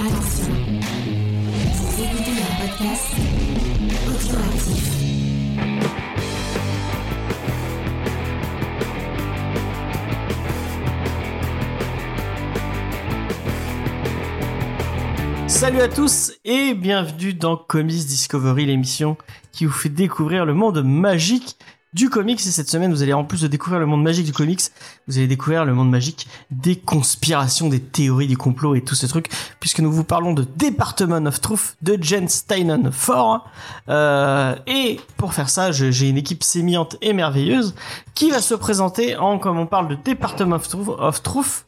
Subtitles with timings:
[0.00, 0.54] Attention,
[1.98, 3.08] écoutez un podcast.
[15.48, 19.16] Salut à tous et bienvenue dans Comics Discovery, l'émission
[19.50, 21.56] qui vous fait découvrir le monde magique
[21.92, 22.40] du comics.
[22.40, 24.60] Et cette semaine, vous allez en plus de découvrir le monde magique du comics,
[25.06, 29.08] vous allez découvrir le monde magique des conspirations, des théories du complot et tous ces
[29.08, 29.28] trucs,
[29.60, 33.48] puisque nous vous parlons de Department of Truth de Jen Steinen Ford.
[33.88, 37.74] Euh, et pour faire ça, j'ai une équipe sémillante et merveilleuse
[38.14, 41.64] qui va se présenter en, comme on parle de Department of Truth, of Truth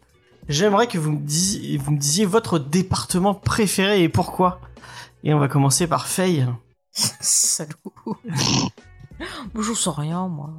[0.50, 4.60] J'aimerais que vous me, disiez, vous me disiez votre département préféré et pourquoi.
[5.22, 6.44] Et on va commencer par Faye.
[6.90, 7.76] Salaud.
[9.54, 10.50] Moi, je sens rien, moi.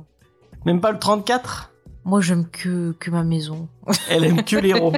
[0.65, 1.71] Même pas le 34
[2.05, 3.67] Moi, j'aime que, que ma maison.
[4.09, 4.93] Elle aime que l'héros.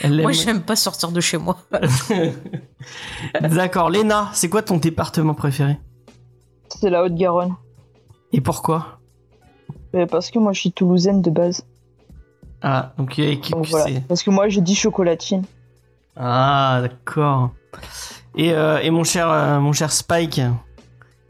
[0.00, 0.36] Elle Moi, aime...
[0.36, 1.56] j'aime pas sortir de chez moi.
[3.40, 5.78] D'accord, Léna, c'est quoi ton département préféré?
[6.68, 7.54] C'est la Haute-Garonne.
[8.32, 8.98] Et pourquoi?
[9.94, 11.64] Euh, Parce que moi je suis toulousaine de base.
[12.62, 14.00] Ah, donc il y a équipe Donc voilà.
[14.08, 15.44] Parce que moi j'ai dit chocolatine.
[16.16, 17.50] Ah, d'accord.
[18.36, 20.40] Et, euh, et mon cher, euh, mon cher Spike,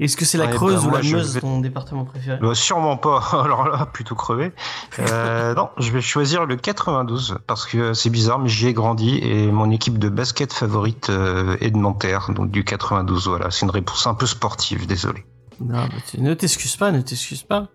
[0.01, 2.39] est-ce que c'est la Ouais, Creuse bah, ou la Meuse vais- ton département préféré?
[2.41, 3.23] Bah, sûrement pas.
[3.45, 4.53] Alors là, plutôt crevé.
[4.99, 9.19] Euh, non, je vais choisir le 92 parce que c'est bizarre, mais j'y ai grandi
[9.23, 13.29] et mon équipe de basket favorite euh, est de Nanterre, donc du 92.
[13.29, 15.25] Voilà, c'est une réponse un peu sportive, désolé.
[15.61, 17.69] Non, bah, tu- ne t'excuse pas, ne t'excuse pas.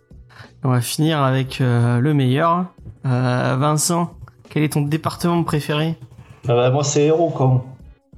[0.64, 2.66] On va finir avec euh, le meilleur.
[3.06, 4.14] Euh, Vincent,
[4.50, 5.98] quel est ton département préféré?
[6.48, 7.62] Ah bah, moi, c'est HeroCom.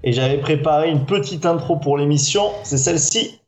[0.04, 3.41] Et j'avais préparé une petite intro pour l'émission, c'est celle-ci.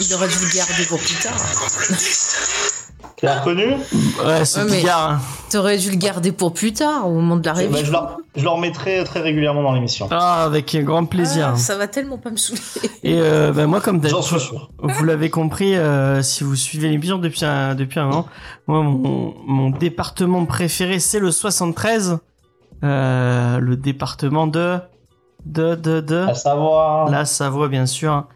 [0.00, 1.36] Il aurait dû le garder pour plus tard.
[3.16, 3.64] Tu l'as reconnu?
[4.24, 5.10] Ouais, c'est Ouais, Bigard.
[5.12, 5.20] hein.
[5.50, 7.86] T'aurais dû le garder pour plus tard, au moment de la Eh ben, révision.
[7.86, 10.06] je, leur, je leur mettrai très régulièrement dans l'émission.
[10.10, 11.52] Ah, avec grand plaisir.
[11.54, 12.60] Ah, ça va tellement pas me saouler.
[13.02, 14.70] Et euh, bah, moi, comme J'en suis d'habitude, sûr.
[14.82, 18.26] vous l'avez compris, euh, si vous suivez l'émission depuis un, depuis un an,
[18.66, 22.18] moi, mon, mon département préféré, c'est le 73.
[22.84, 24.78] Euh, le département de...
[25.44, 26.16] De, de, de...
[26.28, 27.08] À savoir.
[27.08, 28.26] La Savoie, bien sûr.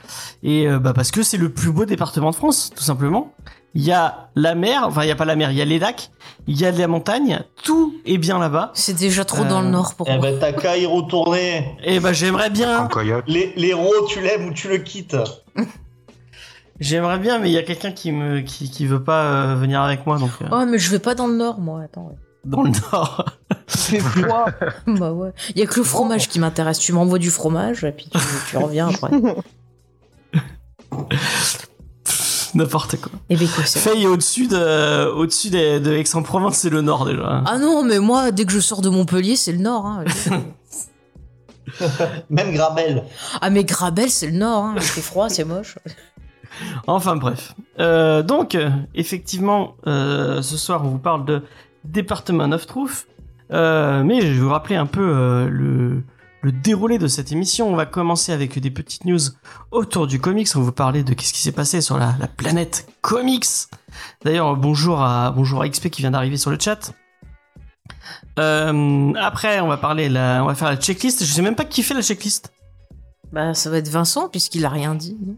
[0.45, 3.35] Et euh, bah, parce que c'est le plus beau département de France, tout simplement.
[3.75, 5.65] Il y a la mer, enfin il y a pas la mer, il y a
[5.65, 6.11] les lacs,
[6.49, 8.71] il y a de la montagne, tout est bien là-bas.
[8.75, 10.23] C'est déjà trop dans Euh, le nord pour Eh moi.
[10.31, 11.77] ben, t'as qu'à y retourner.
[11.85, 13.25] Et bah j'aimerais bien, En coyote.
[13.29, 15.17] Les- L'héros, tu l'aimes ou tu le quittes.
[16.81, 19.81] j'aimerais bien, mais il y a quelqu'un qui me qui, qui veut pas euh, venir
[19.83, 21.83] avec moi, donc euh, Oh, mais je vais pas dans le nord, moi.
[21.83, 22.07] Attends.
[22.09, 22.17] ouais.
[22.45, 23.25] Dans le nord.
[23.67, 24.47] Fait froid.
[24.87, 25.33] bah ouais.
[25.55, 26.79] Il y a que le fromage qui m'intéresse.
[26.79, 28.19] Tu m'envoies du fromage, et puis tu,
[28.51, 29.11] tu reviens après.
[32.55, 33.13] N'importe quoi.
[33.29, 37.07] Et ben quoi, c'est Faye est au-dessus de au-dessus de, de Aix-en-Provence, c'est le nord
[37.07, 37.45] déjà.
[37.47, 39.87] Ah non, mais moi, dès que je sors de Montpellier, c'est le nord.
[39.87, 40.05] Hein.
[42.31, 43.05] Même Grabel.
[43.41, 44.65] ah, mais Grabel, c'est le nord.
[44.65, 44.75] Hein.
[44.77, 45.79] Il fait froid, c'est moche.
[46.89, 47.55] Enfin bref.
[47.79, 48.59] Euh, donc,
[48.95, 51.43] effectivement, euh, ce soir, on vous parle de
[51.85, 53.07] Département of Truth.
[53.53, 56.05] Euh, mais je vais vous rappeler un peu euh, le,
[56.43, 57.69] le déroulé de cette émission.
[57.69, 59.19] On va commencer avec des petites news
[59.71, 60.49] autour du comics.
[60.55, 63.47] On va vous parler de qu'est-ce qui s'est passé sur la, la planète comics.
[64.25, 66.93] D'ailleurs, bonjour à, bonjour à XP qui vient d'arriver sur le chat.
[68.39, 71.25] Euh, après, on va parler, la, on va faire la checklist.
[71.25, 72.53] Je sais même pas qui fait la checklist.
[73.33, 75.17] Bah, ça va être Vincent, puisqu'il a rien dit.
[75.21, 75.37] non?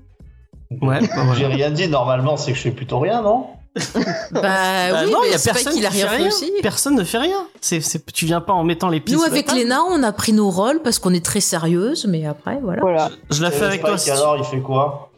[0.87, 1.35] Ouais, bah voilà.
[1.35, 3.47] J'ai rien dit, normalement, c'est que je fais plutôt rien, non?
[4.33, 6.53] Bah, Bah oui, non, mais il y a personne qui fait rien fait aussi.
[6.63, 7.39] Personne ne fait rien.
[7.61, 9.53] C'est, c'est, tu viens pas en mettant les pieds Nous, sur la avec.
[9.53, 12.81] Léna, on a pris nos rôles parce qu'on est très sérieuse, mais après, voilà.
[12.83, 13.11] Voilà.
[13.31, 13.97] Je la fais Et avec toi.
[13.97, 15.09] Tu- alors, il fait quoi?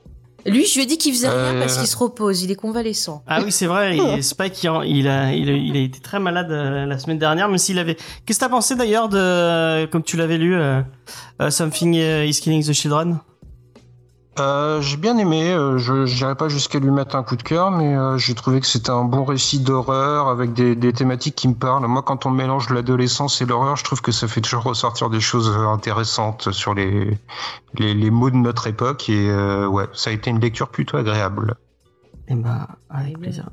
[0.46, 1.58] Lui, je lui ai dit qu'il faisait rien Euh.
[1.60, 3.22] parce qu'il se repose, il est convalescent.
[3.26, 3.96] Ah oui, c'est vrai.
[3.96, 6.98] Et Spike, il, a, il, a, il, a, il a été très malade euh, la
[6.98, 7.94] semaine dernière, même s'il avait.
[8.26, 10.82] Qu'est-ce que t'as pensé d'ailleurs de, euh, comme tu l'avais lu, euh,
[11.40, 13.18] euh, Something euh, is Killing the Children?
[14.38, 15.52] Euh, j'ai bien aimé.
[15.52, 18.60] euh, je n'irai pas jusqu'à lui mettre un coup de cœur, mais euh, j'ai trouvé
[18.60, 21.86] que c'était un bon récit d'horreur avec des, des thématiques qui me parlent.
[21.86, 25.20] Moi, quand on mélange l'adolescence et l'horreur, je trouve que ça fait toujours ressortir des
[25.20, 27.16] choses intéressantes sur les
[27.74, 29.08] les, les mots de notre époque.
[29.08, 29.32] Et
[29.66, 31.54] ouais, ça a été une lecture plutôt agréable.
[32.28, 33.50] Eh ben, avec plaisir.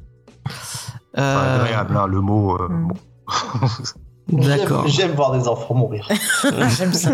[1.15, 2.57] Enfin, agréable, hein, le mot.
[2.69, 2.95] bon.
[4.29, 4.87] D'accord.
[4.87, 6.07] J'aime- voir des enfants mourir.
[6.77, 7.11] J'aime ça.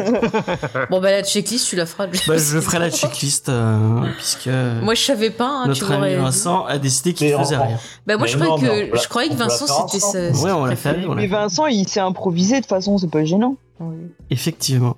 [0.89, 2.05] bon, bah, la checklist, tu la feras.
[2.07, 4.49] Bah, je ferai la checklist euh, puisque
[4.83, 6.21] Moi, je savais pas, hein, tu notre ami m'aurais dit.
[6.21, 7.77] Vincent a décidé qu'il faisait rien.
[8.05, 10.43] Bah, moi, Mais je non, croyais que, je croyais que Vincent, c'était ça.
[10.43, 10.95] Ouais, on l'a fait.
[11.15, 11.27] Mais.
[11.27, 13.55] Vincent, il s'est improvisé, de toute façon, c'est pas gênant.
[14.29, 14.97] Effectivement.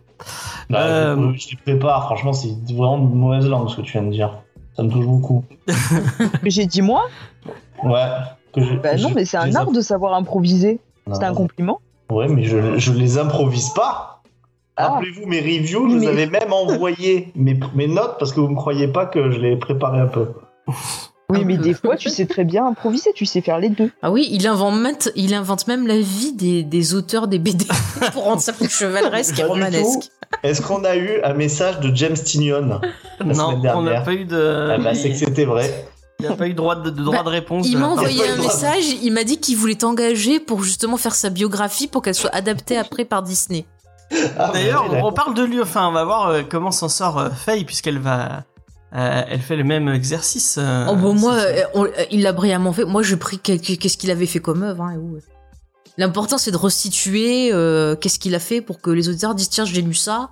[0.69, 4.03] Bah, Euh, Je te prépare, franchement, c'est vraiment de mauvaise langue ce que tu viens
[4.03, 4.39] de dire.
[4.75, 5.43] Ça me touche beaucoup.
[6.43, 7.05] Mais j'ai dit moi?
[7.83, 8.05] Ouais.
[8.53, 10.79] que je- Bah non, mais c'est un art de savoir improviser.
[11.13, 11.79] C'est un compliment.
[12.11, 14.21] Ouais, mais je, je les improvise pas.
[14.77, 14.89] Ah.
[14.89, 18.55] Rappelez-vous mes reviews, je vous avais même envoyé mes, mes notes parce que vous me
[18.55, 20.27] croyez pas que je les ai préparées un peu.
[21.31, 23.91] Oui, mais des fois, tu sais très bien improviser, tu sais faire les deux.
[24.01, 27.65] Ah oui, il invente, même- il invente même la vie des, des auteurs des BD
[28.13, 30.09] pour rendre ça plus chevaleresque et romanesque.
[30.41, 32.79] Est-ce qu'on a eu un message de James Tinion
[33.19, 33.61] La Non, semaine on n'a
[33.91, 34.03] dernière.
[34.05, 34.69] pas eu de.
[34.71, 35.85] Ah bah, c'est que c'était vrai.
[36.19, 37.65] Il n'y a pas eu droit de, de droit Bah, de réponse.
[37.69, 41.29] Il m'a envoyé un message, il m'a dit qu'il voulait t'engager pour justement faire sa
[41.29, 43.65] biographie pour qu'elle soit adaptée après par Disney.
[44.37, 45.13] Ah, D'ailleurs, on d'accord.
[45.13, 45.61] parle de lui.
[45.61, 48.43] Enfin, on va voir euh, comment s'en sort euh, Faye puisqu'elle va.
[48.95, 50.57] euh, elle fait le même exercice.
[50.59, 51.37] euh, oh bon, moi,
[51.73, 52.83] on- euh, il l'a brillamment fait.
[52.85, 54.83] Moi, je pris quel- qu'est-ce qu'il avait fait comme œuvre.
[54.83, 54.97] hein.
[55.97, 59.65] L'important, c'est de restituer euh, qu'est-ce qu'il a fait pour que les auditeurs disent tiens,
[59.65, 60.31] j'ai lu ça.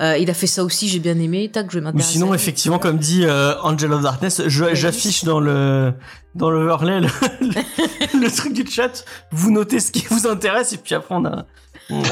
[0.00, 1.50] Euh, il a fait ça aussi, j'ai bien aimé.
[1.52, 5.92] Tac, je vais Ou sinon, effectivement, comme dit euh, Angel of Darkness, j'affiche dans le
[6.34, 7.08] dans le overlay le,
[7.40, 9.04] le- le truc du chat.
[9.32, 11.46] Vous notez ce qui vous intéresse et puis après on a.
[11.90, 12.04] On, non,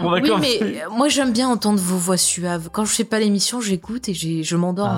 [0.00, 2.68] on va Oui, mais moi, j'aime bien entendre vos voix suaves.
[2.72, 4.88] Quand je fais pas l'émission, j'écoute et je m'endors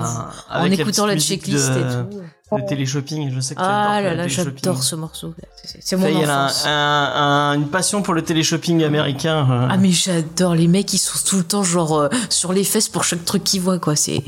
[0.49, 2.19] Ah, en écoutant la, checklist de, et tout.
[2.51, 3.31] De téléshopping.
[3.33, 4.53] Je sais que tu Ah adores là le là, téléshopping.
[4.63, 5.33] j'adore ce morceau.
[5.63, 6.63] C'est- C'est mon Faye, elle a enfance.
[6.65, 9.45] un- un- une passion pour le téléshopping américain.
[9.51, 9.67] euh.
[9.69, 12.87] Ah mais j'adore les mecs ils sont tout le temps genre euh, sur les fesses
[12.87, 14.21] pour chaque truc qu'ils voient quoi c'est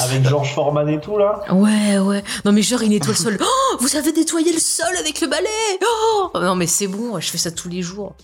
[0.00, 3.38] Avec Georges Forman et tout, là ouais ouais non mais genre il nettoie le sol
[3.40, 5.46] oh vous avez nettoyé le sol avec le balai
[5.84, 8.14] oh non mais c'est bon je fais ça tous les jours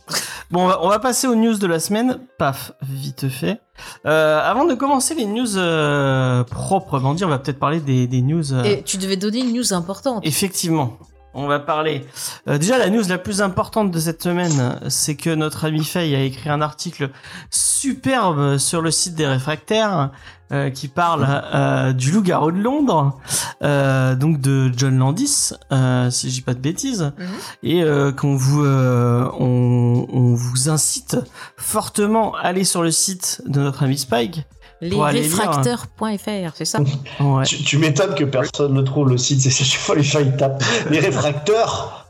[0.50, 2.18] Bon, on va, on va passer aux news de la semaine.
[2.38, 3.60] Paf, vite fait.
[4.06, 8.20] Euh, avant de commencer les news euh, proprement dit, on va peut-être parler des, des
[8.20, 8.52] news.
[8.52, 10.98] euh, et tu devais donner une news importante Effectivement.
[11.36, 12.06] On va parler.
[12.48, 16.14] Euh, déjà, la news la plus importante de cette semaine, c'est que notre ami Faye
[16.14, 17.10] a écrit un article
[17.50, 20.10] superbe sur le site des réfractaires
[20.52, 23.18] euh, qui parle euh, du loup-garou de Londres,
[23.60, 25.54] donc de John Landis,
[26.10, 27.26] si je dis pas de bêtises, Mhm.
[27.64, 27.84] et
[28.16, 31.16] qu'on vous, on, on vous incite
[31.56, 34.42] fortement à aller sur le site de notre ami Spike.
[34.88, 36.78] Lesréfracteurs.fr c'est ça
[37.20, 37.44] Ouais.
[37.44, 40.36] Tu, tu m'étonnes que personne ne trouve le site, c'est chaque fois les gens ils
[40.36, 42.06] tapent les réfracteurs.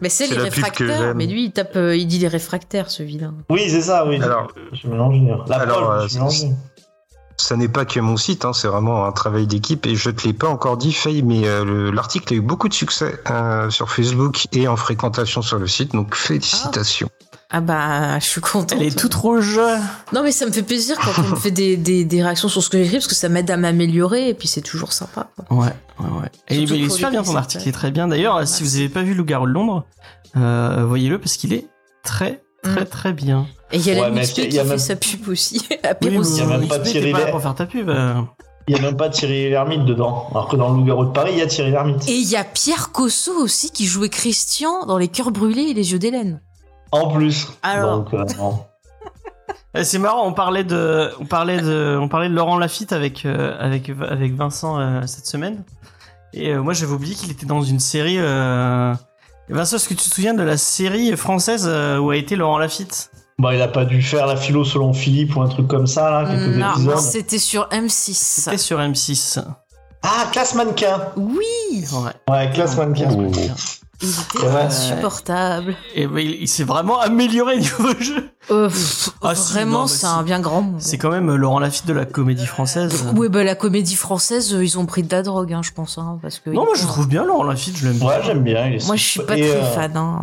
[0.00, 1.16] mais c'est les la pub que réfractaires j'aime.
[1.16, 4.20] mais lui il tape euh, il dit les réfractaires ce vilain Oui, c'est ça, oui.
[4.22, 5.16] Alors- je mélange.
[5.48, 6.44] La Alors, euh, je me mélange.
[7.36, 10.26] Ça n'est pas que mon site, hein, c'est vraiment un travail d'équipe et je te
[10.26, 13.70] l'ai pas encore dit, Faye, mais euh, le- l'article a eu beaucoup de succès euh,
[13.70, 17.08] sur Facebook et en fréquentation sur le site, donc félicitations.
[17.10, 19.58] ah bah je suis contente Elle est toute rouge.
[20.12, 22.62] non mais ça me fait plaisir quand on me fait des, des, des réactions sur
[22.62, 25.56] ce que j'écris parce que ça m'aide à m'améliorer et puis c'est toujours sympa quoi.
[25.58, 25.66] Ouais,
[25.98, 26.28] ouais, ouais.
[26.48, 28.06] Et il est super bien ton article, il est très bien.
[28.06, 28.64] D'ailleurs, Ouais, si merci.
[28.64, 29.84] vous n'avez pas vu Loup-garou de Londres,
[30.36, 31.66] euh, voyez-le parce qu'il est
[32.04, 32.86] très, très, Mm.
[32.86, 33.46] très bien.
[33.72, 35.60] Et il y a Ouais, la qui a fait même- sa pub aussi.
[35.70, 37.30] Oui, il y a même pas Thierry pas là Lay.
[37.32, 37.88] pour faire ta pub.
[37.88, 38.14] euh.
[38.68, 40.28] Il n'y a même pas Thierry Lhermitte dedans.
[40.30, 42.08] Alors que dans le Loup-garou de Paris, il y a Thierry Lhermitte.
[42.08, 45.74] Et il y a Pierre Cosso aussi qui jouait Christian dans Les Cœurs Brûlés et
[45.74, 46.40] Les Yeux d'Hélène.
[46.92, 47.48] En plus.
[47.62, 47.98] Alors.
[47.98, 48.64] Donc, euh, non.
[49.72, 53.24] Eh, C'est marrant, on parlait de, on parlait de, on parlait de Laurent Lafitte avec,
[53.24, 55.62] euh, avec, avec Vincent euh, cette semaine.
[56.32, 58.18] Et euh, moi, j'avais oublié qu'il était dans une série.
[58.18, 58.92] Euh...
[59.48, 62.58] Vincent, est-ce que tu te souviens de la série française euh, où a été Laurent
[62.58, 63.10] Lafitte?
[63.38, 66.10] Bah, il a pas dû faire la philo selon Philippe ou un truc comme ça,
[66.10, 68.12] là, quelques Non, c'était sur M6.
[68.14, 69.42] C'était sur M6.
[70.02, 71.00] Ah, classe mannequin.
[71.16, 72.10] Oui, Ouais.
[72.28, 73.08] Ouais, classe mannequin.
[74.02, 74.62] Il était Ouais.
[74.62, 75.76] insupportable.
[75.94, 78.30] Et ben, il, il s'est vraiment amélioré niveau jeu.
[78.50, 80.76] Euh, pff, Ah, vraiment, c'est un bien grand mot.
[80.78, 83.04] C'est quand même euh, Laurent Lafitte de la comédie française.
[83.14, 85.98] Oui, bah la comédie française, euh, ils ont pris de la drogue, hein, je pense,
[85.98, 86.50] hein, parce que.
[86.50, 88.08] Non, moi je le trouve bien Laurent Lafitte, je l'aime bien.
[88.08, 88.66] Ouais, j'aime bien.
[88.66, 89.96] il est Moi, je suis pas Et, très euh, fan.
[89.96, 90.22] Hein.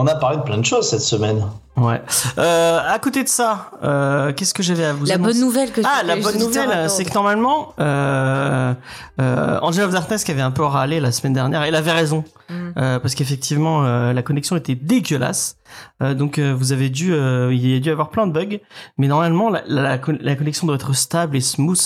[0.00, 1.42] On a parlé de plein de choses cette semaine.
[1.76, 2.00] Ouais.
[2.38, 5.72] Euh, à côté de ça, euh, qu'est-ce que j'avais à vous La annoncer bonne nouvelle
[5.72, 8.74] que Ah, la bonne nouvelle, c'est que normalement, euh,
[9.20, 12.22] euh, Angela of Darkness qui avait un peu râlé la semaine dernière, elle avait raison,
[12.48, 12.54] Mm.
[12.78, 15.56] euh, parce qu'effectivement, euh, la connexion était dégueulasse.
[16.02, 18.58] Euh, donc, euh, vous avez dû, euh, il y a dû avoir plein de bugs,
[18.98, 21.80] mais normalement, la, la, la con- la connexion doit être stable et smooth.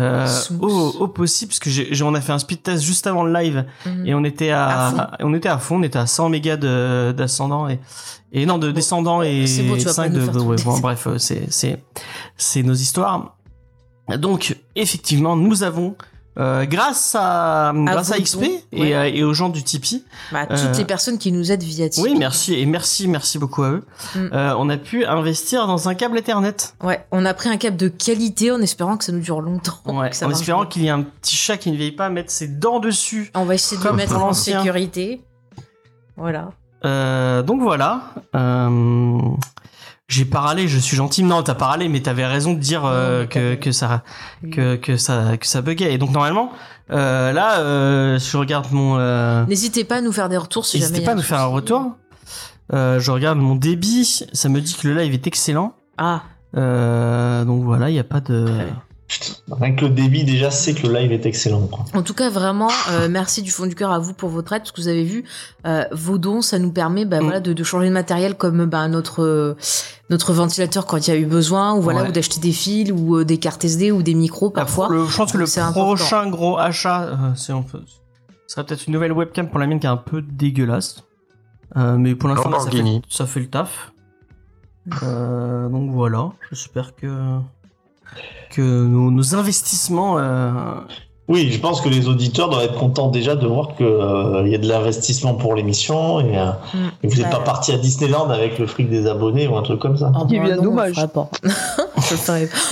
[0.00, 0.26] Euh,
[0.60, 0.68] au,
[1.00, 3.64] au possible parce que j'ai, on a fait un speed test juste avant le live.
[3.86, 4.06] Mhm.
[4.06, 7.68] et on était À on était à fond on était à 100 mégas de d'ascendant
[7.68, 7.78] et
[8.32, 10.78] et non de descendant et bon, tu vas pas 5 nous de, de- ouais, bon,
[10.78, 11.82] bref euh, c'est c'est
[12.36, 13.36] c'est nos histoires.
[14.18, 15.94] Donc effectivement nous avons
[16.38, 18.94] euh, grâce à grâce à XP dons, et, ouais.
[18.94, 21.88] euh, et aux gens du Tipeee Bah, toutes euh, les personnes qui nous aident via
[21.88, 22.02] Tipeee.
[22.12, 23.84] oui merci et merci merci beaucoup à eux
[24.14, 24.28] Mm.
[24.32, 27.76] Euh, on a pu investir dans un câble Ethernet Ouais, on a pris un câble
[27.76, 29.78] de qualité en espérant que ça nous dure longtemps.
[29.86, 32.48] ouais, en espérant qu'il y ait un petit chat qui ne vieille pas mettre ses
[32.48, 35.22] dents dessus On va essayer de le mettre en sécurité.
[36.16, 36.50] Voilà.
[37.42, 38.14] Donc voilà.
[40.10, 41.22] J'ai pas râlé, je suis gentil.
[41.22, 44.02] Non, t'as pas râlé, mais t'avais raison de dire euh, que, que ça
[44.50, 45.94] que, que ça que ça buguait.
[45.94, 46.50] Et donc normalement,
[46.90, 48.96] euh, là, euh, je regarde mon.
[48.98, 50.90] Euh, N'hésitez pas à nous faire des retours si jamais.
[50.90, 51.92] N'hésitez pas à nous faire un retour.
[52.72, 55.74] Euh, je regarde mon débit, ça me dit que le live est excellent.
[55.96, 56.22] Ah,
[56.56, 58.46] Euh, donc voilà, il y a pas de.
[59.50, 61.66] Rien que le débit, déjà, c'est que le live est excellent.
[61.66, 61.84] quoi.
[61.94, 64.60] en tout cas, vraiment, euh, merci du fond du cœur à vous pour votre aide,
[64.62, 65.24] parce que vous avez vu,
[65.66, 67.24] euh, vos dons, ça nous permet bah, Mm.
[67.24, 69.56] voilà, de, de changer de matériel comme bah, notre, euh,
[70.10, 72.08] notre ventilateur quand il y a eu besoin, ou, voilà, Ouais.
[72.08, 74.88] ou d'acheter des fils, ou euh, des cartes SD, ou des micros parfois.
[74.90, 75.72] Le- je pense que le important.
[75.84, 77.82] prochain gros achat, euh, c'est on peut-
[78.46, 81.02] ce sera peut-être une nouvelle webcam pour la mienne qui est un peu dégueulasse.
[81.76, 83.02] Euh, mais pour l'instant, ça fait, Lamborghini.
[83.08, 83.92] ça fait le taf.
[85.02, 87.06] Euh, donc voilà, j'espère que
[88.50, 90.18] que nos, nos investissements.
[90.18, 90.50] euh,
[91.28, 93.86] Oui, je pense que les auditeurs doivent être contents déjà de voir qu'il
[94.50, 96.78] y a de l'investissement pour l'émission et, euh, Mm.
[97.04, 99.62] et vous n'êtes Bah, pas parti à Disneyland avec le fric des abonnés ou un
[99.62, 100.10] truc comme ça.
[100.14, 100.96] Ah C'est bah bien non, dommage.
[101.14, 101.30] pas.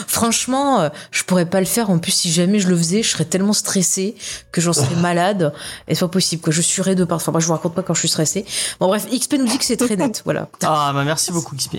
[0.08, 1.90] Franchement, euh, je pourrais pas le faire.
[1.90, 4.16] En plus, si jamais je le faisais, je serais tellement stressée
[4.50, 5.52] que j'en serais malade.
[5.86, 7.30] Et c'est pas possible que je suerais de parfois.
[7.32, 8.44] Moi, je vous raconte pas quand je suis stressée.
[8.80, 10.22] Bon, bref, XP nous dit que c'est très net.
[10.24, 10.48] Voilà.
[10.64, 11.76] Ah bah merci beaucoup XP.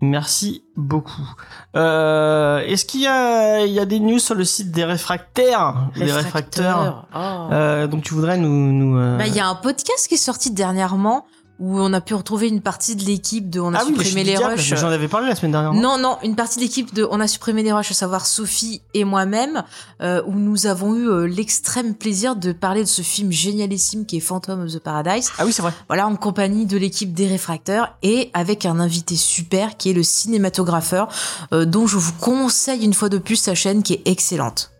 [0.00, 1.28] Merci beaucoup.
[1.76, 5.90] Euh, Est-ce qu'il y a, il y a des news sur le site des réfractaires?
[5.94, 7.06] Des réfracteurs.
[7.14, 7.18] Oh.
[7.52, 8.72] Euh, donc tu voudrais nous...
[8.72, 11.26] nous euh, Bah, il y a un podcast qui est sorti dernièrement
[11.60, 14.36] où on a pu retrouver une partie de l'équipe de On a ah supprimé les
[14.36, 14.74] Diable, rushs.
[14.74, 15.74] J'en avais parlé la semaine dernière.
[15.74, 18.80] Non, non, une partie de l'équipe de On a supprimé les rushs, à savoir Sophie
[18.94, 19.62] et moi-même,
[20.00, 24.16] euh, où nous avons eu euh, l'extrême plaisir de parler de ce film génialissime qui
[24.16, 25.30] est Phantom of the Paradise.
[25.38, 25.72] Ah oui, c'est vrai.
[25.88, 30.02] Voilà, en compagnie de l'équipe des réfracteurs et avec un invité super qui est le
[30.02, 31.08] cinématographeur,
[31.52, 34.70] euh, dont je vous conseille une fois de plus sa chaîne qui est excellente.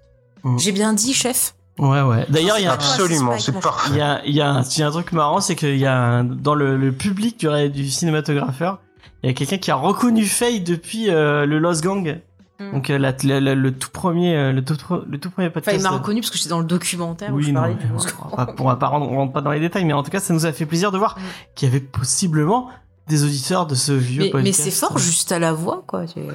[0.45, 0.59] Mm.
[0.59, 1.55] J'ai bien dit, chef?
[1.81, 2.27] Ouais, ouais.
[2.29, 2.73] D'ailleurs, il y a...
[2.73, 3.91] Absolument, c'est parfait.
[3.93, 5.79] Il y a, il y, a un, il y a un truc marrant, c'est qu'il
[5.79, 8.79] y a un- dans le, le public du, ré- du cinématographeur,
[9.23, 12.21] il y a quelqu'un qui a reconnu Faye depuis euh, le Lost Gang.
[12.59, 12.73] Mm.
[12.73, 14.77] Donc euh, la- la- la- le tout premier, euh, le tout,
[15.09, 15.79] le tout premier Enfin, podcast.
[15.79, 17.87] il m'a reconnu parce que j'étais dans le documentaire où Oui, je non, parlais mais
[17.87, 17.91] du
[18.33, 20.03] on, va pas- on va pas rendre- on rentre pas dans les détails, mais en
[20.03, 21.23] tout cas, ça nous a fait plaisir de voir Mm.
[21.55, 22.69] qu'il y avait possiblement
[23.09, 24.61] des auditeurs de ce vieux Mais, mais podcast.
[24.63, 26.01] c'est fort juste à la voix, quoi.
[26.01, 26.27] Ouais.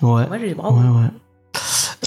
[0.00, 0.70] Moi, j'ai les Ouais, bras.
[0.72, 1.06] ouais.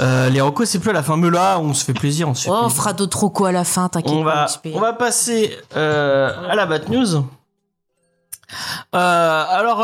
[0.02, 2.34] Euh, les recos, c'est plus à la fin, mais là, on se fait plaisir, on
[2.34, 2.78] se fait Oh, on plaisir.
[2.78, 6.66] fera d'autres recos à la fin, t'inquiète on va, on va passer euh, à la
[6.66, 7.24] Bat News.
[8.94, 9.78] Euh, alors,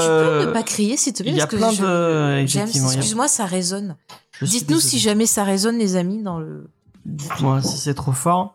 [0.00, 2.38] Tu peux ne pas crier, s'il te plaît il y a parce que plein de-
[2.40, 3.96] excuse-moi, ça résonne.
[4.40, 6.68] Dites-nous si jamais ça résonne, les amis, dans le.
[7.04, 8.54] Dites-moi si c'est trop fort.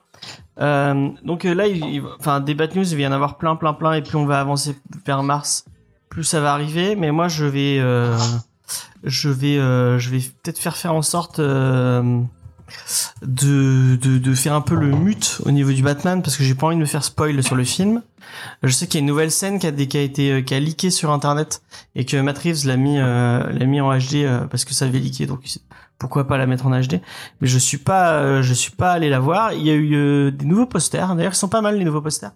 [0.60, 3.74] Donc là, il, il- enfin, des Bat News, il va y en avoir plein, plein,
[3.74, 5.66] plein, et plus on va avancer vers mars,
[6.10, 6.96] plus ça va arriver.
[6.96, 7.80] Mais moi, je vais,
[9.08, 12.22] je vais, euh, je vais peut-être faire faire en sorte euh,
[13.22, 16.54] de, de, de faire un peu le mute au niveau du Batman, parce que j'ai
[16.56, 18.02] pas envie de me faire spoil sur le film.
[18.64, 19.70] Je sais qu'il y a une nouvelle scène qui a,
[20.02, 21.62] été, euh, qui a leaké sur Internet,
[21.96, 24.86] et que Matt Reeves l'a mis, euh, l'a mis en HD euh, parce que ça
[24.86, 25.46] avait leaké, donc
[25.98, 27.02] pourquoi pas la mettre en HD
[27.42, 29.54] mais je suis pas je suis pas allé la voir.
[29.54, 31.16] Il y a eu des nouveaux posters.
[31.16, 32.34] D'ailleurs ils sont pas mal les nouveaux posters.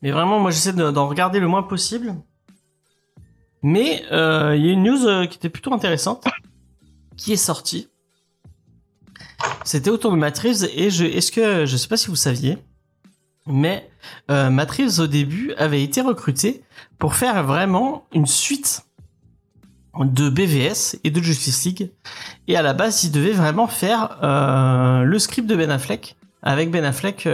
[0.00, 2.14] Mais vraiment moi j'essaie de- d'en regarder le moins possible
[3.62, 6.24] mais euh, il y a une news euh, qui était plutôt intéressante
[7.16, 7.88] qui est sortie
[9.64, 12.58] c'était autour de Reeves et je est-ce que je sais pas si vous saviez
[13.46, 13.90] mais
[14.30, 16.62] euh, Reeves au début avait été recruté
[16.98, 18.82] pour faire vraiment une suite
[19.98, 21.90] de BVS et de Justice League
[22.48, 26.70] et à la base, il devait vraiment faire euh, le script de Ben Affleck avec
[26.70, 27.28] Ben Affleck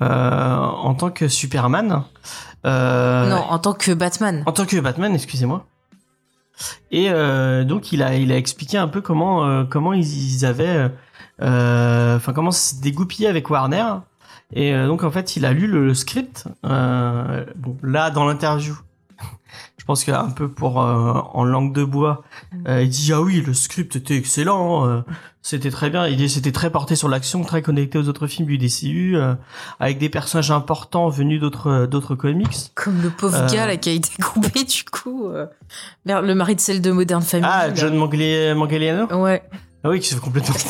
[0.00, 2.02] en tant que Superman.
[2.66, 4.42] Euh, Non, en tant que Batman.
[4.46, 5.66] En tant que Batman, excusez-moi.
[6.90, 10.44] Et euh, donc il a il a expliqué un peu comment euh, comment ils, ils
[10.44, 10.90] avaient
[11.40, 13.86] euh, enfin comment ça s'est dégoupillé avec Warner.
[14.52, 16.44] Et euh, donc en fait il a lu le, le script.
[16.66, 18.76] Euh, bon là dans l'interview,
[19.78, 22.24] je pense qu'un peu pour euh, en langue de bois,
[22.68, 25.00] euh, il dit ah oui le script était excellent, euh,
[25.42, 28.58] c'était très bien, il c'était très porté sur l'action, très connecté aux autres films du
[28.58, 29.34] DCU, euh,
[29.78, 32.70] avec des personnages importants venus d'autres d'autres comics.
[32.74, 33.48] Comme le pauvre Euh.
[33.48, 35.28] gars là qui a été coupé du coup.
[35.28, 35.46] euh,
[36.04, 37.48] le mari de celle de Modern Family.
[37.50, 37.74] Ah là.
[37.74, 39.42] John Manganiello Ouais.
[39.82, 40.54] Ah oui, qui se fait complètement.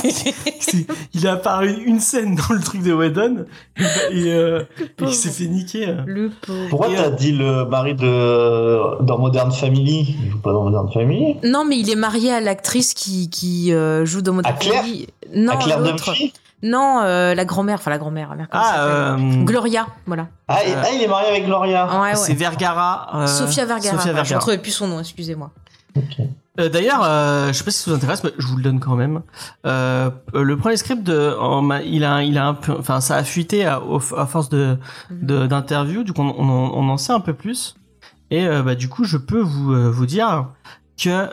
[0.61, 3.45] C'est- il a apparu une scène dans le truc de Whedon
[3.77, 5.97] et, et, euh, et il s'est fait niquer.
[6.07, 6.69] Le pauvre.
[6.71, 10.17] Pourquoi t'as euh, dit le mari de dans Modern Family?
[10.25, 11.37] Il joue pas dans Modern Family?
[11.43, 14.83] Non, mais il est marié à l'actrice qui, qui euh, joue dans Modern À Claire?
[14.83, 15.09] Family.
[15.35, 15.81] Non, À Claire
[16.63, 18.31] Non, euh, la grand-mère, enfin la grand-mère.
[18.31, 20.29] la mère, comment ça Ah, euh, Gloria, voilà.
[20.47, 22.01] ah, et- Euh, ah, il est marié avec Gloria.
[22.01, 22.35] Ouais, c'est ouais.
[22.39, 23.23] Vergara.
[23.23, 23.97] euh, Sophia Vergara.
[23.97, 24.35] Sofia voilà, Je Vergara.
[24.37, 25.51] ne trouvais plus son nom, excusez-moi.
[26.61, 28.79] Euh, D'ailleurs, euh, je sais pas si ça vous intéresse, mais je vous le donne
[28.81, 29.23] quand même.
[29.67, 33.17] Euh, euh, le premier script, de, en il a, il a un peu, enfin, ça
[33.17, 33.81] a fuité à,
[34.27, 34.77] force de
[35.11, 35.27] Mhm.
[35.27, 37.75] de- d'interviews, du coup, on, on, en- on en sait un peu plus.
[38.31, 40.47] Et bah, du coup, je peux vous, vous dire
[40.97, 41.27] que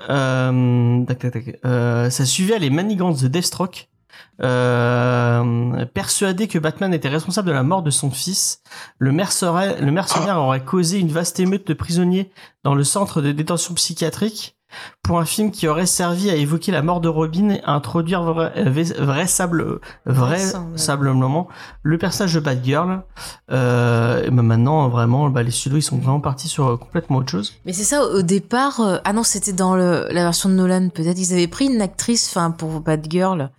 [1.06, 1.60] tac, tac, tac,
[2.12, 3.90] ça suivait les manigances de Deathstroke.
[4.42, 8.62] Euh, persuadé que Batman était responsable de la mort de son fils,
[8.98, 12.32] le mercenaire, le mercenaire aurait causé une vaste émeute de prisonniers
[12.64, 14.57] dans le centre de détention psychiatrique
[15.04, 18.22] pour un film qui aurait servi à évoquer la mort de Robin et à introduire
[18.24, 21.48] vra- euh, vrais- vraisable- vraisemblablement
[21.84, 23.02] le personnage de Batgirl.
[23.52, 27.18] Euh, et ben maintenant, vraiment, bah, les studios ils sont vraiment partis sur euh, complètement
[27.20, 27.54] autre chose.
[27.66, 30.90] Mais c'est ça, au départ, euh, ah non, c'était dans le, la version de Nolan,
[30.90, 31.18] peut-être.
[31.18, 33.50] Ils avaient pris une actrice, enfin, pour Batgirl.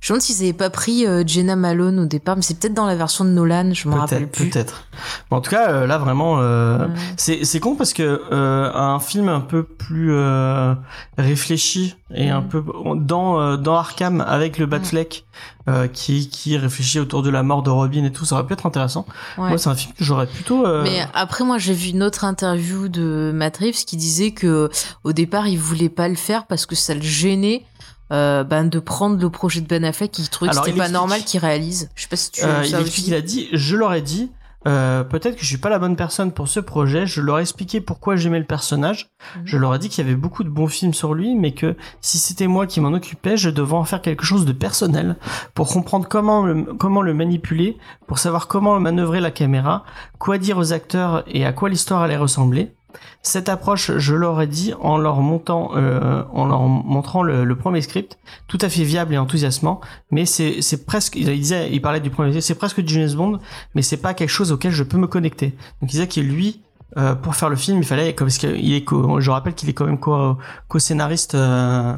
[0.00, 2.74] Je me demande s'ils avaient pas pris euh, Jenna Malone au départ, mais c'est peut-être
[2.74, 4.50] dans la version de Nolan, je me rappelle Peut-être, plus.
[4.50, 4.84] peut-être.
[5.30, 6.86] Mais en tout cas, là vraiment, Ouais.
[7.16, 10.12] c'est con parce que un film un peu plus
[10.54, 10.74] euh,
[11.18, 12.48] réfléchi et un Mhm.
[12.48, 12.64] peu
[12.96, 15.24] dans euh, dans Arkham avec le Batfleck
[15.68, 18.52] euh, qui qui réfléchit autour de la mort de Robin et tout, ça aurait pu
[18.52, 19.06] être intéressant.
[19.38, 19.48] Ouais.
[19.48, 20.66] Moi, c'est un film que j'aurais plutôt.
[20.66, 24.68] euh, Mais après, moi, j'ai vu une autre interview de Matt Reeves qui disait que
[25.04, 27.64] au départ, il voulait pas le faire parce que ça le gênait.
[28.12, 30.90] Euh, ben, de prendre le projet de Ben Affleck, qui trouvait que c'était il pas
[30.90, 31.88] normal qu'il réalise.
[31.94, 33.02] Je sais pas si tu Euh, as il ça aussi.
[33.06, 34.30] il a dit, je leur ai dit,
[34.66, 37.06] euh, peut-être que je suis pas la bonne personne pour ce projet.
[37.06, 39.10] Je leur ai expliqué pourquoi j'aimais le personnage.
[39.36, 39.42] Mhm.
[39.44, 41.76] Je leur ai dit qu'il y avait beaucoup de bons films sur lui, mais que
[42.00, 45.16] si c'était moi qui m'en occupais, je devais en faire quelque chose de personnel
[45.54, 49.84] pour comprendre comment le, comment le manipuler, pour savoir comment manœuvrer la caméra,
[50.18, 52.72] quoi dire aux acteurs et à quoi l'histoire allait ressembler.
[53.22, 58.68] Cette approche, je leur ai dit en leur euh, montrant le, premier script, tout à
[58.68, 63.14] fait viable et enthousiasmant, mais c'est presque, il parlait du premier c'est presque du James
[63.14, 63.38] Bond,
[63.74, 65.48] mais c'est pas quelque chose auquel je peux me connecter.
[65.80, 66.60] Donc il disait que lui,
[66.96, 68.84] euh, pour faire le film, il fallait, parce qu'il est,
[69.18, 70.36] je rappelle qu'il est quand même co-
[70.68, 71.94] co-scénariste euh,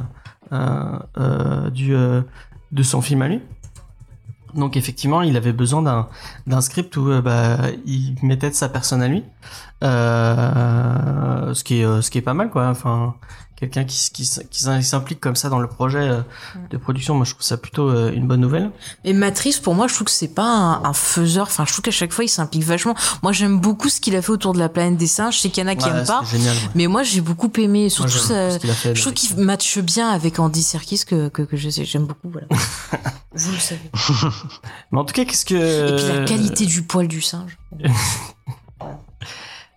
[2.71, 3.41] de son film à lui.
[4.53, 6.07] Donc effectivement, il avait besoin
[6.45, 9.23] d'un script où euh, bah, il mettait de sa personne à lui,
[9.83, 12.67] euh, ce qui est euh, ce qui est pas mal quoi.
[12.67, 13.15] Enfin,
[13.59, 14.25] quelqu'un qui
[14.83, 16.21] s'implique comme ça dans le projet euh,
[16.69, 18.71] de production, moi je trouve ça plutôt euh, une bonne nouvelle.
[19.03, 21.47] Mais Matrice, pour moi, je trouve que c'est pas un, un faiseur.
[21.47, 22.95] Enfin, je trouve qu'à chaque fois, il s'implique vachement.
[23.23, 25.35] Moi, j'aime beaucoup ce qu'il a fait autour de la planète des singes.
[25.35, 26.21] Je sais qu'il y en a qui Ouais, aiment pas.
[26.23, 26.55] c'est génial.
[26.55, 26.61] ouais.
[26.75, 27.81] Mais moi, j'ai beaucoup aimé.
[27.81, 30.61] Moi, Surtout, ça, ce qu'il a fait je trouve avec- qu'il matche bien avec Andy
[30.63, 31.83] Serkis que, que, que je sais.
[31.83, 32.47] J'aime beaucoup, voilà.
[33.33, 33.81] Vous le savez.
[34.91, 37.57] Mais en tout cas, qu'est-ce que Et puis la qualité du poil du singe.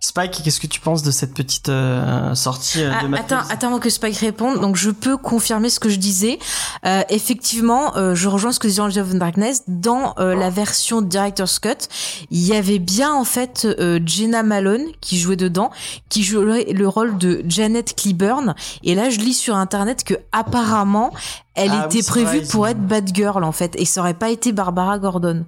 [0.02, 3.42] Spike, qu'est-ce que tu penses de cette petite euh, sortie euh, Ah, de Matt attends,
[3.42, 3.52] Reeves?
[3.52, 4.58] attends avant que Spike réponde.
[4.58, 6.38] Donc je peux confirmer ce que je disais.
[6.86, 9.62] Euh, effectivement, euh, je rejoins ce que disait Angel of Darkness.
[9.68, 11.86] Dans euh, la version Director's Cut,
[12.30, 15.70] il y avait bien en fait euh, Jenna Malone qui jouait dedans,
[16.08, 18.54] qui jouait le rôle de Janet Cleburne.
[18.82, 21.12] Et là, je lis sur internet que apparemment,
[21.54, 24.52] elle Ah était prévue vrai, pour être Batgirl en fait, et ça aurait pas été
[24.52, 25.44] Barbara Gordon.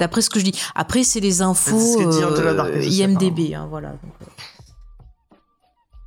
[0.00, 0.58] D'après ce que je dis.
[0.74, 3.90] Après, c'est les infos C'est ce que dit euh, IMDb, hein, voilà.
[3.90, 4.26] Donc, euh,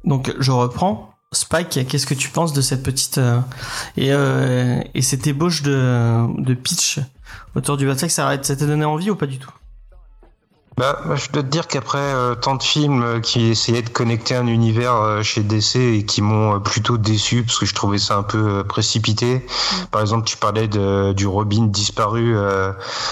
[0.04, 1.12] Donc je reprends.
[1.32, 3.40] Spike, qu'est-ce que tu penses de cette petite euh,
[3.98, 7.00] et, euh, et cette ébauche de, de pitch
[7.56, 9.52] autour du Batfleck, ça ça t'a donné envie ou pas du tout?
[10.78, 14.36] Bah, je dois te dire qu'après euh, tant de films euh, qui essayaient de connecter
[14.36, 18.00] un univers euh, chez DC et qui m'ont euh, plutôt déçu parce que je trouvais
[18.00, 19.46] ça un peu précipité.
[19.92, 22.36] Par exemple, tu parlais de, du Robin disparu.
[22.36, 22.72] euh,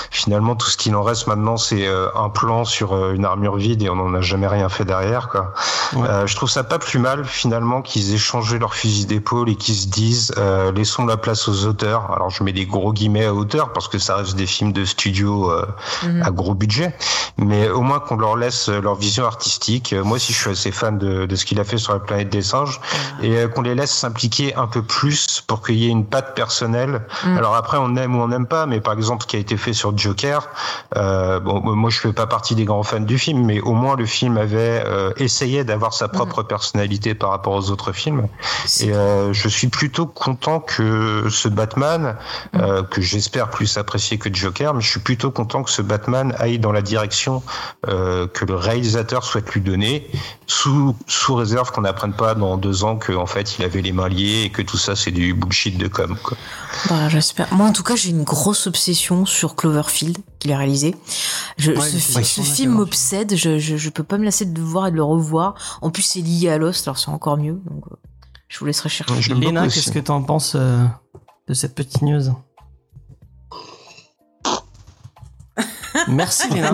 [0.09, 3.83] finalement, tout ce qu'il en reste maintenant, c'est euh, un plan sur une armure vide
[3.83, 5.29] et on n'en a jamais rien fait derrière.
[5.29, 5.53] Quoi.
[5.93, 6.07] Ouais.
[6.07, 9.55] Euh, je trouve ça pas plus mal finalement qu'ils aient changé leur fusil d'épaule et
[9.55, 12.11] qu'ils se disent euh, laissons la place aux auteurs.
[12.11, 14.85] Alors je mets des gros guillemets à auteurs parce que ça reste des films de
[14.85, 15.65] studio euh,
[16.03, 16.23] mhm.
[16.23, 16.95] à gros budget,
[17.37, 19.93] mais au moins qu'on leur laisse euh, leur vision artistique.
[19.93, 21.99] Euh, Moi aussi, je suis assez fan de, de ce qu'il a fait sur la
[21.99, 22.79] planète des singes
[23.21, 26.35] et euh, qu'on les laisse s'impliquer un peu plus pour qu'il y ait une patte
[26.35, 27.01] personnelle.
[27.25, 27.37] Mm.
[27.37, 29.57] Alors après, on aime ou on n'aime pas, mais par exemple, ce qui a été
[29.57, 30.47] fait sur Joker,
[30.97, 33.95] euh, bon, moi je fais pas partie des grands fans du film, mais au moins
[33.95, 38.27] le film avait euh, essayé d'avoir sa propre personnalité par rapport aux autres films.
[38.81, 42.15] Et euh, je suis plutôt content que ce Batman,
[42.55, 46.33] euh, que j'espère plus apprécier que Joker, mais je suis plutôt content que ce Batman
[46.37, 47.40] aille dans la direction
[47.87, 50.09] euh, que le réalisateur souhaite lui donner,
[50.47, 53.91] sous sous réserve qu'on n'apprenne pas dans deux ans que en fait il avait les
[53.91, 56.17] mains liées et que tout ça c'est du bullshit de com.
[56.21, 56.37] Quoi.
[56.89, 57.53] Bah, j'espère.
[57.53, 60.95] Moi, en tout cas, j'ai une grosse obsession sur Cloverfield qu'il a réalisé.
[61.57, 63.35] Je, Ouais, ce, film m'obsède.
[63.35, 65.55] Je, je, je peux pas me lasser de le voir et de le revoir.
[65.81, 67.59] En plus, c'est lié à Lost, alors c'est encore mieux.
[67.65, 67.95] Donc, euh,
[68.47, 69.33] je vous laisserai chercher.
[69.33, 70.83] Léna, qu'est-ce que t'en penses euh,
[71.47, 72.33] de cette petite news?
[76.07, 76.71] Merci Léna.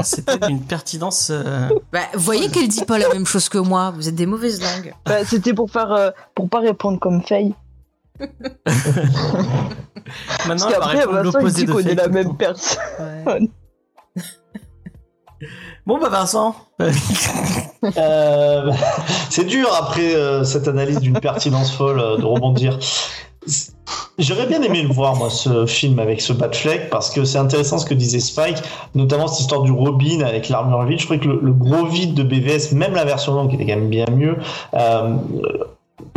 [0.04, 1.28] C'était d'une pertinence.
[1.30, 3.92] euh, Bah, vous voyez qu'elle dit pas la même chose que moi.
[3.94, 4.94] Vous êtes des mauvaises langues.
[5.06, 7.54] Bah, C'était pour faire, euh, pour pas répondre comme Faye.
[10.46, 12.08] Maintenant, Parce elle va qu'après, répondre Vincent, il l'opposé dit de qu'on est Faye la
[12.08, 12.34] même temps.
[12.34, 12.78] personne.
[13.24, 13.48] Bon,
[15.86, 16.54] Bon bah Vincent,
[17.96, 18.70] Euh,
[19.30, 22.78] c'est dur après euh, cette analyse d'une pertinence folle euh, de rebondir.
[24.18, 27.78] J'aurais bien aimé le voir, moi, ce film avec ce Batfleck, parce que c'est intéressant
[27.78, 28.58] ce que disait Spike,
[28.94, 31.00] notamment cette histoire du Robin avec l'armure vide.
[31.00, 33.66] Je trouvais que le, le gros vide de BVS, même la version longue, qui était
[33.66, 34.36] quand même bien mieux,
[34.74, 35.16] euh,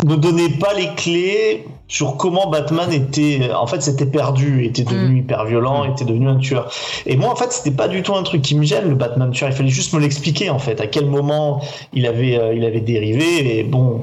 [0.04, 5.20] ne donnait pas les clés sur comment Batman était, en fait, s'était perdu, était devenu
[5.20, 6.72] hyper violent, était devenu un tueur.
[7.06, 9.32] Et moi, en fait, c'était pas du tout un truc qui me gêne, le Batman
[9.32, 9.50] tueur.
[9.50, 11.62] Il fallait juste me l'expliquer, en fait, à quel moment
[11.94, 13.60] il avait, euh, il avait dérivé.
[13.60, 14.02] Et bon,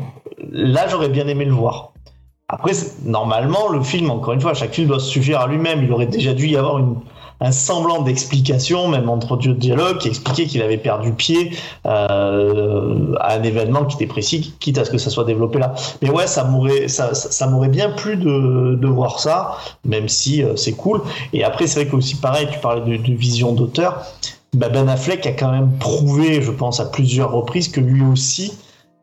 [0.51, 1.90] là, j'aurais bien aimé le voir.
[2.53, 2.73] Après,
[3.05, 5.85] normalement, le film, encore une fois, chaque film doit se suffire à lui-même.
[5.85, 6.97] Il aurait déjà dû y avoir une,
[7.41, 11.53] un semblant d'explication, même entre deux dialogues, qui expliquait qu'il avait perdu pied
[11.87, 15.75] euh, à un événement qui était précis, quitte à ce que ça soit développé là.
[16.03, 20.43] Mais ouais, ça m'aurait, ça, ça, m'aurait bien plu de, de voir ça, même si
[20.43, 21.03] euh, c'est cool.
[21.33, 24.03] Et après, c'est vrai que aussi pareil, tu parlais de, de vision d'auteur.
[24.55, 28.53] Bah, ben Affleck a quand même prouvé, je pense, à plusieurs reprises que lui aussi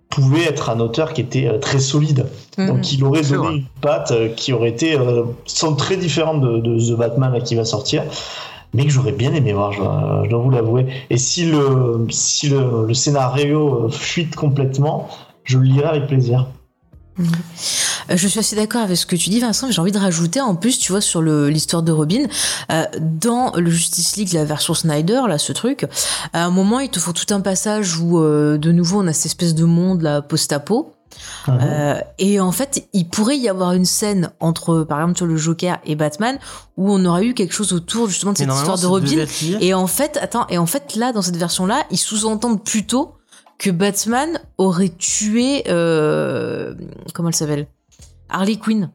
[0.09, 2.27] pouvait être un auteur qui était euh, très solide.
[2.57, 2.67] Mhm.
[2.67, 6.59] Donc il aurait donné une patte euh, qui aurait été euh, sans très différente de,
[6.59, 8.03] de The Batman là, qui va sortir,
[8.73, 10.87] mais que j'aurais bien aimé voir, je dois, je dois vous l'avouer.
[11.09, 15.09] Et si le, si le, le scénario euh, fuite complètement,
[15.43, 16.47] je le lirai avec plaisir.
[17.19, 17.23] Euh,
[18.09, 20.41] Je suis assez d'accord avec ce que tu dis, Vincent, mais j'ai envie de rajouter
[20.41, 22.23] en plus, tu vois, sur l'histoire de Robin,
[22.71, 25.85] euh, dans le Justice League, la version Snyder, là, ce truc,
[26.33, 29.13] à un moment, il te faut tout un passage où, euh, de nouveau, on a
[29.13, 30.93] cette espèce de monde, là, post-apo.
[31.47, 31.59] Mhm.
[31.61, 35.37] Euh, et en fait, il pourrait y avoir une scène entre, par exemple, sur le
[35.37, 36.37] Joker et Batman,
[36.75, 39.25] où on aurait eu quelque chose autour, justement, de cette histoire de Robin.
[39.59, 43.13] Et en fait, attends, et en fait, là, dans cette version-là, ils sous-entendent plutôt
[43.57, 46.73] que Batman aurait tué, euh,
[47.13, 47.67] comment elle s'appelle?
[48.29, 48.91] Harley Quinn.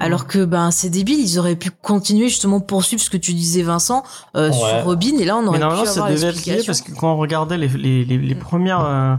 [0.00, 3.62] Alors que ben c'est débile, ils auraient pu continuer justement poursuivre ce que tu disais
[3.62, 4.04] Vincent
[4.36, 4.52] euh, Ouais.
[4.54, 6.82] sur Robin et là on Mais aurait pu normalement, ça avoir devait être lié parce
[6.82, 9.16] que quand on regardait les, les, les, les premières, euh,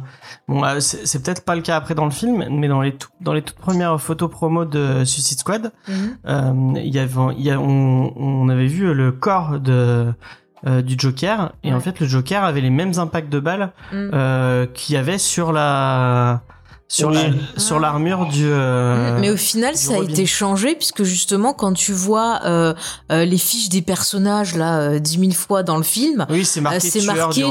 [0.47, 3.09] bon, euh, c'est peut-être pas le cas après dans le film, mais dans les tout-
[3.19, 7.51] dans les toutes premières photos promo de Suicide Squad, euh, il y avait, il y
[7.51, 10.13] a, on, on avait vu le corps de
[10.65, 11.73] euh, du Joker et Ouais.
[11.75, 13.73] en fait le Joker avait les mêmes impacts de balles
[14.73, 16.41] qu'il y avait sur la
[16.91, 17.15] sur Oui.
[17.15, 18.45] la sur l'armure du.
[18.45, 22.73] euh, Mais au final, ça a été changé puisque justement, quand tu vois euh,
[23.11, 26.61] euh, les fiches des personnages là euh, dix mille fois dans le film, oui, c'est
[26.61, 27.41] marqué tueur marqué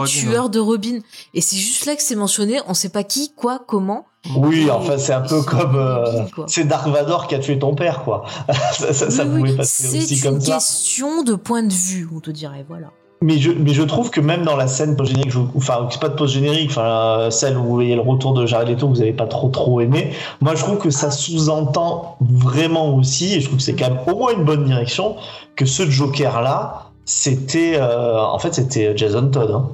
[0.51, 0.99] de Robin.
[1.35, 2.61] Et c'est juste là que c'est mentionné.
[2.67, 4.07] On sait pas qui, quoi, comment.
[4.37, 8.03] Oui, enfin c'est un peu comme euh, c'est Dark Vador qui a tué ton père
[8.03, 8.25] quoi.
[8.73, 10.55] ça ça, ça Oui, oui, pouvait passer c'est aussi une comme ça.
[10.55, 12.67] question de point de vue, on te dirait.
[12.69, 12.89] Voilà.
[13.21, 16.15] Mais je, mais je trouve que même dans la scène post-générique, enfin, c'est pas de
[16.15, 19.27] post-générique, enfin, celle où vous voyez le retour de Jared Leto, que vous avez pas
[19.27, 23.65] trop trop aimé, moi je trouve que ça sous-entend vraiment aussi, et je trouve que
[23.65, 25.17] c'est quand même au moins une bonne direction,
[25.57, 29.51] que ce Joker-là, c'était, euh, en fait, c'était Jason Todd.
[29.51, 29.69] hein.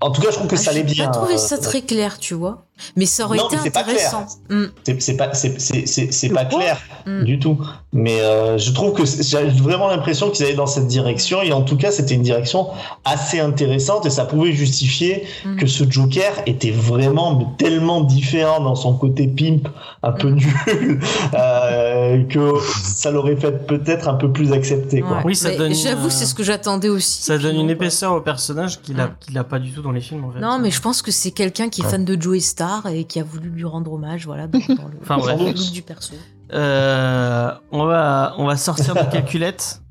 [0.00, 1.06] En tout cas, je trouve que Ah, ça allait J'ai bien.
[1.06, 2.64] pas trouvé euh, ça très clair, tu vois.
[2.94, 4.26] Mais ça aurait Non, été mais c'est pas intéressant.
[4.50, 7.24] Mm, C'est c'est pas, c'est, c'est, c'est, c'est pas clair mm.
[7.24, 7.58] du tout.
[7.92, 11.62] Mais euh, je trouve que j'ai vraiment l'impression qu'ils allaient dans cette direction et en
[11.62, 12.68] tout cas c'était une direction
[13.04, 15.56] assez intéressante et ça pouvait justifier Mm.
[15.56, 19.66] que ce Joker était vraiment tellement différent dans son côté pimp,
[20.04, 20.34] un peu Mm.
[20.36, 21.00] nul,
[21.34, 22.52] euh, que
[22.84, 25.00] ça l'aurait fait peut-être un peu plus accepté.
[25.00, 25.16] Quoi.
[25.18, 25.22] Ouais.
[25.26, 27.22] Oui, ça donne J'avoue, c'est ce que j'attendais aussi.
[27.22, 29.10] Ça donne une épaisseur au personnage qu'il a Ouais.
[29.20, 30.40] qu'il a pas du tout dans les films en fait.
[30.40, 31.90] Non, mais je pense que c'est quelqu'un qui est Ouais.
[31.90, 34.98] fan de Joey Star et qui a voulu lui rendre hommage, voilà, dans, dans le,
[35.02, 35.38] Enfin, dans bref.
[35.40, 36.14] le look du perso.
[36.52, 39.82] Euh, on va on va sortir nos calculettes.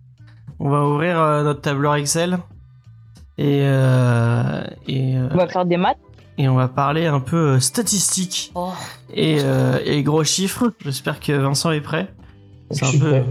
[0.60, 2.38] On va ouvrir euh, notre tableur Excel
[3.38, 5.97] et euh, et euh, On va faire des maths.
[6.39, 8.71] et on va parler un peu euh, statistiques Oh,
[9.13, 10.71] et euh, et gros chiffres.
[10.83, 12.13] J'espère que Vincent est prêt.
[12.71, 13.23] C'est un peu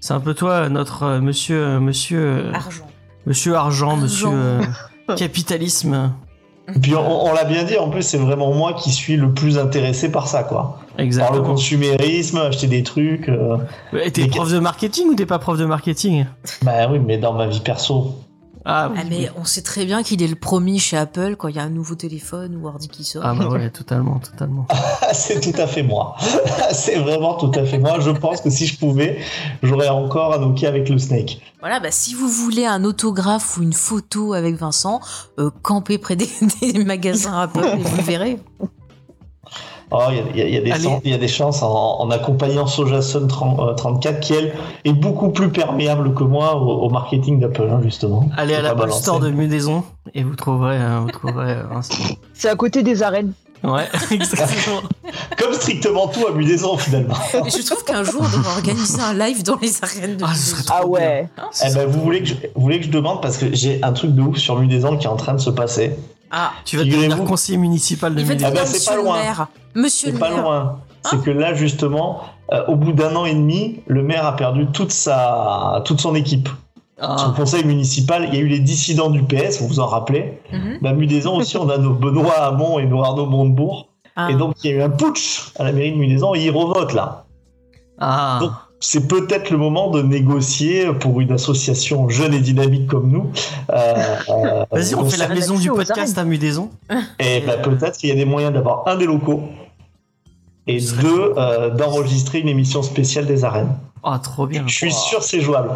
[0.00, 2.86] c'est un peu toi notre euh, monsieur euh, monsieur euh, argent.
[3.26, 4.36] monsieur argent, monsieur Argent.
[4.38, 4.62] euh,
[5.16, 6.12] capitalisme.
[6.74, 9.32] Et puis on, on l'a bien dit, en plus c'est vraiment moi qui suis le
[9.32, 10.78] plus intéressé par ça, quoi.
[10.90, 11.42] Par le Exactement.
[11.44, 13.28] consumérisme, acheter des trucs.
[13.28, 13.56] euh,
[14.04, 16.26] Et T'es prof de marketing ou t'es pas prof de marketing?
[16.62, 18.14] Bah oui, mais dans ma vie perso.
[18.64, 21.56] Ah, Ah, mais on sait très bien qu'il est le premier chez Apple quand il
[21.56, 23.22] y a un nouveau téléphone ou ordi qui sort.
[23.24, 24.66] ah bah ouais, totalement, totalement.
[25.12, 26.16] C'est tout à fait moi.
[26.72, 27.98] c'est vraiment tout à fait moi.
[28.00, 29.18] Je pense que si je pouvais,
[29.62, 31.40] j'aurais encore un Nokia avec le Snake.
[31.60, 35.00] Voilà, bah, si vous voulez un autographe ou une photo avec Vincent,
[35.38, 36.28] euh, campez près des,
[36.72, 38.38] des magasins Apple et vous le verrez.
[39.92, 40.84] Oh, il y a- y, y des Allez.
[40.84, 44.52] chan- il y a des chances en, en accompagnant Sojason 30, euh, 34 qui, elle,
[44.84, 48.28] est beaucoup plus perméable que moi au, au marketing d'Apple, hein, justement.
[48.36, 48.90] Allez à l'Apple.
[48.92, 49.82] Store de Mudaison
[50.14, 51.94] et vous trouverez, euh, vous trouverez euh, Vincent.
[52.34, 53.32] C'est à côté des arènes.
[53.62, 54.80] Ouais, exactement.
[55.38, 57.14] Comme strictement tout à Mudaison finalement.
[57.44, 60.34] Et je trouve qu'un jour, on devrait organiser un live dans les arènes de Ah,
[60.34, 61.28] ce trop Ah ouais.
[61.36, 61.44] bien.
[61.68, 63.92] Eh ben, vous voulez que je, vous voulez que je demande parce que j'ai un
[63.92, 65.94] truc de ouf sur Mudaison qui est en train de se passer.
[66.30, 68.46] Ah, Tu vas devenir Figurez-vous- conseiller municipal de Mudaison.
[68.48, 69.16] Ah bah, Monsieur c'est pas le loin.
[69.18, 69.46] maire.
[69.74, 70.42] Monsieur C'est le pas maire.
[70.42, 70.80] loin.
[71.02, 72.20] C'est que là justement,
[72.52, 76.14] euh, au bout d'un an et demi, le maire a perdu toute sa, toute son
[76.14, 76.48] équipe.
[76.98, 79.86] Son Ah, conseil municipal, il y a eu les dissidents du PS, vous vous en
[79.86, 80.42] rappelez.
[80.82, 83.88] Bah, Mudaison aussi, on a nos Benoît Hamon et nos Arnaud Montebourg.
[84.16, 84.28] Ah.
[84.30, 86.50] Et donc, il y a eu un putsch à la mairie de Mudaison et ils
[86.50, 87.24] revotent là.
[87.98, 88.38] ah.
[88.42, 93.30] Donc, c'est peut-être le moment de négocier pour une association jeune et dynamique comme nous.
[93.70, 96.70] Euh, euh, Vas-y, on fait la maison du podcast à Mudaison.
[97.18, 99.42] Et bah, peut-être qu'il y a des moyens d'avoir un des locaux
[100.66, 103.76] et deux, euh, d'enregistrer une émission spéciale des arènes.
[104.02, 104.64] Ah, trop bien.
[104.66, 105.72] Je suis sûr que c'est jouable.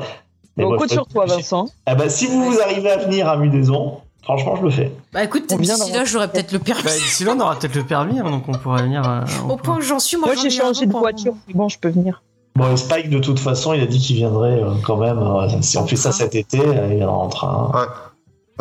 [0.57, 1.67] Mais On moi, compte sur toi, Vincent.
[1.85, 4.93] Ah bah, si vous, vous arrivez à venir à Mudaison, franchement, je le fais.
[5.13, 6.85] Bah écoute, d'ici là, j'aurais peut-être le permis.
[6.85, 9.03] Bah, d'ici là, on aura peut-être le permis, hein, donc on pourra venir.
[9.07, 11.35] euh, on Au point où j'en suis, moi, Moi, j'ai changé an de voiture.
[11.53, 12.23] Bon, je peux venir.
[12.57, 15.19] Bon, et Spike, de toute façon, il a dit qu'il viendrait euh, quand même.
[15.19, 17.71] euh, si on En fait ça cet été, euh, il viendra en train.
[17.75, 17.87] Ouais,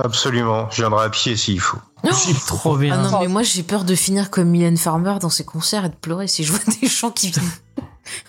[0.03, 0.67] absolument.
[0.71, 1.77] Je viendrai à pied s'il faut.
[2.12, 2.56] S'il faut.
[2.56, 2.97] Trop bien.
[2.97, 5.89] Ah non, mais moi, j'ai peur de finir comme Mylène Farmer dans ses concerts et
[5.89, 7.62] de pleurer si je vois des gens qui viennent en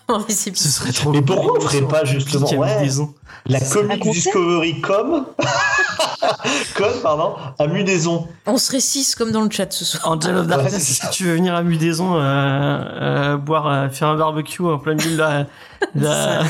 [0.29, 3.13] Ce serait trop Mais pourquoi on ferait pas justement ouais, Mudaison.
[3.47, 5.27] la concert Discovery com
[6.77, 10.03] com pardon à Mudaison On serait six comme dans le chat ce soir.
[10.11, 14.17] Angel of Darkness, que tu veux venir à Mudaison euh, euh, boire, euh, faire un
[14.17, 15.47] barbecue en plein milieu de la,
[15.95, 16.45] la-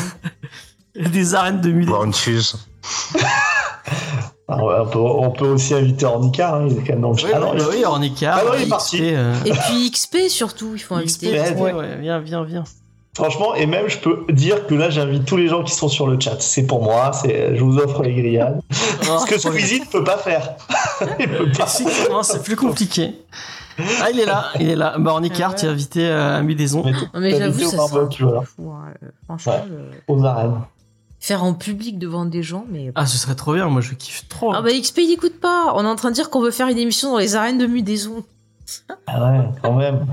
[0.95, 2.57] des arènes de Mudaison Voir une fuse.
[4.47, 7.17] Ah on, peut, on peut aussi inviter Ornica hein, il est quand même dans le
[7.17, 7.29] chat.
[7.29, 8.99] Oui, Ah non, oui, il- bah oui, Ornica, Ah non, il est XP, parti.
[9.03, 11.31] euh, Et puis XP surtout, il faut XP, inviter.
[11.55, 11.73] ouais, Ouais.
[11.73, 12.65] ouais, viens, viens, viens.
[13.15, 16.09] Franchement, et même je peux dire que là j'invite tous les gens qui sont sur
[16.09, 16.41] le chat.
[16.41, 18.61] C'est pour moi, c'est je vous offre les grillades.
[18.71, 19.39] Ce que.
[19.39, 20.55] Squeezie ne peut pas faire.
[21.21, 21.67] il peut pas.
[21.67, 23.15] C'est plus compliqué.
[24.01, 24.97] Ah, il est là, il est là.
[24.99, 25.29] Bah, Ah ouais.
[25.31, 26.85] tu es invité à Mudaison.
[27.15, 28.91] Mais j'avoue, ça barbecue, hein, euh,
[29.25, 29.63] Franchement, Ouais.
[29.71, 30.61] euh, aux arènes.
[31.19, 32.93] faire en public devant des gens, mais.
[32.95, 34.53] Ah, ce serait trop bien, moi je kiffe trop.
[34.55, 35.73] Ah bah XP il écoute pas.
[35.75, 37.67] On est en train de dire qu'on veut faire une émission dans les arènes de
[37.67, 38.25] Mudaison.
[39.07, 40.07] Ah ouais, quand même.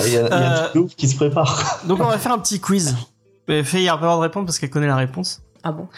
[0.00, 1.80] Il y a, il y a Euh, qui se prépare.
[1.86, 2.96] Donc on va faire un petit quiz.
[3.64, 5.42] Faye a pas le droit de répondre parce qu'elle connaît la réponse.
[5.62, 5.88] Ah bon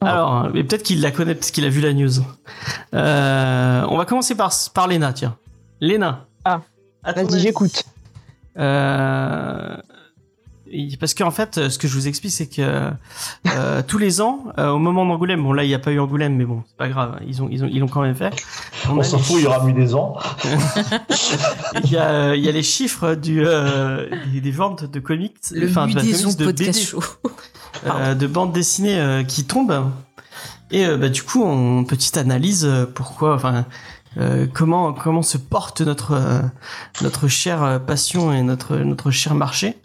[0.00, 2.20] Alors, mais peut-être qu'il la connaît parce qu'il a vu la news.
[2.94, 5.36] Euh, on va commencer par, par Léna, tiens.
[5.80, 6.26] Léna.
[6.44, 6.60] Ah.
[7.04, 7.84] Vas-y, j'écoute.
[8.58, 9.76] Euh,
[10.98, 12.90] parce qu'en fait, ce que je vous explique, c'est que
[13.48, 15.98] euh, tous les ans, euh, au moment d'Angoulême, bon là il n'y a pas eu
[16.00, 18.34] Angoulême, mais bon c'est pas grave, ils ont ils ont ils l'ont quand même fait.
[18.90, 20.14] On a s'en fout, il y aura Mudaison.
[21.84, 25.00] il y a, euh, il y a les chiffres du, euh, des, des ventes de
[25.00, 27.02] comics, Le enfin, de comics, de BD, show.
[27.86, 29.90] euh, de bandes dessinées euh, qui tombent.
[30.70, 33.64] Et euh, bah, du coup, on petite analyse euh, pourquoi, enfin,
[34.16, 36.40] euh, comment comment se porte notre euh,
[37.02, 39.76] notre chère euh, passion et notre notre cher marché.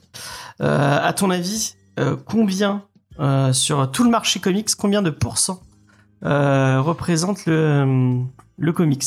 [0.62, 2.84] Euh, à ton avis, euh, combien
[3.20, 5.62] euh, sur tout le marché comics, combien de pourcents
[6.26, 8.22] euh, représente le
[8.58, 9.06] le comics?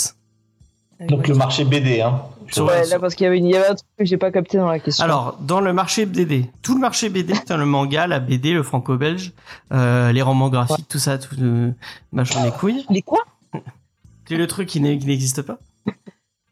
[1.09, 2.23] Donc le marché BD, hein.
[2.51, 3.47] Sur- Ouais, sur- là, parce qu'il y avait, une...
[3.47, 5.05] il y avait un truc que j'ai pas capté dans la question.
[5.05, 9.33] Alors, dans le marché BD, tout le marché BD, le manga, la BD, le franco-belge,
[9.73, 11.73] euh, les romans graphiques, tout ça, tout le
[12.13, 12.85] machin les couilles.
[12.91, 13.21] Les quoi?
[14.29, 15.59] C'est le truc qui n'existe pas.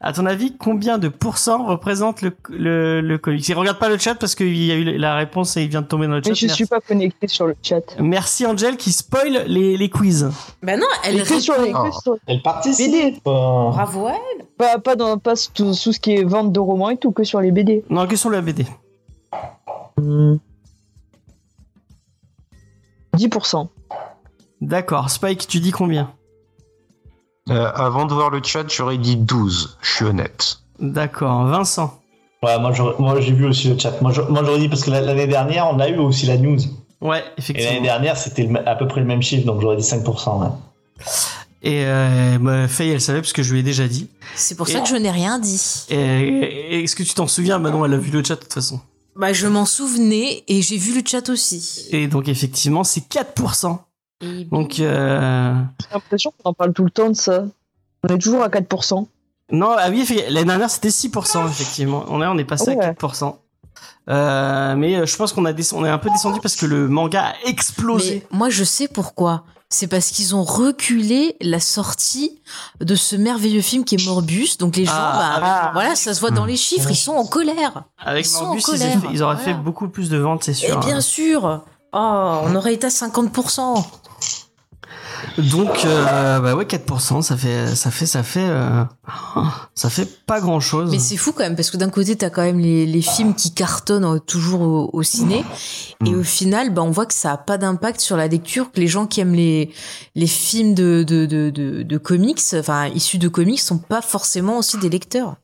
[0.02, 3.50] À ton avis, combien de pourcents représente le, le, le comics?
[3.50, 5.82] Et regarde pas le chat parce qu'il y a eu la réponse et il vient
[5.82, 6.30] de tomber dans le chat.
[6.30, 6.56] Mais je Merci.
[6.56, 7.82] suis pas connecté sur le chat.
[8.00, 10.30] Merci Angel qui spoil les, les quiz.
[10.62, 12.90] Bah non, elle Mais que sur les sur- Elle participe.
[12.90, 13.16] BD.
[13.26, 14.46] euh, Bravo elle.
[14.56, 17.22] Pas, pas dans pas tout, tout ce qui est vente de romans et tout, que
[17.24, 17.84] sur les BD.
[17.90, 18.66] Non, que sur la BD.
[23.16, 23.68] 10%.
[24.62, 25.10] D'accord.
[25.10, 26.12] Spike, tu dis combien?
[27.50, 29.76] Euh, avant de voir le chat, j'aurais dit 12.
[29.82, 30.58] Je suis honnête.
[30.78, 31.44] D'accord.
[31.46, 31.98] Vincent.
[32.42, 32.72] Ouais, moi,
[33.20, 34.00] j'ai vu aussi le chat.
[34.00, 36.58] Moi, j'aurais dit parce que la- l'année dernière, on a eu aussi la news.
[37.00, 37.82] Ouais, Et l'année effectivement.
[37.82, 40.40] dernière, c'était à peu près le même chiffre, donc j'aurais dit 5%.
[40.40, 40.48] ouais.
[41.62, 44.08] Et euh, bah, Faye, elle savait parce que je lui ai déjà dit.
[44.34, 45.60] C'est pour Et- ça que je n'ai rien dit.
[45.90, 48.80] Est-ce que tu t'en souviens Manon, elle a vu le chat de toute façon.
[49.16, 51.86] Bah je m'en souvenais et j'ai vu le chat aussi.
[51.90, 53.78] Et donc effectivement, c'est 4%.
[54.20, 55.54] Et Donc euh...
[55.80, 57.44] J'ai l'impression qu'on en parle tout le temps de ça.
[58.04, 59.06] On est toujours à 4%.
[59.52, 62.04] non, ah oui, l'année dernière c'était 6% effectivement.
[62.08, 62.84] On est on est passé Ouais.
[62.84, 63.36] à 4%.
[64.08, 66.88] Euh, mais euh, je pense qu'on a on est un peu descendu parce que le
[66.88, 68.26] manga a explosé.
[68.32, 69.44] Mais moi, je sais pourquoi.
[69.72, 72.40] C'est parce qu'ils ont reculé la sortie
[72.80, 74.56] de ce merveilleux film qui est Morbus.
[74.58, 75.70] Donc les gens, Ah, bah, ah.
[75.74, 76.48] voilà, ça se voit dans Hmm.
[76.48, 76.90] les chiffres.
[76.90, 77.84] Ils sont en colère.
[77.98, 79.22] Avec ils sont Morbus, en ils, colère.
[79.22, 80.80] auraient fait beaucoup plus de ventes, c'est Et sûr.
[80.80, 81.62] bien sûr.
[81.92, 83.84] Oh, on aurait été à 50%.
[85.38, 88.84] Donc, euh, bah ouais, 4%, ça fait, ça fait, ça fait, euh,
[89.74, 90.90] ça fait pas grand chose.
[90.90, 93.34] Mais c'est fou quand même, parce que d'un côté, t'as quand même les, les films
[93.34, 95.44] qui cartonnent euh, toujours au, au ciné,
[96.06, 96.18] et Mm.
[96.18, 98.86] au final, bah, on voit que ça a pas d'impact sur la lecture, que les
[98.88, 99.70] gens qui aiment les,
[100.14, 104.58] les films de, de, de, de, de comics, enfin, issus de comics, sont pas forcément
[104.58, 105.36] aussi des lecteurs.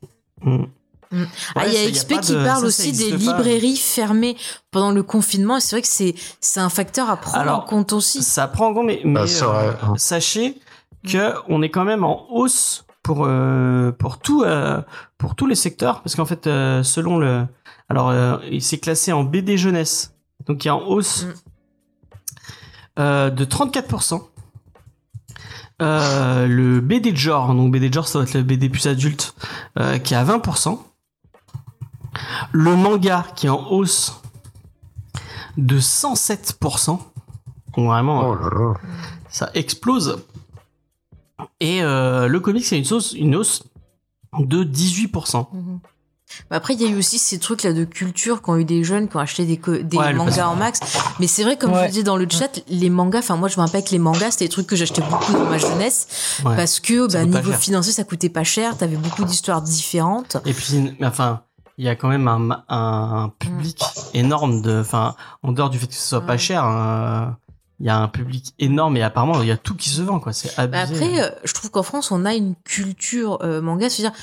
[1.12, 1.22] Mm.
[1.22, 1.26] Mm.
[1.54, 3.16] Ah, il y a XP qui de- parle ça, ça aussi des pas.
[3.16, 4.36] librairies fermées
[4.70, 7.62] pendant le confinement, et c'est vrai que c'est, c'est un facteur à prendre Alors, en
[7.62, 8.22] compte aussi.
[8.22, 10.58] Ça prend en compte, mais, mais, Bah, euh, sachez
[11.06, 14.82] que on est quand même en hausse pour euh, pour tout euh,
[15.18, 17.46] pour tous les secteurs, parce qu'en fait, euh, selon le,
[17.88, 20.12] alors euh, il s'est classé en BD jeunesse,
[20.46, 21.32] donc il est en hausse Mm.
[22.98, 24.22] euh, de 34%.
[25.82, 28.86] Euh, le BD de genre, donc BD de genre, ça doit être le BD plus
[28.86, 29.34] adulte,
[29.78, 30.80] euh, qui est à 20%.
[32.52, 34.20] Le manga qui est en hausse
[35.56, 36.98] de 107%.
[37.76, 38.74] Donc vraiment, Oh là là.
[39.30, 40.18] ça explose.
[41.60, 43.62] Et euh, le comics, c'est une, hausse- une hausse
[44.38, 45.46] de 18%.
[45.52, 45.80] Mhm.
[46.50, 48.82] Bah Après, il y a eu aussi ces trucs là de culture quand eu des
[48.82, 49.60] jeunes qui ont acheté des,
[49.96, 50.42] Ouais, mangas passé.
[50.42, 50.80] en max.
[51.20, 51.82] Mais c'est vrai, comme je Ouais.
[51.84, 54.32] le disais dans le chat, les mangas, enfin moi je me rappelle que les mangas
[54.32, 56.56] c'était des trucs que j'achetais beaucoup dans ma jeunesse Ouais.
[56.56, 60.36] parce que bah, niveau financier ça coûtait pas cher, t'avais beaucoup d'histoires différentes.
[60.46, 61.42] Et puis, mais enfin,
[61.78, 63.82] il y a quand même un, un public
[64.14, 66.38] énorme de, enfin, en dehors du fait que ce soit pas Ouais.
[66.38, 67.36] cher, hein,
[67.80, 70.18] il y a un public énorme et apparemment il y a tout qui se vend
[70.18, 70.32] quoi.
[70.32, 70.70] C'est abusé.
[70.86, 74.16] Bah après, euh, je trouve qu'en France on a une culture euh, manga, c'est-à-dire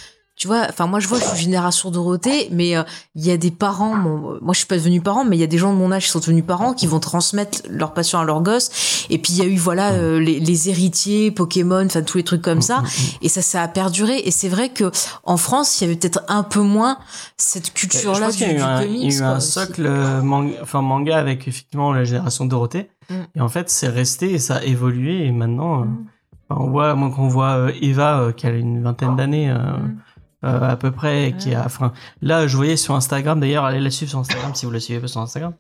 [0.44, 2.84] tu vois, enfin moi je vois, je suis génération Dorothée, mais euh,
[3.16, 5.48] il y a des parents, moi je suis pas devenue parent, mais il y a
[5.48, 8.26] des gens de mon âge qui sont devenus parents, qui vont transmettre leur passion à
[8.26, 9.06] leurs gosses.
[9.10, 12.26] Et puis il y a eu voilà euh, les, les héritiers, Pokémon, enfin tous les
[12.26, 12.84] trucs comme ça.
[13.22, 14.18] Et ça, ça a perduré.
[14.26, 14.92] Et c'est vrai que
[15.24, 16.98] en France, il y avait peut-être un peu moins
[17.38, 19.02] cette culture-là du, qu'il y a eu du un, comics.
[19.02, 22.44] il y a eu quoi, un socle euh, manga, enfin manga avec effectivement la génération
[22.44, 22.90] Dorothée.
[23.10, 23.14] Mm.
[23.36, 26.62] Et en fait, c'est resté et ça a évolué et maintenant, Mm.
[26.62, 29.54] on voit, moi quand on voit Eva qui a une vingtaine d'années.
[29.54, 29.98] Mm.
[30.44, 33.90] Euh, à peu près qui a enfin là je voyais sur Instagram d'ailleurs allez la
[33.90, 35.54] suivre sur Instagram si vous la suivez pas sur Instagram.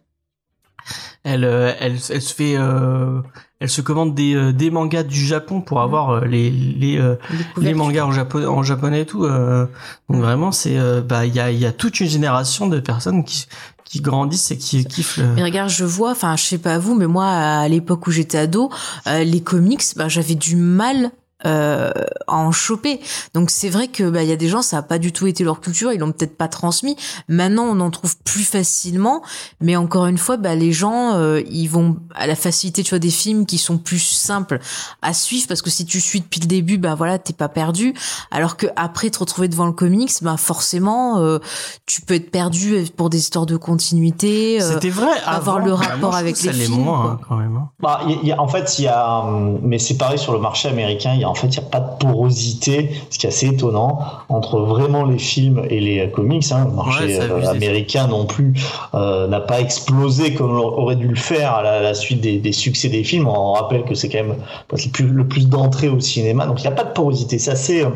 [1.23, 3.21] Elle euh, elle, elle se fait euh,
[3.61, 7.15] elle se commande des, euh, des mangas du Japon pour avoir euh, les les, euh,
[7.57, 9.65] Les les mangas en, japo en japonais et tout euh,
[10.09, 13.23] donc vraiment c'est bah il y a il y a toute une génération de personnes
[13.23, 13.47] qui
[13.85, 16.95] qui grandissent et qui kiffent le Mais regarde, je vois, enfin, je sais pas vous,
[16.95, 18.71] mais moi, à l'époque où j'étais ado,
[19.05, 21.11] euh, les comics, bah, j'avais du mal
[21.45, 21.91] euh,
[22.27, 22.99] à en choper.
[23.33, 25.27] Donc c'est vrai que bah il y a des gens ça a pas du tout
[25.27, 26.95] été leur culture, ils l'ont peut-être pas transmis.
[27.27, 29.21] Maintenant on en trouve plus facilement,
[29.61, 32.99] mais encore une fois bah les gens euh, ils vont à la facilité tu vois
[32.99, 34.59] des films qui sont plus simples
[35.01, 37.93] à suivre parce que si tu suis depuis le début bah voilà t'es pas perdu.
[38.31, 41.39] Alors que après te retrouver devant le comics bah forcément euh,
[41.85, 44.61] tu peux être perdu pour des histoires de continuité.
[44.61, 47.11] euh, c'était vrai avoir le rapport avec les ça l'est films, moins quoi.
[47.11, 47.69] hein, quand même hein.
[47.79, 50.33] Bah, il y y a- en fait, il y a, hum, mais c'est pareil sur
[50.33, 51.13] le marché américain.
[51.13, 53.47] Il y a en fait, il y a pas de porosité, ce qui est assez
[53.47, 56.45] étonnant entre vraiment les films et les comics.
[56.51, 56.65] Hein.
[56.69, 58.53] Le marché Ouais, euh, américain non plus
[58.93, 62.51] euh, n'a pas explosé comme aurait dû le faire à la, la suite des, des
[62.51, 63.27] succès des films.
[63.27, 64.35] On rappelle que c'est quand même
[64.71, 67.39] le plus, le plus d'entrées au cinéma, donc il n'y a pas de porosité.
[67.39, 67.89] C'est assez, euh,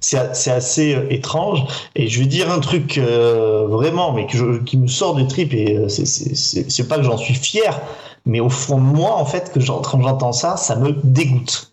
[0.00, 1.64] c'est assez euh, étrange.
[1.96, 5.26] Et je vais dire un truc euh, vraiment, mais que je- qui me sort des
[5.26, 7.78] tripes et c'est- pas que j'en suis fier,
[8.26, 11.69] mais au fond de moi, en fait, que quand j'entends ça, ça me dégoûte.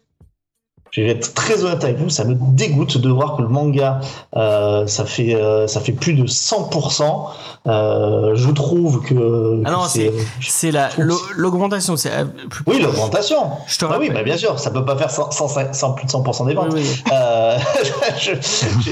[0.98, 4.02] Je vais être très honnête avec vous, ça me dégoûte de voir que le manga,
[4.36, 7.04] euh, ça fait euh, ça fait plus de 100%.
[7.68, 10.90] Euh, je trouve que, Ah non, c'est c'est la
[11.36, 13.38] l'augmentation c'est euh, plus- oui l'augmentation.
[13.68, 16.06] je te Ah oui, bah bien sûr, ça peut pas faire 100, 100, 100 plus
[16.08, 16.70] de 100% des ventes.
[16.74, 17.04] Oui, oui.
[17.14, 17.58] Euh,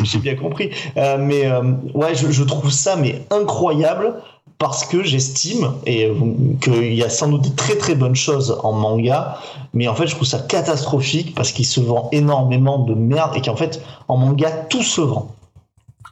[0.03, 0.69] j'ai- bien compris.
[0.97, 1.61] Euh, mais euh,
[1.95, 4.13] ouais, je, je trouve ça mais incroyable
[4.57, 6.13] parce que j'estime et euh,
[6.61, 9.37] qu'il y a sans doute des très très bonnes choses en manga,
[9.73, 13.41] mais en fait je trouve ça catastrophique parce qu'il se vend énormément de merde et
[13.41, 15.35] qu'en fait en manga tout se vend.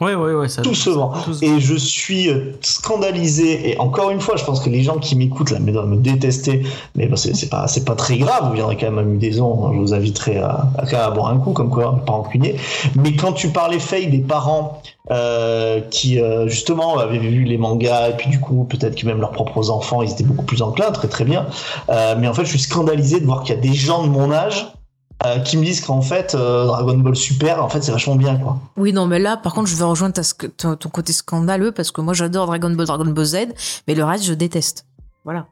[0.03, 1.13] Ouais, ouais, ouais, ça Tout se vend.
[1.41, 3.71] Et je suis euh, scandalisé.
[3.71, 5.97] Et encore une fois, je pense que les gens qui m'écoutent là me doivent me
[5.97, 6.63] détester.
[6.95, 8.47] Mais bon, c'est pas, c'est pas très grave.
[8.47, 9.71] Vous viendrez quand même à Mudaison.
[9.73, 12.55] Je vous inviterai à, à, à boire un coup, comme quoi, pas rancunier.
[12.95, 18.11] Mais quand tu parlais fake des parents euh, qui euh, justement avaient vu les mangas
[18.11, 20.91] et puis du coup peut-être que même leurs propres enfants ils étaient beaucoup plus enclins,
[20.91, 21.45] très très bien.
[21.89, 24.07] Euh, mais en fait, je suis scandalisé de voir qu'il y a des gens de
[24.07, 24.67] mon âge
[25.25, 28.35] euh, qui me disent qu'en fait euh, Dragon Ball Super, en fait, c'est vachement bien
[28.37, 28.57] quoi.
[28.77, 30.21] Oui, non, mais là, par contre, je vais rejoindre ta
[30.57, 33.37] ton, ton côté scandaleux parce que moi, j'adore Dragon Ball, Dragon Ball Z,
[33.87, 34.85] mais le reste, je déteste.
[35.23, 35.45] Voilà.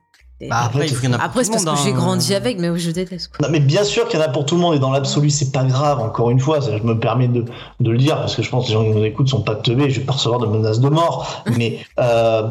[0.49, 1.95] Bah, après, il faut qu'il y en a pour Après, c'est parce que j'ai hein.
[1.95, 3.27] grandi avec, mais oui, je déteste.
[3.37, 3.45] Quoi.
[3.45, 5.29] Non, mais bien sûr qu'il y en a pour tout le monde et dans l'absolu
[5.29, 7.45] c'est pas grave encore une fois ça, je me permets de,
[7.79, 9.53] de le dire parce que je pense que les gens qui nous écoutent sont pas
[9.53, 12.49] teubés je vais pas recevoir de menaces de mort mais euh,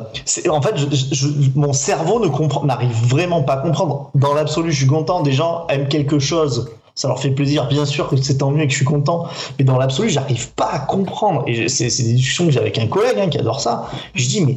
[0.51, 4.71] en fait je, je- mon cerveau ne comprend n'arrive vraiment pas à comprendre dans l'absolu
[4.71, 6.71] je suis content des gens aiment quelque chose
[7.01, 9.27] ça leur fait plaisir bien sûr que c'est tant mieux et que je suis content
[9.59, 12.87] mais dans l'absolu j'arrive pas à comprendre et c'est des discussions que j'ai avec un
[12.89, 14.57] collègue hein, qui adore ça je dis mais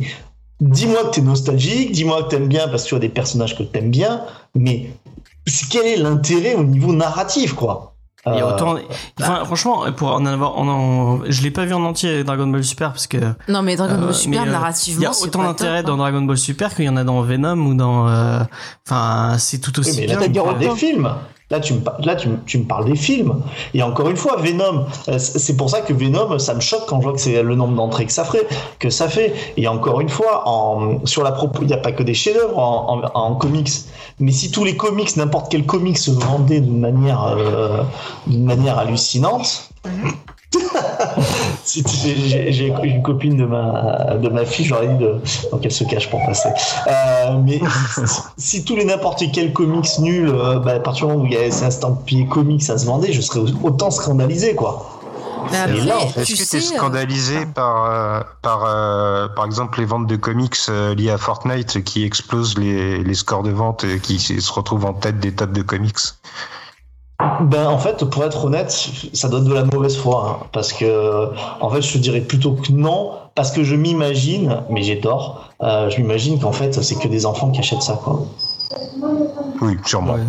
[0.62, 3.64] dis-moi que t'es nostalgique, dis-moi que t'aimes bien parce que tu as des personnages que
[3.64, 4.22] t'aimes bien,
[4.56, 4.92] mais
[5.70, 7.96] quel est l'intérêt au niveau narratif, quoi?
[8.26, 8.76] Il y a Euh, autant,
[9.20, 12.64] enfin, franchement, pour en avoir, en, en- je l'ai pas vu en entier Dragon Ball
[12.64, 13.18] Super parce que
[13.50, 15.96] Non, mais Dragon Euh, Ball Super, mais, euh, narrativement, il y a autant d'intérêt dans
[15.96, 15.98] hein.
[15.98, 18.40] Dragon Ball Super qu'il y en a dans Venom ou dans, euh,
[18.88, 20.44] enfin, c'est tout oui, aussi mais là, bien.
[20.44, 21.14] parles que- des films.
[21.54, 23.42] Là, tu me, parles des films.
[23.74, 27.00] Et encore une fois, Venom, euh, c'est pour ça que Venom, ça me choque quand
[27.00, 28.08] je vois que c'est le nombre d'entrées
[28.80, 29.34] que ça fait.
[29.58, 30.44] Et encore une fois,
[31.06, 33.70] sur la propos, il n'y a pas que des chefs-d'œuvre en, comics.
[34.20, 37.84] Mais si tous les comics, n'importe quel comic se vendait d'une manière, euh,
[38.28, 39.70] d'une manière hallucinante.
[39.84, 39.90] Tu-
[41.66, 45.84] J'ai j'ai une copine de ma, de ma fille, j'aurais dit de, donc elle se
[45.84, 46.50] cache pour passer.
[46.88, 47.60] Euh, mais
[48.38, 51.34] si tous les n'importe quel comics nul, euh, bah, à partir du moment où il
[51.34, 54.94] y a ces estampillés comics, ça se vendait, je serais autant scandalisé, quoi.
[55.44, 59.86] En Est-ce tu que tu es euh, scandalisé par, euh, par, euh, par exemple, les
[59.86, 64.00] ventes de comics euh, liées à Fortnite qui explosent les, les scores de vente et
[64.00, 65.98] qui se retrouvent en tête des tops de comics?
[67.42, 68.72] Ben en fait, pour être honnête,
[69.14, 71.30] ça donne de la mauvaise foi, hein, parce que
[71.62, 75.50] en fait, je te dirais plutôt que non, parce que je m'imagine, mais j'ai tort,
[75.62, 78.26] euh, je m'imagine qu'en fait, c'est que des enfants qui achètent ça, quoi.
[79.62, 80.14] Oui, sûrement.
[80.14, 80.22] Ouais.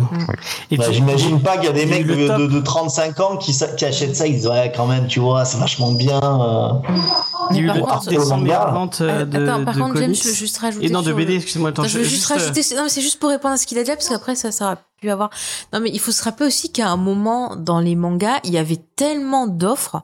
[0.77, 3.51] Bah, puis- J'imagine pas qu'il y a des mecs de, de- de 35 ans qui,
[3.83, 6.19] achètent ça, ils disent ouais quand même, tu vois, c'est vachement bien.
[6.21, 6.69] euh.
[7.51, 9.65] il y a eu par le contre, top des euh, 100 meilleures ventes de, Attends,
[9.65, 10.85] par de contre, James, je veux juste rajouter.
[10.85, 12.61] Et non, de BD, Attends, je veux juste euh, rajouter.
[12.75, 14.51] Non, mais c'est juste pour répondre à ce qu'il a dit là, parce qu'après, ça,
[14.51, 15.29] ça aurait pu avoir.
[15.73, 18.57] Non, mais il faut se rappeler aussi qu'à un moment, dans les mangas, il y
[18.57, 20.01] avait tellement d'offres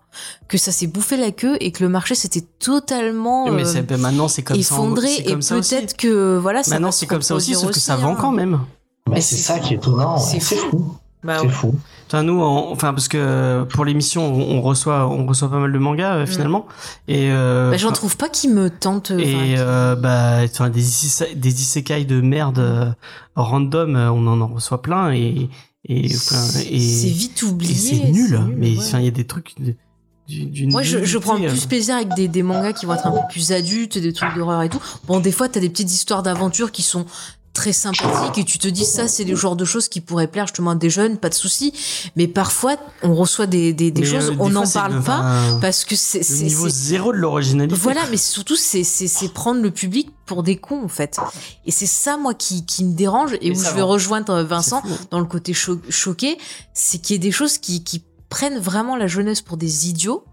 [0.47, 3.81] que ça s'est bouffé la queue et que le marché s'était totalement mais euh, c'est-
[3.81, 5.13] ben, maintenant, c'est comme effondré.
[5.15, 8.11] Et comme peut-être que, voilà, ça Maintenant, c'est comme ça aussi, sauf que ça vend
[8.13, 8.17] hein.
[8.19, 8.59] quand même.
[9.07, 10.95] Bah, Mais c'est ça qui est étonnant, c'est fou.
[11.24, 11.51] Bah C'est ouais.
[11.53, 11.76] fou.
[12.07, 15.72] Enfin, nous, on- enfin, parce que pour l'émission, on, on reçoit, on reçoit pas mal
[15.72, 16.65] de mangas euh, finalement.
[17.07, 19.11] Et euh, Bah, j'en enfin, trouve pas qui me tentent.
[19.11, 22.91] enfin, Et qui- euh, bah, enfin, des isekai- des isekai de merde euh,
[23.36, 25.49] random, euh, on en en reçoit plein et
[25.86, 27.74] et plein et, c'est vite et oublié.
[27.76, 28.39] c'est nul.
[28.57, 28.78] mais ouais.
[28.80, 29.76] enfin, il y a des trucs de-.
[30.69, 31.49] Moi, je, je prends euh.
[31.49, 34.34] plus plaisir avec des, des mangas qui vont être un peu plus adultes, des trucs
[34.36, 34.80] d'horreur et tout.
[35.07, 37.05] Bon, des fois, t'as des petites histoires d'aventure qui sont
[37.53, 40.47] très sympathiques et tu te dis ça, c'est le genre de choses qui pourraient plaire
[40.47, 41.73] justement à des jeunes, pas de souci.
[42.15, 45.57] Mais parfois, on reçoit des, des, des choses, euh, des on n'en parle le- pas
[45.59, 47.77] parce que c'est le c'est- niveau zéro de l'originalité.
[47.79, 51.17] voilà, mais surtout c'est c'est c'est prendre le public pour des cons en fait.
[51.65, 53.83] Et c'est ça moi qui qui me dérange et où je vais va.
[53.83, 54.87] rejoindre euh, Vincent fou.
[55.11, 56.37] dans le côté cho- choqué,
[56.73, 60.23] c'est qu'il y ait des choses qui qui prennent vraiment la jeunesse pour des idiots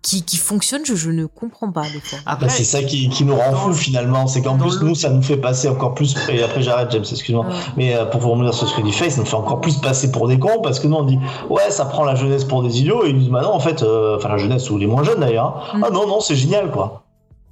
[0.00, 2.18] qui qui fonctionnent, je, je ne comprends pas des fois.
[2.24, 4.86] Après, Bah, c'est ça qui, qui nous rend fou le- finalement, c'est qu'en plus le-
[4.88, 7.52] nous ça nous fait passer encore plus, et après j'arrête James, excuse-moi, Ouais.
[7.76, 9.76] mais euh, pour vous revenir sur ce que dit Face, ça nous fait encore plus
[9.78, 11.18] passer pour des cons parce que nous on dit
[11.50, 13.82] ouais ça prend la jeunesse pour des idiots et ils disent bah non en fait,
[13.82, 15.78] euh, enfin la jeunesse ou les moins jeunes d'ailleurs, hein.
[15.78, 15.84] Mm.
[15.86, 17.02] ah non non c'est génial quoi.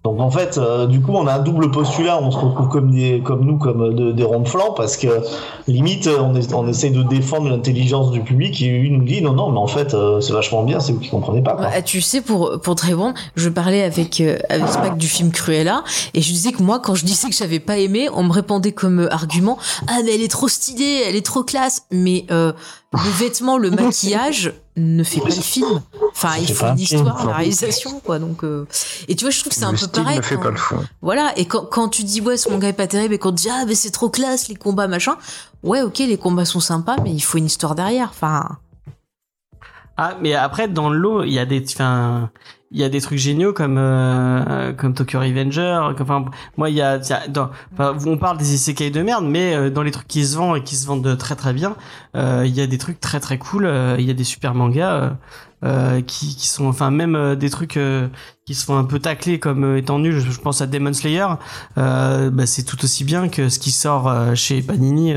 [0.07, 2.93] Donc en fait, euh, du coup, on a un double postulat, on se retrouve comme
[2.93, 5.09] des, comme nous, comme de- des ronds de flanc, parce que
[5.67, 9.33] limite, on, est, on essaye de défendre l'intelligence du public, et lui nous dit non,
[9.33, 11.55] non, mais en fait, euh, c'est vachement bien, c'est vous qui comprenez pas.
[11.57, 11.67] Quoi.
[11.67, 15.33] Ouais, tu sais, pour, pour te répondre, je parlais avec, euh, avec Spack du film
[15.33, 15.83] Cruella,
[16.15, 18.71] et je disais que moi, quand je disais que j'avais pas aimé, on me répondait
[18.73, 22.53] comme euh, argument, ah, mais elle est trop stylée, elle est trop classe, mais euh,
[23.05, 25.83] le vêtement, le maquillage ne fait pas le film.
[26.13, 28.19] Enfin, il faut une histoire, la réalisation, quoi.
[28.19, 28.67] Donc, euh,
[29.09, 30.17] et tu vois, je trouve que c'est un peu pareil.
[30.19, 30.85] ne fait quand- pas le fond.
[31.03, 33.37] Voilà, et quand, quand tu dis ouais ce manga est pas terrible et qu'on te
[33.37, 35.17] dit ah mais c'est trop classe les combats machin,
[35.63, 38.09] ouais ok les combats sont sympas mais il faut une histoire derrière.
[38.11, 38.59] Enfin
[39.97, 42.31] Ah, mais après, dans le lot, il y a des, enfin,
[42.71, 45.95] il y a des trucs géniaux comme, euh, comme Tokyo Revenger.
[45.99, 46.27] Enfin,
[46.59, 49.91] moi, il y a, dans, on parle des isekai de merde, mais euh, dans les
[49.91, 51.77] trucs qui se vendent et qui se vendent de très très bien,
[52.15, 53.65] euh, il y a des trucs très très cool.
[53.65, 55.17] euh, Il y a des super mangas
[55.67, 58.07] euh, qui, sont, enfin, même euh, des trucs euh,
[58.47, 60.21] qui se font un peu tacler comme étant nuls.
[60.21, 61.27] Je, pense à Demon Slayer.
[61.77, 65.15] Bah, c'est tout aussi bien que ce qui sort chez Panini,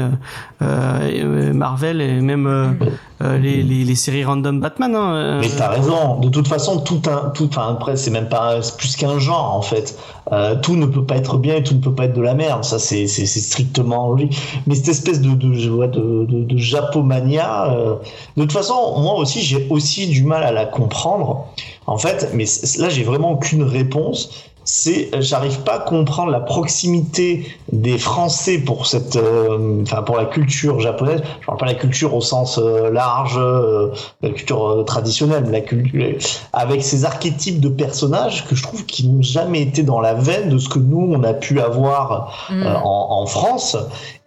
[0.62, 1.24] et,
[1.54, 2.78] Marvel et même
[3.22, 4.96] les, les, les séries random Batman.
[4.96, 5.40] Hein.
[5.42, 6.20] Mais t'as raison.
[6.20, 9.62] De toute façon, tout un, tout, enfin après, c'est même pas, plus qu'un genre en
[9.62, 9.96] fait.
[10.32, 12.34] Euh, tout ne peut pas être bien et tout ne peut pas être de la
[12.34, 12.64] merde.
[12.64, 14.38] Ça, c'est, strictement logique.
[14.68, 17.96] Mais cette espèce de, de, de, de, japomania, euh,
[18.38, 21.48] de toute façon, moi aussi, j'ai aussi du mal à la comprendre.
[21.88, 22.46] En fait, mais
[22.78, 24.30] là, j'ai vraiment aucune réponse.
[24.72, 30.16] C'est euh, j'arrive pas à comprendre la proximité des Français pour cette, euh, enfin pour
[30.16, 31.22] la culture japonaise.
[31.42, 33.92] Je parle pas de la culture au sens euh, large, euh,
[34.22, 36.18] la culture euh, traditionnelle, mais la culture
[36.54, 40.50] avec ces archétypes de personnages que je trouve qui n'ont jamais été dans la veine
[40.50, 42.64] de ce que nous on a pu avoir Mm.
[42.64, 43.76] euh, en, en France.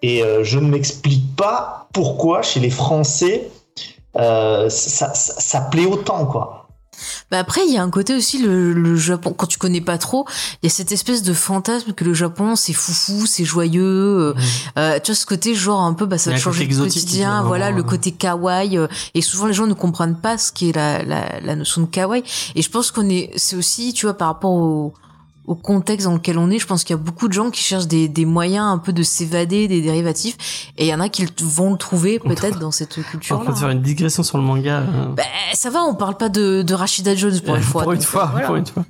[0.02, 3.48] Et euh, je ne m'explique pas pourquoi chez les Français
[4.18, 6.61] euh, ça, ça, ça plaît autant quoi.
[7.30, 9.98] Bah après, il y a un côté aussi, le, le Japon, quand tu connais pas
[9.98, 10.26] trop,
[10.62, 13.82] il y a cette espèce de fantasme que le Japon, c'est foufou, c'est joyeux.
[13.82, 14.34] euh,
[14.78, 17.42] euh, tu vois, ce côté genre un peu, bah, ça va changer le qui quotidien,
[17.42, 18.76] voilà, le euh, côté kawaii.
[18.78, 21.86] euh, et souvent, les gens ne comprennent pas ce qu'est la, la, la notion de
[21.86, 22.22] kawaii.
[22.54, 24.94] Et je pense qu'on est, c'est aussi, tu vois, par rapport au,
[25.52, 27.62] au contexte dans lequel on est, je pense qu'il y a beaucoup de gens qui
[27.62, 30.70] cherchent des, des moyens un peu de s'évader des dérivatifs.
[30.78, 33.44] Et il y en a qui vont le trouver peut-être dans cette On culture-là.
[33.44, 34.78] peut faire une digression sur le manga.
[34.78, 35.24] euh, Ben,
[35.54, 37.82] ça va, on parle pas de, de Rashida Jones pour une fois.
[37.82, 38.46] pour une fois, voilà.
[38.46, 38.84] pour une fois.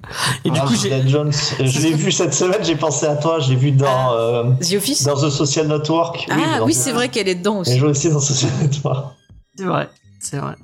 [0.45, 1.09] Et du coup, Rashida j'ai.
[1.09, 4.45] Jones, euh, je l'ai vu cette semaine, j'ai pensé à toi, j'ai vu dans, euh,
[4.61, 6.27] The Office dans The Social Network.
[6.31, 7.79] Ah oui, c'est vrai qu'elle est dedans Elle aussi.
[7.79, 9.07] joue aussi dans Social Network.
[9.59, 9.89] C'est vrai,
[10.21, 10.55] c'est vrai.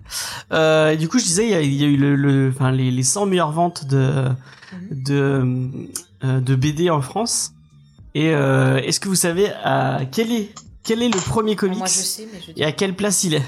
[0.53, 2.53] Euh, et du coup, je disais, il y a, il y a eu le, le,
[2.55, 4.24] enfin, les, les 100 meilleures ventes de,
[4.90, 5.44] de,
[6.24, 7.52] euh, de BD en France.
[8.14, 11.86] Et euh, est-ce que vous savez à quel est, quel est le premier comics Moi,
[11.86, 13.44] je sais, mais je et à quelle place il est?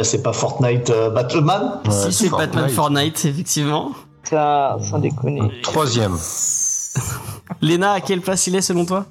[0.00, 3.92] C'est pas Fortnite euh, Battleman Si c'est Batman Fortnite, effectivement.
[4.24, 5.60] Ça, sans déconner.
[5.62, 6.16] Troisième.
[7.60, 9.06] Léna, à quelle place il est selon toi?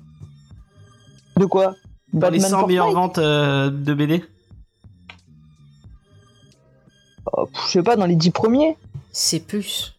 [1.37, 1.75] De quoi?
[2.13, 4.23] Dans les 100 Batman meilleures ventes euh, de BD
[7.33, 8.77] Oh, Je sais pas, dans les 10 premiers?
[9.11, 9.95] C'est plus.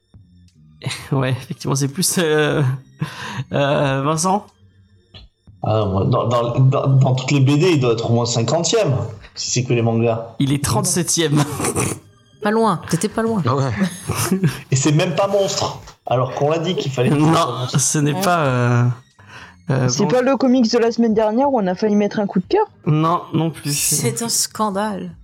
[1.13, 2.63] Ouais, effectivement, c'est plus euh,
[3.53, 4.47] euh, Vincent?
[5.63, 8.95] ah, dans, dans, dans, dans toutes les BD, il doit être au moins 50ème,
[9.35, 10.35] si c'est que les mangas.
[10.39, 11.43] Il est 37ème.
[12.43, 13.41] Pas loin, t'étais pas loin.
[13.45, 13.71] Ouais.
[14.73, 17.11] Et c'est même pas monstre, alors qu'on l'a dit qu'il fallait.
[17.11, 17.37] non,
[17.79, 18.41] ce n'est pas.
[18.47, 18.85] euh,
[19.71, 22.19] euh, C'est bon- pas le comics de la semaine dernière où on a failli mettre
[22.19, 22.65] un coup de cœur?
[22.87, 23.73] Non, non plus.
[23.73, 25.15] C'est un scandale.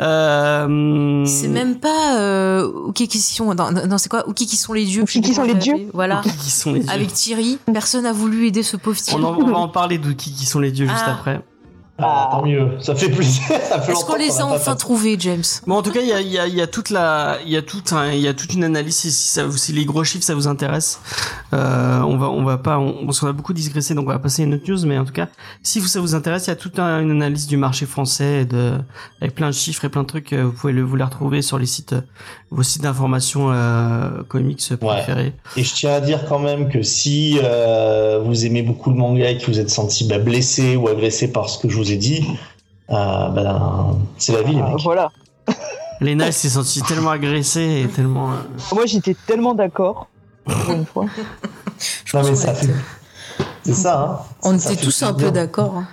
[0.00, 4.26] Euh, C'est même pas euh, ok qui sont non, non c'est quoi?
[4.28, 5.88] Ok qui sont les dieux Ouki qui sont les dieux?
[5.92, 6.22] voilà.
[6.22, 6.90] Qui sont les dieux.
[6.90, 7.58] Avec Thierry.
[7.72, 9.24] Personne n'a voulu aider ce pauvre on, Thierry.
[9.24, 11.12] en, on va en parler d'Ouki qui sont les dieux juste Ah.
[11.12, 11.40] après.
[11.98, 13.42] Ah, tant mieux, ça fait plaisir.
[13.68, 15.42] Ça fait est-ce qu'on les a enfin trouvés James?
[15.66, 17.36] Bon, en tout cas, il y a, il y, a, il y a toute la,
[17.44, 19.72] il y a tout un, il y a toute une analyse si, ça, vous- si
[19.72, 21.00] les gros chiffres ça vous intéresse.
[21.52, 24.18] Euh, on va, on va pas, on, parce qu'on a beaucoup digressé, donc on va
[24.18, 24.84] passer à une autre news.
[24.86, 25.28] Mais en tout cas,
[25.62, 28.40] si vous, ça vous intéresse, il y a toute un- une analyse du marché français
[28.40, 28.72] et de,
[29.20, 30.32] avec plein de chiffres et plein de trucs.
[30.32, 32.00] euh, Vous pouvez le, vous les retrouver sur les sites, euh,
[32.50, 35.34] vos sites d'information euh, comics préférés.
[35.56, 39.30] Et je tiens à dire quand même que si euh, vous aimez beaucoup le manga
[39.30, 41.91] et que vous êtes senti bah, blessé ou agressé par ce que je vous ai
[41.96, 42.26] dit,
[42.90, 44.80] euh, ben, c'est la vie, les Ah, mecs.
[44.82, 45.10] Voilà.
[46.00, 48.32] Léna elle s'est sentie tellement agressée et tellement.
[48.32, 48.36] euh,
[48.74, 50.08] Moi, j'étais tellement d'accord.
[50.44, 51.06] Pour une fois.
[52.04, 52.68] Je Non, mais ça fait.
[53.64, 54.18] C'est ça, hein.
[54.42, 55.86] on était tous un peu d'accord hein.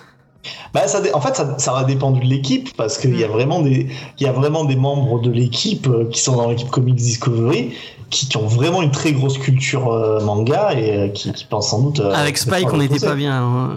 [0.73, 3.61] Bah, ça, en fait, ça, ça va dépendre de l'équipe parce qu'il y a vraiment
[3.61, 3.89] des,
[4.19, 7.75] il y a vraiment des membres de l'équipe euh, qui sont dans l'équipe Comics Discovery
[8.09, 11.81] qui, qui ont vraiment une très grosse culture euh, manga et qui, qui pensent sans
[11.81, 11.99] doute.
[11.99, 13.43] euh, Avec Spike, on n'était pas bien.
[13.43, 13.75] hein.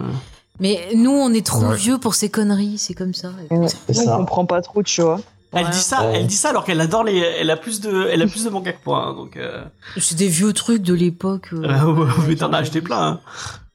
[0.59, 1.75] Mais nous on est trop Ouais.
[1.75, 3.67] vieux pour ces conneries c'est comme ça Ouais.
[3.89, 4.17] C'est On ça.
[4.17, 5.19] comprend pas trop, tu vois.
[5.55, 5.71] Elle Ouais.
[5.71, 6.13] dit ça, Ouais.
[6.19, 8.49] elle dit ça alors qu'elle adore les, elle a plus de, elle a plus de
[8.49, 9.37] manga que moi, hein, donc.
[9.37, 9.63] Euh...
[9.97, 13.01] c'est des vieux trucs de l'époque euh, euh, ouais, mais t'en as acheté plein.
[13.03, 13.19] hein.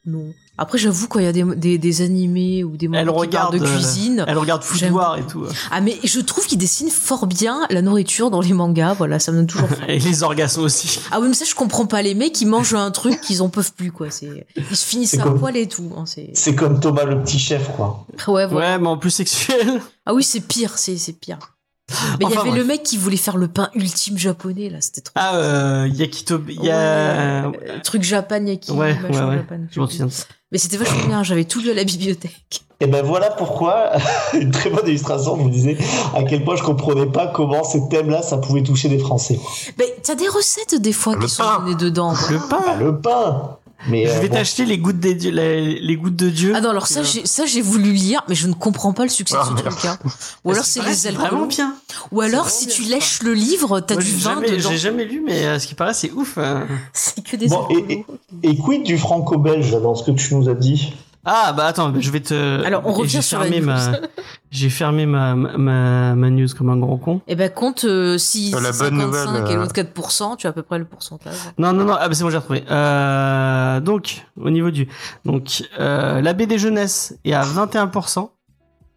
[0.05, 3.57] non après j'avoue quand il y a des, des, des animés ou des qui regarde,
[3.59, 5.45] de euh, cuisine Elle regarde J'aime Foudoir et tout.
[5.71, 9.33] ah mais je trouve qu'ils dessinent fort bien la nourriture dans les mangas voilà ça
[9.33, 9.69] me donne toujours.
[9.89, 11.01] Et les orgasmes aussi.
[11.11, 12.03] Ah oui, mais ça, je comprends pas.
[12.03, 14.11] Les mecs, ils mangent un truc qu'ils en peuvent plus, quoi.
[14.11, 15.91] C'est, ils se finissent à comme- poil et tout.
[15.97, 16.55] hein, c'est...
[16.55, 18.07] Comme Thomas le petit chef, quoi.
[18.27, 18.55] Ouais, voilà.
[18.75, 19.81] Ouais, mais en plus sexuel.
[20.05, 21.39] Ah oui, c'est pire, c'est, c'est pire.
[21.91, 22.61] Mais il Enfin, y avait bref.
[22.63, 24.81] le mec qui voulait faire le pain ultime japonais, là.
[24.81, 25.13] C'était trop.
[25.17, 27.49] Ah, euh, Yakito, il y a.
[27.49, 28.73] Ouais, euh, truc Japan Yaki.
[28.73, 29.37] Ouais, ouais, ouais.
[29.37, 30.25] Japan, Je m'en souviens de ça.
[30.53, 31.23] Mais c'était vachement bien.
[31.23, 32.63] J'avais tout lu à la bibliothèque.
[32.81, 33.91] Et ben voilà pourquoi
[34.35, 35.77] une très bonne illustration vous disait
[36.15, 39.39] à quel point je comprenais pas comment ces thèmes-là ça pouvait toucher des Français.
[39.79, 42.13] Mais t'as des recettes des fois Le qui sont données dedans.
[42.31, 42.77] Le Ah, pain.
[42.79, 43.58] le pain.
[43.87, 46.53] Mais Je euh, vais bon, t'acheter les gouttes des dieux, les, les gouttes de Dieu.
[46.55, 49.09] Ah non, alors ça, j'ai, ça, j'ai voulu lire, mais je ne comprends pas le
[49.09, 49.69] succès de Ah, ce merde.
[49.77, 49.85] truc.
[49.85, 49.99] hein.
[50.45, 51.27] Ou alors c'est vrai, les alcools.
[51.29, 51.75] vraiment bien.
[52.11, 52.75] Ou alors si bien.
[52.75, 54.71] tu lèches le livre, t'as Moi, du vin jamais, dedans.
[54.71, 56.39] j'ai jamais lu, mais euh, ce qui paraît, c'est ouf.
[56.39, 56.67] hein.
[56.93, 58.05] C'est que des Bon, et- alcools.
[58.43, 60.93] et quid du franco-belge dans ce que tu nous as dit?
[61.31, 62.65] Ah, bah attends, je vais te.
[62.65, 63.67] Alors, on revient j'ai sur la fermé news.
[63.67, 63.93] ma,
[64.51, 67.21] j'ai fermé ma, ma, ma news comme un gros con.
[67.29, 70.47] Eh ben, compte euh, si Euh, la bonne 55 nouvelle, et euh, l'autre 4%, tu
[70.47, 71.35] as à peu près le pourcentage.
[71.59, 72.65] Non, non, non, ah bah c'est bon, j'ai retrouvé.
[72.71, 74.89] Euh, donc, au niveau du...
[75.27, 78.31] Donc, euh, la BD jeunesse est à 21%.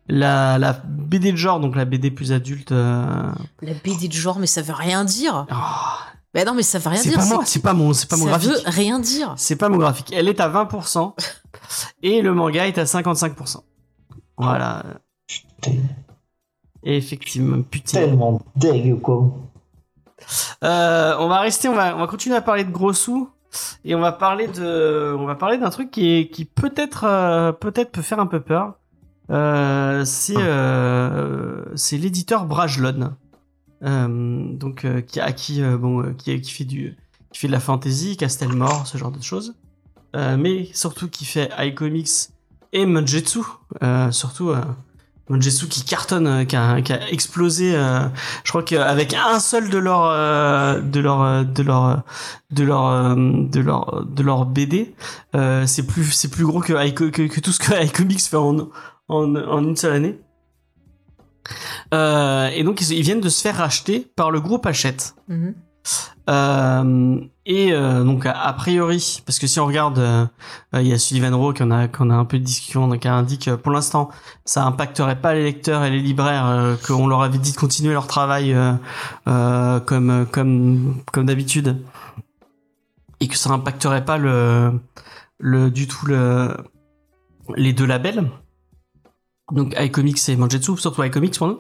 [0.08, 2.72] La, la BD de genre, donc la BD plus adulte...
[2.72, 3.06] euh,
[3.62, 5.46] La BD de genre, mais ça veut rien dire.
[5.52, 5.56] oh,
[6.34, 7.18] Bah non, mais ça veut rien C'est dire.
[7.20, 8.50] pas moi, c'est pas mon, c'est pas mon ça graphique.
[8.52, 9.34] veut rien dire.
[9.38, 10.12] C'est pas mon graphique.
[10.16, 11.14] Elle est à 20%
[12.04, 13.58] et le manga est à 55%.
[14.38, 14.84] Voilà.
[15.28, 15.78] Putain,
[16.84, 18.00] Et effectivement, putain.
[18.00, 19.30] tellement deg, quoi.
[20.64, 23.30] Euh, on va rester, on va, on va continuer à parler de gros sous
[23.84, 27.52] et on va parler de, on va parler d'un truc qui est, qui peut-être, euh,
[27.52, 28.76] peut-être peut faire un peu peur.
[29.32, 33.14] Euh, c'est, euh, c'est l'éditeur Brajlon.
[33.84, 36.96] Euh, donc euh, qui, à qui, euh, bon, qui, qui fait du,
[37.32, 39.56] qui fait de la fantasy, Castelmore, ce genre de choses.
[40.14, 42.30] Mais surtout qui fait iComics
[42.74, 43.40] et Manjetsu,
[44.12, 44.54] surtout.
[45.32, 47.74] Manjetsu qui cartonne, qui a, qui a explosé.
[47.74, 48.02] euh,
[48.44, 52.04] je crois qu'avec un seul de leur euh, de leur de leur
[52.52, 54.94] de leur euh, de leur de leur BD,
[55.66, 58.70] c'est plus c'est plus gros que, que que tout ce que iComics fait en
[59.08, 60.20] en en une seule année.
[61.94, 65.16] Euh, et donc ils, ils viennent de se faire racheter par le groupe Hachette.
[65.28, 65.54] Mhm.
[66.30, 70.30] Euh, et euh, donc a, a priori, parce que si on regarde,
[70.74, 73.00] il y a Sullivan Rowe qui en a, qu'on a un peu de discussion, donc
[73.00, 74.10] qui indique pour l'instant
[74.46, 78.06] ça impacterait pas les lecteurs et les libraires, qu'on leur avait dit de continuer leur
[78.06, 78.56] travail
[79.26, 81.78] comme comme comme d'habitude,
[83.20, 84.80] et que ça impacterait pas le
[85.40, 86.56] le du tout le
[87.56, 88.30] les deux labels.
[89.52, 91.60] Donc iComics et Manjetsu, surtout iComics pour nous.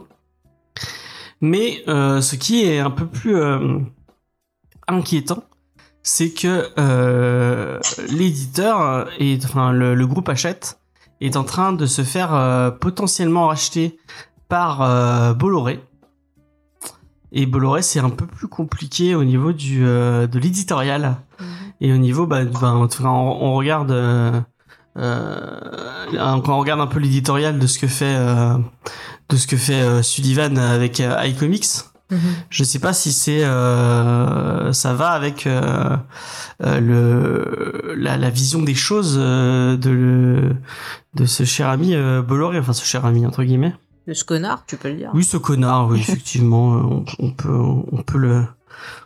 [1.41, 3.79] Mais euh, ce qui est un peu plus euh,
[4.87, 5.43] inquiétant,
[6.03, 7.79] c'est que euh,
[8.09, 10.79] l'éditeur et enfin le, le groupe Hachette
[11.19, 13.97] est en train de se faire euh, potentiellement racheter
[14.47, 15.79] par euh, Bolloré.
[17.31, 21.17] Et Bolloré, c'est un peu plus compliqué au niveau du euh, de l'éditorial
[21.79, 23.91] et au niveau bah, bah, en tout cas, on, on regarde
[24.95, 28.55] quand on regarde un peu l'éditorial de ce que fait euh,
[29.29, 31.65] de ce que fait euh, Sullivan avec euh, iComics.
[32.11, 32.19] Mhm.
[32.49, 35.95] Je sais pas si c'est euh, ça va avec euh,
[36.63, 40.55] euh, le la, la vision des choses euh, de le-
[41.15, 43.73] de ce cher ami euh, Bolloré, enfin ce cher ami entre guillemets.
[44.13, 45.11] Ce connard, tu peux le dire.
[45.13, 47.57] Oui, ce connard, oui, effectivement, euh, on, on peut
[47.93, 48.43] on peut le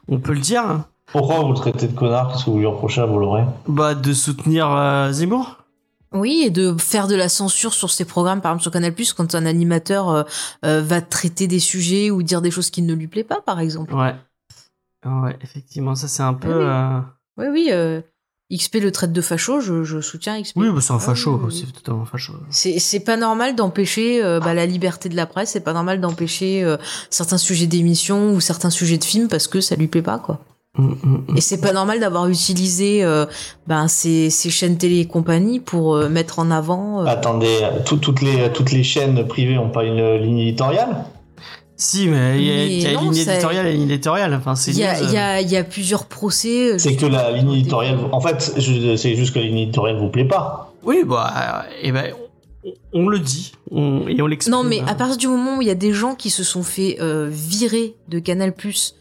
[0.07, 0.63] on peut le dire.
[1.11, 3.43] Pourquoi vous le traitez de connard Qu'est-ce que vous lui reprochez à Bolloré?
[3.67, 5.54] Bah de soutenir euh, Zemmour.
[6.15, 9.35] Oui, et de faire de la censure sur ces programmes, par exemple sur Canal+, quand
[9.35, 10.23] un animateur euh,
[10.65, 13.59] euh, va traiter des sujets ou dire des choses qui ne lui plaît pas, par
[13.59, 13.93] exemple.
[13.93, 14.15] Ouais.
[15.05, 17.05] Ouais, effectivement, ça c'est un peu Ah
[17.37, 17.43] oui.
[17.43, 18.01] euh, Oui, oui, euh,
[18.51, 20.55] XP le traite de facho, je, je soutiens XP.
[20.57, 21.63] Oui, bah, c'est un Ah facho, oui, oui, oui.
[21.67, 22.33] c'est totalement facho.
[22.49, 26.65] C'est pas normal d'empêcher bah, la liberté de la presse, c'est pas normal d'empêcher
[27.09, 30.39] certains sujets d'émission ou certains sujets de films parce que ça lui plaît pas, quoi.
[31.37, 33.25] Et c'est pas normal d'avoir utilisé euh,
[33.67, 37.01] ben, ces, ces chaînes télé et compagnie pour euh, mettre en avant.
[37.01, 41.05] euh, Attendez, tout- toutes, les, toutes les chaînes privées ont pas une ligne éditoriale?
[41.77, 43.79] Si, mais il y a, Mais il y a non, une ligne éditoriale et une
[43.81, 44.33] ligne éditoriale.
[44.33, 44.85] Enfin, c'est Il y y,
[45.17, 46.77] a, il y a plusieurs procès.
[46.79, 47.97] C'est que la ligne des- éditoriale.
[48.11, 50.73] En fait, c'est juste que la ligne éditoriale vous plaît pas.
[50.83, 51.33] Oui, bah,
[51.65, 52.13] euh, eh ben,
[52.93, 54.53] on, on le dit on- et on l'exprime.
[54.55, 54.85] Non, mais hein.
[54.87, 57.27] à partir du moment où il y a des gens qui se sont fait euh,
[57.29, 58.95] virer de Canal Plus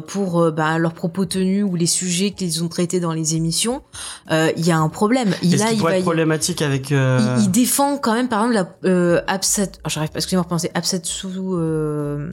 [0.00, 3.82] pour euh, bah, leurs propos tenus ou les sujets qu'ils ont traités dans les émissions,
[4.30, 5.34] euh, il y a un problème.
[5.42, 6.92] Il, Est-ce là, qu'il il pourrait va être problématique avec.
[6.92, 9.68] euh, il, il défend quand même, par exemple, la euh, Absat.
[9.84, 10.70] oh, J'arrive pas, excusez-moi, à repenser.
[10.74, 11.26] Absatsu.
[11.52, 12.30] Euh,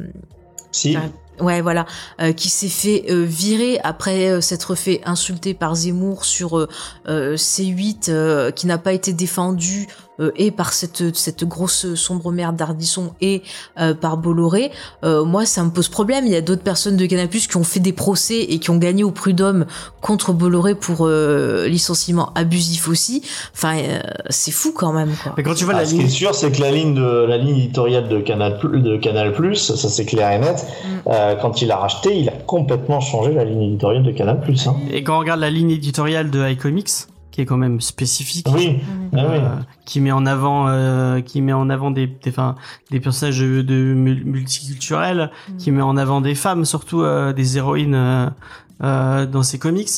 [0.72, 0.98] Si.
[1.42, 1.86] Ouais, voilà,
[2.22, 6.70] euh, qui s'est fait euh, virer après euh, s'être fait insulter par Zemmour sur euh,
[7.10, 9.88] euh, C8, euh, qui n'a pas été défendu
[10.20, 13.42] euh, et par cette cette grosse sombre merde d'Ardisson et
[13.80, 14.72] euh, par Bolloré.
[15.04, 16.26] Euh, moi, ça me pose problème.
[16.26, 18.78] Il y a d'autres personnes de Canal+ qui ont fait des procès et qui ont
[18.78, 19.66] gagné au prud'homme
[20.02, 23.22] contre Bolloré pour euh, licenciement abusif aussi.
[23.54, 24.00] Enfin, euh,
[24.30, 25.34] c'est fou quand même, quoi.
[25.38, 27.26] Mais quand tu vois Ah, la ce qui est sûr, c'est que la ligne de
[27.28, 30.66] la ligne éditoriale de Canal de Canal ça c'est clair et net.
[30.66, 30.88] Mm.
[31.08, 34.36] Euh, quand il a racheté, il a complètement changé la ligne éditoriale de Canal
[34.68, 34.76] Hein.
[34.92, 38.48] Et quand on regarde la ligne éditoriale de iComics, qui est quand même spécifique.
[38.56, 39.10] Oui, Mhm.
[39.20, 39.38] ah oui.
[39.38, 39.50] euh,
[39.86, 42.56] qui met en avant euh, qui met en avant des des, enfin,
[42.92, 45.58] des personnages de, de mul- multiculturels Mhm.
[45.58, 48.30] qui met en avant des femmes surtout euh, des héroïnes euh,
[48.84, 49.90] euh, dans ses comics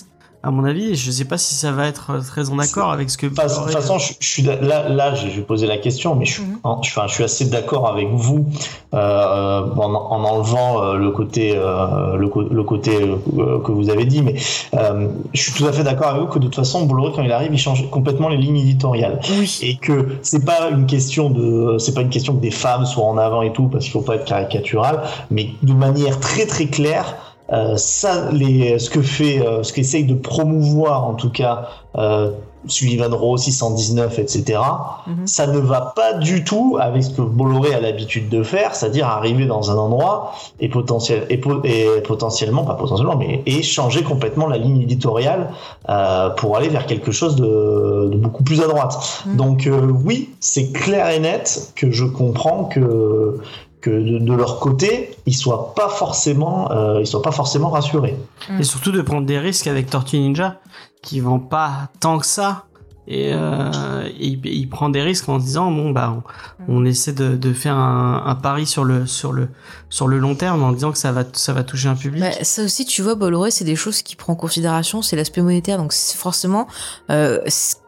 [0.48, 3.18] à mon avis je sais pas si ça va être très en accord avec ce
[3.18, 5.42] que De toute façon- de toute façon, je, je suis d'a- là, là, je vais
[5.42, 6.58] poser la question, mais je, suis- Mhm.
[6.64, 8.46] en- je, enfin, je suis assez d'accord avec vous
[8.94, 14.22] euh, en, en enlevant euh, le côté, euh, le, côté euh, que vous avez dit,
[14.22, 14.36] mais
[14.76, 17.24] euh, je suis tout à fait d'accord avec vous que de toute façon, Bolloré quand
[17.24, 19.60] il arrive, il change complètement les lignes éditoriales Oui.
[19.62, 23.06] et que c'est pas une question de, c'est pas une question que des femmes soient
[23.06, 26.68] en avant et tout parce qu'il faut pas être caricatural, mais de manière très très
[26.68, 27.16] claire.
[27.54, 32.32] Euh, ça, les, ce que fait, euh, ce qu'essaye de promouvoir en tout cas euh,
[32.68, 34.60] Sullivan Rowe 619, etc.
[35.08, 35.26] Mhm.
[35.26, 39.08] Ça ne va pas du tout avec ce que Bolloré a l'habitude de faire, c'est-à-dire
[39.08, 44.04] arriver dans un endroit et, potentiel, et, po- et potentiellement, pas potentiellement, mais et changer
[44.04, 45.52] complètement la ligne éditoriale
[45.88, 48.98] euh, pour aller vers quelque chose de, de beaucoup plus à droite.
[49.26, 49.36] Mhm.
[49.38, 53.38] Donc euh, oui, c'est clair et net que je comprends que
[53.82, 58.18] que de, de leur côté, ils soient pas forcément, euh, ils soient pas forcément rassurés.
[58.60, 60.60] Et surtout de prendre des risques avec Tortue Ninja
[61.02, 62.64] qui vont pas tant que ça.
[63.10, 66.22] Et, euh, et il, il prend des risques en se disant bon bah
[66.68, 69.48] on, on essaie de, de faire un, un pari sur le sur le
[69.88, 72.22] sur le long terme en disant que ça va ça va toucher un public.
[72.22, 75.42] Bah, ça aussi, tu vois, Bolloré, c'est des choses qu'il prend en considération, c'est l'aspect
[75.42, 75.78] monétaire.
[75.78, 76.68] Donc forcément,
[77.10, 77.40] euh,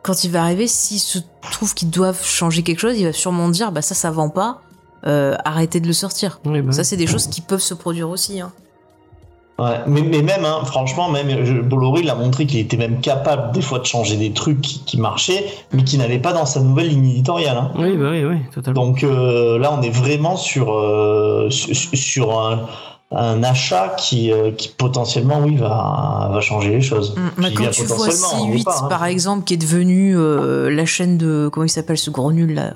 [0.04, 1.20] quand il va arriver, s'il se
[1.52, 4.62] trouve qu'ils doivent changer quelque chose, il va sûrement dire, bah ça, ça vend pas,
[5.06, 6.40] euh, arrêtez de le sortir.
[6.46, 8.42] Oui, bah, Ça, c'est des choses qui peuvent se produire aussi.
[8.42, 8.52] Hein.
[9.58, 13.02] Ouais, mais, mais même, hein, franchement, même je- Bolloré il a montré qu'il était même
[13.02, 16.46] capable des fois de changer des trucs qui, qui marchaient, mais qui n'allaient pas dans
[16.46, 17.58] sa nouvelle ligne éditoriale.
[17.58, 17.72] Hein.
[17.78, 18.86] oui bah oui oui totalement.
[18.86, 22.68] Donc euh, là, on est vraiment sur euh, sur, sur un,
[23.12, 27.14] un achat qui, euh, qui potentiellement, oui, va, va changer les choses.
[27.18, 27.20] Mm.
[27.20, 28.88] Bah, Puis il y quand a tu vois potentiellement, on veut C8, pas, hein.
[28.88, 32.54] par exemple, qui est devenu euh, la chaîne de, comment il s'appelle ce gros nul
[32.54, 32.72] là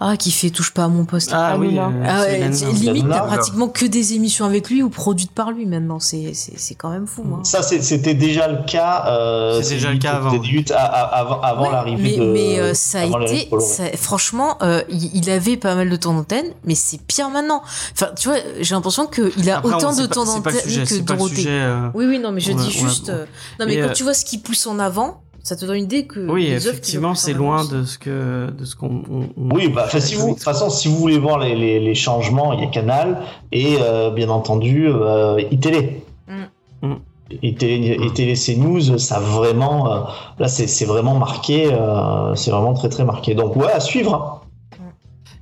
[0.00, 1.30] Ah, qui fait touche pas à mon poste.
[1.32, 2.52] Ah oui, euh, Ah c'est ouais, Hanouna.
[2.56, 5.98] c'est- limite, t'as pratiquement que des émissions avec lui ou produites par lui maintenant.
[5.98, 7.24] C'est c'est- c'est quand même fou.
[7.34, 7.40] Hein.
[7.42, 9.06] Ça, c'était déjà le cas.
[9.08, 10.30] Euh, C'est déjà le cas avant.
[10.30, 12.32] Avant, avant Ouais, l'arrivée mais, de.
[12.32, 16.14] mais euh, ça a été, ça- franchement, euh, il, il avait pas mal de temps
[16.14, 17.62] d'antenne, mais c'est pire maintenant.
[17.92, 21.34] Enfin, tu vois, j'ai l'impression qu'il a Après, autant de pas- temps d'antenne que Dorothée.
[21.34, 23.08] sujet, euh, Oui, oui, non, mais je dis juste.
[23.08, 23.26] euh,
[23.58, 26.06] non, mais quand tu vois ce qu'il pousse en avant, ça te donne une idée
[26.06, 26.20] que.
[26.28, 29.02] Oui, effectivement, c'est loin de ce que de ce qu'on.
[29.10, 31.80] on- on- Oui, bah, si vous, de toute façon, si vous voulez voir les, les,
[31.80, 33.20] les changements, il y a Canal
[33.52, 36.04] et euh, bien entendu euh, iTélé.
[36.28, 36.86] Mm.
[36.88, 36.94] Mm.
[37.42, 40.00] iTélé, iTélé CNews, ça a vraiment, euh,
[40.38, 43.34] là c'est vraiment marqué, euh, c'est vraiment très très marqué.
[43.34, 44.14] Donc ouais, à suivre.
[44.14, 44.44] hein.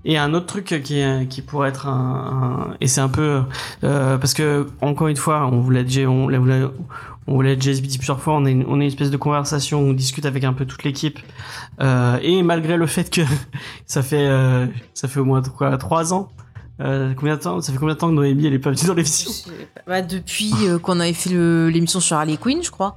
[0.09, 3.42] Et un autre truc qui, pourrait être un, un- et c'est un peu
[3.82, 6.70] euh, parce que encore une fois, on vous l'a déjà, on on l'a-
[7.29, 9.81] on l'a déjà expliqué plusieurs fois, on a une, on a une espèce de conversation
[9.83, 11.18] où on discute avec un peu toute l'équipe
[11.81, 13.22] euh, et malgré le fait que
[13.87, 16.29] ça fait euh, ça fait au moins quoi, trois ans?
[16.81, 17.61] Euh, combien de temps?
[17.62, 19.31] Ça fait combien de temps que Noémie elle est pas venue dans l'émission?
[19.87, 22.97] Bah, depuis euh, qu'on avait fait l'émission sur Harley Quinn, je crois.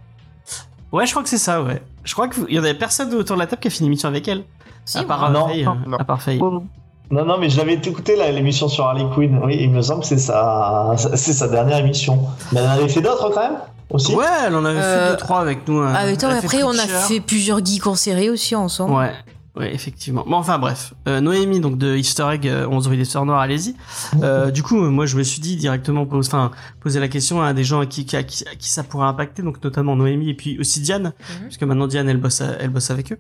[0.91, 1.63] Ouais, je crois que c'est ça.
[1.63, 1.81] Ouais.
[2.03, 3.85] Je crois qu'il y en avait personne autour de la table qui a fait une
[3.85, 4.43] émission avec elle.
[4.85, 5.97] Si, à part euh, Non, Faye, non, euh, non.
[5.97, 6.39] à part Faye.
[6.39, 6.63] Bon,
[7.11, 9.39] Non, non, mais je l'avais écouté l'émission sur Harley Quinn.
[9.43, 12.19] Oui, il me semble que c'est sa, c'est sa dernière émission.
[12.51, 13.59] Mais elle en avait fait d'autres quand même?
[13.89, 14.13] Aussi.
[14.15, 15.79] Ouais, elle en avait fait Euh, deux trois avec nous.
[15.79, 15.93] hein.
[15.93, 18.93] Avec toi, Elle a après, on a fait plusieurs geeks en série aussi ensemble.
[18.95, 19.11] Ouais,
[19.59, 20.23] ouais, effectivement.
[20.27, 23.39] Bon, enfin bref, euh, Noémie, donc de Easter Egg, euh, 11 rue des Sœurs Noires,
[23.41, 23.75] allez-y.
[24.23, 27.41] Euh, du coup, euh, moi, je me suis dit directement, pose- enfin, poser la question
[27.41, 29.95] à des gens à qui, qui, à qui, à qui ça pourrait impacter, donc notamment
[29.95, 31.45] Noémie et puis aussi Diane, Mhm.
[31.47, 33.19] puisque maintenant Diane, elle bosse, à- elle bosse avec eux.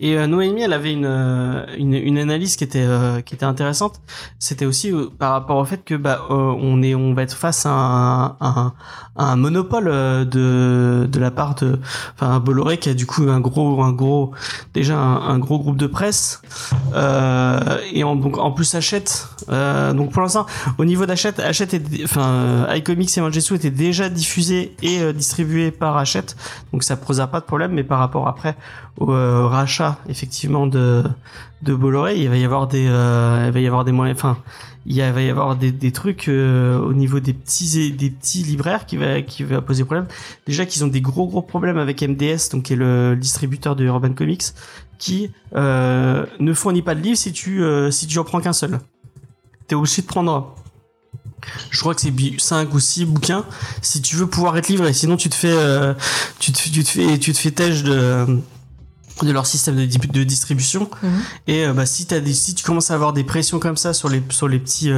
[0.00, 3.44] Et euh, Noémie, elle avait une, euh, une, une analyse qui était, euh, qui était
[3.44, 4.00] intéressante.
[4.38, 7.36] C'était aussi euh, par rapport au fait que, bah, euh, on est, on va être
[7.36, 8.74] face à un, à un,
[9.16, 11.78] à un monopole euh, de, de la part de,
[12.14, 14.32] enfin, Bolloré qui a du coup un gros, un gros,
[14.74, 16.40] déjà un, un gros groupe de presse
[16.94, 20.46] euh, et en, donc en plus Hachette euh, donc pour l'instant
[20.78, 25.70] au niveau d'Hachette Hachette est, enfin iComics et Mangetsu étaient déjà diffusés et euh, distribués
[25.70, 26.36] par Hachette.
[26.72, 28.56] Donc ça posera pas de problème mais par rapport après
[28.98, 31.02] au euh, rachat effectivement de
[31.62, 34.38] de Bolloré il va y avoir des euh, il va y avoir des moyens enfin
[34.86, 38.98] il va y avoir des, des trucs au niveau des petits des petits libraires qui
[38.98, 40.06] va qui va poser problème.
[40.46, 43.84] Déjà qu'ils ont des gros gros problèmes avec MDS donc qui est le distributeur de
[43.84, 44.44] Urban Comics
[44.98, 48.52] qui euh, ne fournit pas de livres si tu euh, si tu en prends qu'un
[48.52, 48.80] seul.
[49.66, 50.54] T'es obligé de prendre
[51.70, 53.44] je crois que c'est 5 ou 6 bouquins
[53.82, 54.92] si tu veux pouvoir être livré.
[54.92, 55.92] Sinon tu te fais euh,
[56.38, 58.40] tu te, tu te fais tu te fais têche de
[59.22, 60.90] de leur système de, di- de distribution.
[61.02, 61.20] Mhm.
[61.46, 64.08] et euh, bah si des si tu commences à avoir des pressions comme ça sur
[64.08, 64.90] les sur les petits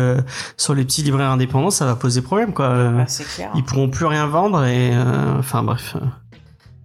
[0.56, 3.04] sur les petits libraires indépendants ça va poser problème quoi.
[3.08, 3.50] C'est clair.
[3.54, 4.92] ils pourront plus rien vendre et
[5.38, 5.96] enfin bref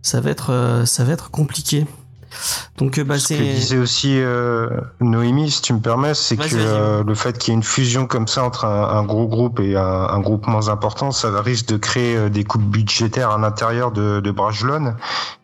[0.01, 1.85] ça va être ça va être compliqué
[2.77, 4.69] donc euh, bah Ce que disait aussi euh,
[4.99, 8.07] Noémie, si tu me permets, c'est que euh, le fait qu'il y ait une fusion
[8.07, 11.67] comme ça entre un, un gros groupe et un, un groupe moins important, ça risque
[11.67, 14.95] de créer euh, des coupes budgétaires à l'intérieur de, de Brajlon.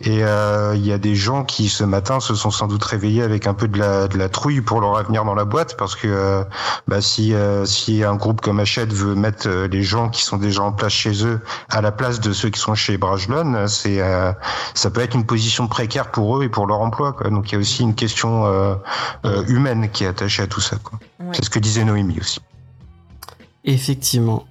[0.02, 3.24] Et euh, il y a des gens qui ce matin se sont sans doute réveillés
[3.24, 5.96] avec un peu de la, de la trouille pour leur avenir dans la boîte, parce
[5.96, 6.44] que euh,
[6.88, 10.38] bah, si, euh, si un groupe comme Hachette veut mettre euh, les gens qui sont
[10.38, 14.02] déjà en place chez eux à la place de ceux qui sont chez Brajlon, c'est
[14.02, 14.32] euh,
[14.74, 17.14] ça peut être une position précaire pour eux et pour leur emploi.
[17.14, 17.30] Quoi.
[17.30, 18.76] Donc il y a aussi une question euh,
[19.26, 20.78] euh, humaine qui est attachée à tout ça.
[21.20, 21.28] Ouais.
[21.34, 22.40] C'est ce que disait Noémie aussi.
[23.66, 24.46] effectivement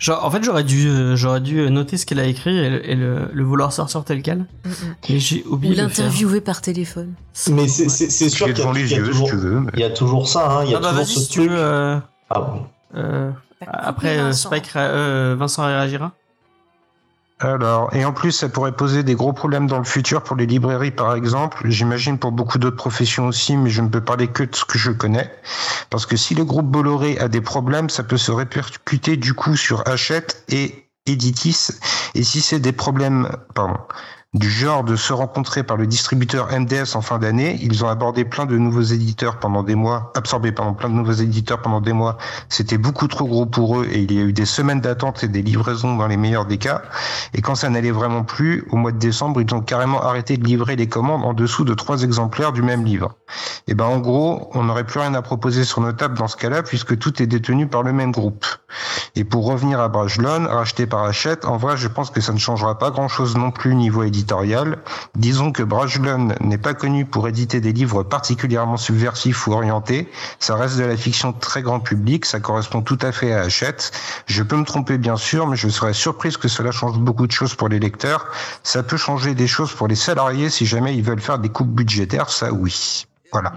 [0.00, 2.90] Genre, en fait, j'aurais dû, euh, j'aurais dû noter ce qu'elle a écrit et, le-
[2.90, 4.44] et le, le vouloir sortir tel quel.
[5.08, 6.04] Mais j'ai Ou oublié de le faire.
[6.04, 7.14] l'interviewer par téléphone.
[7.50, 9.60] Mais c'est sûr J'ai qu'il y, a- toujours- tu veux.
[9.60, 10.50] mais- il y a toujours ça.
[10.50, 11.50] Hein, il y a Ah bah toujours vas-y ce si tu truc.
[11.52, 11.56] veux.
[11.58, 11.98] euh,
[12.30, 12.66] Ah bon.
[12.96, 14.48] euh, Bah, après, Vincent.
[14.50, 16.12] Spike, ré- Vincent réagira.
[17.42, 20.44] Alors, et en plus, ça pourrait poser des gros problèmes dans le futur pour les
[20.44, 21.62] librairies, par exemple.
[21.70, 24.76] J'imagine pour beaucoup d'autres professions aussi, mais je ne peux parler que de ce que
[24.76, 25.32] je connais.
[25.88, 29.56] Parce que si le groupe Bolloré a des problèmes, ça peut se répercuter du coup
[29.56, 31.68] sur Hachette et Editis.
[32.14, 33.78] Et si c'est des problèmes, pardon,
[34.32, 38.24] du genre de se rencontrer par le distributeur MDS en fin d'année, ils ont abordé
[38.24, 41.92] plein de nouveaux éditeurs pendant des mois, absorbé pardon, plein de nouveaux éditeurs pendant des
[41.92, 42.16] mois.
[42.48, 45.28] C'était beaucoup trop gros pour eux et il y a eu des semaines d'attente et
[45.28, 46.82] des livraisons dans les meilleurs des cas.
[47.34, 50.44] Et quand ça n'allait vraiment plus, au mois de décembre, ils ont carrément arrêté de
[50.44, 53.16] livrer les commandes en dessous de trois exemplaires du même livre.
[53.66, 56.36] Et ben, en gros, on n'aurait plus rien à proposer sur nos tables dans ce
[56.36, 58.46] cas-là, puisque tout est détenu par le même groupe.
[59.16, 62.38] Et pour revenir à Brajlon, racheté par Hachette, en vrai, je pense que ça ne
[62.38, 64.78] changera pas grand-chose non plus niveau éditorial.
[65.14, 70.10] Disons que Brajlon n'est pas connu pour éditer des livres particulièrement subversifs ou orientés.
[70.38, 73.92] Ça reste de la fiction très grand public, ça correspond tout à fait à Hachette.
[74.26, 77.32] Je peux me tromper bien sûr, mais je serais surprise que cela change beaucoup de
[77.32, 78.26] choses pour les lecteurs.
[78.62, 81.68] Ça peut changer des choses pour les salariés si jamais ils veulent faire des coupes
[81.68, 83.06] budgétaires, ça oui.
[83.32, 83.52] Voilà.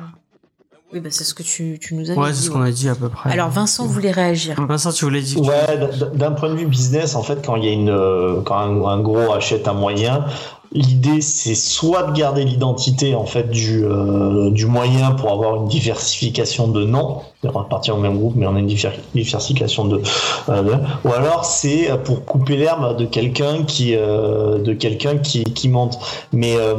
[0.93, 2.37] Oui, bah c'est ce que tu, tu nous avais Ouais, dit.
[2.37, 3.31] c'est ce qu'on a dit à peu près.
[3.31, 4.55] Alors Vincent voulait réagir.
[4.67, 5.41] Vincent, tu voulais dire.
[5.41, 5.79] Ouais,
[6.13, 8.83] d'un point de vue business, en fait, quand il y a une, euh, quand un,
[8.85, 10.25] un gros achète un moyen,
[10.71, 15.67] l'idée c'est soit de garder l'identité en fait du euh, du moyen pour avoir une
[15.67, 20.01] diversification de noms, c'est-à-dire appartient au même groupe, mais on a une diversification de,
[20.49, 20.73] euh, de-
[21.07, 25.97] ou alors c'est pour couper l'herbe de quelqu'un qui euh, de quelqu'un qui qui monte.
[26.31, 26.73] Mais euh,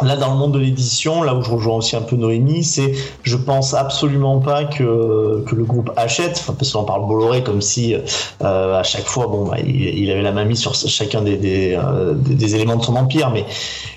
[0.00, 2.94] Là, dans le monde de l'édition, là où je rejoins aussi un peu Noémie, c'est
[3.22, 7.60] je pense absolument pas que, que le groupe achète, enfin, parce qu'on parle Bolloré comme
[7.60, 7.94] si
[8.42, 12.34] euh, à chaque fois, bon, bah, il, avait la main mise sur chacun euh, des-
[12.34, 13.44] des éléments de son empire, mais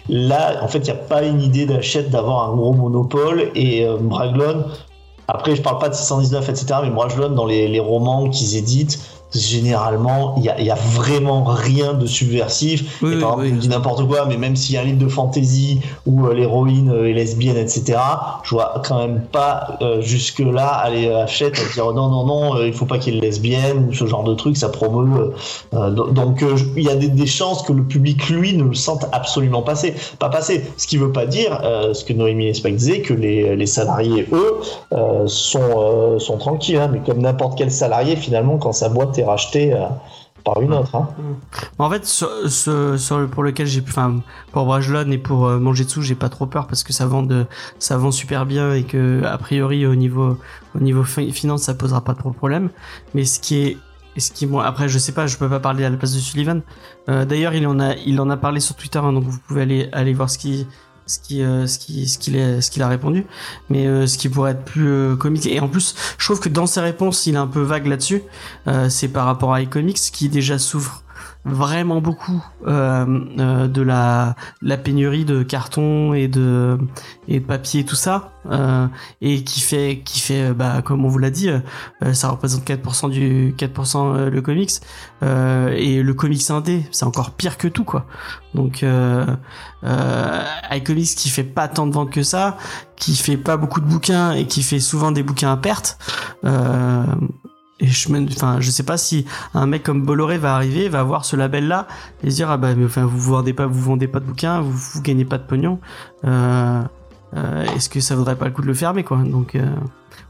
[0.09, 3.85] là, en fait, il n'y a pas une idée d'achète d'avoir un gros monopole et
[3.85, 4.65] euh, Braglon.
[5.29, 8.99] Après, je parle pas de 619, etc., mais Braglon, dans les, les romans qu'ils éditent,
[9.35, 12.99] généralement, il y a, vraiment rien de subversif.
[13.01, 13.51] Oui, et oui, par exemple, oui.
[13.55, 16.33] je dis n'importe quoi, mais même s'il y a un livre de fantasy où euh,
[16.33, 17.97] l'héroïne euh, est lesbienne, etc.,
[18.43, 22.55] je vois quand même pas euh, jusque-là aller à Hachette à dire non, non, non,
[22.55, 25.33] euh, il faut pas qu'il y ait lesbienne ou ce genre de truc, ça promeut.
[25.73, 26.43] do- donc
[26.77, 29.93] il y a des, des chances que le public, lui, ne le sente absolument passer.
[30.19, 30.63] Pas passer.
[30.77, 31.59] Ce qui veut pas dire,
[31.93, 34.59] ce que Noémie et Spike disaient, que les, les salariés, eux,
[35.27, 36.77] sont, sont tranquilles.
[36.77, 39.85] hein, mais comme n'importe quel salarié, finalement, quand sa boîte est rachetée euh,
[40.43, 40.95] par une autre.
[40.95, 41.09] hein.
[41.79, 44.17] En fait, sur, sur le- pour lequel j'ai, enfin,
[44.51, 47.45] pour Brajlon et pour euh, Mangetsu, j'ai pas trop peur parce que ça vend de,
[47.79, 50.37] ça vend super bien et que a priori au niveau,
[50.75, 52.69] au niveau fi- finance, ça posera pas trop de problème.
[53.15, 53.77] Mais ce qui est,
[54.17, 56.19] ce qui, moi, après, je sais pas, je peux pas parler à la place de
[56.19, 56.61] Sullivan.
[57.09, 59.63] Euh, D'ailleurs, il en a, il en a parlé sur Twitter, hein, donc vous pouvez
[59.63, 60.67] aller, aller voir ce qui,
[61.07, 63.25] ce qui, euh, ce qui, ce qu'il ce qu'il a répondu.
[63.69, 65.45] Mais euh, ce qui pourrait être plus euh, comique.
[65.45, 68.23] Et en plus, je trouve que dans ses réponses, il est un peu vague là-dessus.
[68.67, 71.03] Euh, c'est par rapport à iComics qui déjà souffre
[71.45, 73.05] vraiment beaucoup euh,
[73.39, 76.77] euh, de la, la pénurie de carton et de
[77.27, 78.87] et de papier tout ça euh,
[79.21, 82.65] et qui fait qui fait euh, bah comme on vous l'a dit euh, ça représente
[82.65, 84.71] 4% du 4% euh, le comics
[85.21, 88.05] et le comics indé c'est encore pire que tout quoi.
[88.53, 89.25] Donc euh,
[90.71, 92.57] iComics qui fait pas tant de ventes que ça
[92.95, 95.97] qui fait pas beaucoup de bouquins et qui fait souvent des bouquins à perte
[97.79, 101.03] et je me, enfin, je sais pas si un mec comme Bolloré va arriver, va
[101.03, 101.87] voir ce label-là
[102.23, 104.61] et se dire ah bah mais enfin vous vendez pas, vous vendez pas de bouquins,
[104.61, 105.79] vous, vous gagnez pas de pognon.
[106.23, 106.81] Euh,
[107.35, 109.17] euh, Est-ce que ça vaudrait pas le coup de le fermer quoi?
[109.17, 109.65] Donc euh,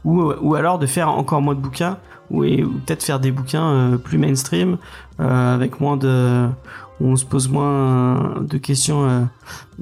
[0.04, 1.98] ou ou alors de faire encore moins de bouquins
[2.30, 4.78] ou, et- ou peut-être faire des bouquins euh, plus mainstream
[5.20, 6.48] euh, avec moins de
[6.98, 9.20] où on se pose moins de questions euh,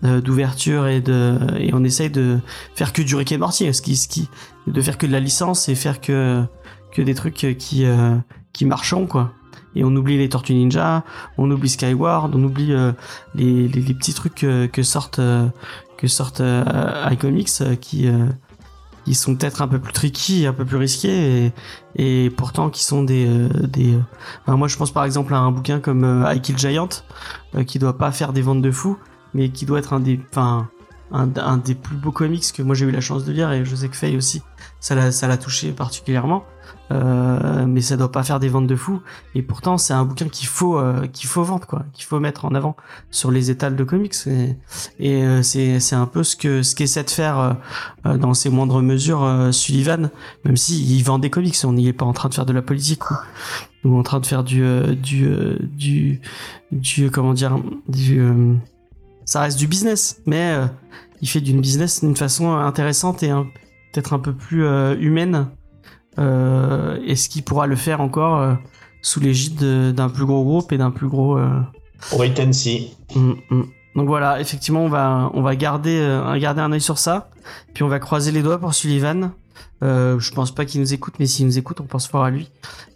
[0.04, 2.38] euh, d'ouverture et de et on essaye de
[2.74, 4.28] faire que du Rick and Morty, ce qui ce qui
[4.66, 6.42] de faire que de la licence et faire que
[6.94, 8.16] que des trucs qui euh,
[8.52, 9.32] qui marchent quoi.
[9.76, 11.02] Et on oublie les Tortues Ninja,
[11.36, 12.92] on oublie Skyward, on oublie euh,
[13.34, 15.48] les, les, les petits trucs que, que sortent euh,
[15.98, 18.26] que sortent euh, iComics euh, qui euh,
[19.04, 21.52] qui sont peut-être un peu plus tricky, un peu plus risqués
[21.96, 23.98] et, et pourtant qui sont des euh, des.
[24.48, 26.88] euh, moi je pense par exemple à un bouquin comme euh, I Kill Giant
[27.56, 28.96] euh, qui doit pas faire des ventes de fou,
[29.34, 30.68] mais qui doit être un des enfin
[31.10, 33.64] un, un des plus beaux comics que moi j'ai eu la chance de lire et
[33.64, 34.40] je sais que Faye aussi
[34.80, 36.44] ça l'a touché particulièrement
[36.92, 39.00] euh, mais ça doit pas faire des ventes de fou.
[39.34, 42.44] Et pourtant c'est un bouquin qu'il faut euh, qu'il faut vendre quoi qu'il faut mettre
[42.44, 42.76] en avant
[43.10, 44.14] sur les étals de comics.
[44.98, 47.56] Et, euh, c'est c'est un peu ce que ce qu'essaie de faire
[48.04, 50.10] dans ses moindres mesures Sullivan
[50.44, 52.52] même si il vend des comics on n'y est pas en train de faire de
[52.52, 53.02] la politique
[53.84, 54.62] ou, en train de faire du
[54.96, 56.20] du
[56.70, 57.58] du comment dire
[57.88, 58.22] du
[59.24, 60.20] ça reste du business.
[60.26, 60.54] Mais
[61.22, 63.28] il fait d'une business d'une façon intéressante et
[63.92, 64.66] peut-être un peu plus
[65.00, 65.48] humaine
[66.18, 68.54] est-ce qu'il pourra le faire encore euh,
[69.02, 71.60] sous l'égide de- d'un plus gros groupe et d'un plus gros euh,
[72.16, 72.94] Wait and see.
[73.14, 73.62] mm, mm.
[73.96, 77.30] donc voilà effectivement on va on va garder euh, garder un œil sur ça.
[77.74, 79.32] Puis on va croiser les doigts pour Sullivan.
[79.82, 82.30] Euh, je pense pas qu'il nous écoute mais s'il nous écoute on pense fort à
[82.30, 82.50] lui.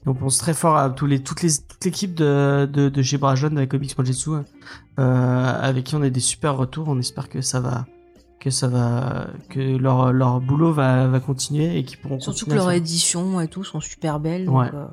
[0.04, 3.02] Et on pense très fort à tous les toutes les toute l'équipe de, de de
[3.02, 4.30] chez Brajon avec Comics Mojetsu
[4.98, 6.88] euh, avec qui on a des super retours.
[6.88, 7.84] On espère que ça va
[8.40, 12.50] que ça va que leur leur boulot va va continuer et qu'ils pourront Surtout que
[12.50, 14.46] continuer leurs éditions et tout sont super belles.
[14.46, 14.70] donc, Ouais.
[14.74, 14.86] euh,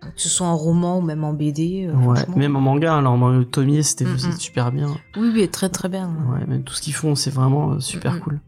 [0.00, 1.86] que ce soit en roman ou même en BD.
[1.88, 4.38] euh, Ouais, même en manga, alors en Tomie, c'était Mm, mm.
[4.38, 4.88] super bien.
[5.16, 6.08] Oui, oui, très très bien.
[6.32, 8.20] Ouais, même tout ce qu'ils font, c'est vraiment euh, super Mm, mm.
[8.20, 8.40] cool.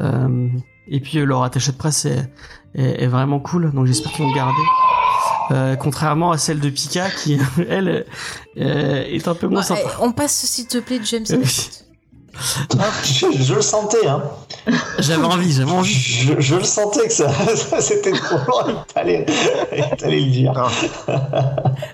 [0.00, 0.48] Euh,
[0.88, 2.30] et puis leur attaché de presse est,
[2.74, 4.62] est, est vraiment cool, donc j'espère qu'ils vont le garder.
[5.52, 8.04] Euh, contrairement à celle de Pika, qui elle
[8.58, 9.96] euh, est un peu moins Ouais, sympa.
[10.00, 11.24] on passe s'il te plaît, James.
[13.04, 14.22] Je, je le sentais, hein.
[14.98, 15.92] J'avais envie, j'avais envie.
[15.92, 18.36] Je, je le sentais que ça, ça, c'était trop
[18.68, 19.24] il fallait
[20.20, 20.52] le dire.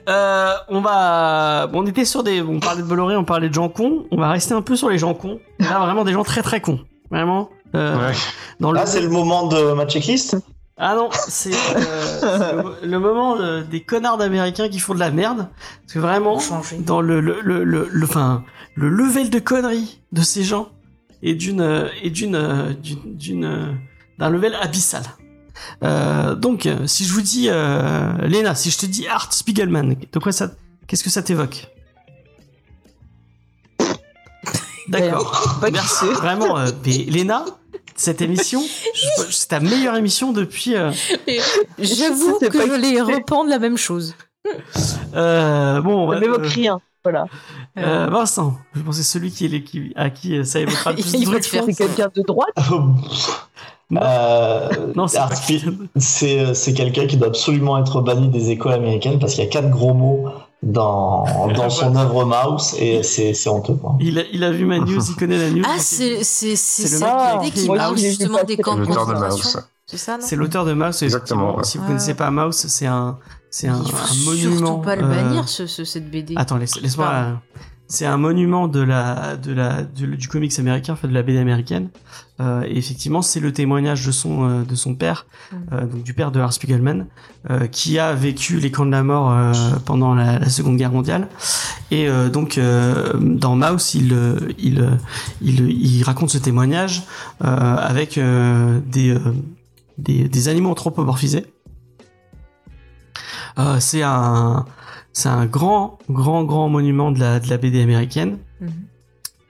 [0.08, 3.68] Euh, on va, on était sur des, on parlait de Bolloré, on parlait de gens
[3.68, 4.04] cons.
[4.10, 5.38] On va rester un peu sur les gens cons.
[5.58, 6.80] Là, vraiment des gens très très cons,
[7.10, 7.50] vraiment.
[7.74, 8.12] Euh, Ouais.
[8.60, 10.36] Dans le Là, c'est le moment de ma checklist?
[10.78, 15.10] Ah non, c'est euh, le, le moment euh, des connards d'américains qui font de la
[15.10, 15.48] merde.
[15.82, 16.38] Parce que vraiment,
[16.80, 18.42] dans le, le, le, le, le, enfin,
[18.74, 20.70] le level de conneries de ces gens
[21.22, 22.72] est d'une, est d'une, euh,
[23.04, 23.78] d'une,
[24.18, 25.02] d'un level abyssal.
[25.84, 30.32] Euh, donc, si je vous dis, Lena, si je te dis Art Spiegelman, de quoi
[30.32, 30.50] ça,
[30.86, 31.68] qu'est-ce que ça t'évoque?
[34.88, 35.60] D'accord.
[35.70, 36.06] Merci.
[36.06, 37.44] Vraiment, mais Léna,
[37.96, 38.62] cette émission,
[39.30, 40.74] c'est ta meilleure émission depuis.
[40.76, 40.90] euh,
[41.78, 43.00] J'avoue C'est que je vais kiffé.
[43.02, 44.14] reprendre la même chose.
[45.14, 46.80] euh, bon, euh, m'évoque rien.
[47.04, 47.26] Voilà.
[47.78, 50.96] euh, Vincent, je pensais celui qui est les- qui, à qui euh, ça évoquera le
[51.02, 52.50] plus Il de va faire C'est quelqu'un de droite.
[53.92, 55.18] Euh, Non, c'est
[55.96, 59.50] c'est c'est quelqu'un qui doit absolument être banni des écoles américaines parce qu'il y a
[59.50, 60.28] quatre gros mots
[60.62, 63.74] dans, dans son œuvre Mouse et c'est c'est honteux.
[63.74, 63.96] Quoi.
[64.00, 65.62] Il a, il a vu ma news, il connaît la news.
[65.66, 67.78] Ah, c'est c'est c'est C'est le cette mec qui qui Mouse.
[67.78, 69.58] parle justement des camps de L'auteur de concentration.
[69.60, 69.66] Mouse.
[69.86, 71.02] C'est ça, non C'est l'auteur de Mouse.
[71.02, 71.64] Exactement, ouais.
[71.64, 71.88] Si vous Ouais.
[71.88, 73.18] connaissez pas Mouse, c'est un,
[73.50, 74.56] c'est un, un monument.
[74.56, 76.34] surtout pas le euh, bannir, ce, ce- cette BD.
[76.36, 77.12] Attends, laisse, laisse-moi.
[77.88, 81.38] C'est un monument de la, de la, de- du comics américain, enfin de la BD
[81.38, 81.90] américaine.
[82.40, 85.56] Euh, et effectivement, c'est le témoignage de son, euh, de son père, Mm.
[85.72, 87.06] euh, donc du père de Art Spiegelman,
[87.50, 89.52] euh, qui a vécu les camps de la mort euh,
[89.84, 91.28] pendant la, la Seconde Guerre mondiale.
[91.90, 94.16] Et euh, donc, euh, dans Mouse, il,
[94.58, 94.88] il,
[95.42, 97.02] il, il raconte ce témoignage
[97.44, 99.18] euh, avec euh, des, euh,
[99.98, 101.44] des, des animaux anthropomorphisés.
[103.58, 104.64] Euh, c'est un,
[105.12, 108.38] c'est un grand, grand, grand monument de la, de la BD américaine.
[108.60, 108.70] Mhm.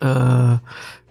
[0.05, 0.55] Euh,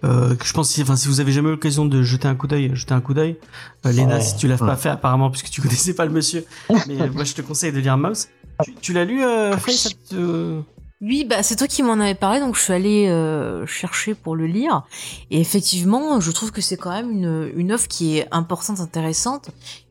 [0.04, 2.46] euh, je pense, si, enfin, si vous avez jamais eu l'occasion de jeter un coup
[2.46, 3.38] d'œil, jeter un coup d'œil.
[3.86, 4.20] Euh, Léna, Ouais.
[4.20, 6.44] si tu l'as pas fait apparemment, puisque tu connaissais pas le monsieur,
[6.86, 8.28] mais euh, moi je te conseille de lire Mouse.
[8.64, 10.60] Tu, tu l'as lu, euh, Faye, ça te-
[11.00, 14.36] Oui, bah c'est toi qui m'en avais parlé, donc je suis allée euh, chercher pour
[14.36, 14.82] le lire.
[15.30, 19.48] Et effectivement, je trouve que c'est quand même une, une œuvre qui est importante, intéressante.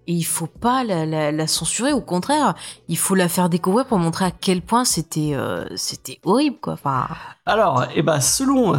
[0.07, 2.55] Et il faut pas la, la, la censurer, au contraire,
[2.87, 6.73] il faut la faire découvrir pour montrer à quel point c'était euh, c'était horrible, quoi.
[6.73, 7.07] Enfin,
[7.45, 8.73] Alors, eh ben, selon,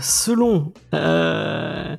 [0.00, 1.96] selon, euh,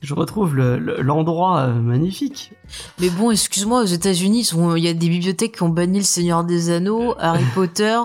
[0.00, 2.52] je retrouve le- le- l'endroit euh, magnifique.
[3.00, 6.44] mais bon, excuse-moi, aux États-Unis, il y a des bibliothèques qui ont banni le Seigneur
[6.44, 7.98] des Anneaux, Harry Potter,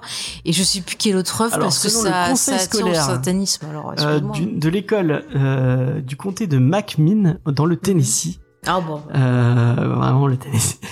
[0.46, 3.66] et je sais plus quelle autre œuvre parce que ça, ça attire au satanisme.
[3.70, 5.24] Alors, euh, du- de l'école
[6.06, 8.40] du comté de McMinn dans le Tennessee.
[8.66, 9.02] Ah bon.
[9.16, 10.80] Euh, vraiment le Tennessee.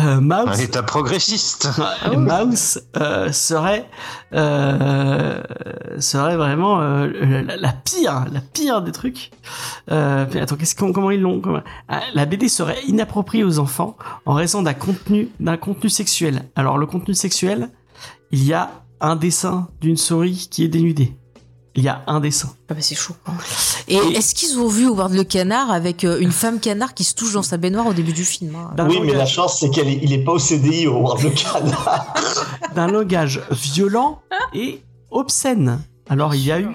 [0.00, 0.48] Euh, Mouse.
[0.48, 1.68] Un état progressiste.
[2.16, 3.88] Mouse euh, serait
[4.32, 5.40] euh,
[6.00, 9.30] serait vraiment euh, la, la pire, la pire des trucs.
[9.92, 13.96] Euh, attends, qu'est-ce qu'on- comment ils l'ont comment- Ah, La BD serait inappropriée aux enfants
[14.26, 16.46] en raison d'un contenu d'un contenu sexuel.
[16.56, 17.70] Alors le contenu sexuel,
[18.32, 18.70] il y a
[19.00, 21.16] un dessin d'une souris qui est dénudée.
[21.76, 22.50] Il y a un dessin.
[22.68, 23.14] Ah bah c'est chaud.
[23.24, 23.34] quoi.
[23.88, 27.02] Et Et- est-ce qu'ils ont vu Howard le canard avec euh, une femme canard qui
[27.04, 28.70] se touche dans sa baignoire au début du film hein?
[28.76, 30.98] D'un Oui, mais la langage- chance, c'est qu'il est, il est pas au CDI au
[30.98, 32.06] World of Canada.
[32.76, 34.20] d'un langage violent
[34.54, 35.80] et obscène.
[36.08, 36.68] Alors il y a eu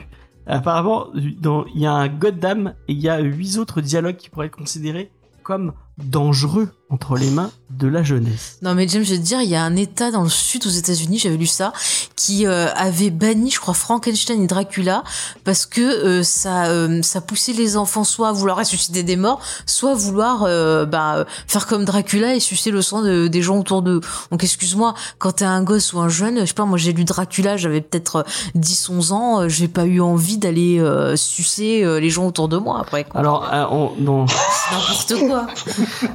[0.48, 1.08] apparemment,
[1.40, 4.48] dans- il y a un Goddam et il y a huit autres dialogues qui pourraient
[4.48, 5.12] être considérés
[5.44, 8.58] comme dangereux entre les mains de la jeunesse.
[8.64, 10.66] Non mais James, je vais te dire, il y a un État dans le sud
[10.66, 11.72] aux États-Unis, j'avais lu ça,
[12.16, 15.04] qui euh, avait banni, je crois, Frankenstein et Dracula
[15.44, 19.40] parce que euh, ça, euh, ça poussait les enfants soit à vouloir ressusciter des morts,
[19.68, 20.40] soit à vouloir
[20.88, 24.02] bah, faire comme Dracula et sucer le sang de- des gens autour d'eux.
[24.32, 27.04] Donc excuse-moi, quand t'es un gosse ou un jeune, je sais pas, moi j'ai lu
[27.04, 28.26] Dracula, j'avais peut-être
[28.58, 30.84] 10-11 ans, j'ai pas eu envie d'aller
[31.16, 33.04] sucer les gens autour de moi après.
[33.04, 33.20] Quoi.
[33.20, 34.26] Alors, on- dans,
[34.72, 35.48] n'importe quoi.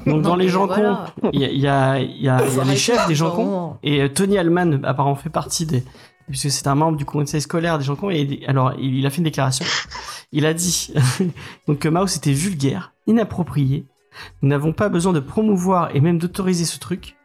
[0.07, 1.07] donc dans les mais gens voilà.
[1.21, 3.07] cons, il y a, il y a- il y a- il y a les chefs
[3.09, 3.77] des gens cons.
[3.83, 5.83] Et euh, Tony Allman, apparemment, fait partie des.
[6.29, 8.09] Puisque c'est un membre du conseil scolaire des gens cons.
[8.11, 9.67] Et alors, il a fait une déclaration.
[10.33, 10.93] Il a dit
[11.69, 13.87] donc que Mouse était vulgaire, inapproprié.
[14.43, 17.17] Nous n'avons pas besoin de promouvoir et même d'autoriser ce truc.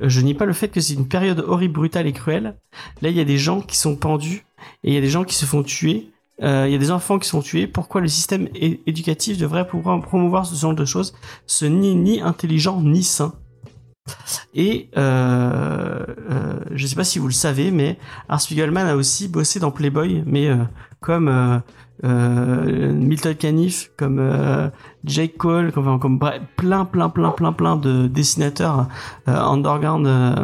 [0.00, 2.56] Euh, Je nie pas le fait que c'est une période horrible, brutale et cruelle.
[3.02, 4.46] Là, il y a des gens qui sont pendus
[4.84, 6.10] et il y a des gens qui se font tuer.
[6.42, 7.66] Euh, Il y a des enfants qui sont tués.
[7.66, 11.14] Pourquoi le système éducatif devrait pouvoir promouvoir ce genre de choses?
[11.46, 13.34] Ce n'est ni intelligent ni sain.
[14.54, 19.28] Et euh, euh, je sais pas si vous le savez, mais Art Spiegelman a aussi
[19.28, 20.56] bossé dans Playboy, mais euh,
[21.00, 21.62] comme
[22.04, 24.68] euh, Milton Caniff, comme euh,
[25.04, 28.86] Jake Cole, comme, comme bref, plein, plein, plein, plein, plein de dessinateurs
[29.28, 30.34] euh, underground euh,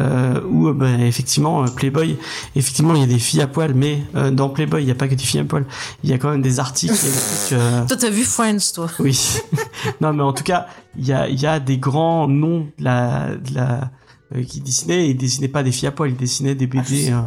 [0.00, 2.16] euh, où bah, effectivement euh, Playboy,
[2.54, 4.94] effectivement il y a des filles à poil, mais euh, dans Playboy il n'y a
[4.94, 5.64] pas que des filles à poil,
[6.04, 6.92] il y a quand même des articles.
[6.92, 9.38] des trucs, euh, Toi t'as vu Friends toi oui.
[10.00, 10.66] non, mais en tout cas,
[10.98, 13.90] il y a, il y a des grands noms de la, de la,
[14.34, 17.10] euh, qui dessinaient, ils dessinaient pas des filles à poil, ils dessinaient des BD.
[17.10, 17.20] euh,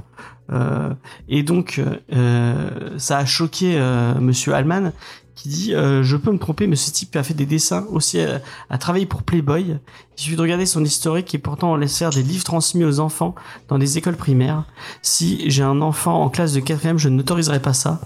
[1.27, 1.81] et donc,
[2.13, 4.91] euh, ça a choqué euh, Monsieur Allman,
[5.35, 8.19] qui dit euh, Je peux me tromper, mais ce type a fait des dessins aussi,
[8.19, 8.39] euh,
[8.69, 9.77] a travaillé pour Playboy.
[10.17, 12.99] Il suffit de regarder son historique et pourtant on laisse faire des livres transmis aux
[12.99, 13.33] enfants
[13.67, 14.65] dans des écoles primaires.
[15.01, 17.99] Si j'ai un enfant en classe de quatrième, je n'autoriserai pas ça.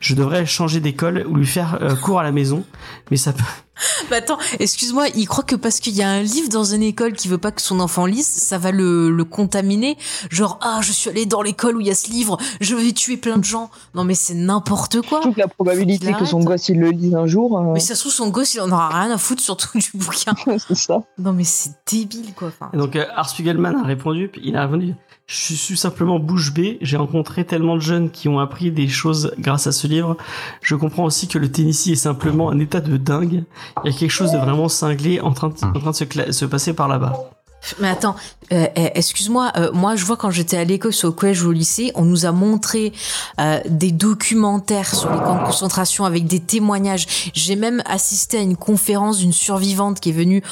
[0.00, 2.64] Je devrais changer d'école ou lui faire euh, cours à la maison.
[3.10, 3.44] Mais ça peut,
[4.10, 7.12] Bah attends, excuse-moi, il croit que parce qu'il y a un livre dans une école
[7.12, 9.96] qui veut pas que son enfant lise, ça va le, le contaminer.
[10.30, 12.92] Genre, ah, je suis allé dans l'école où il y a ce livre, je vais
[12.92, 13.70] tuer plein de gens.
[13.94, 15.20] Non mais c'est n'importe quoi.
[15.20, 18.00] Toute la probabilité que son gosse il le lise un jour, euh, Mais ça se
[18.00, 20.34] trouve, son gosse, il en aura rien à foutre surtout du bouquin.
[20.58, 21.02] c'est ça.
[21.18, 22.48] Non mais c'est débile quoi.
[22.48, 24.94] Enfin, Et donc euh, Art Spiegelman a répondu, puis il a répondu
[25.32, 29.32] Je suis simplement bouche bée, j'ai rencontré tellement de jeunes qui ont appris des choses
[29.38, 30.18] grâce à ce livre.
[30.60, 33.44] Je comprends aussi que le Tennessee est simplement un état de dingue.
[33.82, 37.30] Il y a quelque chose de vraiment cinglé en train de, se, passer par là-bas.
[37.80, 38.14] Mais attends,
[38.52, 41.52] euh, euh, excuse-moi, euh, moi je vois quand j'étais à l'école, au collège ou au
[41.52, 42.92] lycée, on nous a montré
[43.40, 47.06] euh, des documentaires sur les camps de concentration avec des témoignages.
[47.32, 50.42] J'ai même assisté à une conférence d'une survivante qui est venue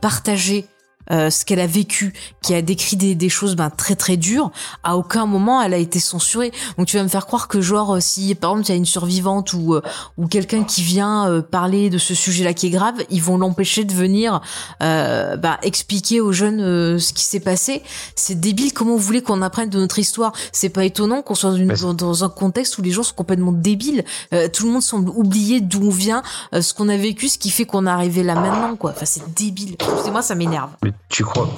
[0.00, 0.68] partager
[1.10, 4.50] euh, ce qu'elle a vécu, qui a décrit des, des choses ben, très très dures.
[4.82, 6.52] À aucun moment elle a été censurée.
[6.78, 8.76] Donc tu vas me faire croire que genre euh, si par exemple il y a
[8.76, 9.82] une survivante ou euh,
[10.16, 13.84] ou quelqu'un qui vient euh, parler de ce sujet-là qui est grave, ils vont l'empêcher
[13.84, 14.40] de venir
[14.82, 17.82] euh, bah, expliquer aux jeunes euh, ce qui s'est passé.
[18.14, 18.72] C'est débile.
[18.72, 21.74] Comment vous voulez qu'on apprenne de notre histoire C'est pas étonnant qu'on soit dans, une-
[21.74, 24.04] dans, dans un contexte où les gens sont complètement débiles.
[24.32, 26.22] Euh, tout le monde semble oublier d'où on vient,
[26.54, 28.76] euh, ce qu'on a vécu, ce qui fait qu'on est arrivé là maintenant.
[28.76, 28.90] Quoi.
[28.92, 29.76] Enfin, c'est débile.
[29.80, 30.70] Excusez-moi, ça m'énerve.
[30.84, 31.48] Mais tu crois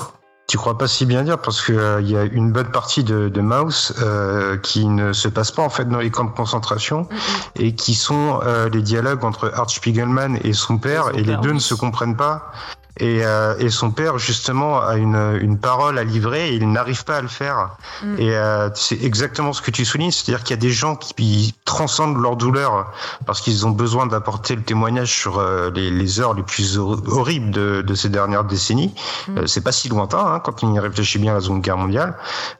[0.49, 3.05] tu crois pas si bien dire parce que euh, il y a une bonne partie
[3.05, 6.31] de, de Mouse euh, qui ne se passe pas en fait dans les camps de
[6.31, 7.09] concentration
[7.57, 11.25] et qui sont euh, les dialogues entre Art Spiegelman et son père Son et les
[11.25, 11.55] père, deux oui.
[11.55, 12.53] ne se comprennent pas
[12.99, 17.05] et, euh, et son père justement a une, une parole à livrer et il n'arrive
[17.05, 17.71] pas à le faire
[18.03, 18.17] Mm.
[18.19, 21.55] et euh, c'est exactement ce que tu soulignes c'est-à-dire qu'il y a des gens qui
[21.65, 22.93] transcendent leur douleur
[23.27, 27.01] parce qu'ils ont besoin d'apporter le témoignage sur euh, les, les heures les plus hor-
[27.09, 28.95] horribles de, de ces dernières décennies
[29.29, 29.39] Mm.
[29.39, 31.79] euh, c'est pas si lointain hein, quand on y réfléchit bien à la Seconde Guerre
[31.79, 32.17] mondiale.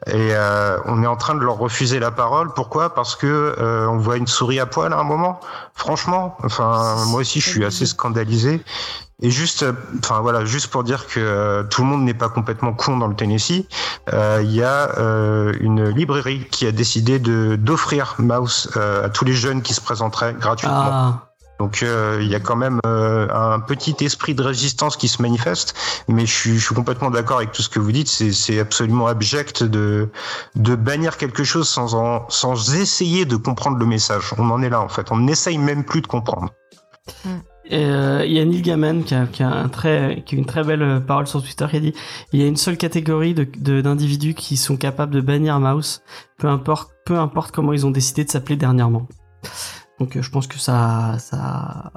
[0.07, 2.53] Et euh, on est en train de leur refuser la parole.
[2.53, 2.93] Pourquoi?
[2.93, 3.27] Parce que
[3.59, 5.39] euh, on voit une souris à poil à un moment.
[5.75, 8.61] Franchement, enfin moi aussi je suis assez scandalisé.
[9.25, 12.27] Et juste, euh, enfin voilà, juste pour dire que euh, tout le monde n'est pas
[12.27, 13.65] complètement con dans le Tennessee.
[14.11, 19.09] euh, Il y a euh, une librairie qui a décidé de d'offrir Mouse euh, à
[19.09, 20.89] tous les jeunes qui se présenteraient gratuitement.
[20.91, 25.07] Ah, Donc euh, il y a quand même euh, un petit esprit de résistance qui
[25.07, 25.73] se manifeste,
[26.09, 28.09] mais je suis, je suis complètement d'accord avec tout ce que vous dites.
[28.09, 30.09] C'est, c'est absolument abject de
[30.55, 34.33] de bannir quelque chose sans en, sans essayer de comprendre le message.
[34.37, 35.11] On en est là en fait.
[35.11, 36.49] On n'essaye même plus de comprendre.
[37.65, 40.37] Et, euh, il y a Neil Gaiman qui a, qui a un très, qui a
[40.37, 41.93] une très belle euh, parole sur Twitter qui a dit
[42.33, 46.01] il y a une seule catégorie de, de- d'individus qui sont capables de bannir Mouse,
[46.37, 49.07] peu importe, peu importe comment ils ont décidé de s'appeler dernièrement.
[49.99, 51.91] Donc euh, je pense que ça, ça,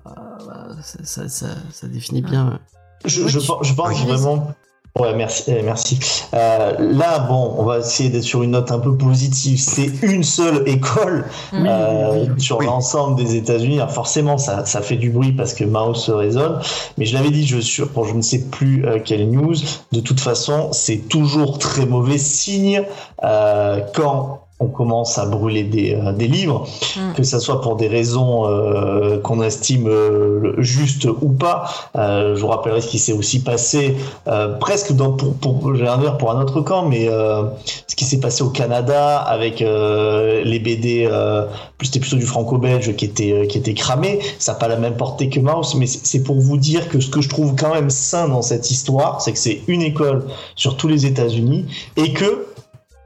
[0.82, 2.48] ça, ça, ça- ça définit bien.
[2.52, 2.56] euh,
[3.04, 4.54] Je, je, je pense vraiment
[4.98, 5.44] Ouais, merci.
[5.48, 5.98] eh, merci.
[6.32, 9.58] Euh, là, bon, on va essayer d'être sur une note un peu positive.
[9.60, 12.66] C'est une seule école euh, sur oui.
[12.66, 13.76] l'ensemble des États-Unis.
[13.76, 16.60] Alors forcément, ça, ça fait du bruit parce que Mouse résonne.
[16.96, 19.54] Mais je l'avais dit, je sur pour je ne sais plus euh, quelle news.
[19.92, 22.82] De toute façon, c'est toujours très mauvais signe
[23.22, 26.66] euh, quand on commence à brûler des, euh, des livres,
[26.96, 27.12] Mm.
[27.14, 31.68] que ça soit pour des raisons euh, qu'on estime euh, justes ou pas.
[31.96, 33.96] Euh, je vous rappellerai ce qui s'est aussi passé
[34.28, 37.42] euh, presque dans, pour, pour, j'allais dire pour un autre camp, mais euh,
[37.86, 41.46] ce qui s'est passé au Canada avec euh, les BD, euh,
[41.76, 44.20] plus c'était plutôt du franco-belge qui était euh, qui était cramé.
[44.38, 47.10] Ça n'a pas la même portée que Mouse, mais c'est pour vous dire que ce
[47.10, 50.24] que je trouve quand même sain dans cette histoire, c'est que c'est une école
[50.54, 51.66] sur tous les États-Unis
[51.96, 52.46] et que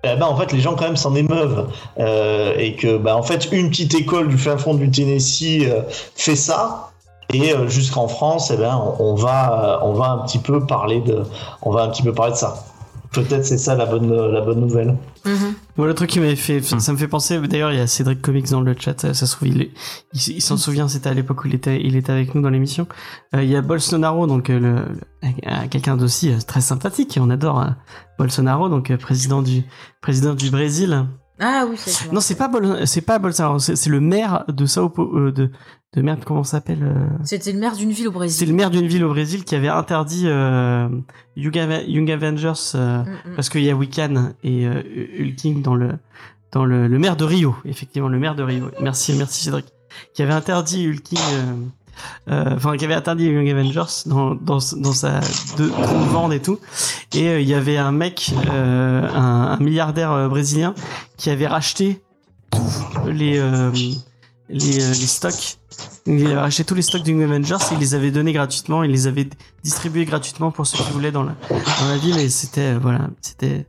[0.02, 1.68] eh ben, en fait, les gens quand même s'en émeuvent
[1.98, 5.82] euh, et que, bah, en fait, une petite école du fin fond du Tennessee euh,
[6.16, 6.90] fait ça.
[7.32, 11.01] Et euh, jusqu'en France, eh ben, on, va, euh, on va un petit peu parler
[11.01, 11.22] de,
[11.62, 12.64] on va un petit peu parler de ça.
[13.12, 14.97] Peut-être c'est ça la bonne, la bonne nouvelle.
[15.24, 15.55] Mhm.
[15.77, 16.78] Bon, le truc qui m'avait fait, Hmm.
[16.78, 19.35] ça me fait penser, d'ailleurs, il y a Cédric Comics dans le chat, ça, se
[19.35, 19.70] trouve, il, est-
[20.12, 22.51] il, il s'en souvient, c'était à l'époque où il était, il était avec nous dans
[22.51, 22.87] l'émission.
[23.35, 24.73] Euh, il y a Bolsonaro, donc, euh, le,
[25.23, 27.66] le- euh, quelqu'un d'aussi euh, très sympathique, et on adore
[28.16, 29.65] Bolsonaro, donc, président du,
[30.01, 31.07] président du Brésil.
[31.40, 32.12] Ah oui, c'est.
[32.12, 35.32] Non, c'est pas Bol, c'est pas Bolsonaro, c'est c'est le maire de Sao Paulo, euh,
[35.32, 35.50] de,
[35.94, 38.48] de merde, comment ça s'appelle, euh, C'était le maire d'une ville au c'est Brésil.
[38.48, 40.88] le maire d'une ville au Brésil qui avait interdit, euh,
[41.36, 43.34] Young, Ave- Young Avengers, euh, Mm, mm.
[43.36, 44.82] parce qu'il y a Wiccan et euh,
[45.18, 45.92] Hulking dans le
[46.52, 48.66] dans le, le maire de Rio, effectivement le maire de Rio.
[48.82, 49.66] Merci, merci Cédric,
[50.14, 51.18] qui avait interdit Hulking,
[52.28, 55.20] enfin qui avait interdit Young Avengers dans dans dans sa
[55.59, 56.59] de, de vendre et tout.
[57.14, 60.74] Et euh, il y avait un mec, euh, un, milliardaire euh, brésilien,
[61.16, 62.02] qui avait racheté
[62.51, 63.70] tous les euh,
[64.48, 65.59] les, euh, stocks.
[66.06, 68.90] Il avait racheté tous les stocks du Avengers et il les avait donnés gratuitement, il
[68.90, 69.28] les avait
[69.62, 73.10] distribués gratuitement pour ceux qui voulaient dans la, dans la ville et c'était, euh, voilà,
[73.20, 73.66] c'était,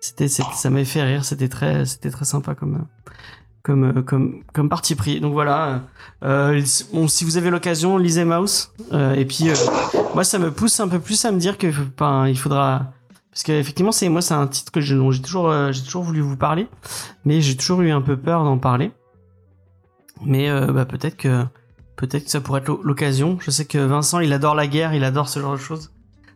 [0.00, 3.10] c'était, ça m'avait fait rire, c'était très, c'était très sympa comme, euh,
[3.62, 5.20] comme, euh, comme, comme parti pris.
[5.20, 5.82] Donc voilà,
[6.24, 9.48] euh, si vous avez l'occasion, lisez Mouse, euh, et puis,
[10.14, 11.66] moi, ça me pousse un peu plus à me dire que,
[11.98, 12.92] ben, il faudra,
[13.30, 16.36] parce qu'effectivement, c'est, moi, c'est un titre que dont j'ai toujours, j'ai toujours voulu vous
[16.36, 16.66] parler,
[17.24, 18.92] mais j'ai toujours eu un peu peur d'en parler.
[20.24, 21.44] Mais, bah, peut-être que,
[21.96, 23.38] peut-être que ça pourrait être l'o- l'occasion.
[23.40, 25.92] Je sais que Vincent, il adore la guerre, il adore ce genre de choses.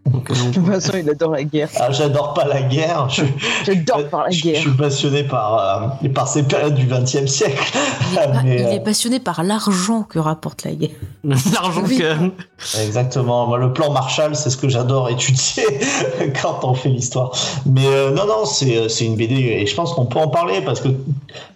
[0.06, 1.70] Donc, euh, De toute façon, il adore la guerre.
[1.80, 3.08] Ah, j'adore pas la guerre.
[3.08, 3.24] Je,
[3.64, 4.56] J'adore par la guerre.
[4.56, 7.72] je suis passionné par, euh, par ces périodes du XXe siècle.
[8.12, 10.90] Il est, Mais, il euh, est passionné par l'argent que rapporte la guerre.
[11.24, 11.98] L'argent Oui.
[11.98, 12.82] que.
[12.82, 13.46] Exactement.
[13.46, 15.64] Moi, le plan Marshall, c'est ce que j'adore étudier
[16.42, 17.32] quand on fait l'histoire.
[17.64, 20.60] Mais euh, non, non, c'est c'est une BD et je pense qu'on peut en parler
[20.60, 20.88] parce que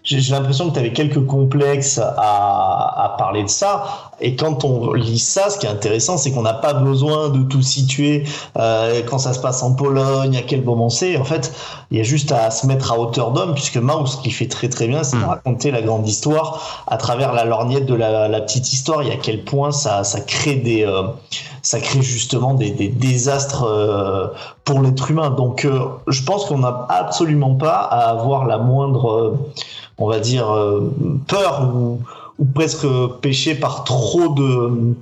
[0.05, 4.07] j'ai j'ai l'impression que tu avais quelques complexes à, à parler de ça.
[4.20, 7.43] Et quand on lit ça, ce qui est intéressant, c'est qu'on n'a pas besoin de
[7.45, 8.24] tout situer
[8.59, 11.16] euh, quand ça se passe en Pologne, à quel moment c'est.
[11.16, 11.53] En fait,
[11.90, 14.49] il y a juste à se mettre à hauteur d'homme, puisque Mouse, ce qu'il fait
[14.49, 15.28] très très bien, c'est de Mm.
[15.28, 19.16] raconter la grande histoire à travers la lorgnette de la, la petite histoire et à
[19.16, 21.03] quel point ça, ça crée des, euh,
[21.62, 24.28] ça crée justement des, des désastres euh,
[24.65, 25.31] pour l'être humain.
[25.31, 29.39] Donc, euh, je pense qu'on n'a absolument pas à avoir la moindre, euh,
[29.99, 30.47] on va dire,
[31.27, 32.01] peur ou,
[32.39, 32.86] ou presque
[33.20, 34.94] péché par trop de,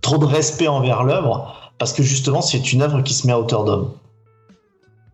[0.00, 3.40] trop de respect envers l'œuvre, parce que justement, c'est une œuvre qui se met à
[3.40, 3.90] hauteur d'homme.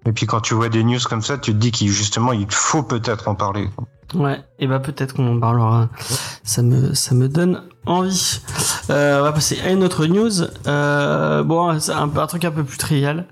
[0.06, 2.47] Et puis quand tu vois des news comme ça, tu te dis qu'il justement il
[2.48, 3.68] faut peut-être en parler.
[4.14, 5.88] Ouais, et bah peut-être qu'on en parlera.
[6.42, 8.40] Ça me, ça me donne envie.
[8.88, 10.32] Euh, on va passer à une autre news.
[10.66, 13.26] Euh, bon, c'est un, peu- un truc un peu plus trivial.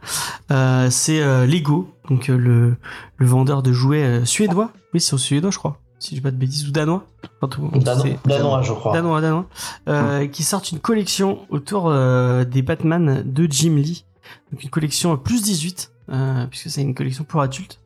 [0.52, 2.76] Euh, c'est euh, Lego, donc euh, le,
[3.16, 4.70] le vendeur de jouets euh, suédois.
[4.94, 5.78] Oui, c'est au suédois, je crois.
[5.98, 7.06] Si je dis pas de bêtises, ou danois.
[7.40, 8.92] Enfin, tout- Dano- c'est- Danois, je crois.
[8.92, 9.46] Danois, danois.
[9.88, 14.04] Euh, qui sortent une collection autour euh, des Batman de Jim Lee.
[14.52, 17.80] Donc une collection plus 18, euh, puisque c'est une collection pour adultes.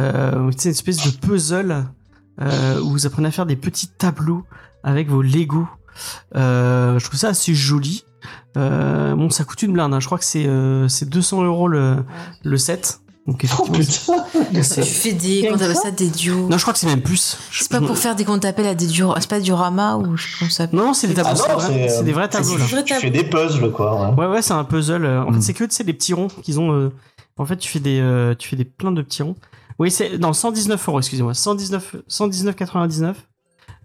[0.00, 1.84] Euh, c'est une espèce de puzzle
[2.40, 4.44] euh, où vous apprenez à faire des petits tableaux
[4.84, 5.66] avec vos Lego.
[6.36, 8.04] Euh, je trouve ça assez joli.
[8.56, 9.92] Euh, bon, ça coûte une blinde.
[9.94, 10.00] hein.
[10.00, 12.04] Je crois que c'est euh, c'est 200 euros le,
[12.44, 13.00] le set.
[13.28, 16.48] Donc Oh putain Tu fais des, comment t'appelles ça des duos.
[16.48, 17.36] non, je crois que c'est même plus.
[17.52, 19.12] C'est pas pour faire des qu'on t'appelle à des duos.
[19.20, 20.78] C'est pas du rama ou je sais pas comment ça s'appelle.
[20.80, 21.42] Non, c'est des tableaux.
[21.46, 22.64] Ah c'est des vrais c'est- tableaux tu- là.
[22.66, 24.10] Vrai Tu fais des puzzles, quoi.
[24.10, 24.14] ouais.
[24.16, 25.04] Ouais, ouais, c'est un puzzle.
[25.04, 25.42] euh, En fait, Mm.
[25.42, 26.72] c'est que tu sais les petits ronds qu'ils ont.
[26.72, 26.90] euh,
[27.36, 29.36] En fait, tu fais des, euh, tu fais des plein de petits ronds.
[29.78, 30.98] Oui, c'est non 119 euros.
[30.98, 33.14] Excusez-moi, 119, 119,99.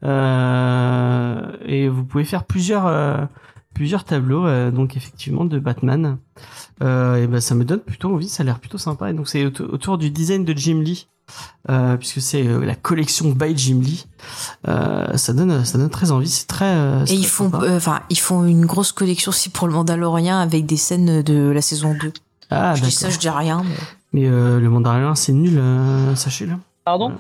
[0.05, 3.17] Euh, et vous pouvez faire plusieurs, euh,
[3.73, 4.45] plusieurs tableaux.
[4.45, 6.17] euh, donc effectivement de Batman.
[6.81, 8.29] Euh, et ben ça me donne plutôt envie.
[8.29, 9.09] Ça a l'air plutôt sympa.
[9.09, 11.07] Et donc c'est auto- autour du design de Jim Lee.
[11.69, 14.05] Euh, puisque c'est euh, la collection by Jim Lee,
[14.67, 16.27] euh, ça donne, ça donne très envie.
[16.29, 16.65] C'est très.
[16.75, 19.73] euh, Et ils très font, euh, enfin, ils font une grosse collection aussi pour le
[19.73, 22.11] Mandalorien avec des scènes de la saison 2.
[22.49, 23.63] Ah, je dis ça, je dis rien.
[23.63, 26.55] mais- Mais euh, le mandarin, c'est nul, euh, sachez-le.
[26.83, 27.13] Pardon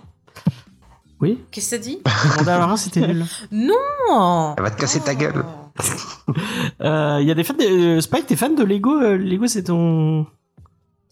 [1.21, 1.99] Oui, Qu'est-ce que ça dit?
[2.05, 3.25] Le mandarin, c'était nul.
[3.53, 5.45] Non Elle va te casser ta gueule.
[6.81, 7.97] Euh, Il y a des fans de...
[7.97, 10.25] euh, Spike, t'es fan de Lego euh, Lego, c'est ton...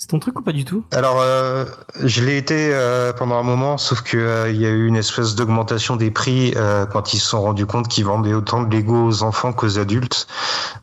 [0.01, 0.83] C'est ton truc ou pas du tout?
[0.91, 1.63] Alors, euh,
[2.03, 4.95] je l'ai été euh, pendant un moment, sauf que euh, il y a eu une
[4.95, 8.75] espèce d'augmentation des prix euh, quand ils se sont rendus compte qu'ils vendaient autant de
[8.75, 10.25] Lego aux enfants qu'aux adultes.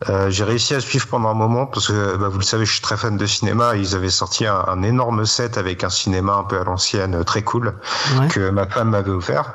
[0.09, 2.71] Euh, J'ai réussi à suivre pendant un moment parce que, bah, vous le savez, je
[2.71, 3.75] suis très fan de cinéma.
[3.75, 7.25] Ils avaient sorti un, un énorme set avec un cinéma un peu à l'ancienne, euh,
[7.25, 7.75] très cool,
[8.21, 8.29] Ouais.
[8.29, 9.55] que ma femme m'avait offert.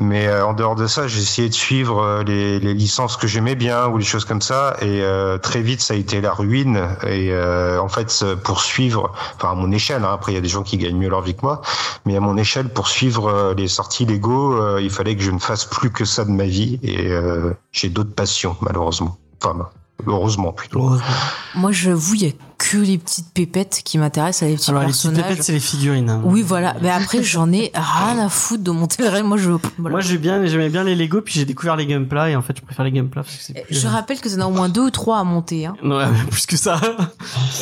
[0.00, 3.26] Mais euh, en dehors de ça, j'ai essayé de suivre euh, les, les licences que
[3.26, 4.76] j'aimais bien ou les choses comme ça.
[4.80, 6.86] Et euh, très vite, ça a été la ruine.
[7.08, 8.99] Et euh, en fait, pour suivre,
[9.36, 11.22] enfin à mon échelle, hein, après il y a des gens qui gagnent mieux leur
[11.22, 11.62] vie que moi,
[12.04, 15.30] mais à mon échelle, pour suivre euh, les sorties Lego, euh, il fallait que je
[15.30, 16.78] ne fasse plus que ça de ma vie.
[16.82, 19.16] Et euh, j'ai d'autres passions, malheureusement.
[19.42, 19.68] Enfin,
[20.06, 20.80] heureusement plutôt.
[20.80, 21.06] Heureusement.
[21.54, 24.88] Moi, j'avoue, il y a que les petites pépettes qui m'intéressent, les petits Alors, les
[24.88, 25.28] petites personnages.
[25.30, 26.10] pépettes, c'est les figurines.
[26.10, 26.20] hein.
[26.24, 26.76] oui, voilà.
[26.82, 29.22] Mais après, j'en ai rien à foutre de monter le.
[29.22, 29.50] Moi, je.
[29.78, 29.94] voilà.
[29.94, 32.56] Moi, j'ai bien, j'aimais bien les Lego, puis j'ai découvert les Gunpla, et en fait,
[32.56, 33.74] je préfère les Gunpla parce que c'est plus...
[33.80, 35.66] Je rappelle que t'en as au moins deux ou trois à monter.
[35.66, 35.74] Hein.
[35.82, 36.80] Ouais, plus que ça.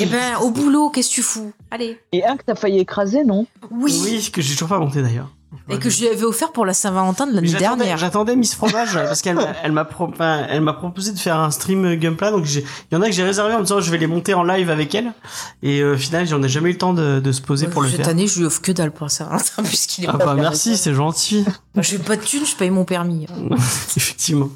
[0.01, 1.52] Eh ben, au boulot, qu'est-ce que tu fous?
[1.70, 1.98] Allez.
[2.12, 3.47] Et un que t'as failli écraser, non?
[3.70, 3.98] Oui.
[4.05, 5.28] Oui, que j'ai toujours pas monté d'ailleurs.
[5.70, 7.96] Et que je lui avais offert pour la Saint-Valentin de l'année dernière.
[7.96, 11.50] J'attendais Miss Fromage parce qu'elle m'a- elle m'a pro- elle m'a proposé de faire un
[11.50, 12.62] stream Gunpla donc il
[12.92, 14.68] y en a que j'ai réservé en me disant je vais les monter en live
[14.70, 15.12] avec elle
[15.62, 17.80] et euh, au final j'en ai jamais eu le temps de, de se poser pour
[17.82, 18.08] le Cette faire.
[18.08, 20.26] année, je lui offre que dalle pour la Saint-Valentin, puisqu'il est Ah pas.
[20.26, 21.44] bah merci, c'est gentil.
[21.80, 23.26] J'ai pas de thunes, je paye mon permis.
[23.96, 24.48] Effectivement.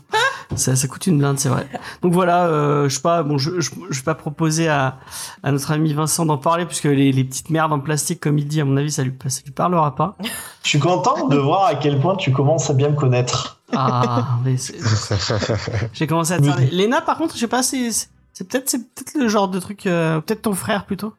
[0.54, 1.66] Ça, ça coûte une blinde, c'est vrai.
[2.02, 4.98] Donc voilà, euh, je sais pas, bon, je, je, je vais pas proposer à,
[5.42, 8.46] à notre ami Vincent d'en parler puisque les, les petites merdes en plastique, comme il
[8.46, 10.14] dit, à mon avis, ça lui, ça lui parlera pas.
[10.62, 13.58] Je suis content de voir à quel point tu commences à bien me connaître.
[13.74, 14.76] Ah, mais c'est-
[15.92, 19.14] j'ai commencé à te Léna, par contre, je sais pas, c'est, c'est peut-être, c'est peut-être
[19.18, 21.14] le genre de truc, euh, peut-être ton frère plutôt.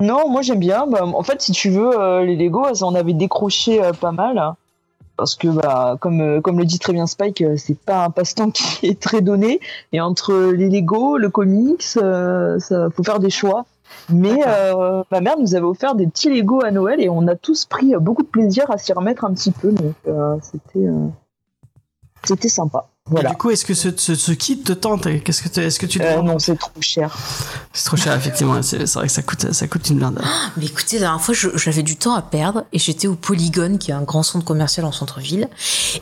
[0.00, 0.86] Non, moi j'aime bien.
[0.86, 4.12] Bah, en fait, si tu veux, euh, les Lego, elles en avaient décroché euh, pas
[4.12, 4.54] mal.
[5.16, 8.10] Parce que, bah, comme, euh, comme le dit très bien Spike, euh, c'est pas un
[8.10, 9.58] passe-temps qui est très donné.
[9.92, 13.66] Et entre les Lego, le comics, euh, ça faut faire des choix.
[14.10, 17.36] Mais euh, ma mère nous avait offert des petits Lego à Noël et on a
[17.36, 19.70] tous pris beaucoup de plaisir à s'y remettre un petit peu.
[19.70, 21.08] Donc, euh, c'était, euh,
[22.24, 22.88] c'était sympa.
[23.08, 23.30] Et Voilà.
[23.30, 25.86] du coup, est-ce que ce, ce, ce kit te tente Qu'est-ce que tu- est-ce que
[25.86, 27.16] tu te Euh, non, c'est trop cher.
[27.72, 28.60] C'est trop cher, effectivement.
[28.62, 30.20] C'est vrai que ça coûte, ça coûte une blinde.
[30.58, 33.90] Mais écoutez, la dernière fois, j'avais du temps à perdre et j'étais au Polygone, qui
[33.92, 35.48] est un grand centre commercial en centre-ville.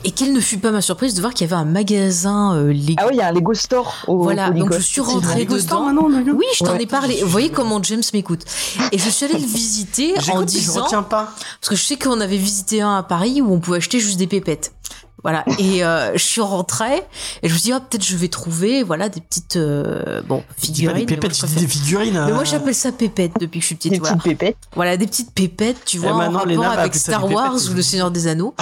[0.04, 2.72] Et quelle ne fut pas ma surprise de voir qu'il y avait un magasin euh,
[2.72, 2.94] Lego.
[2.98, 4.68] Ah oui, il y a un Lego Store au Voilà, Polygone.
[4.70, 6.02] donc je suis rentrée Lego Store, dedans.
[6.08, 6.82] maintenant, Lego Oui, je t'en Ouais.
[6.82, 7.22] ai parlé.
[7.22, 8.42] Vous voyez comment James m'écoute.
[8.90, 11.32] Et je suis allée le visiter en mais je disant, retiens pas.
[11.60, 14.18] parce que je sais qu'on avait visité un à Paris où on pouvait acheter juste
[14.18, 14.72] des pépettes.
[15.22, 15.44] Voilà.
[15.58, 17.02] Et euh, je suis rentrée
[17.42, 20.44] et je me suis dit, ah, peut-être je vais trouver, voilà, des petites, euh, bon,
[20.56, 21.04] figurines.
[21.06, 22.12] des pépettes, tu dis des figurines.
[22.26, 23.92] Mais moi, euh, j'appelle ça pépette depuis que je suis petite.
[23.92, 24.14] Des Voilà.
[24.16, 24.56] petites pépettes.
[24.74, 28.26] Voilà, des petites pépettes, tu vois, en rapport avec Star Wars ou Le Seigneur des
[28.28, 28.54] Anneaux.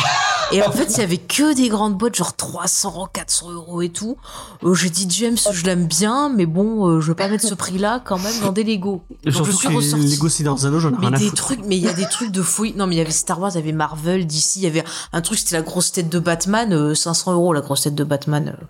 [0.52, 3.88] Et en fait, il y avait que des grandes boîtes, genre 300, 400 euros et
[3.88, 4.16] tout.
[4.62, 8.00] Euh, J'ai dit, James, je l'aime bien, mais bon, je vais pas mettre ce prix-là
[8.04, 9.02] quand même dans des Lego.
[9.24, 10.06] Donc, je suis ressortie.
[10.06, 11.42] Lego Seigneur des Anneaux, j'en ai Mais rien à des foutre.
[11.42, 12.74] trucs, mais il y a des trucs de fouilles.
[12.76, 14.84] Non, mais il y avait Star Wars, il y avait Marvel, DC, il y avait
[15.12, 18.04] un truc, c'était la grosse tête de Batman, euh, 500 euros la grosse tête de
[18.04, 18.56] Batman.
[18.60, 18.64] euh.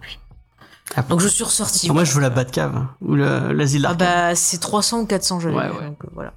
[0.96, 1.90] Ah, Donc je suis ressortie.
[1.90, 5.40] Moi, je veux la Batcave hein, ou le- l'asile Ah bah, c'est 300 ou 400,
[5.40, 5.86] j'avais Ouais, vu, ouais.
[5.86, 6.32] donc, euh, voilà.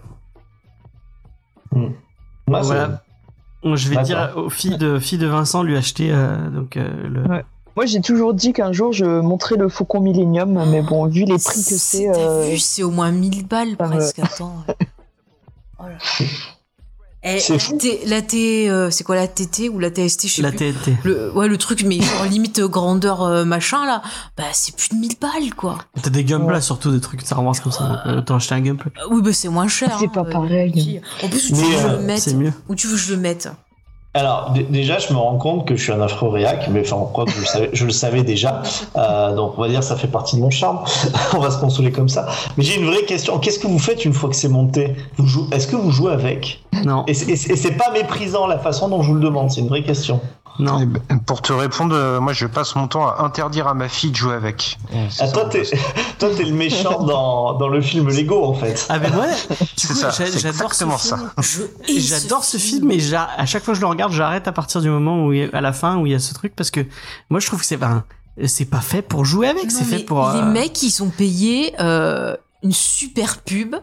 [2.48, 3.02] Moi, c'est- Voilà.
[3.76, 7.22] Je vais dire aux filles de, filles de Vincent lui acheter euh, donc euh, le.
[7.28, 7.44] Ouais.
[7.76, 11.38] Moi, j'ai toujours dit qu'un jour, je montrais le Faucon Millennium, mais bon, vu les
[11.38, 12.10] prix que c'est...
[12.10, 14.20] Euh, c'est au moins 1000 balles presque.
[14.20, 14.64] Attends.
[15.80, 15.98] Oh là.
[17.36, 17.78] Eh, C'est la fou.
[17.78, 20.74] T- la T, euh, c'est quoi la TT ou la TST, je sais La plus.
[20.74, 20.98] TNT.
[21.04, 24.02] Le, ouais, le truc, mais genre limite euh, grandeur euh, machin là,
[24.38, 25.78] bah c'est plus de 1000 balles quoi.
[26.02, 28.04] T'as des Gunpla surtout, des trucs Star Wars comme ça.
[28.06, 28.92] euh, Autant acheter un Gunpla.
[28.98, 29.98] Euh, oui, bah c'est moins cher.
[30.00, 30.72] C'est hein, pas euh, pareil.
[30.72, 31.00] petit.
[31.24, 32.54] En plus, où tu veux que je le mette C'est mieux.
[32.70, 33.50] Où tu veux que je le mette?
[34.14, 37.26] Alors, déjà, je me rends compte que je suis un affreux réac, mais enfin, quoi
[37.26, 38.64] que je le savais, je le savais déjà.
[38.96, 40.80] Euh, donc, on va dire, ça fait partie de mon charme.
[41.36, 42.26] on va se consoler comme ça.
[42.58, 43.38] Mais j'ai une vraie question.
[43.38, 44.96] Qu'est-ce que vous faites une fois que c'est monté?
[45.18, 46.64] Vous jouez, Est-ce que vous jouez avec?
[46.84, 49.52] Non, et c'est pas méprisant la façon dont je vous le demande.
[49.52, 50.20] C'est une vraie question.
[50.60, 50.80] Non.
[50.82, 53.88] Eh ben, Pour te répondre, euh, moi je passe mon temps à interdire à ma
[53.90, 54.78] fille de jouer avec.
[55.10, 55.64] C'est Ah, toi, t'es
[56.20, 58.86] toi, t'es le méchant dans, dans le film Lego, en fait.
[58.90, 59.28] Ah ben ouais.
[59.76, 61.18] C'est coup, ça, c'est j'adore ce exactement film.
[61.38, 61.42] ça.
[61.42, 61.62] Je
[61.92, 64.52] Et J'adore ce film, mais j'a- à chaque fois que je le regarde, j'arrête à
[64.52, 66.34] partir du moment où, il y a- à la fin, où il y a ce
[66.34, 66.82] truc, parce que
[67.30, 68.04] moi, je trouve que c'est ben,
[68.46, 70.30] c'est pas fait pour jouer avec, Non, c'est fait pour.
[70.32, 73.76] Les euh, mecs, ils sont payés euh, une super pub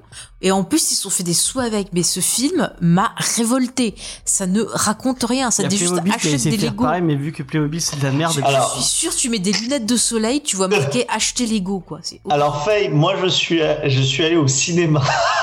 [0.42, 3.94] et en plus ils se sont fait des sous avec mais ce film m'a révolté
[4.24, 7.80] ça ne raconte rien ça dit juste achète des Lego pareil, mais vu que Playmobil
[7.80, 8.40] c'est de la merde.
[8.44, 11.78] Alors- je suis sûr tu mets des lunettes de soleil tu vois marqué acheter Lego
[11.80, 15.02] quoi Alors Faye, moi je suis je suis allé au cinéma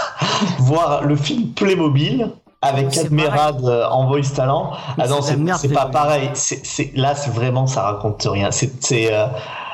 [0.60, 2.30] voir le film Playmobil
[2.62, 4.74] avec C'est Admirad euh, en voice talent.
[5.00, 6.30] Ah non, C'est pas pareil.
[6.36, 8.52] C'est là, c'est vraiment ça raconte rien.
[8.52, 9.26] C'est c'est euh,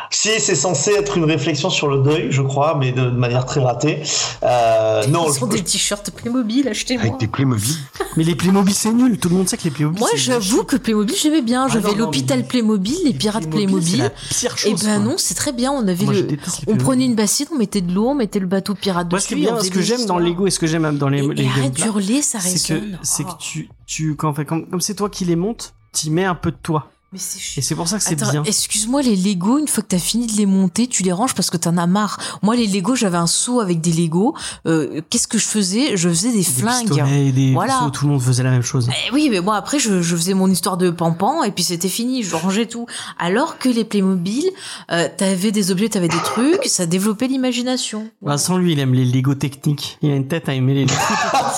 [0.09, 3.45] si c'est censé être une réflexion sur le deuil, je crois, mais de, de manière
[3.45, 4.01] très ratée.
[4.43, 7.75] Euh, non, ils ont je- des t-shirts Playmobil achetez-moi Avec des Playmobil.
[8.17, 10.75] Mais les Playmobil c'est nul, tout le monde sait que les Playmobil moi j'avoue que
[10.75, 14.57] Playmobil j'aimais bien Ah j'avais l'hôpital mais- Playmobil les pirates c'est Playmobil la pire et
[14.71, 14.83] chose.
[14.83, 15.11] ben quoi.
[15.11, 16.83] non c'est très bien on avait Moi, le on Playmobil.
[16.83, 19.35] prenait une bassine on mettait de l'eau on mettait le bateau pirate Moi, dessus ce
[19.35, 20.17] qui est et on bien, ce que j'aime dans.
[20.17, 22.73] Lego et ce que j'aime dans les, et, les et arrête d'hurler ça c'est que
[22.79, 23.37] résonne c'est que Oh.
[23.39, 26.49] tu tu quand enfin, comme comme c'est toi qui les montes, t'y mets un peu
[26.51, 26.89] de toi.
[27.13, 28.43] Mais c'est Et c'est pour ça que c'est bien.
[28.43, 31.49] excuse-moi, les Lego, une fois que t'as fini de les monter, tu les ranges parce
[31.49, 32.19] que t'en as marre.
[32.41, 34.35] Moi, les Lego, j'avais un seau avec des Lego.
[34.65, 35.95] Euh, Qu'est-ce que je faisais?
[35.95, 36.87] Je faisais des, Des flingues.
[36.89, 37.89] pistolets, des Voilà.
[37.93, 38.89] tout le monde faisait la même chose.
[39.07, 41.87] Eh oui, mais moi après, je, je faisais mon histoire de pampan et puis c'était
[41.89, 42.23] fini.
[42.23, 42.85] Je rangeais tout.
[43.17, 44.43] Alors que les Playmobil,
[44.91, 48.09] euh, t'avais des objets, t'avais des trucs, ça développait l'imagination.
[48.21, 49.97] Vincent, lui, il aime les Lego techniques.
[50.01, 50.95] Il a une tête à aimer les Lego.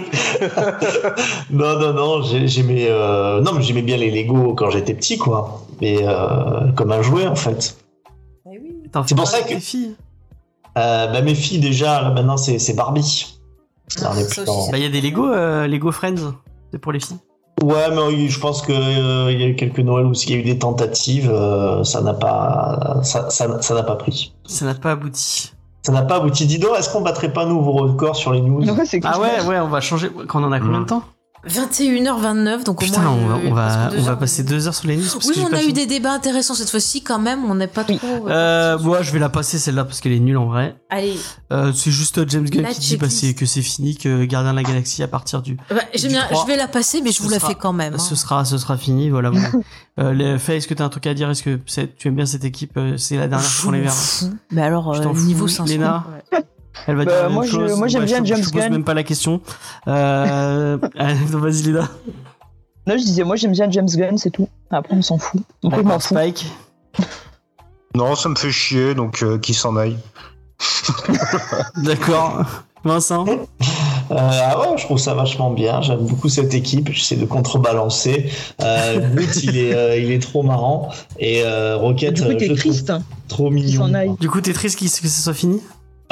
[1.50, 5.18] non, non, non, j'ai- j'aimais, euh, non, mais j'aimais bien les Lego quand j'étais petit,
[5.18, 5.60] quoi.
[5.80, 7.76] Mais euh, comme un jouet, en fait.
[8.92, 9.94] T'en C'est pour ça que- tes filles.
[10.78, 13.38] Euh, bah, mes filles, déjà, là, maintenant, c'est c'est Barbie.
[14.02, 14.12] Ah,
[14.70, 16.32] Bah, il y a des Lego, euh, Lego Friends.
[16.70, 17.18] C'est pour les filles.
[17.62, 20.30] Ouais, mais oui, je pense que euh, il y a eu quelques Noëls où il
[20.30, 24.34] y a eu des tentatives, euh, ça n'a pas, ça, ça, ça n'a pas pris.
[24.46, 25.52] Ça n'a pas abouti.
[25.84, 26.46] Ça n'a pas abouti.
[26.46, 28.60] Dido, est-ce qu'on battrait pas un nouveau record sur les news?
[28.60, 30.10] Ouais, Ah ouais, ouais, on va changer.
[30.28, 31.02] Quand on en a combien de temps?
[31.48, 33.10] 21h29, donc au Putain, moins.
[33.12, 35.04] on va, euh, on va, on va passer deux heures sur les news.
[35.26, 35.72] Oui, on a eu fini.
[35.72, 37.44] des débats intéressants cette fois-ci quand même.
[37.44, 37.98] On n'est pas trop.
[38.28, 40.76] Euh, moi, je vais la passer celle-là parce qu'elle est nulle en vrai.
[40.90, 41.16] Allez,
[41.52, 44.56] Euh, c'est juste euh, James Gunn qui dit bah, que c'est fini, que Gardien de
[44.56, 45.56] la Galaxie à partir du.
[45.70, 46.22] bah, Du bien.
[46.30, 47.94] Je vais la passer, mais je vous la sera- fais quand même.
[47.94, 47.98] hein.
[47.98, 49.30] Ce sera, ce sera fini, voilà.
[49.30, 49.40] bon.
[50.00, 51.28] euh, Faye, est-ce que t'as un truc à dire?
[51.30, 51.58] Est-ce que
[51.96, 53.94] tu aimes bien cette équipe euh, C'est la dernière Je fois qu'on les verra?
[54.52, 55.64] Mais alors, euh, niveau 500.
[55.72, 56.04] Léna?
[56.32, 56.44] ouais.
[56.86, 57.76] Elle va Bah, dire la même moi, je- chose.
[57.78, 58.72] moi, j'aime Bah, bien je James Je pose Gunn.
[58.72, 59.40] même pas la question.
[59.88, 60.78] Euh,
[61.28, 61.88] vas-y, Léna.
[62.86, 64.48] Non, je disais, moi j'aime bien James Gunn, c'est tout.
[64.70, 65.40] Après, on s'en fout.
[65.62, 66.14] Donc, je m'en D'accord, fous.
[66.14, 66.46] Spike.
[67.94, 69.98] Non, ça me fait chier, donc euh, qu'il s'en aille.
[71.76, 72.44] D'accord.
[72.84, 73.26] Vincent.
[73.28, 73.36] Euh,
[74.10, 75.82] ah ouais, je trouve ça vachement bien.
[75.82, 76.90] J'aime beaucoup cette équipe.
[76.90, 78.30] J'essaie de contrebalancer.
[78.62, 80.90] Euh, Groot, il est, euh, il est trop marrant.
[81.18, 82.92] Et euh, Rocket, Du coup, je t'es triste.
[83.28, 83.86] trop Qu'il mignon.
[83.86, 84.10] s'en aille.
[84.18, 85.60] Du coup, t'es triste qu'il- que ce soit fini?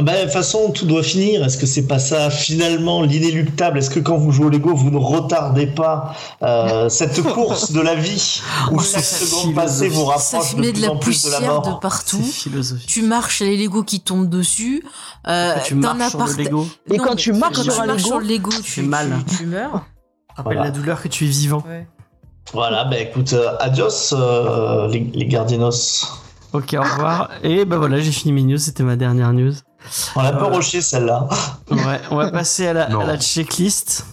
[0.03, 1.45] Bah, de toute façon, tout doit finir.
[1.45, 3.79] Est-ce que c'est pas ça finalement l'inéluctable?
[3.79, 7.81] Est-ce que quand vous jouez au Lego, vous ne retardez pas euh, cette course de
[7.81, 8.41] la vie?
[8.71, 11.31] Où Oh, chaque seconde passée vous Ça rapproche de de plus la en plus de
[11.31, 12.23] la poussière de mort partout.
[12.87, 14.83] Tu marches, les Lego qui tombent dessus.
[15.27, 16.67] Euh, tu marches sur par le Lego.
[16.91, 18.83] Et Non, quand tu marches quand sur tu un marches Lego, sur le Lego, tu,
[18.83, 19.19] mal.
[19.29, 19.73] tu, tu meurs.
[20.37, 20.63] Rappelle Voilà.
[20.65, 21.65] la douleur que tu es vivant.
[22.53, 26.07] Voilà, bah écoute, euh, adios euh, les, les Guardianos.
[26.53, 27.31] Ok, au revoir.
[27.45, 28.59] Et bah voilà, j'ai fini mes news.
[28.59, 29.53] C'était ma dernière news.
[30.17, 31.29] On a peu rushé celle-là.
[31.71, 34.05] Ouais, on va passer à la, à la checklist.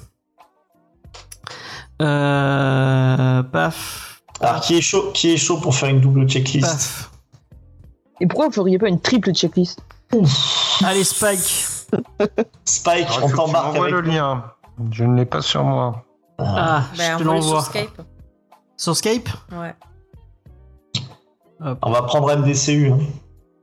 [2.02, 7.12] Euh, paf, Alors qui est chaud, qui est chaud pour faire une double checklist paf.
[8.22, 9.80] Et pourquoi vous feriez pas une triple checklist
[10.84, 11.66] Allez, Spike.
[12.66, 14.12] Spike, Alors, on t'embarque avec le nous.
[14.12, 14.44] lien.
[14.92, 16.04] Je ne l'ai pas sur moi.
[16.38, 17.66] Ah, je te l'envoie.
[18.78, 19.76] Sur Skype Ouais.
[21.82, 22.92] On va prendre MDCU.
[22.92, 23.00] hein.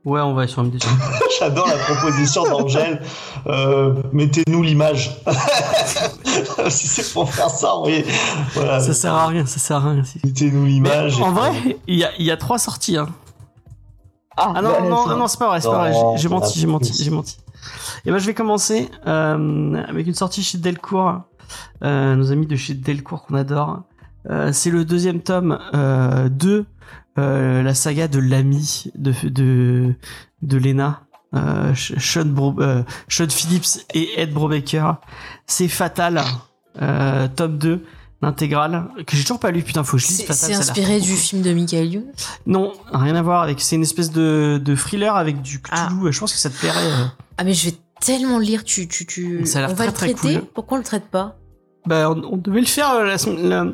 [0.05, 0.85] Ouais, on va sur MDC.
[1.39, 3.01] J'adore la proposition d'Angèle.
[3.47, 5.19] Euh, Mettez-nous l'image.
[6.69, 8.03] si c'est pour faire ça, oui.
[8.53, 8.79] Voilà.
[8.79, 10.03] ça sert à rien, ça sert à rien.
[10.03, 10.19] si.
[10.23, 11.19] Mettez-nous l'image.
[11.21, 11.51] en vrai,
[11.87, 12.97] il y a, il y a trois sorties.
[12.97, 13.07] Hein.
[14.37, 15.93] Ah, Ah non, bah, non, c'est- non, non, c'est pas vrai, c'est pas vrai.
[16.17, 17.37] J'ai- menti, j'ai menti, j'ai menti.
[18.05, 21.21] Et ben, je vais commencer euh, avec une sortie chez Delcourt,
[21.83, 23.79] euh, nos amis de chez Delcourt qu'on adore.
[24.29, 26.65] Euh, c'est le deuxième tome euh, de
[27.17, 29.93] euh, la saga de l'ami de de
[30.41, 31.01] de Lena.
[31.33, 35.01] Euh, Sh- Sean, Bro- euh, Sean Phillips et Ed Brobaker.
[35.47, 36.21] C'est Fatal,
[36.81, 37.83] euh, tome 2,
[38.21, 40.35] l'intégrale, que j'ai toujours pas lu, putain, faut que je lise Fatal.
[40.37, 42.05] c'est inspiré du film de Michael Youn?
[42.45, 43.59] Non, rien à voir avec.
[43.59, 46.11] C'est une espèce de, de thriller avec du Cthulhu.
[46.13, 46.79] Je pense que ça te plairait.
[47.37, 48.63] Ah mais je vais tellement le lire.
[48.63, 49.45] Tu, tu, tu.
[49.45, 50.39] Ça a l'air on va très, le traiter?
[50.39, 50.47] cool.
[50.53, 51.37] Pourquoi on le traite pas?
[51.85, 53.65] Bah, on, on devait le faire la semaine- la-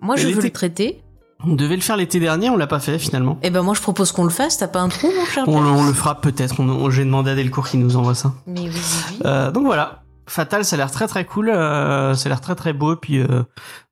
[0.00, 1.02] Moi, je veux le traiter.
[1.46, 2.50] On devait le faire l'été dernier.
[2.50, 3.38] On l'a pas fait finalement.
[3.42, 4.58] Et ben moi, je propose qu'on le fasse.
[4.58, 6.60] T'as pas un trou, mon cher On, le fera peut-être.
[6.60, 8.32] On, on- J'ai demandé à Delcourt qui nous envoie ça.
[8.46, 9.18] Mais oui, oui, oui.
[9.26, 10.02] Euh, donc voilà.
[10.28, 11.48] Fatal, ça a l'air très très cool.
[11.50, 12.94] euh, ça a l'air très très beau.
[12.96, 13.42] Puis euh,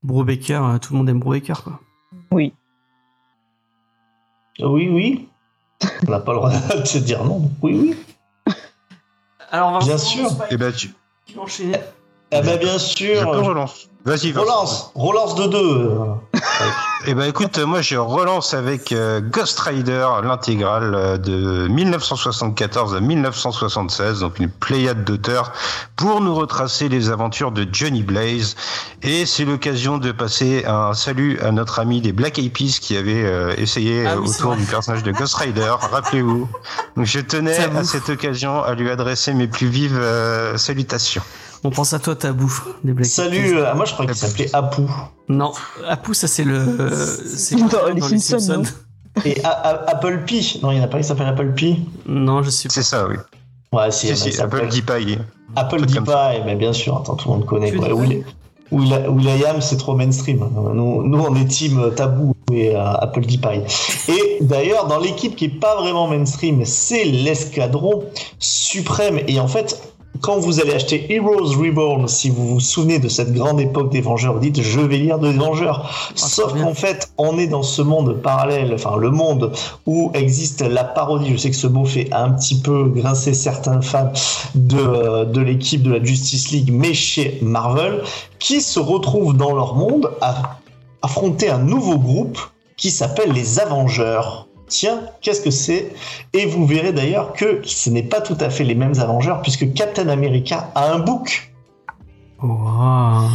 [0.02, 1.80] Brubaker, euh, tout le monde aime Brubaker quoi.
[2.30, 2.52] Oui.
[4.60, 5.28] Oui, oui.
[6.06, 7.50] On n'a pas le droit de se dire non.
[7.62, 7.74] Oui,
[8.46, 8.54] oui.
[9.50, 10.30] Alors, on va Bien sûr.
[10.50, 10.94] Eh ben, tu,
[11.36, 11.78] enchaîner.
[12.30, 13.22] Eh ben bien je sûr.
[13.32, 13.89] peux relance.
[14.04, 14.32] Vas-y.
[14.32, 15.90] Relance, relance de deux.
[17.06, 23.00] Eh ben écoute, moi je relance avec euh, Ghost Rider, l'intégrale euh, de 1974 à
[23.00, 25.52] 1976, donc une pléiade d'auteurs
[25.96, 28.54] pour nous retracer les aventures de Johnny Blaze.
[29.02, 32.98] Et c'est l'occasion de passer un salut à notre ami des Black Eyed Peas qui
[32.98, 36.46] avait euh, essayé Ah oui, autour du personnage de Ghost Rider, rappelez-vous.
[36.96, 41.22] Donc je tenais à cette occasion à lui adresser mes plus vives euh, salutations.
[41.62, 42.52] On pense à toi, Tabou.
[42.84, 44.82] Des Black Eyed Salut, euh, moi je crois qu'il s'appelait Apu.
[45.28, 45.52] Non,
[45.88, 46.56] Apu, ça c'est le.
[46.58, 46.90] euh,
[47.36, 48.62] C'est Dans dans les Simpsons,
[49.24, 50.60] Et A- A- Apple Pie.
[50.62, 51.84] Non, il n'y en a pas qui s'appelle Apple Pie.
[52.06, 52.74] Non, je suis pas.
[52.74, 53.16] C'est ça, oui.
[53.72, 55.18] Ouais, si, Si, Apple il-
[55.56, 55.84] Apple
[56.34, 57.72] eh ben, bien sûr, attends, tout le monde connaît.
[57.72, 57.88] Quoi.
[58.72, 60.38] Will.i.am, c'est trop mainstream.
[60.54, 63.54] Nous, nous, on est team tabou et euh, Apple dit pas.
[63.56, 68.04] Et d'ailleurs, dans l'équipe qui est pas vraiment mainstream, c'est l'escadron
[68.38, 69.18] suprême.
[69.26, 69.80] Et en fait,
[70.20, 74.00] quand vous allez acheter Heroes Reborn, si vous vous souvenez de cette grande époque des
[74.00, 76.12] Vengeurs, vous dites je vais lire des Vengeurs.
[76.14, 76.64] Sauf trop bien.
[76.64, 79.52] qu'en fait, on est dans ce monde parallèle, enfin le monde
[79.86, 81.32] où existe la parodie.
[81.32, 84.12] Je sais que ce mot fait un petit peu grincer certains fans
[84.54, 88.02] de, euh, de l'équipe de la Justice League, mais chez Marvel,
[88.38, 90.58] qui se retrouvent dans leur monde à
[91.02, 92.38] affronter un nouveau groupe
[92.76, 94.46] qui s'appelle les Avengeurs.
[94.70, 95.92] Tiens, qu'est-ce que c'est?
[96.32, 99.72] Et vous verrez d'ailleurs que ce n'est pas tout à fait les mêmes Avengeurs, puisque
[99.74, 101.52] Captain America a un bouc.
[102.42, 103.26] Wow.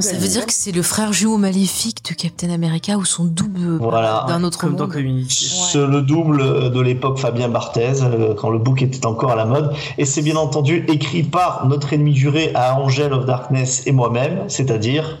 [0.00, 3.78] Ça veut dire que c'est le frère jumeau maléfique de Captain America ou son double
[3.78, 4.26] Voilà.
[4.28, 4.92] d'un autre Comme dans monde.
[4.92, 5.46] Community.
[5.72, 9.46] C'est le double de l'époque Fabien Barthez, euh, quand le book était encore à la
[9.46, 9.72] mode.
[9.96, 14.40] Et c'est bien entendu écrit par notre ennemi juré à Angel of Darkness et moi-même,
[14.48, 15.20] c'est-à-dire...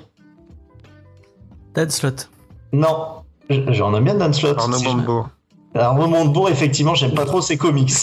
[1.74, 2.28] Dan Slott.
[2.74, 3.06] Non,
[3.48, 4.58] j'en aime bien Dan Slott.
[4.58, 4.84] Arnaud Si
[5.74, 6.48] je- Montebourg.
[6.48, 7.92] Effectivement, j'aime pas trop ses comics.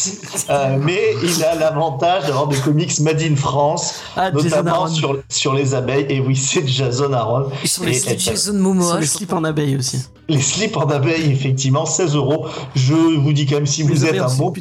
[0.49, 5.53] Euh, mais il a l'avantage d'avoir des comics made in France, Ah, notamment sur, sur
[5.53, 6.05] les abeilles.
[6.09, 7.49] Et oui, c'est Jason Aaron.
[7.63, 8.99] Sur Et- les slips, Jason Momoa.
[8.99, 9.99] les slips en abeille aussi.
[10.27, 12.47] Les slips en abeille, effectivement, 16 euros.
[12.75, 14.53] Je vous dis quand même, si vous êtes abeilles un bon,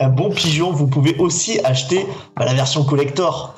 [0.00, 2.06] un bon pigeon, vous pouvez aussi acheter
[2.36, 3.54] bah, la version collector.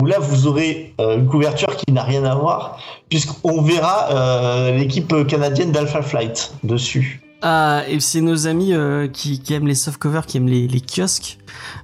[0.00, 2.78] Où là, vous aurez euh, une couverture qui n'a rien à voir,
[3.08, 7.22] puisqu'on verra euh, l'équipe canadienne d'Alpha Flight dessus.
[7.40, 10.80] Ah, et c'est nos amis euh, qui, qui aiment les softcovers, qui aiment les, les
[10.80, 11.38] kiosques.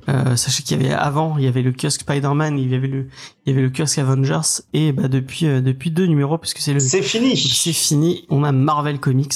[0.08, 2.88] Euh, sachez qu'il y avait avant, il y avait le kiosque Spider-Man, il y avait
[2.88, 3.06] le,
[3.46, 6.72] il y avait le kiosque Avengers, et bah depuis, euh, depuis deux numéros, puisque c'est
[6.72, 7.36] le, C'est fini.
[7.36, 9.34] c'est fini, on a Marvel Comics.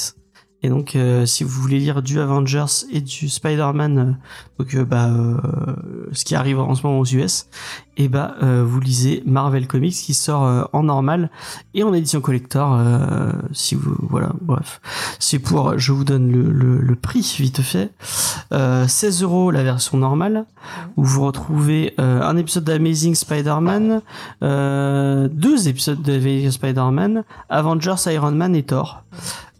[0.62, 4.18] Et donc, euh, si vous voulez lire du Avengers et du Spider-Man,
[4.60, 5.36] euh, euh, bah, euh,
[6.10, 7.46] ce qui arrive en ce moment aux US,
[7.96, 11.30] et bah euh, vous lisez Marvel Comics qui sort en normal
[11.74, 12.80] et en édition collector.
[13.52, 14.80] si vous voilà, bref,
[15.18, 17.92] c'est pour, je vous donne le, le, le prix vite fait,
[18.52, 20.44] euh, 16 euros la version normale,
[20.96, 24.02] où vous retrouvez un épisode d'Amazing Spider-Man,
[24.40, 29.02] deux épisodes d'Amazing Spider-Man, Avengers, Iron Man et Thor.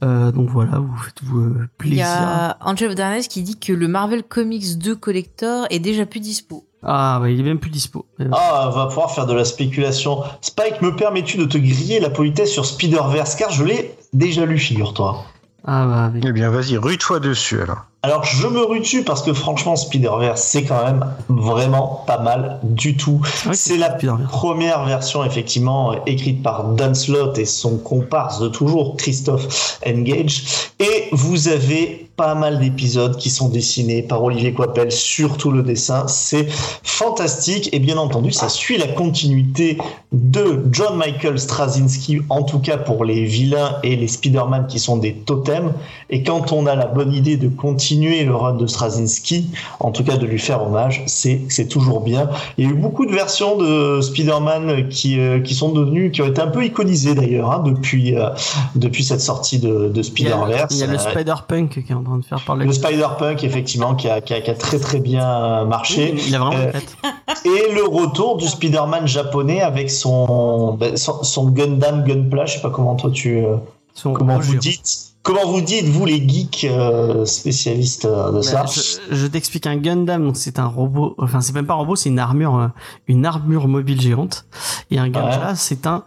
[0.05, 1.99] Euh, donc voilà, vous faites-vous euh, Il plaisir.
[1.99, 6.07] y a Angel of Darkness qui dit que le Marvel Comics 2 Collector est déjà
[6.07, 6.65] plus dispo.
[6.85, 8.07] Ah, bah, il est même plus dispo.
[8.33, 10.23] Ah, va pouvoir faire de la spéculation.
[10.41, 13.35] Spike, me permets-tu de te griller la politesse sur Spider-Verse?
[13.35, 15.25] Car je l'ai déjà lu, figure-toi.
[15.66, 17.78] Ah bah, avec- Eh bien, vas-y, rue-toi dessus alors.
[18.05, 22.60] Alors, je me rue dessus parce que franchement, Spider-Verse, c'est quand même vraiment pas mal
[22.62, 23.20] du tout.
[23.44, 28.48] que C'est la première version, effectivement, euh, écrite par Dan Slott et son comparse de
[28.48, 30.44] toujours, Christophe Engage.
[30.78, 36.07] Et vous avez pas mal d'épisodes qui sont dessinés par Olivier Coipel, surtout le dessin.
[36.09, 36.49] C'est
[36.82, 37.70] fantastique.
[37.73, 39.78] Et bien entendu, ça suit la continuité
[40.12, 44.97] de John Michael Straczynski, en tout cas pour les vilains et les Spider-Man qui sont
[44.97, 45.73] des totems.
[46.11, 50.03] Et quand on a la bonne idée de continuer le run de Straczynski, en tout
[50.03, 52.28] cas de lui faire hommage, c'est toujours bien.
[52.57, 56.20] Il y a eu beaucoup de versions de Spider-Man qui, euh, qui sont devenues, qui
[56.23, 58.31] ont été un peu iconisées d'ailleurs, hein, depuis, euh,
[58.74, 60.74] depuis cette sortie de, Spider-Verse.
[60.74, 62.66] il y a le Euh, Spider-Punk qui est en train de faire parler.
[62.66, 66.14] le Spider-Punk, effectivement, qui a, qui, a, qui a très très bien euh, marché.
[66.26, 66.72] Il a vraiment Euh.
[67.44, 72.60] Et le retour du Spider-Man japonais avec son, ben, son, son Gundam Gunpla, je sais
[72.60, 73.56] pas comment toi tu, euh,
[73.94, 78.62] Son comment vous dites, comment vous dites vous les geeks euh, spécialistes euh, de ça.
[78.62, 81.78] Bah, je, je t'explique un Gundam, donc c'est un robot, enfin c'est même pas un
[81.78, 82.68] robot, c'est une armure, euh,
[83.06, 84.47] une armure mobile géante.
[84.90, 86.05] Et un Gunpla, c'est un,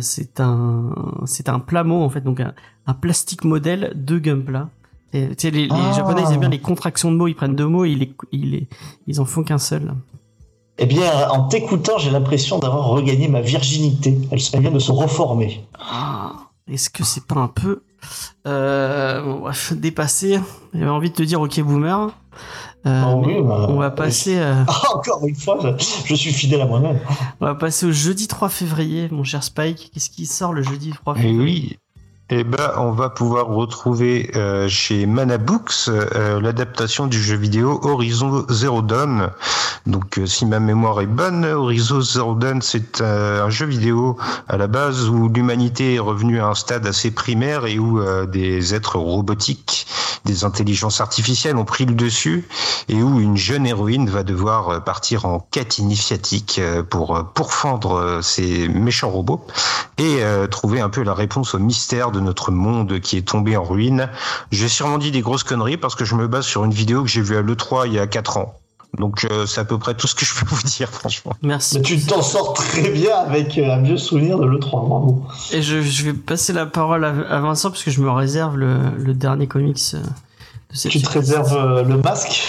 [0.00, 0.90] c'est un,
[1.26, 2.54] c'est un plamo en fait, donc un,
[2.86, 4.68] un plastique modèle de Gunpla.
[5.12, 5.92] Et, Tu sais, les, les Ah.
[5.94, 8.14] Japonais ils aiment bien les contractions de mots, ils prennent deux mots, et ils les,
[8.32, 8.68] ils les,
[9.06, 9.94] ils en font qu'un seul.
[10.78, 14.18] Eh bien, en t'écoutant, j'ai l'impression d'avoir regagné ma virginité.
[14.30, 15.64] Elle, vient de se reformer.
[15.78, 16.32] Ah,
[16.66, 17.82] est-ce que c'est pas un peu,
[18.46, 20.40] euh, dépassé?
[20.74, 22.10] J'avais envie de te dire ok boomer.
[22.86, 26.32] Euh, Oh oui, bah, on va passer, euh, Ah, encore une fois, je, je suis
[26.32, 26.98] fidèle à moi-même.
[27.40, 29.90] on va passer au jeudi 3 février, mon cher Spike.
[29.92, 31.40] Qu'est-ce qui sort le jeudi 3 Et février?
[31.42, 31.78] oui.
[32.34, 37.78] Eh ben, on va pouvoir retrouver euh, chez Mana Books euh, l'adaptation du jeu vidéo
[37.82, 39.28] Horizon Zero Dawn.
[39.84, 44.16] Donc, euh, si ma mémoire est bonne, Horizon Zero Dawn, c'est un jeu vidéo
[44.48, 48.74] à la base où l'humanité est revenue à un stade assez primaire et où des
[48.74, 49.86] êtres robotiques,
[50.24, 52.48] des intelligences artificielles ont pris le dessus
[52.88, 59.10] et où une jeune héroïne va devoir partir en quête initiatique pour pourfendre ces méchants
[59.10, 59.44] robots
[59.98, 63.64] et trouver un peu la réponse au mystère de notre monde qui est tombé en
[63.64, 64.08] ruine.
[64.50, 67.08] J'ai sûrement dit des grosses conneries parce que je me base sur une vidéo que
[67.08, 68.54] j'ai vue à l'E3 il y a 4 ans.
[68.98, 71.32] Donc euh, c'est à peu près tout ce que je peux vous dire franchement.
[71.42, 71.76] Merci.
[71.76, 75.22] Mais tu t'en sors très bien avec euh, un vieux souvenir de l'E3, bravo.
[75.50, 78.56] Et je, je vais passer la parole à, à Vincent parce que je me réserve
[78.58, 80.02] le, le dernier comics euh,
[80.70, 82.42] de cette Tu te réserves le masque?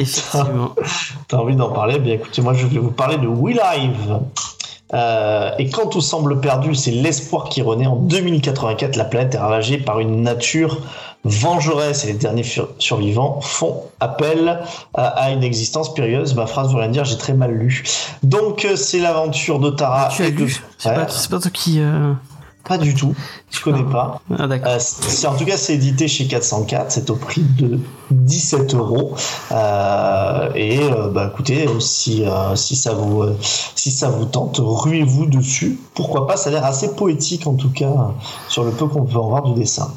[0.00, 0.74] Effectivement.
[1.28, 2.00] T'as envie d'en parler?
[2.00, 4.18] Bien écoutez, moi je vais vous parler de We Live.
[4.94, 7.86] Euh, et quand tout semble perdu, c'est l'espoir qui renaît.
[7.86, 10.80] En 2084, la planète est ravagée par une nature
[11.24, 12.44] vengeresse et les derniers
[12.78, 14.60] survivants font appel
[14.94, 16.34] à, à une existence périlleuse.
[16.34, 17.82] Ma phrase veut rien dire, j'ai très mal lu.
[18.22, 21.80] Donc euh, c'est l'aventure de Tara tu as de lu C'est pas, toi qui.
[21.80, 22.12] euh,
[22.64, 23.14] Pas du tout,
[23.50, 24.20] je connais pas.
[24.38, 24.44] Ah.
[24.44, 27.78] Euh, c'est en tout cas c'est édité chez 404, c'est au prix de
[28.10, 29.14] 17 euros.
[29.52, 33.22] Euh, et euh, bah écoutez, si euh, si ça vous
[33.74, 35.78] si ça vous tente, ruez-vous dessus.
[35.94, 36.38] Pourquoi pas?
[36.38, 38.12] Ça a l'air assez poétique en tout cas
[38.48, 39.92] sur le peu qu'on peut en voir du dessin.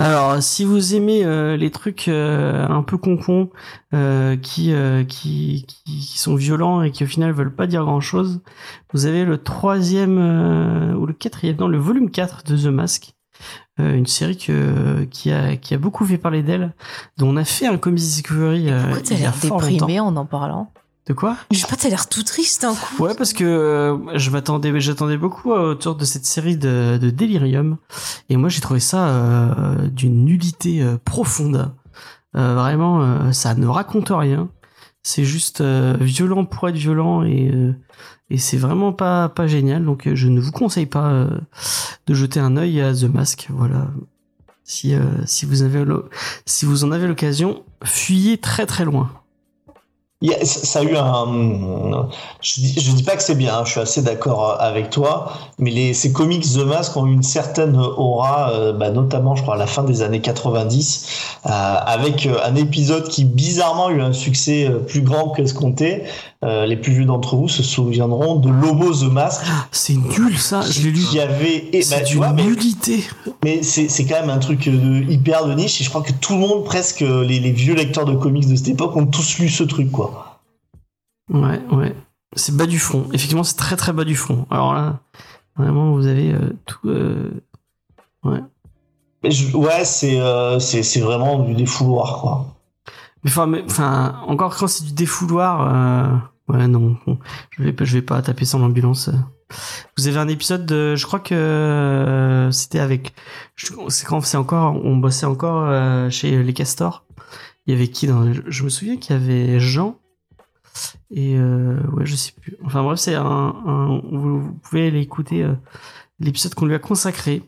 [0.00, 3.50] Alors, si vous aimez euh, les trucs euh, un peu concons,
[3.92, 7.84] euh, qui, euh, qui, qui, qui sont violents et qui au final veulent pas dire
[7.84, 8.40] grand chose,
[8.94, 13.14] vous avez le troisième euh, ou le quatrième, non, le volume 4 de The Mask.
[13.78, 16.74] Euh, une série que, qui, a, qui a beaucoup fait parler d'elle,
[17.18, 20.72] dont on a fait un Comics Discovery euh, Pourquoi t'as l'air déprimé en en parlant?
[21.06, 21.36] De quoi?
[21.50, 23.02] Je sais pas, t'as l'air tout triste un coup.
[23.02, 27.10] Ouais, parce que euh, je m'attendais, j'attendais beaucoup euh, autour de cette série de, de
[27.10, 27.78] Delirium,
[28.28, 31.72] et moi j'ai trouvé ça euh, d'une nullité profonde.
[32.32, 34.50] Vraiment, ça ne raconte rien.
[35.02, 37.50] C'est juste violent pour être violent et
[38.28, 39.84] et c'est vraiment pas pas génial.
[39.84, 41.26] Donc je ne vous conseille pas
[42.06, 43.48] de jeter un œil à The Mask.
[43.50, 43.88] Voilà.
[44.62, 44.94] Si
[45.24, 45.84] si vous avez
[46.46, 49.10] si vous en avez l'occasion, fuyez très très loin.
[50.22, 52.08] Il y a- ça a eu un.
[52.42, 55.70] Je dis, dis pas que c'est bien, hein, je suis assez d'accord avec toi, mais
[55.70, 59.54] les, ces comics The Mask ont eu une certaine aura, euh, bah, notamment, je crois,
[59.54, 61.06] à la fin des années 90,
[61.46, 66.04] euh, avec euh, un épisode qui bizarrement a eu un succès euh, plus grand qu'escompté.
[66.42, 69.42] Euh, les plus vieux d'entre vous se souviendront de Lobo The Mask,
[69.72, 70.62] C'est nul ça.
[70.62, 71.00] Je l'ai lu.
[71.04, 71.68] qui avait.
[71.74, 73.04] et, bah, tu vois, mais- nullité.
[73.44, 74.72] mais c'est c'est quand même un truc euh,
[75.04, 77.52] de, hyper de niche et je crois que tout le monde, presque euh, les, les
[77.52, 80.40] vieux lecteurs de comics de cette époque, ont tous lu ce truc, quoi.
[81.30, 81.94] Ouais, ouais.
[82.34, 83.04] C'est bas du front.
[83.12, 84.46] Effectivement, c'est très très bas du front.
[84.50, 85.00] Alors là,
[85.58, 86.88] vraiment, vous avez euh, tout.
[86.88, 87.28] euh,
[88.24, 88.40] Ouais.
[89.22, 90.18] Mais je- ouais, c'est
[90.58, 92.46] c'est c'est vraiment du défouloir, quoi.
[93.24, 96.29] Mais enfin, mais- enfin, encore quand c'est du défouloir.
[96.54, 96.96] Euh, Ouais, non.
[97.50, 99.10] je vais vais pas taper sans l'ambulance.
[99.96, 103.12] Vous avez un épisode de, je crois que euh, c'était avec,
[103.88, 107.04] c'est quand c'est encore, on bossait encore euh, chez les Castors.
[107.66, 109.98] Il y avait qui dans, je, me souviens qu'il y avait Jean
[111.10, 112.56] et euh, ouais, je sais plus.
[112.64, 115.54] Enfin bref, c'est un, vous, vous pouvez aller écouter euh,
[116.20, 117.42] l'épisode qu'on lui a consacré.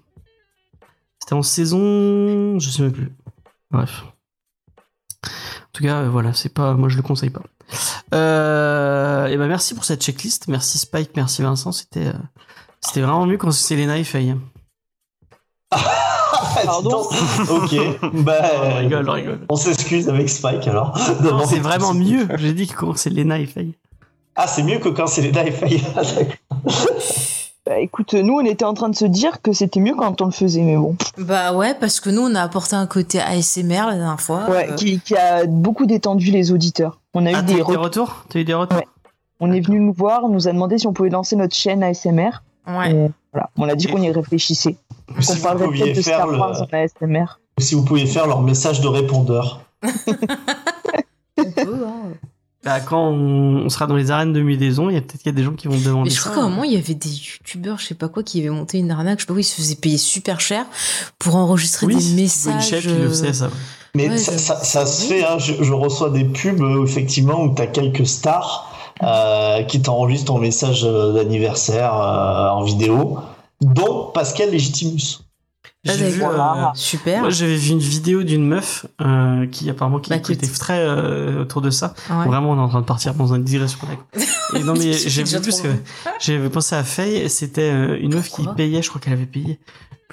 [1.18, 3.12] C'était en saison, je sais même plus.
[3.70, 4.04] Bref.
[5.24, 7.42] En tout cas, euh, voilà, c'est pas, moi je le conseille pas.
[8.14, 12.12] Euh, et ben merci pour cette checklist, merci Spike, merci Vincent, c'était, euh,
[12.80, 14.36] c'était vraiment mieux quand c'est Lena et Faye.
[16.64, 17.02] Pardon
[17.50, 17.74] Ok,
[18.12, 19.40] bah, on rigole, on rigole.
[19.48, 20.98] on s'excuse avec Spike alors.
[21.22, 22.28] Non, c'est vraiment mieux.
[22.36, 23.74] J'ai dit que quand c'est Lena et Faye.
[24.36, 25.82] Ah, c'est mieux que quand c'est les Die Faye.
[25.94, 26.02] Ah.
[27.64, 30.26] Bah écoute, nous on était en train de se dire que c'était mieux quand on
[30.26, 30.96] le faisait, mais bon.
[31.18, 34.48] Bah ouais, parce que nous, on a apporté un côté ASMR la dernière fois.
[34.50, 36.98] Ouais, Euh, qui, qui a beaucoup détendu les auditeurs.
[37.14, 37.82] On a Ah, eu des eu des retours.
[37.82, 38.24] retours?
[38.28, 38.78] T'as eu des retours?
[38.78, 38.86] Ouais.
[39.40, 41.82] On est venu nous voir, on nous a demandé si on pouvait lancer notre chaîne
[41.82, 42.30] ASMR.
[42.68, 42.92] ouais.
[42.92, 44.76] Et voilà, on a dit qu'on y réfléchissait.
[45.20, 47.38] Si vous parlerait peut-être de le- en ASMR.
[47.58, 49.62] Si vous pouviez faire leur message de répondeur.
[51.38, 52.12] On hein.
[52.64, 55.26] Bah, quand on, on sera dans les arènes de Mudaison, il y a peut-être qu'il
[55.32, 56.76] y a des gens qui vont demander Mais je crois qu'à un moment, il y
[56.76, 59.32] avait des youtubeurs, je sais pas quoi, qui avaient monté une arnaque, je sais pas
[59.34, 60.66] quoi, ils se faisaient payer super cher
[61.18, 62.86] pour enregistrer oui, des c'est messages.
[62.86, 63.50] Le euh, faisait, ça.
[63.94, 65.38] Mais Ouais, ça, je- ça, ça se fait, hein.
[65.38, 68.68] je, je reçois des pubs euh, effectivement où tu as quelques stars
[69.02, 73.18] euh, qui t'enregistrent ton message euh, d'anniversaire euh, en vidéo,
[73.60, 75.20] dont Pascal Légitimus.
[75.86, 76.40] Ah, J'ai vu, d'accord.
[76.40, 77.20] euh, Super.
[77.22, 80.78] moi, j'avais vu une vidéo d'une meuf euh, qui apparemment qui, Bah, qui était très
[80.78, 81.92] euh, autour de ça.
[82.08, 82.26] Ouais.
[82.26, 83.78] Vraiment, on est en train de partir dans une digression.
[84.54, 85.68] Et non, mais j'ai vu parce que
[86.20, 87.28] j'avais pensé à Faye.
[87.28, 89.58] C'était euh, une meuf qui payait, je crois qu'elle avait payé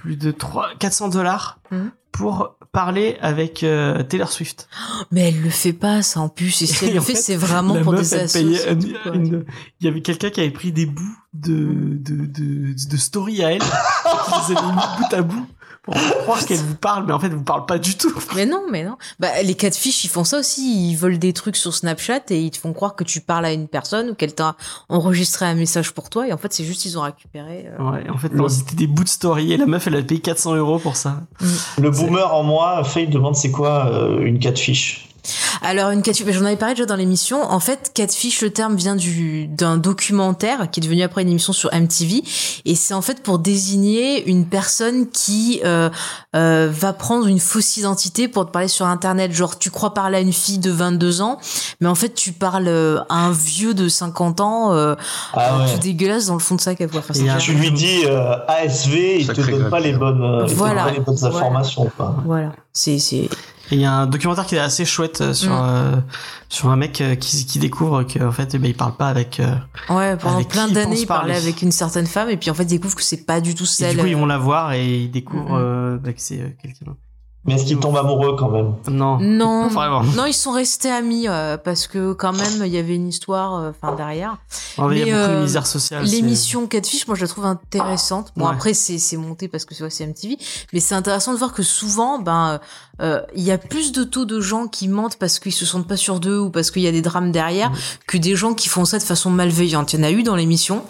[0.01, 1.91] plus de 3, 400 dollars Mhm.
[2.11, 4.67] pour parler avec euh, Taylor Swift.
[5.11, 6.61] Mais elle le fait pas, ça en plus.
[6.61, 8.39] Et si elle le fait, fait, c'est vraiment pour meuf, des assos.
[8.39, 9.45] Il
[9.81, 13.61] y avait quelqu'un qui avait pris des bouts de, de, de, de story à elle,
[13.61, 15.47] qui les avait mis bout à bout
[15.83, 18.13] pour croire qu'elle vous parle, mais en fait, elle vous parle pas du tout.
[18.35, 18.97] Mais non, mais non.
[19.19, 20.89] Bah, les catfish, ils font ça aussi.
[20.91, 23.53] Ils volent des trucs sur Snapchat et ils te font croire que tu parles à
[23.53, 24.55] une personne ou qu'elle t'a
[24.89, 26.27] enregistré un message pour toi.
[26.27, 27.67] Et en fait, c'est juste, ils ont récupéré.
[27.79, 30.01] euh, Ouais, en fait, non, c'était des bouts de story et la meuf, elle a
[30.03, 31.21] payé 400 euros pour ça.
[31.79, 35.08] Le boomer en moi, Faye demande c'est quoi euh, une catfish
[35.61, 37.41] Alors une catfish, j'en avais parlé déjà dans l'émission.
[37.43, 41.51] En fait, catfish, le terme vient du d'un documentaire qui est devenu après une émission
[41.53, 42.23] sur MTV,
[42.65, 45.89] et c'est en fait pour désigner une personne qui euh,
[46.35, 49.33] euh, va prendre une fausse identité pour te parler sur Internet.
[49.33, 51.39] Genre, tu crois parler à une fille de 22 ans,
[51.81, 54.95] mais en fait, tu parles euh, à un vieux de 50 ans, euh,
[55.33, 55.73] Ah ouais.
[55.73, 56.99] tout dégueulasse dans le fond de sa capote.
[57.09, 59.79] Enfin, Et il y a c'est Tu lui dis euh, ASV, il te donne pas
[59.81, 60.83] les bonnes, il te Voilà.
[60.85, 61.35] donne pas les bonnes Voilà.
[61.37, 61.91] informations.
[62.25, 63.29] Voilà, c'est c'est
[63.71, 65.61] Et il y a un documentaire qui est assez chouette euh, sur, Mm.
[65.63, 65.95] euh,
[66.49, 69.39] sur un mec euh, qui, qui découvre qu'en fait, eh ben, il parle pas avec.
[69.39, 69.53] euh,
[69.89, 70.17] ouais.
[70.17, 72.67] Pendant Avec plein d'années, il parlait avec une certaine femme, et puis en fait, il
[72.69, 73.95] découvre que c'est pas du tout et celle.
[73.95, 76.95] du coup, ils vont la voir et ils découvrent bah, que c'est euh, quelqu'un.
[77.45, 79.17] Mais est-ce qu'il tombe amoureux quand même Non.
[79.19, 80.03] Non, vraiment.
[80.03, 83.55] non, ils sont restés amis euh, parce que quand même il y avait une histoire,
[83.55, 84.37] euh, enfin derrière.
[84.77, 86.03] Il y a Mais, beaucoup de euh, misère sociale.
[86.03, 88.33] L'émission Catfish, moi je la trouve intéressante.
[88.35, 88.51] Bon Ouais.
[88.53, 90.37] après c'est c'est monté parce que c'est MTV,
[90.73, 92.59] mais c'est intéressant de voir que souvent ben
[93.01, 95.87] euh, il y a plus de taux de gens qui mentent parce qu'ils se sentent
[95.87, 97.75] pas sûrs d'eux ou parce qu'il y a des drames derrière Mm.
[98.07, 99.93] que des gens qui font ça de façon malveillante.
[99.93, 100.83] Il y en a eu dans l'émission,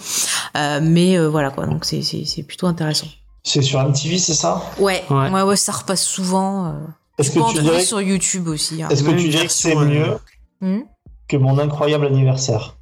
[0.57, 1.67] euh, mais euh, voilà quoi.
[1.67, 3.07] Donc c'est c'est c'est plutôt intéressant.
[3.43, 4.61] C'est sur MTV, c'est ça?
[4.79, 5.29] Ouais, Ouais.
[5.29, 6.67] ouais, ouais, ça repasse souvent.
[6.67, 6.71] Euh.
[7.17, 8.81] Est-ce que tu dirais, sur YouTube aussi.
[8.83, 8.89] hein.
[8.89, 10.17] est-ce que tu dirais que c'est version, mieux
[10.61, 10.81] Hmm?
[11.27, 12.75] que mon incroyable anniversaire?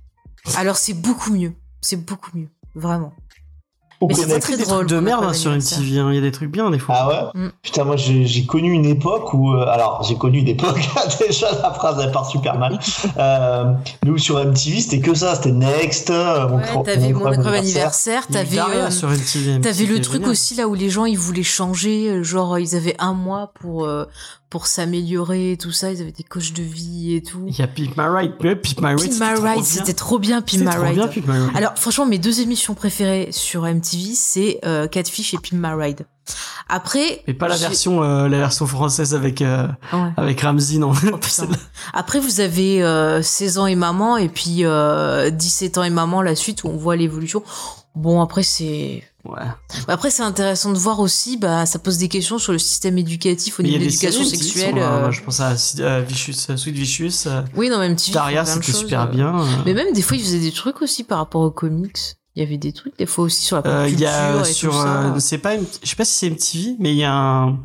[0.56, 1.54] Alors c'est beaucoup mieux.
[1.82, 2.50] C'est beaucoup mieux.
[2.76, 3.14] Vraiment.
[4.02, 4.86] Mais c'est très des drôle.
[4.86, 5.52] trucs de merde hein, sur.
[5.52, 6.00] MTV.
[6.00, 6.10] hein.
[6.12, 6.96] Il y a des trucs bien des fois.
[6.98, 7.48] Ah ouais Mm.
[7.64, 9.54] Putain, moi j'ai j'ai connu une époque où.
[9.54, 10.80] euh, alors, j'ai connu une époque,
[11.20, 12.78] déjà la phrase elle part super mal.
[13.18, 13.74] Euh,
[14.06, 17.56] nous sur MTV, c'était que ça, c'était Next, euh, mon, Ouais, cro- t'avais mon incroyable
[17.58, 18.28] anniversaire.
[18.28, 18.90] t'avais euh,
[19.62, 20.30] t'avais le truc génial.
[20.30, 23.86] aussi là où les gens ils voulaient changer, euh, genre ils avaient un mois pour
[23.86, 24.06] euh,
[24.50, 27.44] pour s'améliorer tout ça, ils avaient des coachs de vie et tout.
[27.48, 28.32] Il y a Pimp My Ride.
[28.44, 29.00] Ouais, Pimp My Ride.
[29.00, 29.64] C'était My trop Ride, bien.
[29.64, 30.96] c'était trop bien Pimp C'était My trop Ride.
[30.96, 31.52] bien, Pimp My Ride.
[31.58, 36.06] Alors franchement, mes deux émissions préférées sur MTV, c'est euh, Catfish et Pimp My Ride.
[36.70, 40.10] Après, Mais pas la version, euh, la version française avec, euh, Ouais.
[40.18, 40.92] avec Ramsey, non.
[41.14, 41.18] Oh.
[41.94, 46.22] Après, vous avez euh, 16 ans et maman, et puis euh, 17 ans et maman,
[46.22, 47.44] la suite, où on voit l'évolution.
[47.96, 49.04] Bon, après, c'est...
[49.26, 49.42] ouais.
[49.88, 53.60] Après, c'est intéressant de voir aussi, bah, ça pose des questions sur le système éducatif
[53.60, 54.72] au niveau a de l'éducation sexuelle.
[54.76, 57.30] sont, euh, euh, je pense à euh, Vicious, Sweet Vicious.
[57.56, 58.14] Oui, non, même TV.
[58.14, 59.06] Daria, c'était super euh.
[59.08, 59.40] bien.
[59.42, 59.46] euh.
[59.66, 61.98] Mais même, des fois, ils faisaient des trucs aussi par rapport aux comics.
[62.36, 64.10] Il y avait des trucs, des fois aussi sur la pop Euh, Il y culture
[64.14, 65.04] a et sur, tout ça.
[65.16, 67.58] euh, c'est pas, une- je sais pas si c'est MTV, mais il y a un,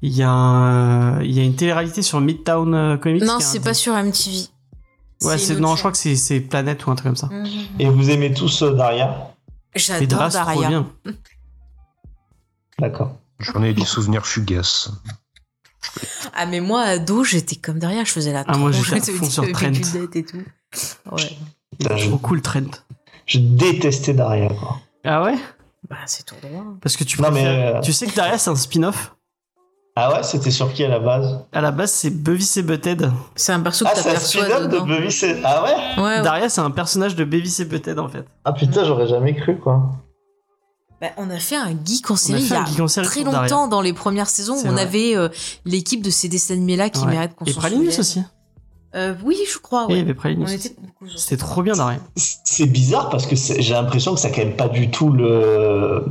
[0.00, 3.24] il y a un, il y a une télé-réalité sur Midtown Comics.
[3.24, 4.46] non, c'est un- pas sur MTV.
[5.24, 7.28] Ouais, c'est, non, je crois que c'est, Planète ou un truc comme ça.
[7.80, 9.31] Et vous aimez tous Daria?
[9.74, 10.84] J'adore Daria.
[12.78, 13.18] D'accord.
[13.38, 14.90] J'en ai des souvenirs fugaces.
[16.34, 19.50] Ah, mais moi, ado, j'étais comme Daria, je faisais la Ah, moi, j'étais fond sur
[19.52, 19.72] Trent.
[20.14, 20.42] et tout.
[21.10, 21.36] Ouais.
[21.78, 22.70] Putain, je, Trop cool, Trent.
[23.26, 24.48] je détestais Daria.
[24.48, 24.80] Quoi.
[25.04, 25.36] Ah ouais?
[25.90, 26.78] Bah, c'est trop loin.
[26.80, 29.14] Parce que tu Non, préfères- mais, euh, tu sais que Daria, c'est un spin-off?
[29.94, 31.40] Ah ouais, c'était sur qui à la base?
[31.52, 33.10] À la base, c'est Beavis et Butthead.
[33.36, 34.86] C'est un perso Ah, que un t'aperçois spin-off de dedans.
[34.86, 36.02] Beavis et- Ah ouais?
[36.02, 36.22] Ouais, ouais.
[36.22, 38.24] Daria, c'est un personnage de Beavis et Butthead, en fait.
[38.44, 39.82] Ah putain, j'aurais jamais cru quoi.
[41.00, 43.24] Bah, on a fait un geek en série il y a geek en série très
[43.24, 43.40] Daria.
[43.42, 44.82] longtemps dans les premières saisons où on vrai.
[44.82, 45.28] avait euh,
[45.66, 47.10] l'équipe de ces dessins animés-là qui Ouais.
[47.10, 48.22] méritent qu'on Et Pralinus aussi.
[48.94, 50.58] Euh, oui, je crois, Oui, il y ouais.
[50.58, 50.68] ça.
[51.16, 51.98] C'était trop bien, Daria.
[52.16, 56.04] C'est bizarre parce que j'ai l'impression que ça a quand même pas du tout le,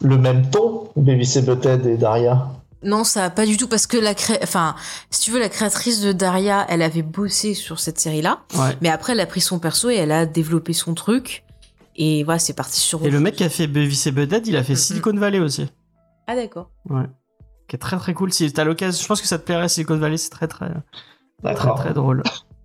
[0.00, 2.46] le même ton, Beavis et Butthead et Daria.
[2.84, 4.38] Non, ça a pas du tout parce que la cré...
[4.42, 4.74] enfin,
[5.10, 8.76] si tu veux, la créatrice de Daria, elle avait bossé sur cette série-là, Ouais.
[8.80, 11.44] mais après elle a pris son perso et elle a développé son truc.
[11.96, 13.04] Et voilà, c'est parti sur.
[13.04, 14.74] Et le mec qui a fait et Butthead, il a fait.
[14.74, 15.68] Silicon Valley aussi.
[16.26, 16.70] Ah d'accord.
[16.88, 17.04] Ouais.
[17.68, 18.32] Qui est très très cool.
[18.32, 20.74] Si t'as l'occasion, je pense que ça te plairait Silicon Valley, c'est très très très
[21.42, 21.78] D'accord.
[21.78, 22.22] très drôle.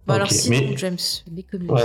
[0.08, 0.98] Bah alors sinon, mais- James,
[1.36, 1.46] les.
[1.68, 1.82] Ouais.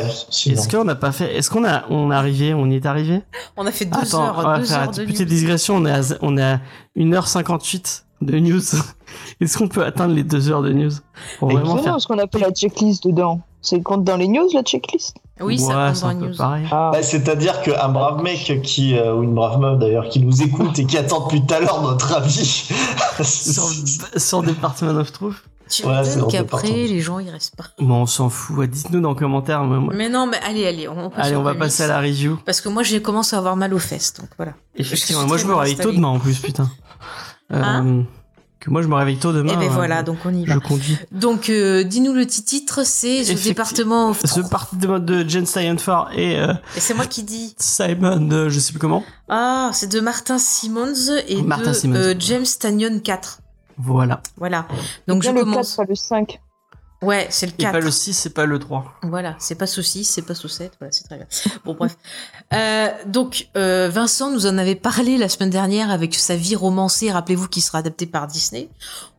[0.46, 3.22] Est-ce qu'on n'a pas fait Est-ce qu'on a on est arrivé On y est arrivé?
[3.56, 5.74] On a fait deux Attends, heures, on va deux faire heures une de petite digression.
[5.76, 6.60] On est à on est à
[6.96, 8.60] 1h58 de news.
[9.40, 10.90] Est-ce qu'on peut atteindre les 2 heures de news
[11.38, 13.40] pour Vraiment, faire ce qu'on appelle la checklist dedans.
[13.60, 16.68] C'est compte dans les news, la checklist Oui, Ouais, ça compte dans un les news.
[16.72, 20.42] Ah, Bah, C'est-à-dire qu'un brave mec qui, euh, ou une brave meuf d'ailleurs, qui nous
[20.42, 22.68] écoute et qui attend depuis tout à l'heure notre avis.
[23.22, 23.64] Sur,
[24.16, 25.36] sur Department of Truth.
[25.72, 27.64] Tu dans le qu'après, les gens, ils restent pas.
[27.78, 28.68] Bon, on s'en fout.
[28.68, 29.64] Dites-nous dans les commentaires.
[29.64, 32.38] Mais non, mais allez, allez, on, passe Allez, on va passer à la review.
[32.44, 34.52] Parce que moi, j'ai commencé à avoir mal aux fesses, donc voilà.
[34.76, 36.68] Effectivement, moi je me réveille tôt demain en plus, putain.
[37.52, 38.04] Euh, Hein
[38.60, 39.54] que moi je me réveille tôt demain.
[39.54, 40.54] Et ben euh, voilà, donc on y va.
[40.54, 40.96] Je conduis.
[41.10, 45.04] Donc, euh, dis-nous le petit titre, c'est The Effecti- Département of Ce parti de mode
[45.04, 47.56] de Jen Steinfort et euh, Et c'est moi qui dis.
[47.58, 49.02] Simon, euh, je sais plus comment.
[49.28, 50.94] Ah, c'est de Martin Simmons
[51.26, 51.96] et Martin de Simmons.
[51.96, 53.40] euh, James Tanyon 4.
[53.78, 54.20] Voilà.
[54.36, 54.68] Voilà.
[55.08, 55.74] Donc je bien le commence.
[55.74, 56.40] 4, pas le 5.
[57.02, 57.72] Ouais, c'est le Et 4.
[57.72, 59.00] pas le 6, c'est pas le 3.
[59.02, 61.26] Voilà, c'est pas saucisse, c'est pas saucette, voilà, c'est très bien.
[61.64, 61.96] Bon, bref.
[62.54, 67.10] Euh, donc, euh, Vincent nous en avait parlé la semaine dernière avec sa vie romancée,
[67.10, 68.68] rappelez-vous, qui sera adaptée par Disney.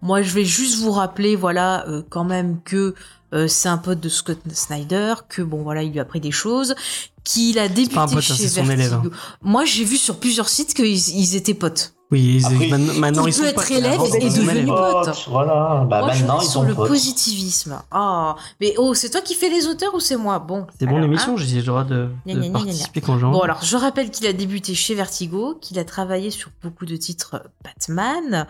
[0.02, 2.96] Moi, je vais juste vous rappeler, voilà, euh, quand même que
[3.34, 6.32] euh, c'est un pote de Scott Snyder, que bon, voilà, il lui a appris des
[6.32, 6.76] choses,
[7.24, 8.72] qu'il a débuté pas un pote, hein, chez son Vertigo.
[8.72, 9.10] élève, hein.
[9.42, 11.96] Moi, j'ai vu sur plusieurs sites qu'ils ils étaient potes.
[12.14, 14.65] Oui, ils- Après, maintenant, maintenant, il ils sont peut être potes, élève et ils devenu
[14.68, 15.26] pote.
[15.30, 16.88] Voilà, bah Moi, maintenant ils sur sont le potes.
[16.88, 17.81] positivisme.
[17.91, 20.38] Ah, mais oh, c'est toi qui fais les auteurs ou c'est moi?
[20.40, 20.68] Bon.
[20.80, 21.38] C'est bon l'émission, hein?
[21.38, 23.34] j'ai le droit de, Gna, de gna, gna, gna, participer quand j'ai envie.
[23.38, 26.95] Bon, alors, je rappelle qu'il a débuté chez Vertigo, qu'il a travaillé sur beaucoup de
[26.95, 28.48] titres Batman,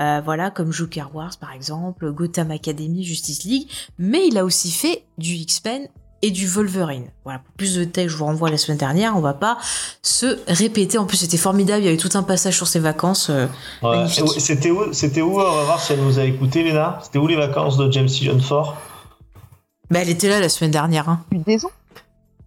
[0.00, 3.68] euh, voilà, comme Joker Wars, par exemple, Gotham Academy, Justice League,
[3.98, 5.88] mais il a aussi fait du X-Men
[6.26, 7.04] et du Wolverine.
[7.24, 9.58] Voilà, pour plus de détails, je vous renvoie à la semaine dernière, on va pas
[10.00, 10.96] se répéter.
[10.96, 13.28] En plus, c'était formidable, il y avait tout un passage sur ses vacances.
[13.30, 13.46] euh,
[13.82, 14.06] Ouais.
[14.38, 16.98] C'était où, c'était où, on va voir si elle nous a écouté, Léna?
[17.02, 18.74] C'était où les vacances de James Season 4
[19.90, 21.20] Bah, elle était là la semaine dernière, hein.
[21.30, 21.70] Des ans.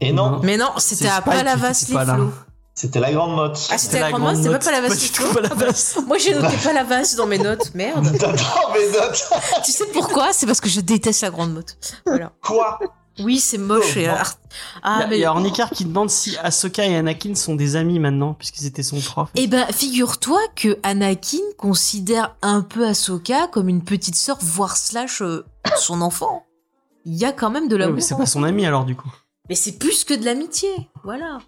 [0.02, 0.40] Et non.
[0.44, 2.32] Mais non, c'était à Palavas les flots.
[2.74, 3.60] c'était la grande motte.
[3.72, 5.34] Ah, c'était la grande note, c'était pas Palavas Pas les du tout flots.
[5.42, 5.98] Palavas.
[6.08, 8.06] Moi, j'ai noté Palavas dans mes notes, merde.
[8.20, 9.24] T'adores mes notes
[9.66, 10.34] tu sais pourquoi?
[10.34, 11.78] C'est parce que je déteste la grande motte.
[12.06, 12.32] Voilà.
[12.44, 12.80] Quoi?
[13.20, 13.94] Oui, c'est moche.
[13.96, 14.12] Oh, et bon.
[14.14, 17.36] art- Il y Ah, mais il y a Ornicar qui demande si Ahsoka et Anakin
[17.36, 19.30] sont des amis maintenant, puisqu'ils étaient son prof.
[19.36, 25.22] Eh ben, figure-toi que Anakin considère un peu Ahsoka comme une petite sœur, voire slash
[25.22, 25.46] euh,
[25.78, 26.44] son enfant.
[27.06, 27.96] Il y a quand même de Ouais, l'amour.
[27.96, 29.12] mais c'est pas son ami alors du coup.
[29.50, 30.70] Mais c'est plus que de l'amitié.
[31.04, 31.40] Voilà.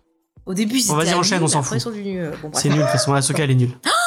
[0.45, 1.77] Au début, ils étaient amis, on s'en fout.
[1.85, 2.49] euh, bon.
[2.53, 3.77] C'est nul, de toute façon, Ahsoka elle est nulle.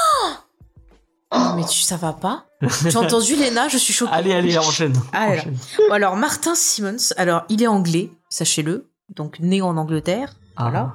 [1.35, 4.13] Non, mais tu, ça va pas Tu as entendu, Léna Je suis choquée.
[4.13, 4.95] Allez, allez, enchaîne.
[5.13, 5.57] Allez, Enchaîne.
[5.89, 8.91] Bon, alors, Martin Simmons, alors, il est anglais, sachez-le.
[9.15, 10.35] Donc, né en Angleterre.
[10.57, 10.63] Ah.
[10.65, 10.95] Voilà.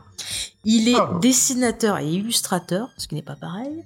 [0.65, 1.17] Il est Ah.
[1.21, 3.83] dessinateur et illustrateur, ce qui n'est pas pareil.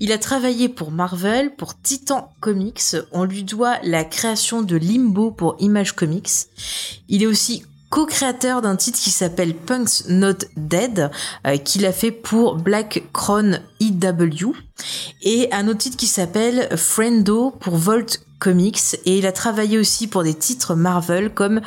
[0.00, 2.96] Il a travaillé pour Marvel, pour Titan Comics.
[3.12, 6.28] On lui doit la création de Limbo pour Image Comics.
[7.08, 11.10] Il est aussi co-créateur d'un titre qui s'appelle Punk's Not Dead,
[11.46, 14.54] euh, qu'il a fait pour Black Crown EW,
[15.20, 20.06] et un autre titre qui s'appelle Friendo pour Volt Comics, et il a travaillé aussi
[20.06, 21.60] pour des titres Marvel comme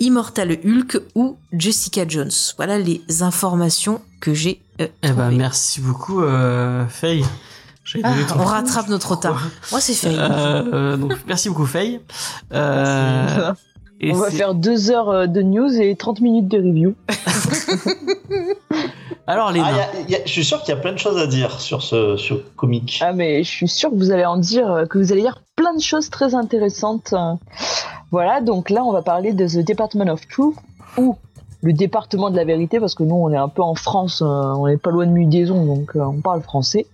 [0.00, 2.30] Immortal Hulk ou Jessica Jones.
[2.58, 7.24] Voilà les informations que j'ai euh, Eh ben, merci beaucoup, euh, Faye.
[8.04, 9.48] Ah, on rattrape notre retard.
[9.70, 10.14] Moi, c'est fait.
[10.16, 12.00] Euh, euh, donc, merci beaucoup, Faye.
[12.52, 13.52] Euh,
[14.00, 16.94] et On va faire deux heures euh, de news et 30 minutes de review.
[19.26, 19.66] Alors, Léna.
[19.68, 19.72] Ah,
[20.08, 21.60] y a- y a- Je suis sûr qu'il y a plein de choses à dire
[21.60, 23.00] sur ce sur comic.
[23.02, 25.42] Ah mais je suis sûre que vous allez en dire, euh, que vous allez dire
[25.56, 27.14] plein de choses très intéressantes.
[28.10, 30.56] Voilà, donc là on va parler de The Department of Truth
[30.98, 31.16] ou
[31.62, 34.26] le département de la vérité parce que nous on est un peu en France, euh,
[34.26, 36.86] on n'est pas loin de Mudaison donc on parle français.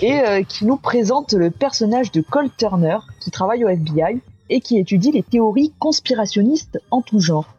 [0.00, 4.60] Et euh, qui nous présente le personnage de Cole Turner qui travaille au FBI et
[4.60, 7.54] qui étudie les théories conspirationnistes en tout genre.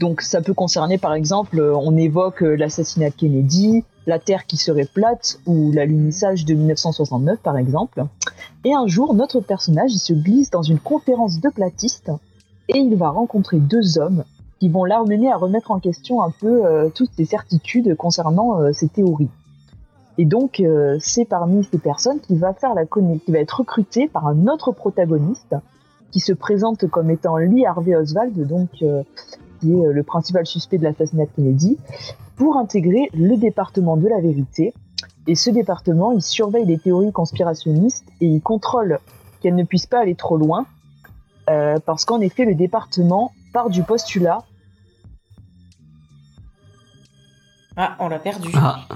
[0.00, 4.46] Donc ça peut concerner par exemple, euh, on évoque euh, l'assassinat de Kennedy, la Terre
[4.46, 8.04] qui serait plate ou l'alunissage de 1969 par exemple.
[8.64, 12.10] Et un jour, notre personnage il se glisse dans une conférence de platistes
[12.68, 14.24] et il va rencontrer deux hommes
[14.58, 18.72] qui vont l'amener à remettre en question un peu euh, toutes ses certitudes concernant euh,
[18.72, 19.28] ses théories.
[20.18, 24.08] Et donc, euh, c'est parmi ces personnes qu'il va faire la qui va être recruté
[24.08, 25.54] par un autre protagoniste
[26.10, 29.02] qui se présente comme étant Lee Harvey Oswald, donc euh,
[29.60, 31.78] qui est euh, le principal suspect de l'assassinat de Kennedy,
[32.36, 34.74] pour intégrer le département de la vérité.
[35.26, 38.98] Et ce département, il surveille les théories conspirationnistes et il contrôle
[39.40, 40.66] qu'elles ne puissent pas aller trop loin,
[41.50, 44.44] euh, parce qu'en effet, le département part du postulat
[47.76, 48.50] Ah, on l'a perdu.
[48.54, 48.86] Ah.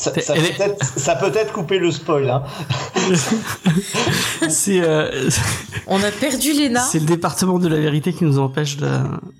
[0.00, 2.30] Ça, ça Elle peut est- être, ça peut être couper le spoil.
[2.30, 2.42] Hein.
[4.48, 5.28] c'est euh,
[5.86, 6.80] On a perdu Léna.
[6.80, 8.88] c'est le département de la vérité qui nous empêche de.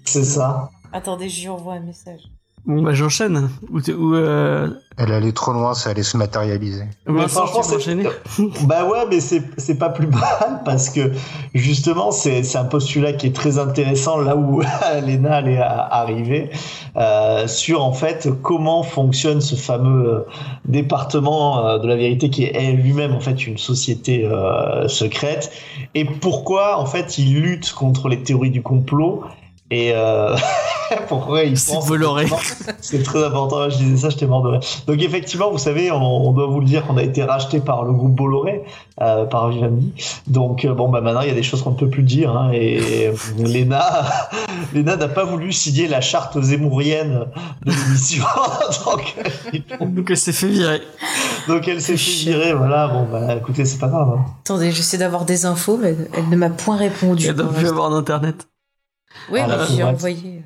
[0.05, 0.71] C'est ça.
[0.93, 2.21] Attendez, je lui envoie un message.
[2.67, 3.49] Bon, bah j'enchaîne.
[3.73, 4.69] Ou, t'es- ou euh...
[4.99, 6.85] Elle allait trop loin, ça allait se matérialiser.
[7.07, 8.05] Mais Vincent, franchement, c'est- enchaîner?
[8.67, 11.11] Bah ouais, mais c'est c'est pas plus mal parce que
[11.55, 14.61] justement, c'est c'est un postulat qui est très intéressant là où
[15.07, 16.51] Lena allait a- arriver
[16.97, 20.21] euh, sur en fait comment fonctionne ce fameux euh,
[20.67, 25.51] département euh, de la vérité qui est lui-même en fait une société euh, secrète
[25.95, 29.25] et pourquoi en fait il lutte contre les théories du complot
[29.71, 30.37] et euh,
[31.09, 32.27] pourquoi il C'est pense Bolloré.
[32.81, 33.71] c'est très important.
[33.71, 34.61] Je disais ça, j'étais mort de rire.
[34.87, 37.85] Donc effectivement, vous savez, on, on doit vous le dire qu'on a été racheté par
[37.85, 38.65] le groupe Bolloré,
[39.01, 39.93] euh, par Vivendi.
[40.27, 42.37] Donc euh, bon, bah maintenant il y a des choses qu'on ne peut plus dire.
[42.37, 43.85] Hein, et Léna,
[44.75, 47.27] Léna n'a pas voulu signer la charte zémourienne
[47.65, 48.25] de l'émission.
[48.87, 49.15] donc,
[49.81, 50.81] Donc elle s'est fait virer.
[51.49, 52.53] donc elle s'est fait virer.
[52.55, 52.89] Voilà.
[52.89, 54.15] Bon, bah écoutez, c'est pas grave.
[54.19, 54.25] hein.
[54.45, 57.27] Attendez, j'essaie d'avoir des infos, mais elle ne m'a point répondu.
[57.29, 58.49] Elle doit plus avoir d'internet.
[59.29, 60.45] Oui, Ah, mais la j'ai envoyé.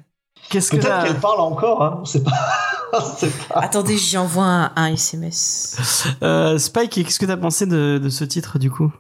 [0.51, 1.83] Qu'est-ce que Peut-être qu'elle parle encore.
[1.83, 2.33] Hein, on sait pas.
[2.93, 3.61] on sait pas.
[3.61, 5.77] Attendez, j'y envoie un, un SMS.
[6.23, 8.93] euh, Spike, qu'est-ce que t'as pensé de, de ce titre du coup?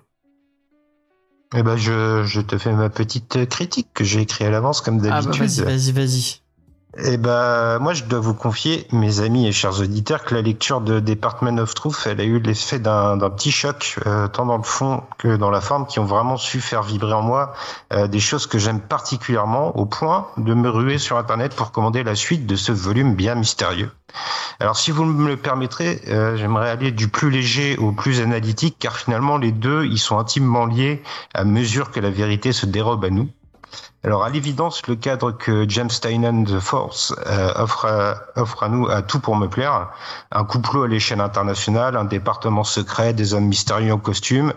[1.57, 4.97] Eh ben, je, je te fais ma petite critique que j'ai écrite à l'avance comme
[5.07, 5.65] Ah bah d'habitude.
[5.65, 6.41] vas-y, vas-y, vas-y.
[6.97, 10.81] Eh ben, moi, je dois vous confier, mes amis et chers auditeurs, que la lecture
[10.81, 14.63] de Department of Truth, elle a eu l'effet d'un petit choc, euh, tant dans le
[14.63, 17.53] fond que dans la forme, qui ont vraiment su faire vibrer en moi
[17.93, 22.05] euh, des choses que j'aime particulièrement, au point de me ruer sur Internet pour commander
[22.05, 23.91] la suite de ce volume bien mystérieux.
[24.61, 28.77] Alors, si vous me le permettrez, euh, j'aimerais aller du plus léger au plus analytique,
[28.79, 31.03] car finalement, les deux, ils sont intimement liés
[31.35, 33.29] à mesure que la vérité se dérobe à nous.
[34.05, 38.69] Alors à l'évidence, le cadre que James Tynan The Force euh, offre, à, offre à
[38.69, 39.91] nous a tout pour me plaire.
[40.31, 44.53] Un complot à l'échelle internationale, un département secret, des hommes mystérieux en costume.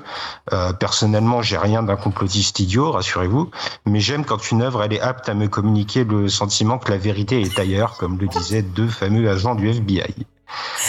[0.52, 3.50] Euh, personnellement, j'ai rien d'un complotiste idiot, rassurez-vous,
[3.86, 6.98] mais j'aime quand une œuvre elle est apte à me communiquer le sentiment que la
[6.98, 10.14] vérité est ailleurs, comme le disaient deux fameux agents du FBI.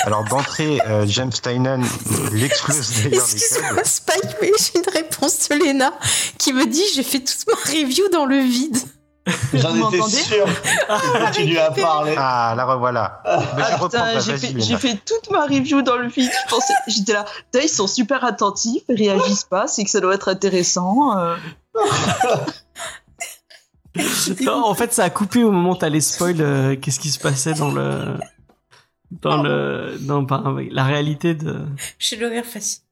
[0.04, 1.80] Alors d'entrée, euh, James Tynan,
[2.32, 3.16] il explose d'ailleurs les.
[3.34, 5.92] Excuse-moi, Spike, mais j'ai une réponse de Léna
[6.38, 8.78] qui me dit j'ai fait toute ma review dans le vide.
[9.52, 10.46] J'en étais sûr.
[11.02, 12.14] Tu continues à parler.
[12.16, 13.20] Ah, la revoilà.
[13.26, 13.42] Ah,
[13.92, 14.38] bah, j'ai
[14.78, 16.30] fait, toute ma review dans le vide.
[16.30, 17.26] Je pensais, j'étais là.
[17.54, 21.18] Ils sont super attentifs, ils réagissent pas, c'est que ça doit être intéressant.
[21.18, 21.36] euh.
[24.42, 27.18] Non, en fait, ça a coupé au moment où t'allais spoil euh, qu'est-ce qui se
[27.18, 28.14] passait dans le
[29.10, 29.98] dans le
[30.70, 31.60] la réalité de.
[31.98, 32.82] J'ai le rire facile.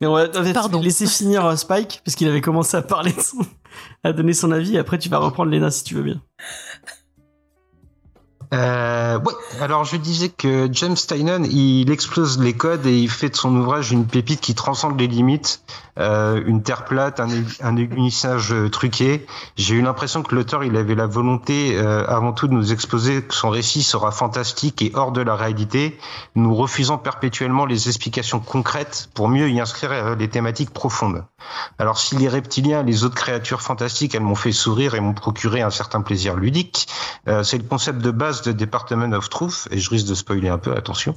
[0.00, 0.80] Mais on va Pardon.
[0.80, 3.44] laisser finir euh, Spike parce qu'il avait commencé à parler, de son-
[4.04, 4.76] à donner son avis.
[4.76, 6.20] Et après, tu vas reprendre Lena si tu veux bien.
[8.54, 9.32] Euh, ouais.
[9.60, 13.54] Alors je disais que James Tynan, il explose les codes et il fait de son
[13.54, 15.62] ouvrage une pépite qui transcende les limites,
[15.98, 17.28] euh, une terre plate, un,
[17.60, 19.26] un unissage truqué.
[19.56, 23.22] J'ai eu l'impression que l'auteur, il avait la volonté, euh, avant tout, de nous exposer
[23.22, 25.98] que son récit sera fantastique et hors de la réalité,
[26.34, 31.24] nous refusant perpétuellement les explications concrètes pour mieux y inscrire euh, les thématiques profondes.
[31.78, 35.62] Alors si les reptiliens, les autres créatures fantastiques, elles m'ont fait sourire et m'ont procuré
[35.62, 36.88] un certain plaisir ludique,
[37.26, 40.48] euh, c'est le concept de base de Department of Truth, et je risque de spoiler
[40.48, 41.16] un peu, attention,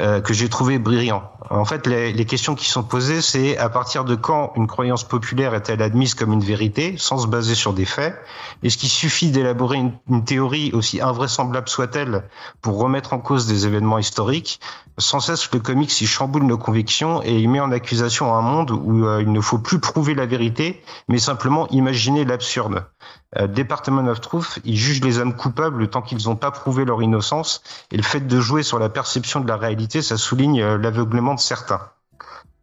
[0.00, 1.30] euh, que j'ai trouvé brillant.
[1.50, 5.04] En fait, les, les questions qui sont posées, c'est à partir de quand une croyance
[5.04, 8.16] populaire est-elle admise comme une vérité, sans se baser sur des faits?
[8.62, 12.24] Est-ce qu'il suffit d'élaborer une, théorie aussi invraisemblable soit-elle
[12.62, 14.60] pour remettre en cause des événements historiques?
[14.98, 18.70] Sans cesse, le comics il chamboule nos convictions et il met en accusation un monde
[18.70, 22.84] où euh, il ne faut plus prouver la vérité, mais simplement imaginer l'absurde.
[23.38, 27.02] Euh, Department of Truth, ils jugent les hommes coupables tant qu'ils n'ont pas prouvé leur
[27.02, 27.62] innocence,
[27.92, 31.34] et le fait de jouer sur la perception de la réalité, ça souligne euh, l'aveuglement
[31.34, 31.80] de certains.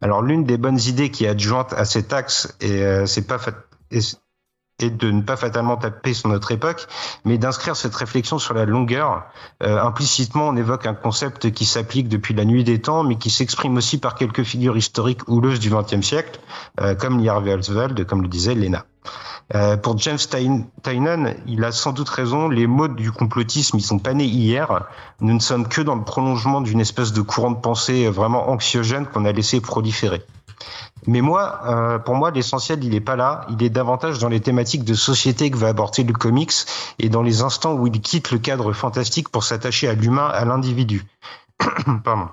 [0.00, 3.38] Alors l'une des bonnes idées qui est adjointe à cet axe, et euh, c'est pas
[4.80, 6.86] et de ne pas fatalement taper sur notre époque,
[7.24, 9.24] mais d'inscrire cette réflexion sur la longueur.
[9.62, 13.30] Euh, implicitement, on évoque un concept qui s'applique depuis la nuit des temps, mais qui
[13.30, 16.40] s'exprime aussi par quelques figures historiques houleuses du XXe siècle,
[16.80, 17.56] euh, comme Harvey
[18.06, 18.84] comme le disait Lena.
[19.54, 20.18] Euh, pour James
[20.82, 24.86] Tynan, il a sans doute raison, les mots du complotisme, ils sont pas nés hier.
[25.20, 29.06] Nous ne sommes que dans le prolongement d'une espèce de courant de pensée vraiment anxiogène
[29.06, 30.22] qu'on a laissé proliférer.
[31.06, 33.46] Mais moi, euh, pour moi, l'essentiel, il est pas là.
[33.50, 36.52] Il est davantage dans les thématiques de société que va aborder le comics
[36.98, 40.44] et dans les instants où il quitte le cadre fantastique pour s'attacher à l'humain, à
[40.44, 41.04] l'individu.
[42.04, 42.28] Pardon.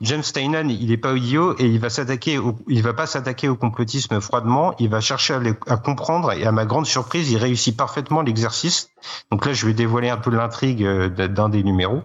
[0.00, 2.38] James Tynan, il est pas idiot et il va s'attaquer,
[2.68, 4.74] il va pas s'attaquer au complotisme froidement.
[4.78, 5.40] Il va chercher à,
[5.72, 8.90] à comprendre et à ma grande surprise, il réussit parfaitement l'exercice.
[9.30, 12.02] Donc là, je vais dévoiler un peu l'intrigue euh, d'un des numéros.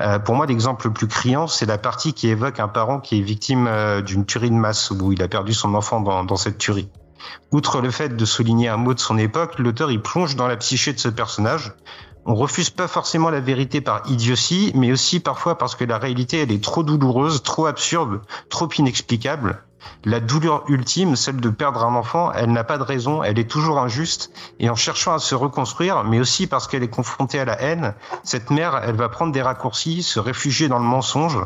[0.00, 3.18] Euh, pour moi, l'exemple le plus criant, c'est la partie qui évoque un parent qui
[3.18, 6.36] est victime euh, d'une tuerie de masse, où il a perdu son enfant dans, dans
[6.36, 6.88] cette tuerie.
[7.52, 10.56] Outre le fait de souligner un mot de son époque, l'auteur il plonge dans la
[10.56, 11.74] psyché de ce personnage
[12.26, 16.38] On refuse pas forcément la vérité par idiotie, mais aussi parfois parce que la réalité
[16.38, 18.20] elle est trop douloureuse, trop absurde,
[18.50, 19.64] trop inexplicable.
[20.04, 23.50] La douleur ultime, celle de perdre un enfant, elle n'a pas de raison, elle est
[23.50, 27.44] toujours injuste, et en cherchant à se reconstruire, mais aussi parce qu'elle est confrontée à
[27.44, 31.38] la haine, cette mère, elle va prendre des raccourcis, se réfugier dans le mensonge,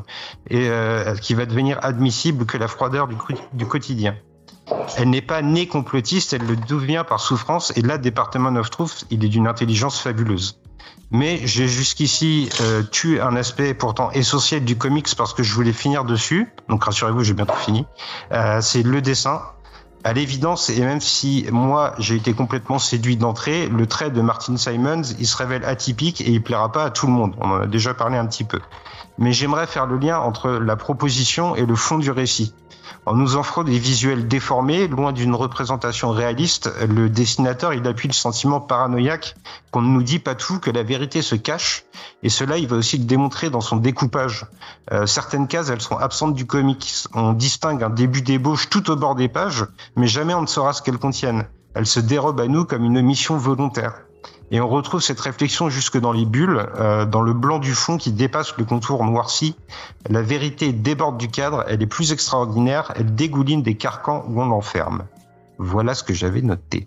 [0.48, 3.16] et euh, qui va devenir admissible que la froideur du,
[3.52, 4.16] du quotidien.
[4.96, 9.04] Elle n'est pas née complotiste, elle le devient par souffrance, et là, Department of Truth,
[9.10, 10.61] il est d'une intelligence fabuleuse.
[11.12, 15.74] Mais j'ai jusqu'ici euh, tué un aspect pourtant essentiel du comics parce que je voulais
[15.74, 16.50] finir dessus.
[16.70, 17.86] Donc rassurez-vous, j'ai bientôt fini.
[18.32, 19.42] Euh, c'est le dessin.
[20.04, 24.56] À l'évidence, et même si moi j'ai été complètement séduit d'entrée, le trait de Martin
[24.56, 27.36] Simons, il se révèle atypique et il plaira pas à tout le monde.
[27.38, 28.58] On en a déjà parlé un petit peu.
[29.18, 32.52] Mais j'aimerais faire le lien entre la proposition et le fond du récit.
[33.06, 38.14] En nous offrant des visuels déformés, loin d'une représentation réaliste, le dessinateur il appuie le
[38.14, 39.34] sentiment paranoïaque
[39.70, 41.84] qu'on ne nous dit pas tout, que la vérité se cache,
[42.22, 44.46] et cela il va aussi le démontrer dans son découpage.
[44.92, 47.04] Euh, certaines cases elles sont absentes du comics.
[47.14, 50.72] On distingue un début d'ébauche tout au bord des pages, mais jamais on ne saura
[50.72, 51.46] ce qu'elles contiennent.
[51.74, 53.94] Elles se dérobent à nous comme une mission volontaire.
[54.52, 57.96] Et on retrouve cette réflexion jusque dans les bulles, euh, dans le blanc du fond
[57.96, 59.56] qui dépasse le contour noirci.
[60.10, 64.46] La vérité déborde du cadre, elle est plus extraordinaire, elle dégouline des carcans où on
[64.46, 65.04] l'enferme.
[65.56, 66.86] Voilà ce que j'avais noté.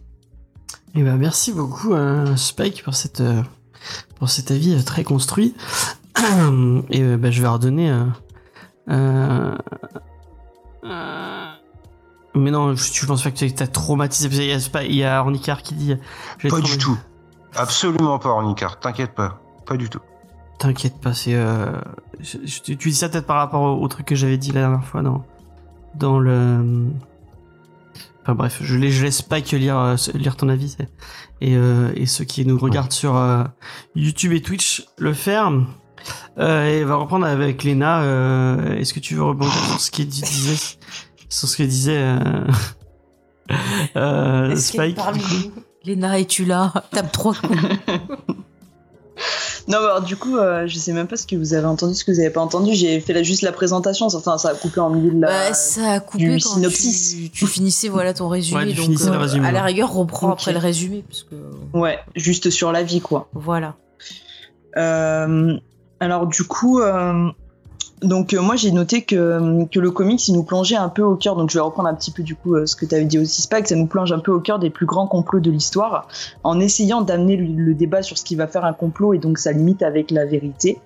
[0.94, 3.42] Eh ben, merci beaucoup, euh, Spike, pour, cette, euh,
[4.20, 5.56] pour cet avis très construit.
[6.92, 7.92] Et bah, je vais redonner.
[8.88, 8.94] mais
[12.36, 14.46] non, je, je pense pas que tu as traumatisé.
[14.46, 15.96] y a Il y a Ornicar qui dit.
[16.44, 16.78] Pas traumatisé.
[16.78, 16.98] du tout.
[17.58, 18.80] Absolument pas, Ornicar.
[18.80, 19.42] T'inquiète pas.
[19.66, 20.00] Pas du tout.
[20.60, 21.34] T'inquiète pas, c'est.
[21.36, 21.72] Euh,
[22.20, 24.62] je- je- tu dis ça peut-être par rapport au, au truc que j'avais dit la
[24.62, 25.24] dernière fois dans,
[25.96, 26.88] dans le.
[28.22, 30.70] Enfin bref, je, laisse- je laisse Spike lire, euh, lire ton avis.
[30.70, 30.90] c'est-
[31.42, 33.44] Et, euh, et ceux qui nous regardent sur euh,
[33.96, 35.52] YouTube et Twitch le faire.
[36.40, 38.02] Euh, et on va reprendre avec Lena.
[38.02, 40.78] Euh, Est-ce que tu veux rebondir sur ce qu'il disait?
[41.30, 42.20] Sur ce qu'il disait euh,
[43.96, 44.98] euh, qu'elle Spike
[45.86, 46.74] Léna, es-tu là?
[46.92, 47.60] Tape trois coups.
[49.68, 51.96] Non, bah, alors, du coup, euh, je sais même pas ce que vous avez entendu,
[51.96, 52.76] ce que vous avez pas entendu.
[52.76, 54.06] J'ai fait juste la présentation.
[54.06, 55.28] Enfin, ça a coupé en milieu de la.
[55.28, 57.16] Bah, ça a coupé du quand synopsis.
[57.16, 58.60] Tu, tu finissais voilà ton résumé.
[58.60, 60.34] Ouais, tu donc, finissais le résumé, à la rigueur, reprends Ok.
[60.34, 61.04] après le résumé.
[61.08, 61.36] Parce que,
[61.76, 63.28] Ouais, juste sur la vie, quoi.
[63.34, 63.76] voilà.
[64.78, 65.58] Euh,
[66.00, 67.32] alors du coup, euh,
[68.02, 71.16] donc euh, moi j'ai noté que, que le comics il nous plongeait un peu au
[71.16, 71.36] cœur.
[71.36, 73.20] Donc je vais reprendre un petit peu du coup euh, ce que tu avais dit
[73.20, 73.68] aussi, Spike.
[73.68, 76.08] Ça nous plonge un peu au cœur des plus grands complots de l'histoire,
[76.44, 79.38] en essayant d'amener le, le débat sur ce qui va faire un complot et donc
[79.38, 80.78] sa limite avec la vérité.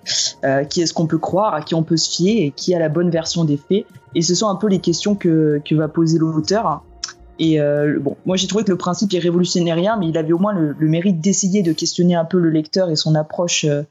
[0.42, 2.78] Euh, qui est-ce qu'on peut croire, à qui on peut se fier et qui a
[2.78, 3.84] la bonne version des faits.
[4.14, 6.82] Et ce sont un peu les questions que, que va poser l'auteur.
[7.38, 10.38] Et euh, bon, moi j'ai trouvé que le principe est révolutionnaire, mais il avait au
[10.38, 13.82] moins le, le mérite d'essayer de questionner un peu le lecteur et son approche euh,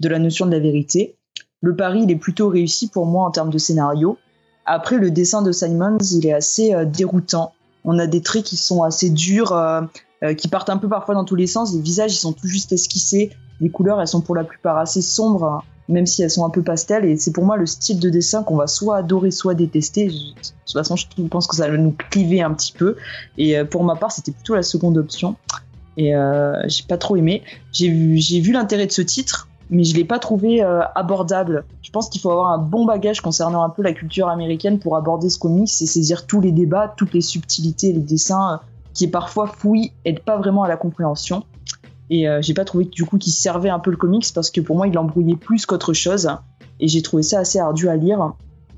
[0.00, 1.17] de la notion de la vérité.
[1.60, 4.16] Le pari, il est plutôt réussi pour moi en termes de scénario.
[4.64, 7.52] Après, le dessin de Simons, il est assez euh, déroutant.
[7.84, 9.80] On a des traits qui sont assez durs, euh,
[10.22, 11.74] euh, qui partent un peu parfois dans tous les sens.
[11.74, 13.30] Les visages, ils sont tout juste esquissés.
[13.60, 16.50] Les couleurs, elles sont pour la plupart assez sombres, hein, même si elles sont un
[16.50, 17.04] peu pastel.
[17.06, 20.08] Et c'est pour moi le style de dessin qu'on va soit adorer, soit détester.
[20.08, 22.94] De toute façon, je pense que ça va nous cliver un petit peu.
[23.36, 25.34] Et pour ma part, c'était plutôt la seconde option.
[25.96, 26.12] Et
[26.66, 27.42] j'ai pas trop aimé.
[27.72, 27.90] J'ai
[28.40, 31.64] vu l'intérêt de ce titre, mais je l'ai pas trouvé euh, abordable.
[31.82, 34.96] Je pense qu'il faut avoir un bon bagage concernant un peu la culture américaine pour
[34.96, 38.56] aborder ce comics et saisir tous les débats, toutes les subtilités, les dessins, euh,
[38.94, 41.44] qui parfois fouillent, aident pas vraiment à la compréhension.
[42.10, 44.60] Et euh, j'ai pas trouvé du coup qu'il servait un peu le comics parce que
[44.62, 46.28] pour moi il l'embrouillait plus qu'autre chose.
[46.80, 48.32] Et j'ai trouvé ça assez ardu à lire.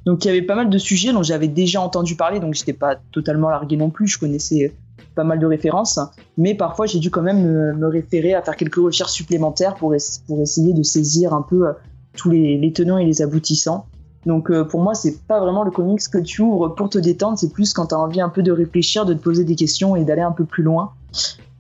[0.07, 2.73] Donc il y avait pas mal de sujets dont j'avais déjà entendu parler, donc j'étais
[2.73, 4.09] pas totalement largué non plus.
[4.09, 4.75] Je connaissais
[5.21, 6.01] pas mal de références,
[6.39, 9.95] mais parfois j'ai dû quand même me, référer à faire quelques recherches supplémentaires pour,
[10.27, 11.73] pour essayer de saisir un peu euh,
[12.17, 13.85] tous les, tenants et les aboutissants.
[14.25, 17.39] Donc euh, pour moi, c'est pas vraiment le comics que tu ouvres pour te détendre,
[17.39, 19.95] c'est plus quand tu as envie un peu de réfléchir, de te poser des questions
[19.95, 20.93] et d'aller un peu plus loin.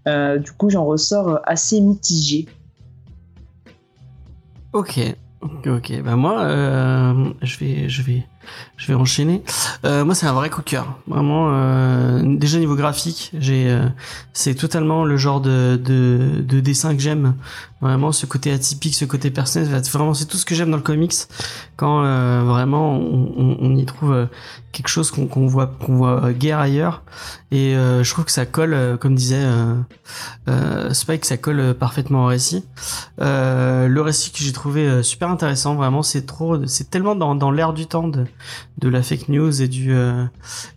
[0.08, 2.46] Euh, du coup, j'en ressors assez mitigé.
[4.72, 5.00] Ok,
[5.66, 6.02] ok.
[6.02, 6.48] Bah moi,
[7.42, 8.24] je vais, je vais,
[8.76, 9.42] je vais enchaîner.
[9.84, 10.86] Euh, moi, c'est un vrai coup de.
[11.06, 13.86] Vraiment, euh, déjà niveau graphique, j'ai, euh,
[14.32, 17.34] c'est totalement le genre de, de, de dessin que j'aime.
[17.80, 20.82] Vraiment, ce côté atypique, ce côté personnel, vraiment, c'est tout ce que j'aime dans le
[20.82, 21.14] comics.
[21.76, 24.28] Quand euh, vraiment, on, y trouve
[24.72, 27.02] quelque chose qu'on qu'on voit, qu'on voit guère ailleurs.
[27.50, 29.74] Et euh, je trouve que ça colle, euh, comme disait euh,
[30.48, 32.64] euh, Spike, ça colle euh, parfaitement au récit.
[33.20, 37.34] Euh, le récit que j'ai trouvé euh, super intéressant, vraiment, c'est trop, c'est tellement dans,
[37.34, 38.24] dans l'air du temps de,
[38.78, 40.24] de la fake news et du euh,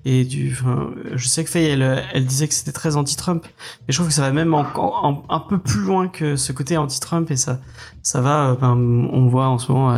[0.05, 0.51] et du.
[0.59, 4.07] enfin, je sais que Faye, elle, elle disait que c'était très anti-Trump, mais je trouve
[4.07, 7.59] que ça va même encore un, peu plus loin que ce côté anti-Trump et ça,
[8.01, 8.49] ça va.
[8.49, 8.75] euh, ben,
[9.11, 9.97] on voit en ce moment euh,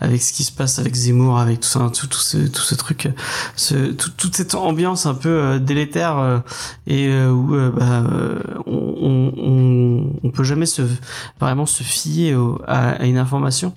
[0.00, 2.74] avec ce qui se passe avec Zemmour, avec tout ça, tout, tout ce, tout ce
[2.74, 3.10] truc, euh,
[3.56, 6.38] ce, tout- toute cette ambiance un peu euh, délétère euh,
[6.86, 8.02] et euh, où euh, bah,
[8.66, 10.82] on, on, on, peut jamais se
[11.40, 13.72] vraiment se fier au- à, à une information.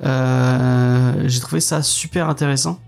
[0.00, 2.78] J'ai trouvé ça super intéressant.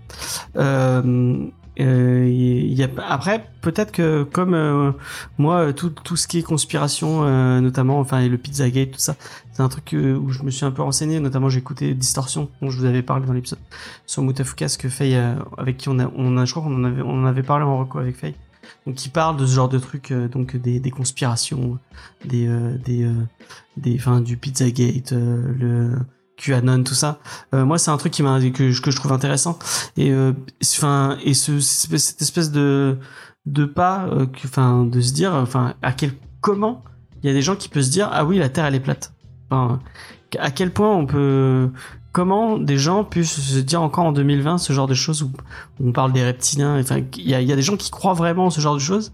[0.57, 1.37] Euh,
[1.79, 4.91] euh, y a, après, peut-être que comme euh,
[5.37, 9.15] moi, tout, tout ce qui est conspiration, euh, notamment, enfin, et le Pizzagate, tout ça,
[9.51, 11.19] c'est un truc euh, où je me suis un peu renseigné.
[11.19, 13.59] Notamment, j'ai écouté Distorsion, dont je vous avais parlé dans l'épisode
[14.05, 16.83] sur Moutafukas que Faye, euh, avec qui on a, on a, je crois qu'on en
[16.83, 18.35] avait, on en avait parlé en reco avec Faye.
[18.85, 21.77] Donc, qui parle de ce genre de trucs, euh, donc des, des conspirations,
[22.25, 23.13] des, euh, des, euh,
[23.77, 25.91] des, enfin, du Pizzagate, euh, le
[26.37, 27.19] QAnon, tout ça.
[27.53, 29.57] Euh, moi, c'est un truc qui m'a que, que je trouve intéressant.
[29.97, 32.97] Et euh, enfin, et ce, cette espèce de
[33.45, 36.11] de pas, euh, enfin, de se dire, enfin, à quel
[36.41, 36.83] comment
[37.23, 38.79] il y a des gens qui peuvent se dire, ah oui, la Terre elle est
[38.79, 39.13] plate.
[39.49, 39.79] Enfin,
[40.37, 41.69] à quel point on peut,
[42.11, 45.31] comment des gens puissent se dire encore en 2020 ce genre de choses où
[45.83, 46.79] on parle des reptiliens.
[46.79, 48.75] Enfin, il y a, il y a des gens qui croient vraiment en ce genre
[48.75, 49.13] de choses.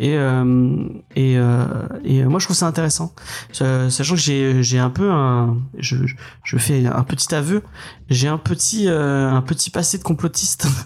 [0.00, 0.84] Et euh,
[1.16, 1.64] et, euh,
[2.04, 3.14] et moi je trouve ça intéressant,
[3.60, 5.96] Euh, sachant que j'ai j'ai un peu un je
[6.42, 7.62] je fais un petit aveu,
[8.10, 10.66] j'ai un petit euh, un petit passé de complotiste.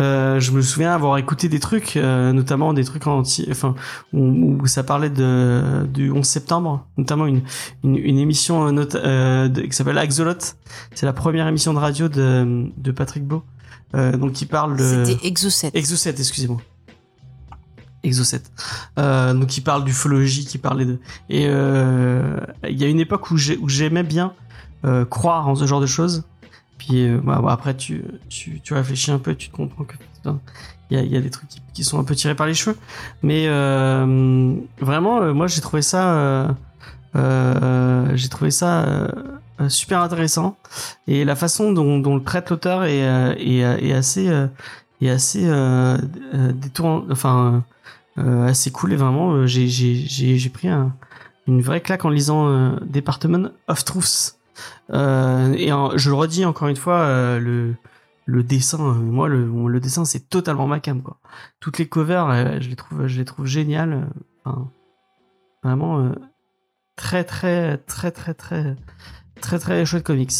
[0.00, 3.74] Euh, je me souviens avoir écouté des trucs, euh, notamment des trucs anti, enfin
[4.12, 7.42] où, où ça parlait de du 11 septembre, notamment une
[7.82, 10.34] une, une émission euh, euh, de- qui s'appelle Axolot.
[10.94, 13.42] C'est la première émission de radio de de Patrick Beau,
[13.96, 15.70] euh, donc qui parle de C'était Exocet.
[15.74, 16.60] Exocet, excusez-moi.
[18.04, 18.42] Exocet.
[18.98, 20.98] Euh, donc il parle d'ufologie, qui parlait de.
[21.28, 22.38] Et euh,
[22.68, 24.32] il y a une époque où j'ai- où j'aimais bien
[24.84, 26.22] euh, croire en ce genre de choses.
[26.78, 29.94] Puis euh, bah, bah, après tu, tu, tu réfléchis un peu, tu te comprends que
[30.90, 32.76] il y a, y a des trucs qui, sont un peu tirés par les cheveux.
[33.22, 36.54] Mais euh, vraiment, moi j'ai trouvé ça,
[37.14, 39.08] j'ai trouvé ça
[39.68, 40.56] super intéressant.
[41.06, 44.30] Et la façon dont, dont le traite l'auteur est, est, est assez,
[45.00, 45.96] est assez euh,
[46.34, 47.64] euh, détourn- enfin
[48.18, 50.94] assez cool et vraiment euh, j'ai pris un,
[51.46, 54.36] une vraie claque en lisant euh, Department of Truths.
[54.90, 55.68] Euh, et
[55.98, 57.74] je le redis encore une fois, euh, le
[58.26, 61.18] le dessin, euh, moi le le dessin c'est totalement ma cam quoi.
[61.60, 63.92] Toutes les covers, euh, je les trouve je les trouve géniales.
[63.92, 64.04] euh,
[64.44, 64.70] Enfin,
[65.62, 66.12] vraiment euh,
[66.96, 68.76] très très très très très
[69.40, 70.32] très très chouette comics.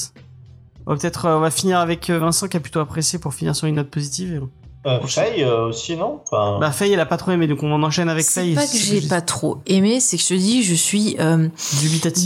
[0.86, 3.66] Peut-être euh, on va finir avec euh, Vincent qui a plutôt apprécié pour finir sur
[3.68, 4.46] une note positive.
[4.86, 7.82] Euh, Faye euh, aussi, non enfin, Bah Faye elle a pas trop aimé donc on
[7.82, 8.55] enchaîne avec C'est Faye.
[8.55, 11.48] pas que j'ai pas trop aimé, c'est que je te dis, je suis euh,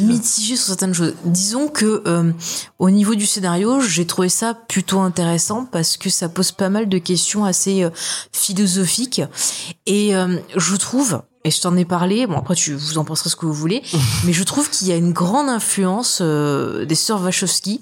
[0.02, 1.14] mitigée sur certaines choses.
[1.24, 2.30] Disons que euh,
[2.78, 6.88] au niveau du scénario, j'ai trouvé ça plutôt intéressant parce que ça pose pas mal
[6.90, 7.90] de questions assez euh,
[8.32, 9.22] philosophiques
[9.86, 13.30] et euh, je trouve et je t'en ai parlé, bon après tu vous en penserez
[13.30, 13.82] ce que vous voulez,
[14.24, 17.80] mais je trouve qu'il y a une grande influence euh, des sœurs Wachowski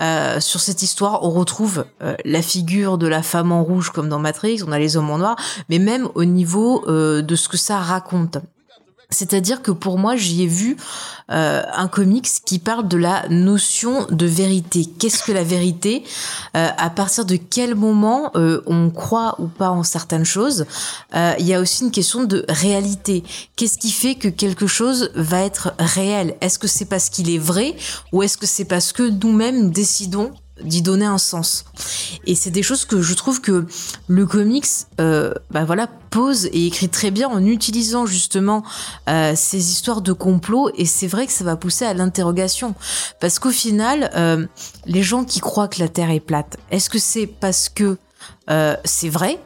[0.00, 1.24] euh, sur cette histoire.
[1.24, 4.78] On retrouve euh, la figure de la femme en rouge comme dans Matrix, on a
[4.78, 5.36] les hommes en noir,
[5.68, 8.38] mais même au niveau euh, de ce que ça raconte.
[9.10, 10.76] C'est-à-dire que pour moi, j'y ai vu
[11.30, 14.84] euh, un comics qui parle de la notion de vérité.
[14.98, 16.04] Qu'est-ce que la vérité?
[16.56, 20.66] Euh, À partir de quel moment euh, on croit ou pas en certaines choses?
[21.14, 23.24] Euh, Il y a aussi une question de réalité.
[23.56, 26.36] Qu'est-ce qui fait que quelque chose va être réel?
[26.42, 27.76] Est-ce que c'est parce qu'il est vrai
[28.12, 30.32] ou est-ce que c'est parce que nous-mêmes nous décidons
[30.62, 31.64] d'y donner un sens.
[32.26, 33.66] Et c'est des choses que je trouve que
[34.08, 34.66] le comics
[35.00, 38.64] euh, bah voilà pose et écrit très bien en utilisant justement
[39.08, 42.74] euh, ces histoires de complot et c'est vrai que ça va pousser à l'interrogation.
[43.20, 44.46] Parce qu'au final euh,
[44.86, 47.98] les gens qui croient que la terre est plate est-ce que c'est parce que
[48.84, 49.38] c'est vrai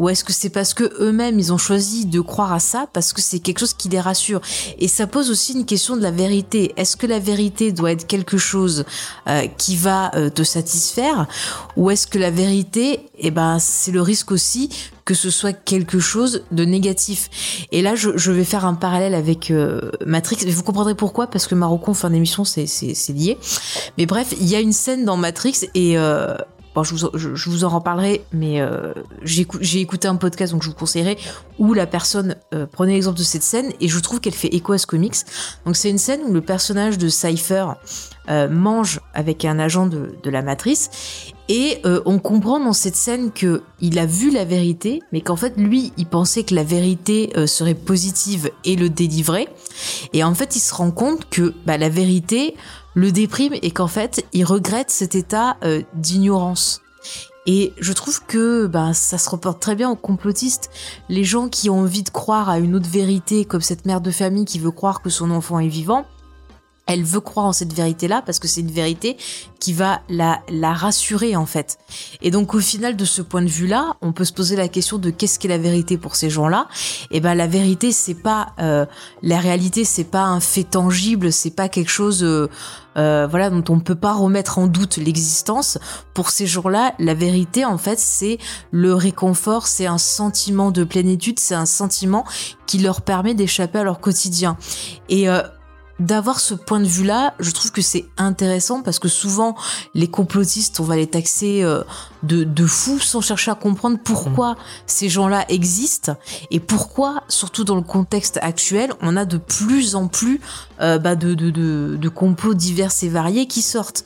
[0.00, 3.12] ou est-ce que c'est parce que eux-mêmes ils ont choisi de croire à ça parce
[3.12, 4.40] que c'est quelque chose qui les rassure?
[4.78, 6.72] Et ça pose aussi une question de la vérité.
[6.78, 8.86] Est-ce que la vérité doit être quelque chose
[9.28, 11.26] euh, qui va euh, te satisfaire?
[11.76, 14.70] Ou est-ce que la vérité eh ben c'est le risque aussi
[15.04, 17.66] que ce soit quelque chose de négatif?
[17.70, 20.50] Et là je, je vais faire un parallèle avec euh, Matrix.
[20.50, 22.64] Vous comprendrez pourquoi parce que Marocco en fin d'émission c'est
[23.10, 23.36] lié.
[23.98, 26.38] Mais bref il y a une scène dans Matrix et euh,
[26.74, 26.94] Bon, je,
[27.50, 28.92] vous, en reparlerai, mais euh,
[29.22, 31.16] j'ai écou- j'ai écouté un podcast, donc je vous conseillerais,
[31.58, 34.72] où la personne euh, prenait l'exemple de cette scène, et je trouve qu'elle fait écho
[34.72, 35.16] à ce comics.
[35.66, 37.66] Donc c'est une scène où le personnage de Cypher
[38.28, 40.90] euh, mange avec un agent de, la matrice,
[41.48, 45.34] et euh, on comprend dans cette scène que il a vu la vérité, mais qu'en
[45.34, 49.48] fait lui, il pensait que la vérité serait positive et le délivrer,
[50.12, 52.54] et en fait il se rend compte que bah, la vérité
[52.94, 56.82] le déprime et qu'en fait il regrette cet état euh, d'ignorance.
[57.46, 60.70] Et je trouve que ben, ça se reporte très bien aux complotistes.
[61.08, 64.10] Les gens qui ont envie de croire à une autre vérité, comme cette mère de
[64.10, 66.04] famille qui veut croire que son enfant est vivant,
[66.90, 69.16] elle veut croire en cette vérité-là parce que c'est une vérité
[69.60, 70.40] qui va la,
[70.72, 71.78] rassurer en fait.
[72.20, 74.98] Et donc au final de ce point de vue-là, on peut se poser la question
[74.98, 76.66] de qu'est-ce qu'est la vérité pour ces gens-là.
[77.12, 78.86] Et ben la vérité c'est pas euh,
[79.22, 82.48] la réalité, c'est pas un fait tangible, c'est pas quelque chose euh,
[82.96, 85.78] euh, voilà dont on peut pas remettre en doute l'existence.
[86.12, 88.38] Pour ces gens-là, la vérité en fait c'est
[88.72, 92.24] le réconfort, c'est un sentiment de plénitude, c'est un sentiment
[92.66, 94.56] qui leur permet d'échapper à leur quotidien.
[95.08, 95.42] Et euh,
[96.00, 99.54] d'avoir ce point de vue-là, je trouve que c'est intéressant parce que souvent
[99.94, 101.82] les complotistes, on va les taxer euh,
[102.22, 104.56] de, de fous sans chercher à comprendre pourquoi
[104.86, 106.16] ces gens-là existent
[106.50, 110.40] et pourquoi, surtout dans le contexte actuel, on a de plus en plus
[110.80, 114.04] euh, bah, de, de, de, de complots divers et variés qui sortent.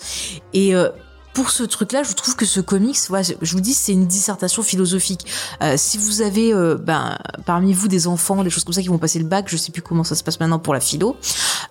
[0.52, 0.90] Et euh,
[1.34, 4.62] pour ce truc-là, je trouve que ce comics, voilà, je vous dis, c'est une dissertation
[4.62, 5.26] philosophique.
[5.62, 8.88] Euh, si vous avez, euh, ben, parmi vous des enfants, des choses comme ça qui
[8.88, 11.16] vont passer le bac, je sais plus comment ça se passe maintenant pour la philo.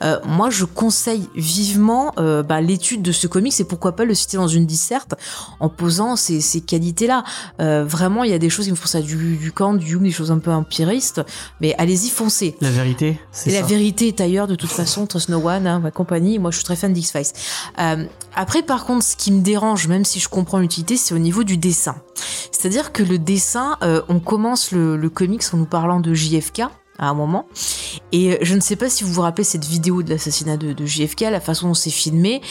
[0.04, 4.14] Euh, moi, je conseille vivement euh, ben, l'étude de ce comics et pourquoi pas le
[4.14, 5.16] citer dans une disserte
[5.60, 7.24] en posant ces, ces qualités-là.
[7.62, 9.88] Euh, vraiment, il y a des choses qui me font ça du, du Kant, du
[9.88, 11.22] Jung, des choses un peu empiristes,
[11.62, 12.56] mais allez-y, foncez.
[12.62, 13.62] La vérité, c'est Et ça.
[13.62, 16.40] la vérité est ailleurs de toute façon, Trust No One, hein, ma compagnie.
[16.40, 17.24] Moi, je suis très fan d'X-Files.
[17.80, 18.06] Euh,
[18.36, 21.44] après, par contre, ce qui me dérange, même si je comprends l'utilité, c'est au niveau
[21.44, 21.96] du dessin.
[22.52, 26.64] C'est-à-dire que le dessin, euh, on commence le, le comics en nous parlant de JFK
[27.06, 27.46] un moment.
[28.12, 30.74] Et euh, je ne sais pas si vous vous rappelez cette vidéo de l'assassinat de,
[30.74, 32.42] de JFK, la façon dont c'est filmé,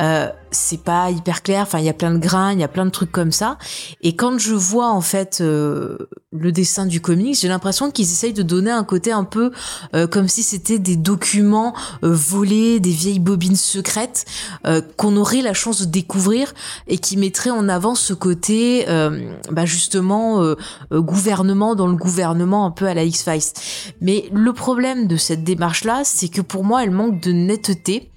[0.00, 1.62] euh, c'est pas hyper clair.
[1.62, 3.58] Enfin, il y a plein de grains, il y a plein de trucs comme ça.
[4.02, 5.98] Et quand je vois en fait euh,
[6.32, 9.52] le dessin du comics, j'ai l'impression qu'ils essayent de donner un côté un peu
[9.94, 14.24] euh, comme si c'était des documents euh, volés, des vieilles bobines secrètes
[14.66, 16.52] euh, qu'on aurait la chance de découvrir
[16.86, 20.56] et qui mettraient en avant ce côté euh, bah justement euh,
[20.92, 23.52] gouvernement dans le gouvernement un peu à la X-Files.
[24.00, 28.10] Mais le problème de cette démarche-là, c'est que pour moi, elle manque de netteté.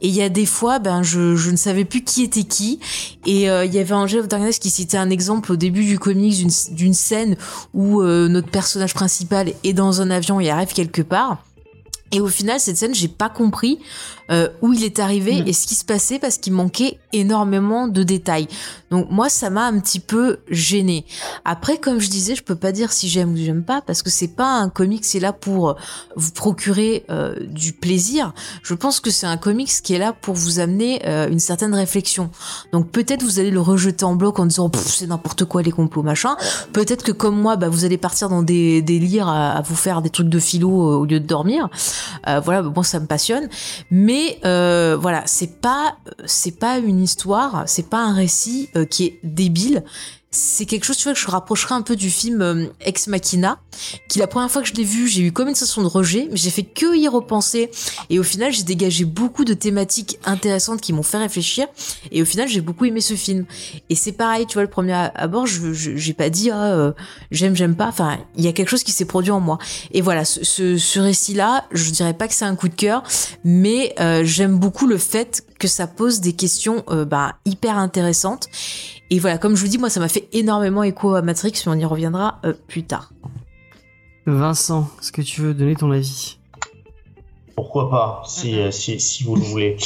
[0.00, 2.78] Et il y a des fois, ben, je, je ne savais plus qui était qui.
[3.26, 6.36] Et euh, il y avait Jeff Darkness qui citait un exemple au début du comics
[6.36, 7.36] d'une- d'une scène
[7.72, 11.42] où euh, notre personnage principal est dans un avion et arrive quelque part.
[12.12, 13.80] Et au final, cette scène, j'ai pas compris
[14.30, 15.48] euh, où il est arrivé Mm.
[15.48, 18.46] et ce qui se passait parce qu'il manquait énormément de détails.
[18.90, 21.04] Donc moi, ça m'a un petit peu gêné.
[21.44, 24.10] Après, comme je disais, je peux pas dire si j'aime ou j'aime pas parce que
[24.10, 25.76] c'est pas un comics qui est là pour
[26.14, 28.32] vous procurer euh, du plaisir.
[28.62, 31.74] Je pense que c'est un comics qui est là pour vous amener euh, une certaine
[31.74, 32.30] réflexion.
[32.72, 36.02] Donc peut-être vous allez le rejeter en bloc en disant c'est n'importe quoi les complots
[36.02, 36.36] machin.
[36.72, 40.02] Peut-être que comme moi, bah, vous allez partir dans des délires à, à vous faire
[40.02, 41.68] des trucs de philo euh, au lieu de dormir.
[42.26, 43.48] Euh, voilà, moi ça me passionne.
[43.90, 49.06] Mais euh, voilà, c'est pas c'est pas une histoire, c'est pas un récit euh, qui
[49.06, 49.84] est débile.
[50.36, 53.60] C'est quelque chose, tu vois, que je rapprocherais un peu du film euh, Ex Machina,
[54.08, 56.26] qui la première fois que je l'ai vu, j'ai eu comme une sensation de rejet,
[56.28, 57.70] mais j'ai fait que y repenser.
[58.10, 61.68] Et au final, j'ai dégagé beaucoup de thématiques intéressantes qui m'ont fait réfléchir.
[62.10, 63.46] Et au final, j'ai beaucoup aimé ce film.
[63.90, 66.92] Et c'est pareil, tu vois, le premier abord, je j'ai pas dit ah, euh,
[67.30, 67.86] j'aime, j'aime pas.
[67.86, 69.58] Enfin, il y a quelque chose qui s'est produit en moi.
[69.92, 73.04] Et voilà, ce, ce, ce récit-là, je dirais pas que c'est un coup de cœur,
[73.44, 78.48] mais euh, j'aime beaucoup le fait que ça pose des questions euh, bah, hyper intéressantes.
[79.14, 81.72] Et voilà, comme je vous dis, moi, ça m'a fait énormément écho à Matrix, mais
[81.72, 83.12] on y reviendra euh, plus tard.
[84.26, 86.40] Vincent, est-ce que tu veux donner ton avis?
[87.56, 89.76] Pourquoi pas, si, euh, si, si vous le voulez.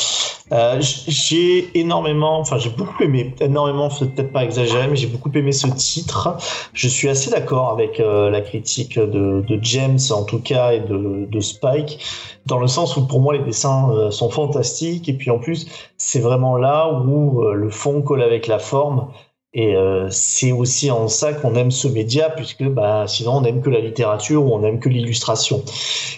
[0.53, 5.31] Euh, j'ai énormément, enfin j'ai beaucoup aimé, énormément, c'est peut-être pas exagéré, mais j'ai beaucoup
[5.35, 6.37] aimé ce titre.
[6.73, 10.81] Je suis assez d'accord avec euh, la critique de, de James, en tout cas, et
[10.81, 12.03] de, de Spike,
[12.47, 15.67] dans le sens où pour moi les dessins euh, sont fantastiques, et puis en plus,
[15.99, 19.09] c'est vraiment là où euh, le fond colle avec la forme.
[19.55, 23.63] Et euh, c'est aussi en ça qu'on aime ce média, puisque bah, sinon on n'aime
[23.63, 25.63] que la littérature ou on n'aime que l'illustration.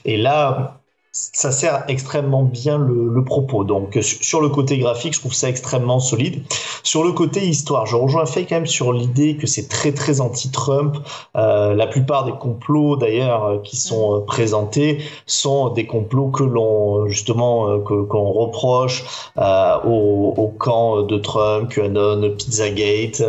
[0.05, 0.80] Et là,
[1.13, 3.65] ça sert extrêmement bien le, le propos.
[3.65, 6.43] Donc sur le côté graphique, je trouve ça extrêmement solide.
[6.85, 10.21] Sur le côté histoire, je rejoins Faye quand même sur l'idée que c'est très très
[10.21, 10.97] anti-Trump.
[11.37, 16.45] Euh, la plupart des complots d'ailleurs euh, qui sont euh, présentés sont des complots que
[16.45, 19.05] l'on justement euh, que qu'on reproche
[19.37, 23.23] euh, au, au camp de Trump, QAnon, Pizzagate,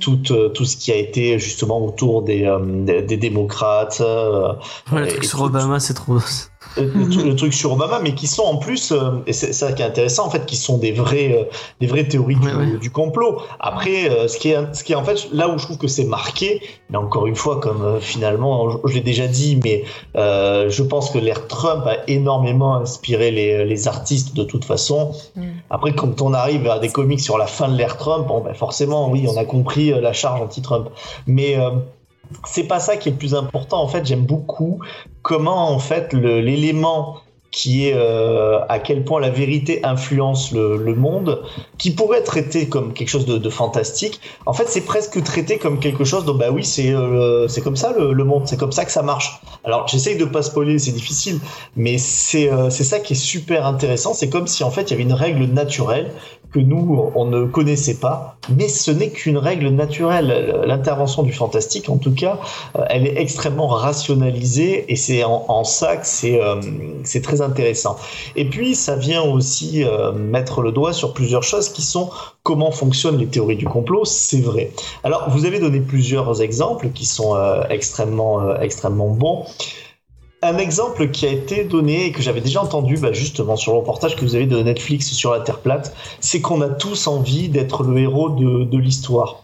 [0.00, 4.00] tout euh, tout ce qui a été justement autour des euh, des, des démocrates.
[4.00, 6.18] Ouais, le truc sur tout- Obama, c'est trop.
[6.76, 6.84] Le,
[7.24, 9.84] le truc- sur Obama, mais qui sont en plus, euh, et c'est ça qui est
[9.86, 11.44] intéressant en fait, qui sont des vrais, euh,
[11.80, 12.78] des vraies théories du, Ouais, ouais.
[12.78, 13.38] du complot.
[13.60, 15.88] Après, euh, ce qui est, ce qui est en fait là où je trouve que
[15.88, 19.84] c'est marqué, mais encore une fois, comme finalement, je, je l'ai déjà dit, mais
[20.16, 25.12] euh, je pense que l'ère Trump a énormément inspiré les, les artistes de toute façon.
[25.36, 25.42] Mm.
[25.70, 28.54] Après, quand on arrive à des comics sur la fin de l'ère Trump, bon, ben
[28.54, 30.88] forcément, oui, on a compris la charge anti-Trump.
[31.26, 31.70] Mais euh,
[32.46, 33.82] c'est pas ça qui est le plus important.
[33.82, 34.80] En fait, j'aime beaucoup
[35.22, 41.42] comment, en fait, l'élément qui est euh, à quel point la vérité influence le, monde,
[41.78, 45.80] qui pourrait être traité comme quelque chose de, fantastique, en fait, c'est presque traité comme
[45.80, 48.72] quelque chose de bah oui, c'est euh, c'est comme ça le, le monde, c'est comme
[48.72, 49.40] ça que ça marche.
[49.64, 51.40] Alors, j'essaye de pas spoiler, c'est difficile,
[51.76, 54.12] mais c'est euh, c'est ça qui est super intéressant.
[54.12, 56.12] C'est comme si en fait il y avait une règle naturelle
[56.52, 60.62] que nous on ne connaissait pas, mais ce n'est qu'une règle naturelle.
[60.64, 62.38] L'intervention du fantastique, en tout cas,
[62.76, 66.60] euh, elle est extrêmement rationalisée et c'est en, ça que c'est euh,
[67.04, 67.96] c'est très intéressant.
[68.36, 72.10] Et puis ça vient aussi euh, mettre le doigt sur plusieurs choses qui sont
[72.42, 74.70] comment fonctionnent les théories du complot, c'est vrai.
[75.04, 77.36] Alors vous avez donné plusieurs exemples qui sont
[77.68, 79.44] extrêmement extrêmement bons.
[80.40, 83.78] Un exemple qui a été donné et que j'avais déjà entendu bah, justement sur le
[83.78, 87.48] reportage que vous avez de Netflix sur la Terre plate, c'est qu'on a tous envie
[87.48, 89.42] d'être le héros de, l'histoire.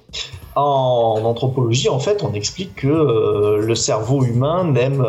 [0.54, 5.04] En anthropologie, en fait, on explique que euh, le cerveau humain n'aime,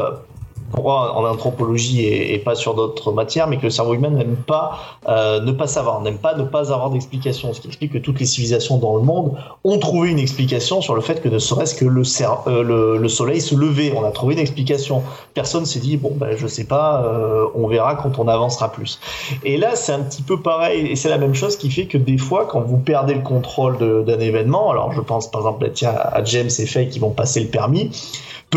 [0.84, 5.40] en anthropologie et, pas sur d'autres matières, mais que le cerveau humain n'aime pas euh,
[5.42, 7.54] ne pas savoir, n'aime pas ne pas avoir d'explication.
[7.54, 10.96] Ce qui explique que toutes les civilisations dans le monde ont trouvé une explication sur
[10.96, 12.04] le fait que ne serait-ce que le,
[12.48, 13.94] euh, le, le soleil se levait.
[13.96, 15.04] On a trouvé une explication.
[15.34, 19.00] Personne s'est dit, bon, ben, je sais pas, euh, on verra quand on avancera plus.
[19.44, 21.98] Et là, c'est un petit peu pareil, et c'est la même chose qui fait que
[21.98, 26.24] des fois, quand vous perdez le contrôle d'un événement, alors je pense par exemple à
[26.24, 27.92] James et Faye qui vont passer le permis,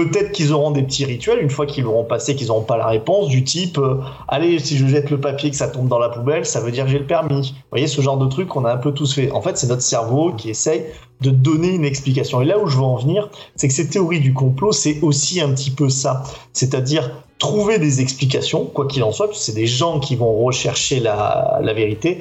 [0.06, 2.86] peut-être qu'ils auront des petits rituels une fois qu'ils l'auront passé, qu'ils n'auront pas la
[2.86, 6.08] réponse, du type euh, allez, si je jette le papier que ça tombe dans la
[6.08, 7.50] poubelle, ça veut dire que j'ai le permis.
[7.50, 9.30] Vous voyez, ce genre de truc qu'on a un peu tous fait.
[9.30, 10.84] En fait, c'est notre cerveau qui essaye
[11.20, 12.40] de donner une explication.
[12.40, 15.40] Et là où je veux en venir, c'est que ces théories du complot, c'est aussi
[15.40, 16.22] un petit peu ça.
[16.52, 21.00] C'est-à-dire trouver des explications, quoi qu'il en soit, parce c'est des gens qui vont rechercher
[21.00, 22.18] la vérité,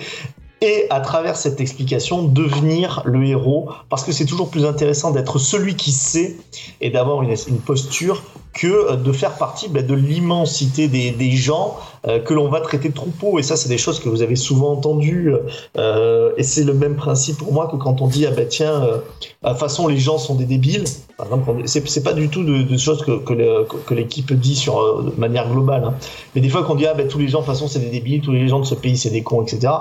[0.62, 5.38] et à travers cette explication, devenir le héros, parce que c'est toujours plus intéressant d'être
[5.40, 6.36] celui qui sait
[6.82, 8.24] et d'avoir une, une posture
[8.54, 11.78] que euh, de faire partie bah, de l'immensité des, des gens
[12.08, 13.38] euh, que l'on va traiter de troupeaux.
[13.38, 15.32] Et ça, c'est des choses que vous avez souvent entendues.
[15.78, 18.82] euh, et c'est le même principe pour moi que quand on dit ah bah tiens,
[18.84, 18.98] euh,
[19.44, 20.86] de toute façon les gens sont des débiles.
[21.18, 25.14] Par exemple, c'est pas du tout de, de choses que, que l'équipe dit sur euh,
[25.16, 25.84] de manière globale.
[25.84, 25.94] hein.
[26.34, 28.22] Mais des fois qu'on dit ah bah tous les gens de façon c'est des débiles,
[28.22, 29.72] tous les gens de ce pays c'est des cons, etc.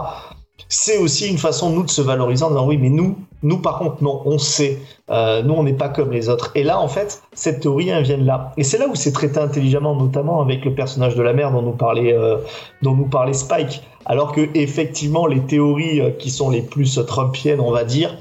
[0.68, 3.78] C'est aussi une façon nous de se valoriser en disant oui mais nous, nous par
[3.78, 4.78] contre non, on sait,
[5.08, 6.50] Euh, nous on n'est pas comme les autres.
[6.56, 8.52] Et là en fait cette théorie elle vient là.
[8.56, 11.62] Et c'est là où c'est traité intelligemment, notamment avec le personnage de la mère dont
[11.62, 12.38] nous parlait, euh,
[12.82, 13.82] dont nous parlait Spike.
[14.04, 18.16] Alors que effectivement les théories euh, qui sont les plus trumpiennes, on va dire,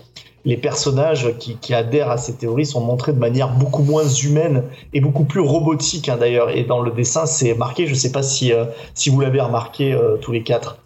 [0.46, 4.64] les personnages qui, qui adhèrent à ces théories sont montrés de manière beaucoup moins humaine
[4.94, 6.52] et beaucoup plus robotique hein, d'ailleurs.
[6.52, 7.88] Et dans le dessin, c'est marqué.
[7.88, 10.78] Je sais pas si euh, si vous l'avez remarqué euh, tous les quatre.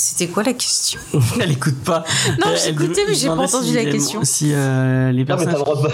[0.00, 0.98] C'était quoi la question?
[1.40, 2.04] Elle écoute pas.
[2.40, 4.20] Non, elle écouté, mais j'ai pas entendu si la question.
[4.24, 5.88] Si euh, les Non mais t'as le droit de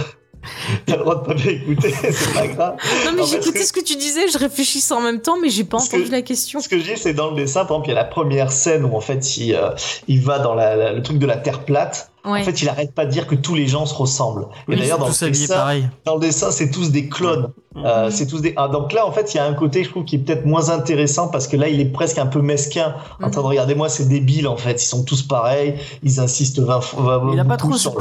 [0.87, 2.77] t'as le droit de pas bien écouter, c'est pas grave.
[3.05, 5.65] Non, mais j'écoutais ce ce que tu disais, je réfléchissais en même temps, mais j'ai
[5.65, 6.61] pas que- entendu la question.
[6.61, 8.53] Ce que je dis, c'est dans le dessin, par exemple, il y a la première
[8.53, 9.71] scène où en fait il, euh,
[10.07, 12.13] il va dans la- la- le truc de la terre plate.
[12.27, 12.41] Ouais.
[12.41, 14.47] En fait, il arrête pas de dire que tous les gens se ressemblent.
[14.69, 15.89] Et Oui, d'ailleurs, dans le dessin, pareil.
[16.05, 17.53] dans le dessin, c'est tous des clones.
[17.77, 18.55] Euh, c'est tous des.
[18.57, 20.47] Ah, donc là, en fait, il y a un côté, je trouve, qui est peut-être
[20.47, 23.75] moins intéressant parce que là, il est presque un peu mesquin, en train de regarder
[23.75, 24.83] moi, c'est débile en fait.
[24.83, 25.75] Ils sont tous pareils.
[26.03, 27.23] Ils insistent 20 fois.
[27.33, 27.99] Il a pas trop cette le-.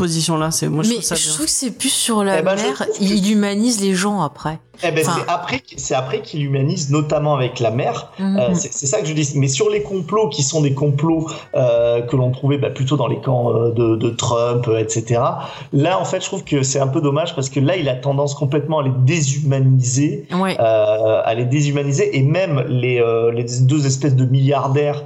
[0.52, 2.56] C'est moi je mais trouve ça je trouve que c'est plus sur la Eh ben,
[2.56, 4.60] mère, il humanise les gens après.
[4.84, 8.12] Eh ben, Enfin- c'est après, qu'- c'est après qu'il humanise, notamment avec la mère.
[8.20, 8.38] Mhm.
[8.38, 9.30] Euh, c'est c'est ça que je dis.
[9.36, 13.08] Mais sur les complots qui sont des complots euh, que l'on trouvait bah, plutôt dans
[13.08, 15.22] les camps euh, de, de Trump, euh, etc.
[15.74, 17.96] Là, en fait, je trouve que c'est un peu dommage parce que là, il a
[17.96, 20.58] tendance complètement à les déshumaniser, Ouais.
[20.60, 25.04] euh, à les déshumaniser, et même les, euh, les deux espèces de milliardaires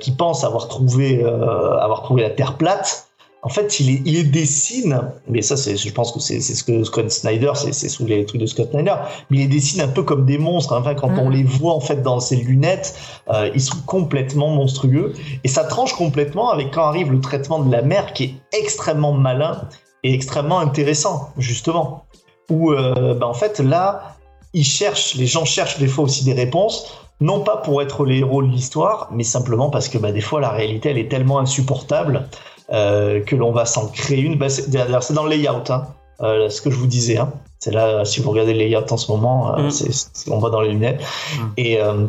[0.00, 3.07] qui pensent avoir trouvé, avoir trouvé la Terre plate.
[3.42, 6.82] En fait, il les, il dessine, mais ça, c'est, je pense que c'est, ce que
[6.82, 8.96] Scott Snyder, c'est, sous les trucs de Scott Snyder,
[9.30, 10.72] mais il les dessine un peu comme des monstres.
[10.76, 11.32] Enfin, quand on Mhm.
[11.32, 12.96] les voit en fait dans ses lunettes,
[13.32, 17.70] euh, ils sont complètement monstrueux, et ça tranche complètement avec quand arrive le traitement de
[17.70, 19.68] la mère, qui est extrêmement malin
[20.02, 22.04] et extrêmement intéressant, justement.
[22.50, 24.16] Où, euh, bah, en fait, là,
[24.52, 26.86] ils cherchent, les gens cherchent des fois aussi des réponses,
[27.20, 30.40] non pas pour être les héros de l'histoire, mais simplement parce que bah, des fois
[30.40, 32.28] la réalité elle est tellement insupportable
[32.70, 34.36] que l'on va s'en créer une.
[34.36, 35.86] Bah, c'est, d'ailleurs, c'est dans le layout, hein,
[36.22, 37.18] euh, ce que je vous disais.
[37.18, 37.30] Hein.
[37.60, 39.70] C'est là, si vous regardez le layout en ce moment, euh, Mm.
[39.70, 41.00] c'est, c'est- on va dans les lunettes.
[41.00, 41.42] Mm.
[41.56, 42.06] Et, euh,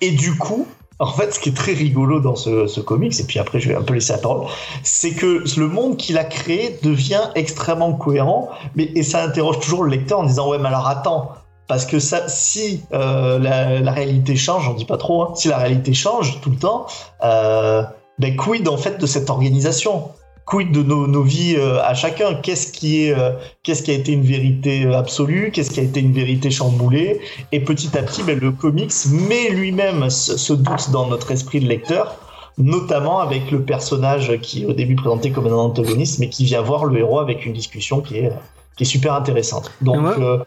[0.00, 0.66] et du coup,
[0.98, 3.68] en fait, ce qui est très rigolo dans ce, ce comics, et puis après je
[3.68, 4.46] vais un peu laisser la parole,
[4.82, 9.82] c'est que le monde qu'il a créé devient extrêmement cohérent, mais et ça interroge toujours
[9.84, 11.32] le lecteur en disant ouais mais alors attends,
[11.66, 15.48] Parce que ça, si euh, la, la réalité change, j'en dis pas trop, hein, si
[15.48, 16.86] la réalité change tout le temps,
[17.24, 17.82] euh,
[18.18, 20.08] ben quid en fait de cette organisation?
[20.46, 22.34] Quid de nos, nos vies euh, à chacun?
[22.34, 23.32] Qu'est-ce qui est, euh,
[23.62, 25.50] qu'est-ce qui a été une vérité euh, absolue?
[25.52, 27.20] Qu'est-ce qui a été une vérité chamboulée?
[27.50, 31.60] Et petit à petit, ben, le comics met lui-même ce, ce doute dans notre esprit
[31.60, 32.16] de lecteur,
[32.58, 36.60] notamment avec le personnage qui est au début présenté comme un antagoniste, mais qui vient
[36.60, 38.30] voir le héros avec une discussion qui est,
[38.76, 39.72] qui est super intéressante.
[39.80, 40.22] Donc, Ouais.
[40.22, 40.38] euh,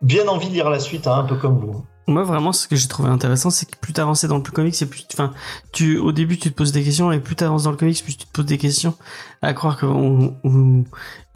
[0.00, 1.84] bien envie de lire la suite, hein, un peu comme vous.
[2.08, 4.86] Moi, vraiment, ce que j'ai trouvé intéressant, c'est que plus t'avances dans le comics, c'est
[4.86, 5.32] plus, enfin,
[5.72, 8.16] tu, au début, tu te poses des questions, et plus t'avances dans le comics, plus
[8.16, 8.94] tu te poses des questions.
[9.40, 10.84] À croire que, on, on-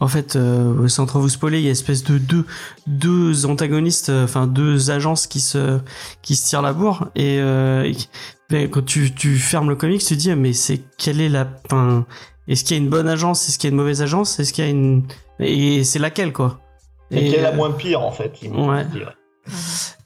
[0.01, 2.45] en fait, euh, sans trop vous spoiler, il y a espèce de deux,
[2.85, 5.79] deux antagonistes, euh, enfin, deux agences qui se,
[6.21, 7.95] qui se tirent la bourre, et, euh, et
[8.51, 11.47] mais quand tu, tu fermes le comics, tu te dis, mais c'est, quelle est la,
[11.65, 12.05] enfin,
[12.49, 14.51] est-ce qu'il y a une bonne agence, est-ce qu'il y a une mauvaise agence, est-ce
[14.53, 15.03] qu'il y a une,
[15.39, 16.59] et c'est laquelle, quoi?
[17.09, 18.85] Et, quelle est la euh, moins pire, en fait ouais.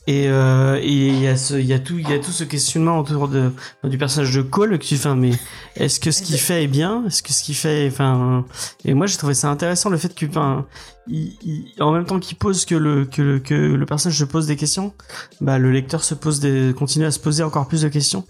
[0.08, 2.32] Je euh, et il y a ce, il y a tout, il y a tout
[2.32, 3.52] ce questionnement autour de
[3.84, 5.14] du personnage de Cole que tu fais.
[5.16, 5.32] Mais
[5.76, 7.04] est-ce que ce qu'il fait est bien?
[7.06, 8.44] Est-ce que ce qu'il fait, enfin,
[8.84, 10.66] et moi j'ai trouvé ça intéressant le fait que, enfin,
[11.08, 14.24] il, il- en même temps qu'il pose que le que le que le personnage se
[14.26, 14.94] pose des questions,
[15.40, 18.26] bah le lecteur se pose des, continue à se poser encore plus de questions.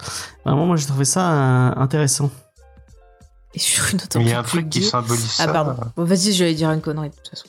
[0.46, 2.30] Vraiment, moi j'ai trouvé ça euh, intéressant.
[3.54, 5.52] Et sur une autre Il y a un truc qui symbolise Ah ça.
[5.52, 5.76] pardon.
[5.98, 7.48] Bon, vas-y, j'allais dire une connerie de toute façon.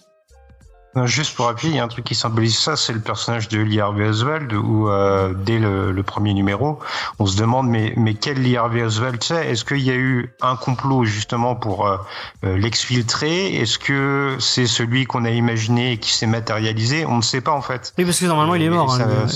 [0.94, 3.48] Non, Juste pour appuyer, il y a un truc qui symbolise ça, c'est le personnage
[3.48, 6.78] de Lee Harvey Oswald, où euh, dès le, le premier numéro,
[7.19, 9.48] on se demande mais mais quel Lee Harvey Oswald c'est?
[9.51, 11.97] Est-ce qu'il y a eu un complot justement pour euh,
[12.44, 13.56] euh, l'exfiltrer?
[13.56, 17.06] Est-ce que c'est celui qu'on a imaginé et qui s'est matérialisé?
[17.06, 17.94] On ne sait pas en fait.
[17.97, 18.90] Oui, parce que normalement il est mort.
[18.90, 19.27] ça- hein.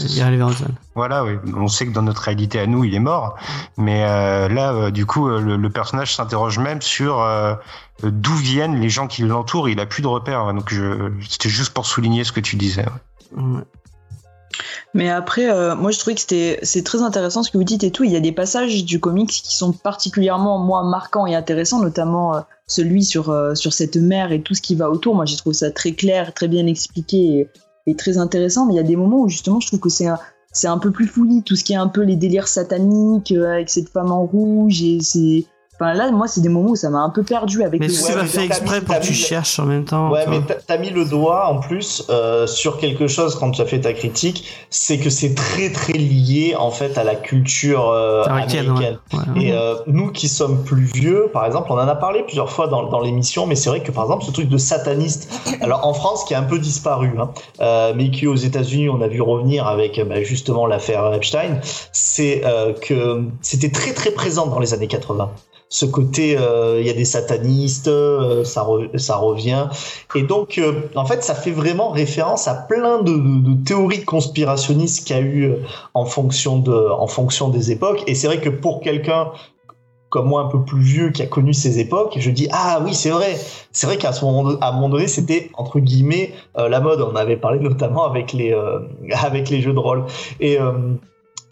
[0.94, 1.32] Voilà, oui.
[1.56, 3.36] On sait que dans notre réalité à nous, il est mort.
[3.76, 7.20] Mais euh, là, euh, du coup, euh, le, le personnage s'interroge même sur
[8.02, 9.68] d'où viennent les gens qui l'entourent.
[9.68, 10.52] Il a plus de repères.
[10.52, 11.12] Donc, je...
[11.28, 12.86] c'était juste pour souligner ce que tu disais.
[14.94, 17.84] Mais après, euh, moi je trouvais que c'était c'est très intéressant ce que vous dites
[17.84, 18.04] et tout.
[18.04, 22.36] Il y a des passages du comics qui sont particulièrement moi marquants et intéressants, notamment
[22.36, 25.14] euh, celui sur euh, sur cette mer et tout ce qui va autour.
[25.14, 27.50] Moi j'ai trouvé ça très clair, très bien expliqué et,
[27.86, 28.66] et très intéressant.
[28.66, 30.18] Mais il y a des moments où justement je trouve que c'est un,
[30.52, 33.52] c'est un peu plus fouillis, tout ce qui est un peu les délires sataniques euh,
[33.52, 35.44] avec cette femme en rouge et c'est
[35.78, 38.14] Enfin là, moi, c'est des moments où ça m'a un peu perdu avec Mais c'est
[38.14, 40.78] pas fait exprès mis- pour que tu cherches en même temps Ouais, toi mais t'as-
[40.78, 44.44] mis le doigt en plus euh, sur quelque chose quand tu as fait ta critique,
[44.70, 48.98] c'est que c'est très très lié en fait à la culture euh, Américaine, américaine.
[49.12, 49.18] ouais.
[49.36, 49.42] Ouais.
[49.48, 52.68] Et euh, nous qui sommes plus vieux, par exemple, on en a parlé plusieurs fois
[52.68, 55.30] dans, dans l'émission, mais c'est vrai que par exemple ce truc de sataniste,
[55.60, 57.30] alors en France qui a un peu disparu, hein,
[57.60, 61.60] euh, mais qui aux États-Unis on a vu revenir avec euh, bah, justement l'affaire Epstein,
[61.92, 65.30] c'est euh, que c'était très très présent dans les années 80
[65.68, 69.68] ce côté euh, il y a des satanistes euh, ça re- ça revient.
[70.14, 74.04] Et donc euh, en fait ça fait vraiment référence à plein de, de- de théories
[74.04, 75.52] conspirationnistes qu'il y a eu
[75.94, 78.02] en fonction de en fonction des époques.
[78.06, 79.32] Et c'est vrai que pour quelqu'un
[80.08, 82.94] comme moi un peu plus vieux qui a connu ces époques je dis ah oui
[82.94, 83.36] c'est vrai.
[83.72, 87.00] C'est vrai qu'à ce moment à un moment donné c'était entre guillemets la mode.
[87.00, 88.54] On avait parlé notamment avec les
[89.24, 90.04] avec les jeux de rôle.
[90.38, 90.58] Et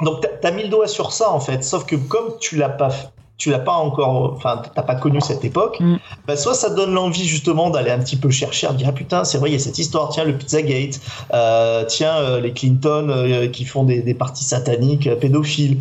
[0.00, 1.64] donc t'as- t'as mis le doigt sur ça en fait.
[1.64, 2.90] Sauf que comme tu l'as pas
[3.36, 5.96] tu l'as pas encore, enfin, t'as pas connu cette époque, Mm.
[6.26, 9.24] bah, soit ça donne l'envie justement d'aller un petit peu chercher, à dire ah putain,
[9.24, 11.00] c'est vrai, il y a cette histoire, tiens, le Pizzagate,
[11.32, 15.78] euh, tiens, euh, les Clinton euh, qui font des, des parties sataniques euh, pédophiles.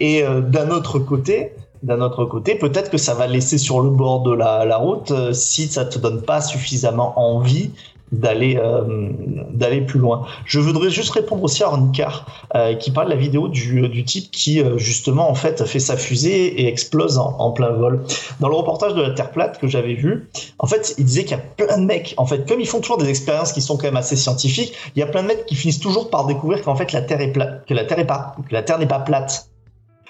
[0.00, 1.52] Et euh, d'un autre côté,
[1.82, 5.10] d'un autre côté, peut-être que ça va laisser sur le bord de la, la route
[5.12, 7.70] euh, si ça te donne pas suffisamment envie
[8.18, 9.10] d'aller euh,
[9.50, 10.26] d'aller plus loin.
[10.44, 14.04] Je voudrais juste répondre aussi à Ornicar euh, qui parle de la vidéo du, du
[14.04, 18.04] type qui euh, justement en fait fait sa fusée et explose en, plein vol.
[18.40, 20.28] Dans le reportage de la Terre plate que j'avais vu,
[20.58, 22.80] en fait, il disait qu'il y a plein de mecs, en fait, comme ils font
[22.80, 25.46] toujours des expériences qui sont quand même assez scientifiques, il y a plein de mecs
[25.46, 28.34] qui finissent toujours par découvrir qu'en fait la Terre est que la Terre est pas,
[28.48, 29.50] que la Terre n'est pas plate.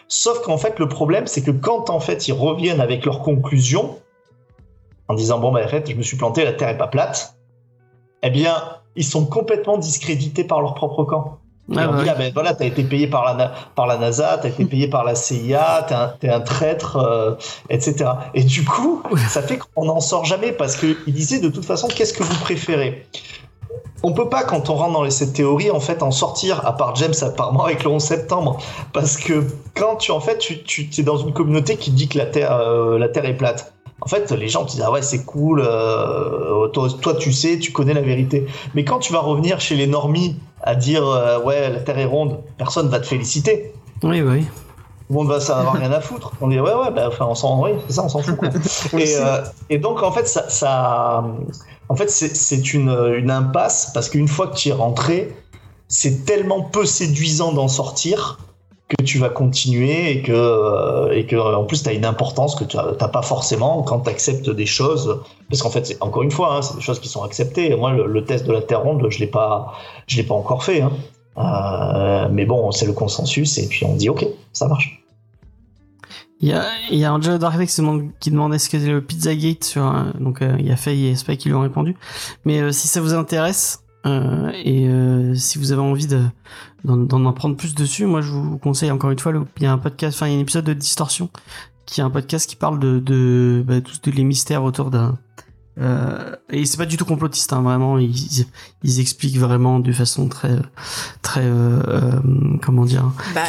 [0.08, 3.98] Sauf qu'en fait, le problème, c'est que quand en fait ils reviennent avec leurs conclusions,
[5.08, 7.35] en disant bon bah en fait, je me suis planté, la Terre est pas plate,
[8.26, 8.54] eh bien,
[8.96, 11.38] ils sont complètement discrédités par leur propre camp.
[11.72, 13.96] Et Ah on bah dit, ah ben voilà, t'as été payé par la, par la
[13.98, 17.34] NASA, t'as été payé par la CIA, t'es un, t'es un traître, euh,
[17.70, 18.10] etc.
[18.34, 21.88] Et du coup, ça fait qu'on n'en sort jamais parce qu'il disait de toute façon,
[21.88, 23.06] qu'est-ce que vous préférez?
[24.02, 26.94] On peut pas, quand on rentre dans cette théorie, en fait, en sortir, à part
[26.96, 28.58] James, apparemment, avec le 11 septembre.
[28.92, 29.44] Parce que
[29.74, 32.52] quand tu, en fait, tu, tu es dans une communauté qui dit que la Terre,
[32.52, 33.72] euh, la Terre est plate.
[34.02, 37.58] En fait, les gens te disent, ah ouais, c'est cool, euh, toi, toi, tu sais,
[37.58, 38.46] tu connais la vérité.
[38.74, 42.04] Mais quand tu vas revenir chez les normies à dire, euh, ouais, la Terre est
[42.04, 43.72] ronde, personne va te féliciter.
[44.02, 44.42] Oui, oui.
[44.42, 46.32] Tout le monde va s'en avoir rien à foutre.
[46.40, 48.48] On dit, ouais, ouais, bah, enfin, on s'en, oui, c'est ça, on s'en fout, quoi.
[48.98, 51.24] et, euh, et donc, en fait, ça, ça
[51.88, 55.34] en fait, c'est, une, une impasse parce qu'une fois que tu es rentré,
[55.88, 58.38] c'est tellement peu séduisant d'en sortir
[58.88, 62.54] que tu vas continuer et que euh, et que en plus tu as une importance
[62.54, 66.30] que tu n'as pas forcément quand tu acceptes des choses parce qu'en fait encore une
[66.30, 69.04] fois hein, c'est des choses qui sont acceptées moi le, test de la terre ronde
[69.10, 69.74] je l'ai pas
[70.14, 70.92] l'ai pas encore fait hein.
[71.38, 75.02] Euh, mais bon c'est le consensus et puis on dit ok ça marche
[76.40, 79.64] Il y a, il y a Darkness qui demande, qui demandait ce qu'était le Pizzagate
[79.64, 79.82] sur,
[80.20, 81.96] donc euh, il y a Faye et Spike qui lui ont répondu.
[82.44, 86.22] Mais euh, si ça vous intéresse euh, et euh, si vous avez envie de
[86.84, 89.66] d'en en prendre plus dessus, moi je vous conseille encore une fois, le, il y
[89.66, 91.28] a un podcast, enfin il y a un épisode de Distorsion
[91.84, 95.18] qui est un podcast qui parle de de bah, tous les mystères autour d'un
[95.78, 97.98] euh, et c'est pas du tout complotiste, hein, vraiment.
[97.98, 98.46] Ils,
[98.82, 100.56] ils expliquent vraiment de façon très,
[101.22, 102.20] très, euh, euh,
[102.62, 103.42] comment dire, Bah,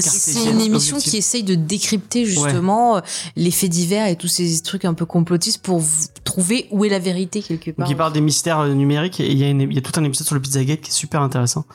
[0.00, 1.10] c'est une émission objective.
[1.12, 3.00] qui essaye de décrypter justement euh,
[3.36, 5.82] les faits divers et tous ces trucs un peu complotistes pour
[6.24, 7.84] trouver où est la vérité quelque part.
[7.86, 9.82] Donc il parle des mystères euh, numériques et il y, a une- il y a
[9.82, 11.66] tout un épisode sur le Pizzagate qui est super intéressant.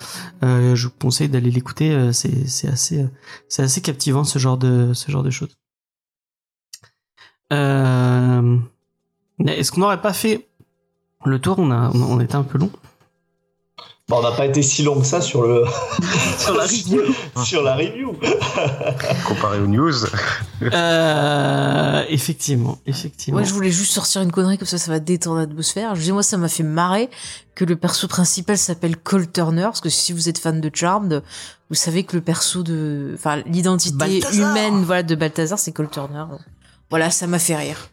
[0.44, 2.10] Euh, je vous conseille d'aller l'écouter.
[2.14, 3.06] C'est c'est assez
[3.49, 5.56] c'est assez captivant ce genre de ce genre de choses.
[7.53, 8.57] Euh,
[9.47, 10.47] Est-ce qu'on n'aurait pas fait
[11.26, 11.57] le tour?
[11.59, 12.72] On a on, était un peu long.
[14.07, 15.63] Bon, on n'a pas été si long que ça sur le
[16.38, 17.01] Sur la review.
[17.45, 18.13] sur la review.
[19.27, 19.93] Comparé aux news.
[20.61, 23.39] Euh, effectivement, effectivement.
[23.39, 25.95] Moi, je voulais juste sortir une connerie comme ça, ça va détendre l'atmosphère.
[25.95, 27.09] Je dis, moi, ça m'a fait marrer
[27.55, 31.23] que le perso principal s'appelle Cole Turner, parce que si vous êtes fan de Charmed,
[31.69, 34.49] vous savez que le perso de, enfin, l'identité Balthazar.
[34.49, 36.26] humaine, voilà, de Balthazar, c'est Cole Turner.
[36.89, 37.89] Voilà, ça m'a fait rire.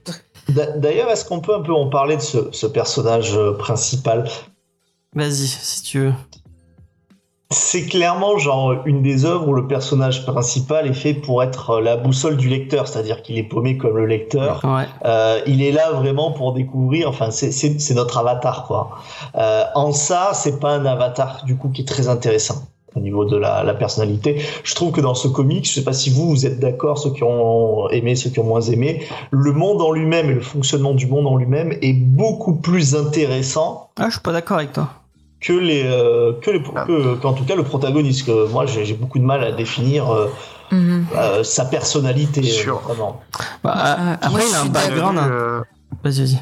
[0.49, 4.29] D'a- D'ailleurs, est-ce qu'on peut un peu en parler de ce, ce personnage euh, principal?
[5.15, 6.13] Vas-y, si tu veux.
[7.51, 11.81] C'est clairement genre une des œuvres où le personnage principal est fait pour être euh,
[11.81, 14.61] la boussole du lecteur, c'est-à-dire qu'il est paumé comme le lecteur.
[14.65, 14.85] Ouais.
[15.07, 17.09] Euh, il est là vraiment pour découvrir.
[17.09, 18.99] Enfin, c'est- notre avatar, quoi.
[19.35, 22.65] Euh, en ça, c'est pas un avatar du coup qui est très intéressant
[22.95, 24.41] au niveau de la, la personnalité.
[24.65, 27.11] Je trouve que dans ce comic, je sais pas si vous vous êtes d'accord, ceux
[27.11, 30.95] qui ont aimé, ceux qui ont moins aimé, le monde en lui-même et le fonctionnement
[30.95, 34.89] du monde en lui-même est beaucoup plus intéressant Ah, je suis pas d'accord avec toi.
[35.41, 38.27] que les euh, que les que, qu'en tout cas le protagoniste.
[38.27, 40.29] Que moi, j'ai beaucoup de mal à définir euh,
[40.71, 41.07] Mhm.
[41.17, 42.43] euh, sa personnalité.
[42.67, 43.21] euh, vraiment.
[43.65, 43.73] Bah,
[44.21, 45.19] après, il a un background.
[46.05, 46.39] Vas-y, vas-y.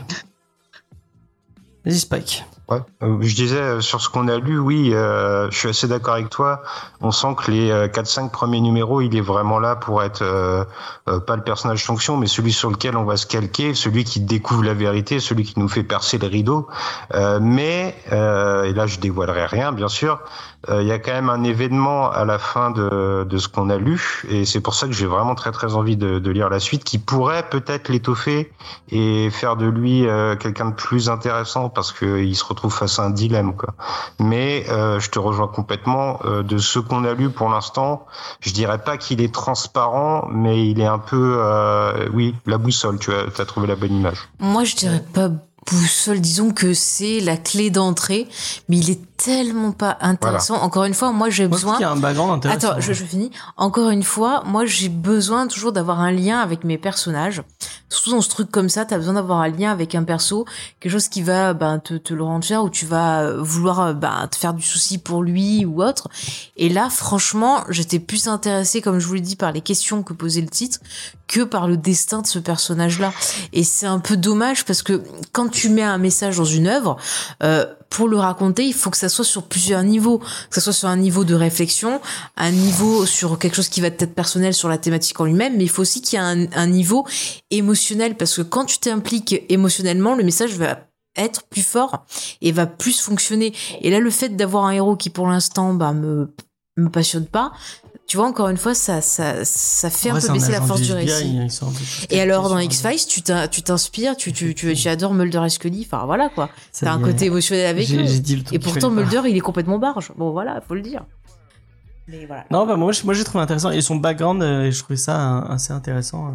[1.85, 2.44] Vas-y, Spike.
[2.68, 2.80] Ouais.
[3.05, 6.14] Euh, je disais euh, sur ce qu'on a lu, oui, euh, je suis assez d'accord
[6.14, 6.62] avec toi.
[7.01, 10.64] On sent que les euh, 4-5 premiers numéros, il est vraiment là pour être euh,
[11.09, 14.18] euh, pas le personnage fonction, mais celui sur lequel on va se calquer, celui qui
[14.18, 16.66] découvre la vérité, celui qui nous fait percer le rideau.
[17.14, 20.18] Euh, mais euh, et là, je dévoilerai rien, bien sûr.
[20.68, 23.70] Euh, Il y a quand même un événement à la fin de, de ce qu'on
[23.70, 26.48] a lu, et c'est pour ça que j'ai vraiment très très envie de, de lire
[26.48, 28.52] la suite, qui pourrait peut-être l'étoffer
[28.90, 32.98] et faire de lui euh, quelqu'un de plus intéressant parce que il se retrouve face
[32.98, 33.74] à un dilemme quoi.
[34.18, 38.06] Mais euh, je te rejoins complètement euh, de ce qu'on a lu pour l'instant.
[38.40, 42.98] Je dirais pas qu'il est transparent, mais il est un peu euh, oui la boussole.
[42.98, 44.28] Tu as trouvé la bonne image.
[44.40, 45.30] Moi, je dirais pas
[45.70, 48.28] boussole, disons que c'est la clé d'entrée,
[48.68, 50.56] mais il est tellement pas intéressant.
[50.56, 51.74] Encore une fois, moi, j'ai besoin.
[51.74, 52.70] qu'il y a un background intéressant.
[52.70, 53.30] Attends, je, je finis.
[53.56, 57.43] Encore une fois, moi j'ai besoin toujours d'avoir un lien avec mes personnages.
[57.88, 60.44] Surtout dans ce truc comme ça, t'as besoin d'avoir un lien avec un perso,
[60.80, 63.80] quelque chose qui va ben, te, te le rendre fier ou tu vas euh, vouloir
[63.80, 66.09] euh, ben, te faire du souci pour lui ou autre.
[66.56, 70.12] Et là, franchement, j'étais plus intéressée, comme je vous l'ai dit, par les questions que
[70.12, 70.78] posait le titre
[71.28, 73.12] que par le destin de ce personnage-là.
[73.52, 75.02] Et c'est un peu dommage parce que
[75.32, 76.96] quand tu mets un message dans une œuvre,
[77.42, 80.18] euh, pour le raconter, il faut que ça soit sur plusieurs niveaux.
[80.18, 82.00] Que ça soit sur un niveau de réflexion,
[82.36, 85.64] un niveau sur quelque chose qui va être personnel sur la thématique en lui-même, mais
[85.64, 87.06] il faut aussi qu'il y ait un, niveau
[87.50, 90.80] émotionnel parce que quand tu t'impliques émotionnellement, le message va
[91.16, 92.04] être plus fort
[92.42, 93.54] et va plus fonctionner.
[93.80, 96.28] Et là, le fait d'avoir un héros qui pour l'instant bah, me
[96.90, 97.52] passionne pas,
[98.06, 100.80] tu vois encore une fois ça ça ça fait Ouais, un peu baisser la force
[100.80, 101.36] du récit.
[102.10, 105.48] Et alors dans X-Files, tu t'in- tu t'inspires, tu, tu, tu, tu adores Mulder et
[105.48, 106.50] Scully, enfin voilà quoi.
[106.78, 108.04] T'as un côté émotionnel avec eux.
[108.06, 108.90] j'ai dit le truc Et pourtant.
[108.90, 110.12] Mulder, il est complètement barge.
[110.16, 111.04] Bon voilà, faut le dire.
[112.08, 112.44] Mais voilà.
[112.52, 115.72] Non, bah moi, moi j'ai trouvé intéressant et son background, euh, je trouvais ça assez
[115.72, 116.28] intéressant.
[116.28, 116.30] euh,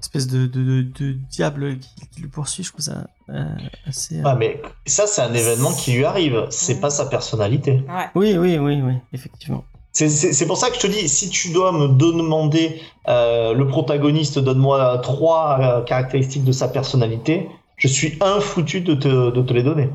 [0.00, 3.44] espèce de, de, de, de diable qui, qui le poursuit, je trouve ça euh,
[3.86, 4.18] assez.
[4.18, 6.46] euh, Ah, mais ça, c'est un événement qui lui arrive.
[6.50, 7.84] C'est pas sa personnalité.
[7.88, 8.10] Ouais.
[8.14, 9.64] Oui, oui, oui, oui, effectivement.
[9.92, 13.52] C'est- C'est c'est pour ça que je te dis, si tu dois me demander euh,
[13.52, 19.42] le protagoniste, donne-moi trois euh, caractéristiques de sa personnalité, je suis infoutu de te, de
[19.42, 19.90] te les donner.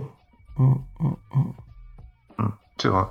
[0.58, 2.48] Mm, mm, mm.
[2.80, 3.04] C'est vrai.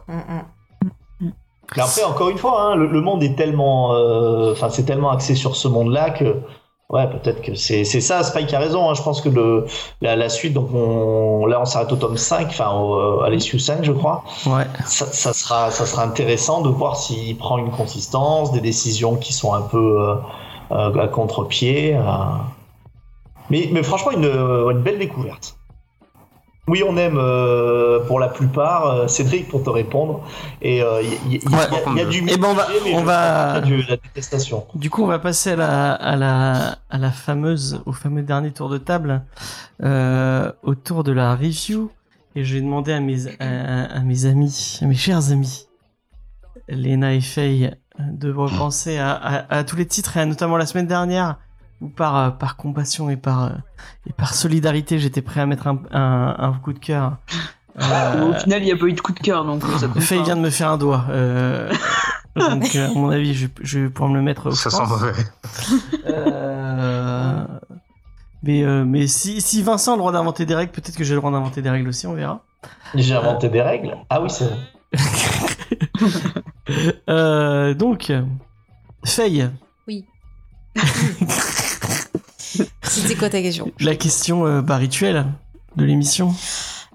[1.76, 5.10] Mais après, encore une fois, hein, le, le monde est tellement, euh, enfin, c'est tellement
[5.10, 6.36] axé sur ce monde-là que
[6.89, 8.23] Ouais, peut-être que c'est ça.
[8.23, 8.89] Spike a raison.
[8.89, 8.94] hein.
[8.94, 9.66] Je pense que le
[10.00, 13.58] la, la suite, donc on, là on s'arrête au tome 5, enfin au- à l'issue
[13.58, 14.23] 5, je crois.
[14.47, 14.65] Ouais.
[14.86, 19.32] Ça, ça sera ça sera intéressant de voir s'il prend une consistance, des décisions qui
[19.32, 20.15] sont un peu euh,
[20.70, 21.97] euh, à contre-pied.
[21.97, 22.02] euh.
[23.50, 25.56] Mais mais franchement une une belle découverte.
[26.68, 30.24] Oui, on aime euh, pour la plupart euh, Cédric pour te répondre.
[30.62, 31.82] Et euh, il y, a- il y a- Ouais.
[31.92, 33.60] il y a du Eh ben, on va- mais on la
[34.02, 34.66] détestation.
[34.74, 38.50] Du coup, on va passer à la, à la, à la fameuse, au fameux dernier
[38.50, 39.22] tour de table,
[39.84, 41.90] euh, autour de la review.
[42.34, 45.68] Et je vais demander à mes, à, à mes amis, à mes chers amis,
[46.68, 50.66] Léna et Faye, de repenser à, à, à tous les titres et à notamment la
[50.66, 51.38] semaine dernière,
[51.80, 53.50] où par, euh, par compassion et par, euh,
[54.08, 57.16] et par solidarité, j'étais prêt à mettre un, un, un coup de cœur.
[57.78, 60.22] Euh, Au final, il n'y a pas eu de coup de cœur, donc ça Faye
[60.22, 61.05] vient de me faire un doigt.
[61.10, 61.70] Euh,
[62.34, 64.88] donc, euh, à mon avis, je, je vais pouvoir me le mettre au Ça France.
[64.88, 65.12] sent mauvais.
[66.06, 67.44] Euh,
[68.42, 71.12] Mais, euh, mais si, si Vincent a le droit d'inventer des règles, peut-être que j'ai
[71.12, 72.40] le droit d'inventer des règles aussi, on verra.
[72.94, 73.94] J'ai inventé des règles.
[74.08, 74.56] Ah oui, c'est vrai.
[77.10, 78.10] Euh, donc,
[79.05, 79.50] Faye,
[83.02, 85.26] C'était quoi ta question la question euh, bah, rituelle
[85.76, 86.34] de l'émission.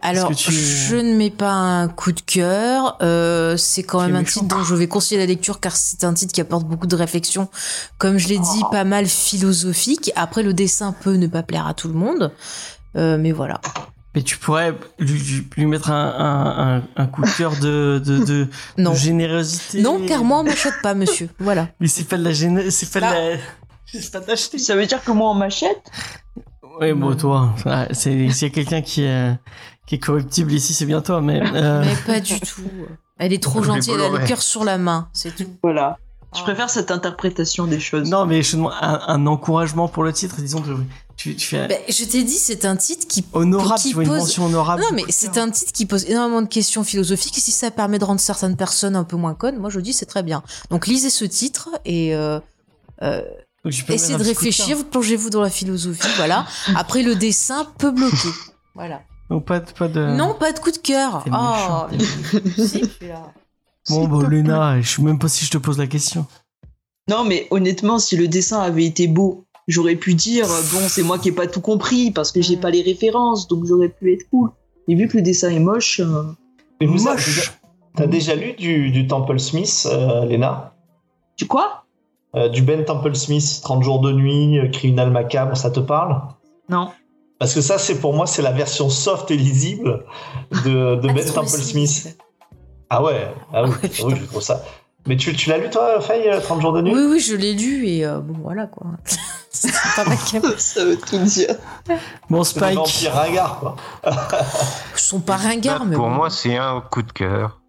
[0.03, 2.97] Alors, tu- je ne mets pas un coup de cœur.
[3.03, 4.41] euh, c'est quand même un méchant.
[4.41, 6.95] titre dont je vais conseiller la lecture car c'est un titre qui apporte beaucoup de
[6.95, 7.49] réflexion.
[7.99, 10.11] Comme je l'ai dit, pas mal philosophique.
[10.15, 12.31] Après, le dessin peut ne pas plaire à tout le monde.
[12.97, 13.61] Euh, mais voilà.
[14.15, 18.47] Mais tu pourrais lui, mettre un, un, un, un coup de cœur de, de, de,
[18.77, 18.91] Non.
[18.91, 19.81] de générosité.
[19.81, 21.29] Non, car moi, on m'achète pas, monsieur.
[21.39, 21.69] Voilà.
[21.79, 22.71] Mais c'est pas de la géné...
[22.71, 23.13] c'est pas de Bah.
[23.13, 23.37] la...
[24.27, 24.57] D'acheter.
[24.57, 25.81] Ça veut dire que moi, on m'achète
[26.79, 29.37] Ouais, bon, toi, ah, c'est, s'il y a quelqu'un qui est,
[29.85, 32.63] qui est corruptible ici, c'est bien toi, mais, euh, Mais pas du tout.
[33.19, 33.93] Elle est trop gentille.
[33.93, 35.09] Elle a le cœur sur la main.
[35.13, 35.45] C'est tout.
[35.61, 35.97] Voilà.
[36.33, 36.43] Je Ah.
[36.43, 38.09] préfère cette interprétation des choses.
[38.09, 40.69] non, mais je demande un, un encouragement pour le titre, disons que
[41.17, 44.03] tu, tu fais Ben, je t'ai dit, c'est un titre qui honorable, qui tu vois
[44.03, 44.81] une pose- mention honorable.
[44.81, 47.99] Non, mais c'est un titre qui pose énormément de questions philosophiques et si ça permet
[47.99, 50.41] de rendre certaines personnes un peu moins connes, moi je dis c'est très bien.
[50.69, 52.39] Donc lisez ce titre et euh,
[53.03, 53.21] euh,
[53.63, 56.45] Donc, essayez de réfléchir, plongez-vous dans la philosophie, voilà.
[56.75, 58.29] Après le dessin peut bloquer.
[58.73, 59.01] Voilà.
[59.29, 60.05] Donc, pas, de- pas de.
[60.15, 61.23] Non, pas de coup de cœur.
[61.31, 61.85] Oh,
[62.57, 62.83] si.
[63.89, 66.25] Bon, bah, Luna, je sais même pas si je te pose la question.
[67.09, 71.17] Non, mais honnêtement, si le dessin avait été beau, j'aurais pu dire bon, c'est moi
[71.19, 72.61] qui ai pas tout compris parce que j'ai Mm.
[72.61, 74.51] pas les références, donc j'aurais pu être cool.
[74.87, 76.23] Mais vu que le dessin est moche, euh,
[76.79, 77.53] Mais vous avez- Moche.
[77.95, 80.73] T'as déjà lu du, du Temple Smith, euh, Léna
[81.35, 81.85] tu quoi?
[82.35, 86.21] Euh, Du Ben Temple Smith, 30 jours de nuit, euh, Criminal Macabre, ça te parle?
[86.69, 86.91] Non.
[87.39, 90.05] Parce que ça, c'est pour moi, c'est la version soft et lisible
[90.63, 92.17] de, de Ah, Ben Temple Smith.
[92.89, 94.63] Ah ouais, ah oui, Ouais, ah oui je trouve ça.
[95.07, 96.93] Mais tu, tu l'as lu toi, Faye, euh, 30 jours de nuit?
[96.93, 98.85] Oui, oui, je l'ai lu et euh, bon, voilà quoi.
[99.49, 100.15] c'est pas ma.
[100.57, 101.55] Ça veut tout dire.
[102.29, 102.75] Bon, C'est des Spike.
[102.75, 103.75] vampires ringards, quoi.
[104.05, 106.11] Ils sont pas ringards, Bah, mais pour bon.
[106.15, 107.60] moi, c'est un coup de cœur.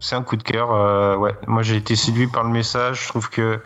[0.00, 0.72] C'est un coup de cœur.
[0.72, 3.04] euh, ouais, moi j'ai été séduit par le message.
[3.04, 3.60] Je trouve que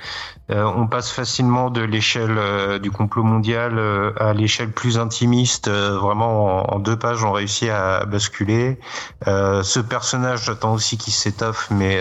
[0.51, 3.79] euh, on passe facilement de l'échelle euh, du complot mondial
[4.19, 5.69] à l'échelle plus intimiste.
[5.69, 8.79] Vraiment, en, deux pages, on réussit à basculer.
[9.27, 12.01] Ce personnage, j'attends aussi qu'il s'étoffe, mais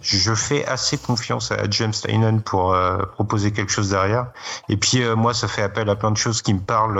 [0.00, 2.76] je fais assez confiance à James Tynan pour
[3.12, 4.28] proposer quelque chose derrière.
[4.68, 6.98] Et puis moi, ça fait appel à plein de choses qui me parlent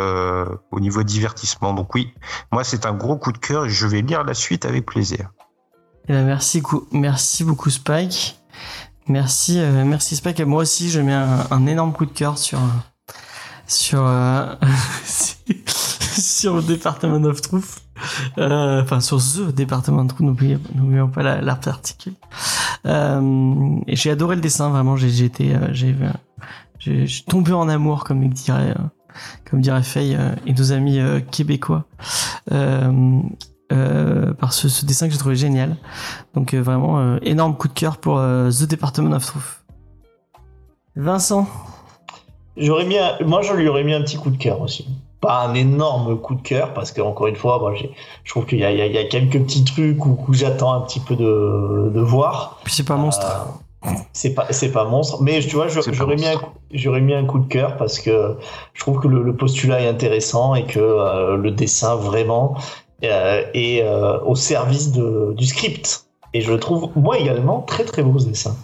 [0.70, 1.72] au niveau divertissement.
[1.72, 2.12] Donc oui,
[2.52, 5.30] moi, c'est un gros coup de cœur et je vais lire la suite avec plaisir.
[6.08, 8.38] Eh ben, merci, merci beaucoup, Spike.
[9.08, 10.40] Merci, euh, merci Spike.
[10.40, 12.58] Et moi aussi, je mets un, énorme coup de cœur sur,
[13.66, 14.54] sur, euh,
[15.46, 17.80] sur le Department of Truth.
[18.38, 20.20] Euh, Enfin, sur The Department of Truth,
[20.74, 21.58] n'oublions pas la.
[22.86, 24.96] Euh, j'ai adoré le dessin, vraiment.
[24.96, 25.94] J'ai été, euh, j'ai,
[26.80, 28.74] j'ai tombé en amour, comme dirait,
[29.48, 31.00] comme dirait Faye et nos amis
[31.30, 31.86] québécois.
[33.72, 35.76] Euh, par ce, ce dessin que j'ai trouvé génial.
[36.34, 39.64] Donc euh, vraiment euh, énorme coup de cœur pour euh, The Department of Truth.
[40.96, 41.46] Vincent,
[42.56, 44.86] J'aurais mis un- moi, je lui aurais mis un petit coup de cœur aussi.
[45.20, 47.90] Pas un énorme coup de cœur, parce que encore une fois, moi, j'ai-
[48.22, 51.00] je trouve qu'il y, a- y y quelques petits trucs où, où j'attends un petit
[51.00, 52.60] peu de, de voir.
[52.62, 53.26] puis c'est pas un monstre.
[53.26, 57.38] Euh, c'est pas c'est pas monstre mais tu vois j'aurais mis un mis un coup
[57.38, 58.34] de cœur parce que
[58.72, 62.56] je trouve que le, le postulat est intéressant et que euh, le dessin vraiment
[63.10, 67.84] euh, est euh, au service de, du script et je le trouve moi également très
[67.84, 68.56] très beau ce dessin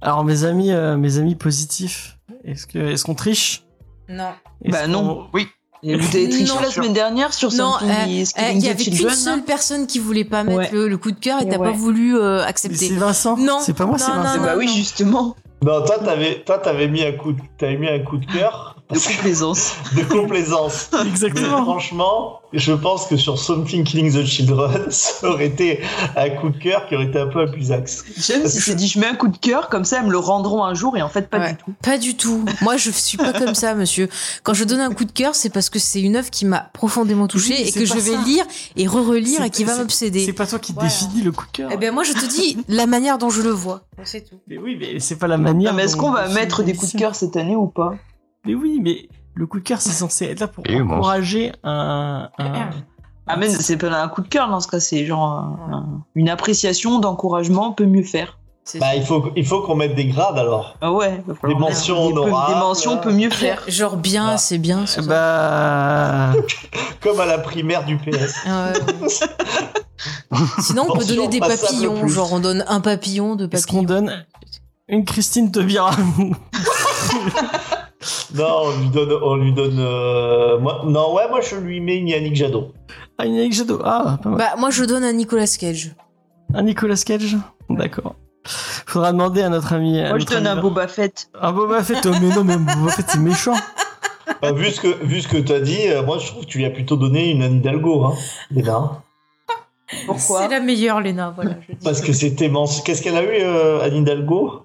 [0.00, 3.64] Alors mes amis, euh, mes amis positifs, est-ce que est-ce qu'on triche?
[4.08, 4.30] Non.
[4.64, 5.26] Bah non.
[5.34, 5.46] Oui,
[5.82, 6.60] Et vous avez triché Non.
[6.60, 9.98] la semaine dernière sur Non, euh, Euh, Il y avait qu'une Children, seule personne qui
[9.98, 10.70] voulait pas mettre Ouais.
[10.72, 11.70] le, le coup de cœur et t'as Ouais.
[11.70, 12.76] pas voulu euh, accepter.
[12.88, 13.58] C'est Vincent Non.
[13.60, 14.36] C'est pas moi, c'est Non, non, Vincent.
[14.38, 14.44] non.
[14.44, 15.36] Bah oui, justement.
[15.62, 18.79] Non, toi, t'avais, toi, t'avais mis un coup, de- t'avais mis un coup de cœur
[18.92, 19.72] De complaisance.
[19.96, 20.88] de complaisance.
[20.92, 21.62] Mais Exactement.
[21.62, 25.80] franchement, je pense que sur Something Killing the Children, ça aurait été
[26.16, 28.04] un coup de cœur qui aurait été un peu abusax.
[28.16, 30.18] J'aime si c'est dit je mets un coup de cœur, comme ça elles me le
[30.18, 31.52] rendront un jour et en fait pas Ouais.
[31.52, 31.72] du tout.
[31.82, 32.44] Pas du tout.
[32.62, 34.08] Moi, je suis pas comme ça, monsieur.
[34.42, 36.58] Quand je donne un coup de cœur, c'est parce que c'est une œuvre qui m'a
[36.72, 38.22] profondément touchée Oui, et que je vais ça.
[38.26, 38.44] lire
[38.76, 40.24] et re-relire et qui va m'obséder.
[40.26, 40.88] C'est pas toi qui Voilà.
[40.88, 41.70] définis le coup de cœur.
[41.72, 43.82] Eh bien, moi, je te dis la manière dont je le vois.
[44.04, 44.36] C'est tout.
[44.48, 45.70] Mais oui, mais c'est pas la manière.
[45.72, 47.94] Non, mais est-ce qu'on on va mettre des coups de cœur cette année ou pas?
[48.46, 52.28] Mais oui, mais le coup de cœur, c'est censé être là pour Et encourager un.
[52.38, 52.70] un-
[53.26, 56.04] Ah mais c'est pas un coup de cœur dans ce cas, c'est genre un- un-
[56.14, 58.38] une appréciation d'encouragement peut mieux faire.
[58.78, 60.76] Bah, il faut, il faut qu'on mette des grades alors.
[60.80, 62.54] Ah ouais, Des mentions des, peu- honorables.
[62.54, 63.62] des mentions peut mieux faire.
[63.68, 64.36] Genre bien, Ah.
[64.38, 64.84] c'est bien.
[65.08, 66.32] Bah.
[67.02, 68.34] Comme à la primaire du PS.
[68.46, 69.08] Ah ouais.
[70.60, 72.06] Sinon, on peut donner des papillons.
[72.06, 74.02] Genre, on donne un papillon, deux Est-ce qu'on papillons.
[74.06, 74.26] donne
[74.88, 75.90] une Christine Taubira?
[78.34, 79.78] Non, on lui donne, on lui donne.
[79.78, 82.72] euh, moi, non, ouais, moi je lui mets une Yannick Jadot.
[83.18, 83.80] Ah, une Yannick Jadot.
[83.84, 84.38] Ah, pas mal.
[84.38, 85.94] Bah, moi, je donne à Nicolas Cage.
[86.54, 87.36] Un Nicolas Cage
[87.68, 88.14] D'accord.
[88.44, 90.00] Faudra demander à notre ami.
[90.00, 91.28] à Moi je donne un Boba Fett.
[91.40, 92.04] Un Boba Fett.
[92.06, 93.54] Oh, mais non, mais Boba Fett, c'est méchant.
[94.40, 96.58] Bah, vu ce que, vu ce que t'as dit, euh, moi je trouve que tu
[96.58, 98.14] lui as plutôt donné une Anne Hidalgo, hein,
[98.50, 99.02] Léna.
[100.06, 100.42] Pourquoi?
[100.42, 101.32] C'est la meilleure, Léna.
[101.34, 101.56] Voilà.
[101.68, 101.84] je dis.
[101.84, 102.50] Parce que c'était
[102.84, 104.62] Qu'est-ce qu'elle a eu, euh, Anne Hidalgo?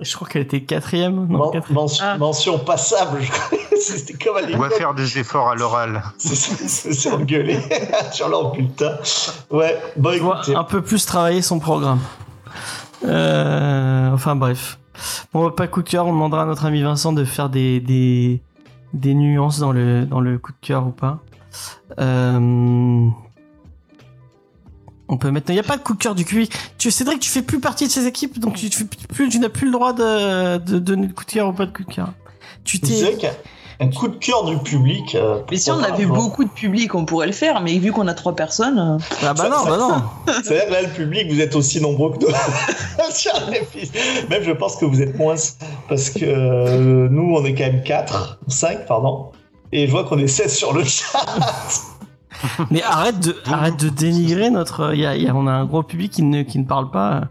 [0.00, 1.26] Je crois qu'elle était quatrième.
[1.26, 1.82] Non, Men- quatrième.
[1.82, 2.16] men- Ah.
[2.18, 3.18] Mention passable.
[3.20, 3.58] je crois.
[3.80, 6.02] C'était comme à On va faire des efforts à l'oral.
[6.18, 7.58] C'est engueulé
[8.12, 8.96] sur leur bulletin.
[9.50, 10.54] Ouais, bon écoutez.
[10.56, 12.00] un peu plus travailler son programme.
[13.04, 14.78] Euh, enfin bref.
[15.32, 18.42] Bon, pas coup de cœur, on demandera à notre ami Vincent de faire des, des,
[18.94, 21.20] des nuances dans le, dans le coup de cœur ou pas.
[22.00, 23.08] Euh,
[25.08, 25.50] on peut mettre.
[25.50, 26.48] Il n'y a pas de coup de cœur du QI.
[26.78, 29.38] Tu, Cédric, tu fais plus partie de ces équipes, donc tu, tu, fais plus, tu
[29.38, 31.84] n'as plus le droit de, de donner de coup de cœur ou pas de coup
[31.84, 32.08] de cœur.
[32.64, 33.16] Tu t'es.
[33.80, 35.14] un coup de cœur du public.
[35.14, 38.08] euh, Mais si on avait beaucoup de public, on pourrait le faire, mais vu qu'on
[38.08, 40.02] a trois personnes, euh, Ah bah non, bah non.
[40.42, 42.28] C'est-à-dire que là, le public, vous êtes aussi nombreux que nous.
[44.28, 45.36] Même, je pense que vous êtes moins.
[45.88, 49.30] Parce que euh, nous, on est quand même 4, 5, pardon.
[49.72, 51.18] Et je vois qu'on est 16 sur le chat.
[52.70, 54.94] Mais arrête de, arrête de dénigrer notre.
[54.94, 57.28] Y a, y a- on a un gros public qui ne, qui ne parle pas.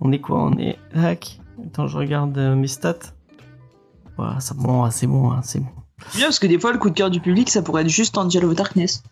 [0.00, 0.42] On est quoi?
[0.42, 0.78] On est.
[0.94, 1.38] Hack.
[1.66, 2.94] Attends, je regarde euh, mes stats.
[4.16, 5.68] Voilà, bon, ah, c'est bon, hein, c'est bon.
[6.14, 8.16] bien parce que des fois le coup de cœur du public ça pourrait être juste
[8.18, 9.02] Angel of Darkness.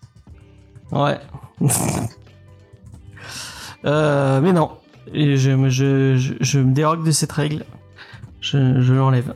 [0.93, 1.19] Ouais.
[3.85, 4.71] euh, mais non.
[5.13, 7.65] Et je, me- je, je, je me dérogue de cette règle.
[8.41, 9.35] Je, je l'enlève.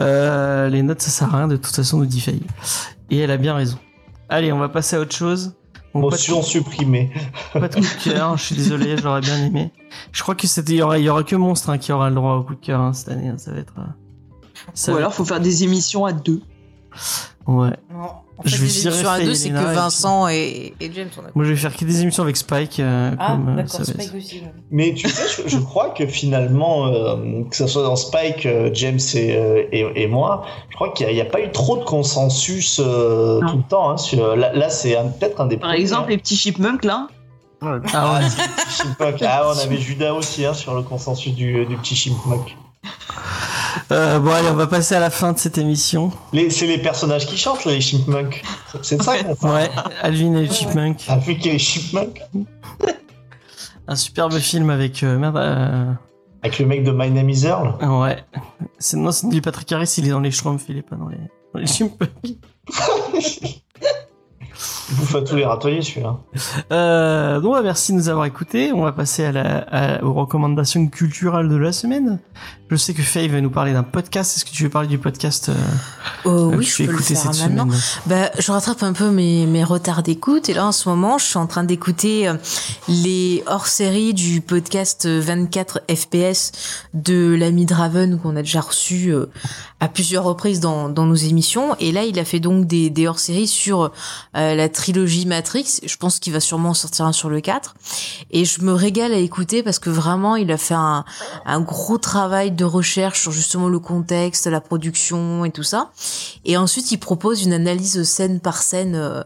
[0.00, 2.42] Euh, les notes, ça sert à rien, de toute façon, nous dit Faye.
[3.10, 3.78] Et elle a bien raison.
[4.30, 5.54] Allez, on va passer à autre chose.
[5.92, 7.10] Bon, pas de- Motion supprimée.
[7.52, 9.72] Pas de coup de cœur, je suis désolé, j'aurais bien aimé.
[10.12, 12.08] Je crois que c'était, il y aura, il y aura que Monstre hein, qui aura
[12.10, 13.28] le droit au coup de cœur hein, cette année.
[13.28, 13.74] hein, ça va être.
[13.78, 13.82] euh,
[14.72, 16.42] ça Ou va alors faut faire des émissions à deux.
[16.92, 17.76] être- Ouais.
[18.40, 21.08] En Je vais les émissions à deux, c'est que Vincent et, et James.
[21.18, 21.30] On a...
[21.34, 22.80] Moi, je vais faire que des émissions avec Spike.
[22.80, 24.42] euh, Ah, comme, euh, d'accord, Spike aussi.
[24.70, 28.70] Mais tu sais, je, je crois que finalement, euh, que ce soit dans Spike, euh,
[28.72, 31.84] James et, euh, et, et moi, je crois qu'il n'y a, pas eu trop de
[31.84, 33.90] consensus euh, tout le temps.
[33.90, 36.10] hein, sur, là, là, c'est un- peut-être un des Par exemple hein.
[36.10, 37.08] les petits chipmunks là.
[37.62, 37.78] Ah ouais.
[37.92, 38.20] Ah.
[39.22, 42.56] Ah, on avait Judas aussi hein, sur le consensus du, du petit chipmunk.
[43.92, 46.12] Euh, bon, allez, on va passer à la fin de cette émission.
[46.32, 48.42] Les- C'est les personnages qui chantent, les chipmunks.
[48.82, 49.52] C'est ça qu'on.
[49.54, 49.70] Ouais,
[50.02, 51.04] Alvin et le Chipmunk.
[51.08, 52.20] Ah, vu qu'il y a les chipmunks.
[53.88, 55.02] Un superbe film avec.
[55.02, 55.36] euh, merde.
[55.36, 55.92] euh,
[56.42, 57.74] Avec le mec de My Name is Earl.
[58.02, 58.18] ouais.
[58.78, 61.08] C'est, non, c'est du Patrick Harris, il est dans les Schtroumpfs, il est pas dans
[61.08, 61.18] les,
[61.52, 62.10] dans les Chipmunks.
[64.90, 66.16] Il bouffe à tous les râteliers, celui-là.
[66.72, 68.72] Euh, donc, merci de nous avoir écoutés.
[68.72, 72.18] On va passer à la, à- aux recommandations culturelles de la semaine.
[72.70, 74.36] Je sais que Faye va nous parler d'un podcast.
[74.36, 75.54] Est-ce que tu veux parler du podcast euh,
[76.24, 77.66] Oh, que oui, tu je peux le écouté cette maintenant.
[77.70, 77.80] semaine?
[78.06, 80.48] Bah, je rattrape un peu mes, mes retards d'écoute.
[80.48, 82.34] Et là, en ce moment, je suis en train d'écouter euh,
[82.88, 86.52] les hors-séries du podcast euh, 24 FPS
[86.94, 89.26] de l'ami Draven qu'on a déjà reçu euh,
[89.80, 91.74] à plusieurs reprises dans, dans nos émissions.
[91.80, 93.90] Et là, il a fait donc des, des hors-séries sur
[94.36, 95.80] euh, la trilogie Matrix.
[95.84, 97.74] Je pense qu'il va sûrement en sortir un sur le 4.
[98.30, 101.04] Et je me régale à écouter parce que vraiment, il a fait un,
[101.60, 105.90] gros travail de recherche sur justement le contexte, la production et tout ça.
[106.46, 109.22] Et ensuite, il propose une analyse scène par scène euh,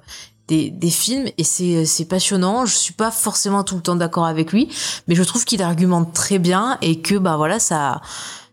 [0.49, 2.67] des, films et c'est c'est passionnant.
[2.67, 4.69] Je suis pas forcément tout le temps d'accord avec lui,
[5.07, 8.03] mais je trouve qu'il argumente très bien et que bah voilà ça,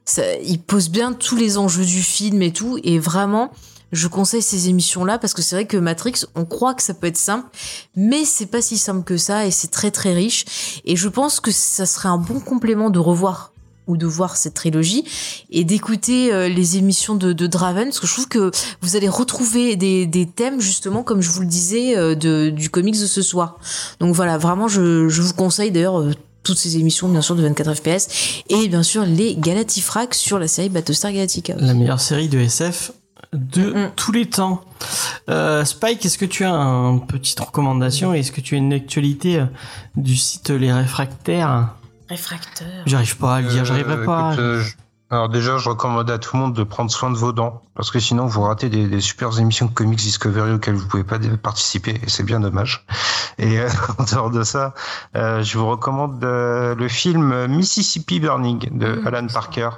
[0.05, 3.51] ça il pose bien tous les enjeux du film et tout et vraiment
[3.91, 6.93] je conseille ces émissions là parce que c'est vrai que Matrix on croit que ça
[6.93, 7.47] peut être simple
[7.95, 11.39] mais c'est pas si simple que ça et c'est très très riche et je pense
[11.39, 13.51] que ça serait un bon complément de revoir
[13.87, 15.03] ou de voir cette trilogie
[15.49, 19.09] et d'écouter euh, les émissions de, de Draven parce que je trouve que vous allez
[19.09, 22.15] retrouver des, thèmes justement comme je vous le disais euh,
[22.51, 23.57] du comics de ce soir.
[23.99, 26.13] Donc voilà, vraiment je, vous conseille d'ailleurs euh,
[26.43, 30.47] toutes ces émissions bien sûr de 24 FPS et bien sûr les Galatifrax sur la
[30.47, 31.55] série Battlestar Galactica.
[31.57, 32.91] La meilleure série de SF
[33.33, 33.91] de Mm.
[33.95, 34.61] tous les temps.
[35.29, 38.73] Euh, Spike, est-ce que tu as une petite recommandation et est-ce que tu as une
[38.73, 39.45] actualité euh,
[39.95, 41.75] du site Les Réfractaires?
[42.09, 42.67] Réfracteur.
[42.85, 44.31] J'arrive pas à le dire, j'arriverai Euh, pas.
[44.33, 44.73] écoute, euh, je-
[45.14, 47.91] Alors déjà, je recommande à tout le monde de prendre soin de vos dents, parce
[47.91, 51.19] que sinon vous ratez des, des super émissions de Comics Discovery auxquelles vous pouvez pas
[51.43, 52.85] participer, et c'est bien dommage.
[53.38, 53.67] Et euh,
[53.98, 54.73] en dehors de ça,
[55.17, 59.07] euh, je vous recommande euh, le film Mississippi Burning de Mhm.
[59.07, 59.69] Alan Parker.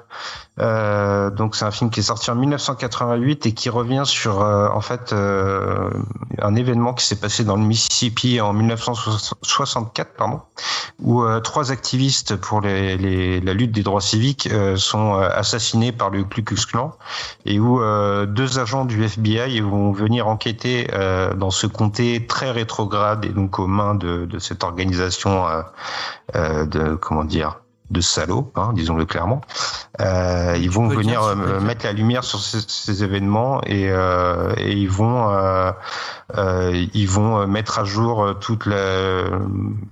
[0.60, 4.68] Euh, donc c'est un film qui est sorti en 1988 et qui revient sur euh,
[4.72, 5.90] en fait euh,
[6.40, 10.42] un événement qui s'est passé dans le Mississippi en 1964, pardon,
[11.00, 15.23] où euh, trois activistes pour les, les- la lutte des droits civiques euh, sont euh,
[15.30, 16.96] assassinés par le Ku Klux Klan
[17.46, 22.52] et où euh, deux agents du FBI vont venir enquêter euh, dans ce comté très
[22.52, 25.62] rétrograde et donc aux mains de, de cette organisation euh,
[26.36, 29.42] euh, de comment dire de salauds, hein, disons-le clairement.
[30.00, 34.54] Euh, ils vont venir dire, euh, mettre la lumière sur ces, ces événements et, euh,
[34.58, 35.72] et ils vont euh,
[36.38, 39.26] euh, ils vont mettre à jour toute la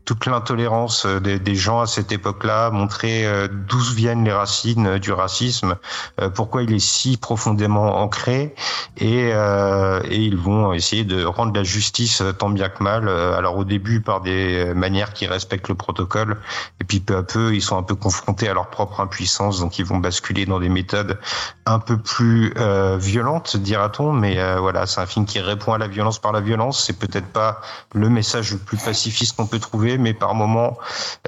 [0.05, 3.27] toute l'intolérance des, des gens à cette époque-là, montrer
[3.67, 5.75] d'où viennent les racines du racisme,
[6.19, 8.55] euh, pourquoi il est si profondément ancré,
[8.97, 13.09] et, euh, et ils vont essayer de rendre la justice tant bien que mal.
[13.09, 16.37] Alors au début par des manières qui respectent le protocole,
[16.79, 19.79] et puis peu à peu ils sont un peu confrontés à leur propre impuissance, donc
[19.79, 21.19] ils vont basculer dans des méthodes
[21.65, 24.13] un peu plus euh, violentes, dira-t-on.
[24.13, 26.83] Mais euh, voilà, c'est un film qui répond à la violence par la violence.
[26.85, 27.61] C'est peut-être pas
[27.93, 30.77] le message le plus pacifiste qu'on peut trouver, mais par moment,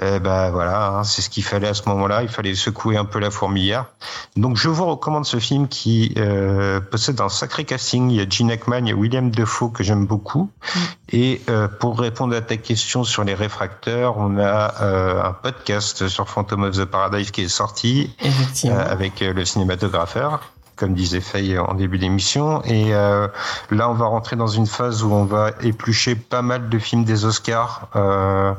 [0.02, 2.22] euh, bah voilà, hein, c'est ce qu'il fallait à ce moment-là.
[2.22, 3.86] Il fallait secouer un peu la fourmilière.
[4.36, 8.10] Donc je vous recommande ce film qui euh, possède un sacré casting.
[8.10, 10.50] Il y a Gene Hackman, il y a William Defoe que j'aime beaucoup.
[11.10, 16.08] Et euh, pour répondre à ta question sur les réfracteurs, on a euh, un podcast
[16.08, 18.14] sur Phantom of the Paradise qui est sorti
[18.66, 20.40] euh, avec euh, le cinématographeur,
[20.76, 22.62] comme disait Faye en début d'émission.
[22.64, 23.28] Et euh,
[23.70, 27.04] là, on va rentrer dans une phase où on va éplucher pas mal de films
[27.04, 27.88] des Oscars.
[27.96, 28.52] Euh,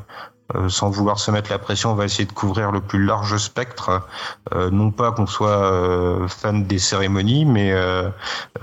[0.53, 3.37] euh, sans vouloir se mettre la pression, on va essayer de couvrir le plus large
[3.37, 4.07] spectre.
[4.53, 8.09] Euh, non pas qu'on soit euh, fan des cérémonies, mais euh,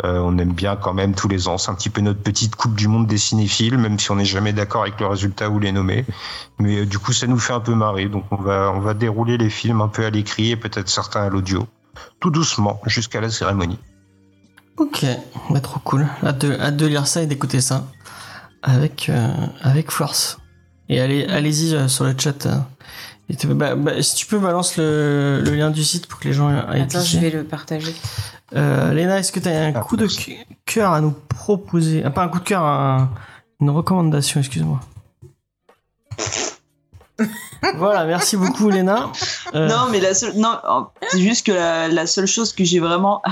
[0.04, 1.58] euh, on aime bien quand même tous les ans.
[1.58, 4.24] C'est un petit peu notre petite coupe du monde des cinéphiles, même si on n'est
[4.24, 6.04] jamais d'accord avec le résultat ou les nommer.
[6.60, 8.06] Mais euh, du coup, ça nous fait un peu marrer.
[8.06, 11.22] Donc on va on va dérouler les films un peu à l'écrit et peut-être certains
[11.22, 11.66] à l'audio,
[12.20, 13.80] tout doucement jusqu'à la cérémonie.
[14.76, 15.04] Ok,
[15.50, 16.06] bah trop cool.
[16.24, 17.84] Hâte de, hâte de lire ça et d'écouter ça
[18.62, 19.10] avec
[19.62, 20.38] avec force.
[20.88, 22.46] Et allez, allez-y euh, sur le chat.
[23.30, 26.28] Et tu- bah, bah, si tu peux, balance le, le lien du site pour que
[26.28, 27.94] les gens aillent Attends, je vais le partager.
[28.54, 30.06] Euh, Léna, est-ce que tu as un Ah, coup de
[30.66, 32.02] cœur à nous proposer?
[32.04, 33.10] Ah, Pas un coup de cœur, un-
[33.60, 34.80] une recommandation, excuse-moi.
[37.76, 39.10] voilà, merci beaucoup Léna.
[39.54, 40.58] Euh, Non, mais la seule, non,
[41.08, 43.22] c'est juste que la, la seule chose que j'ai vraiment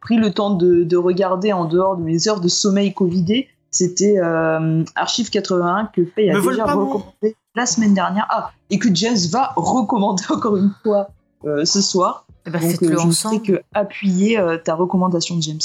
[0.00, 4.16] pris le temps de, de regarder en dehors de mes heures de sommeil covidé, c'était
[4.18, 8.26] euh, Archive 81 que Faye a Me déjà mon- recommandé la semaine dernière.
[8.30, 11.08] Ah, et que Jess va recommander encore une fois
[11.44, 12.24] euh, ce soir.
[12.46, 13.44] Eh ben, Donc, euh, je ne ensemble.
[13.46, 15.58] fais que appuyer euh, ta recommandation, James.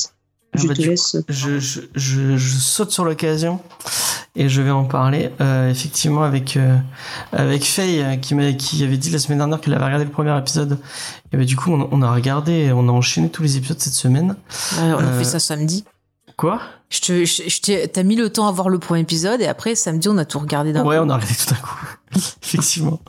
[0.53, 1.17] Ah Je bah, te laisse.
[1.30, 3.59] je, je, je, je saute sur l'occasion
[4.38, 6.77] et je vais en parler euh, effectivement avec euh,
[7.34, 10.38] avec Faye qui m'a qui avait dit la semaine dernière qu'elle avait regardé le premier
[10.38, 10.77] épisode
[11.34, 13.93] et bah, du coup on, on a regardé on a enchaîné tous les épisodes cette
[13.93, 14.35] semaine
[14.77, 15.84] Ouais, on a Euh, fait ça samedi.
[16.38, 16.59] quoi?
[16.89, 19.73] Je te, je, je t'as mis le temps à voir le premier épisode et après
[19.75, 21.03] samedi on a tout regardé d'un ouais coup.
[21.03, 21.85] on a regardé tout d'un coup
[22.43, 22.99] effectivement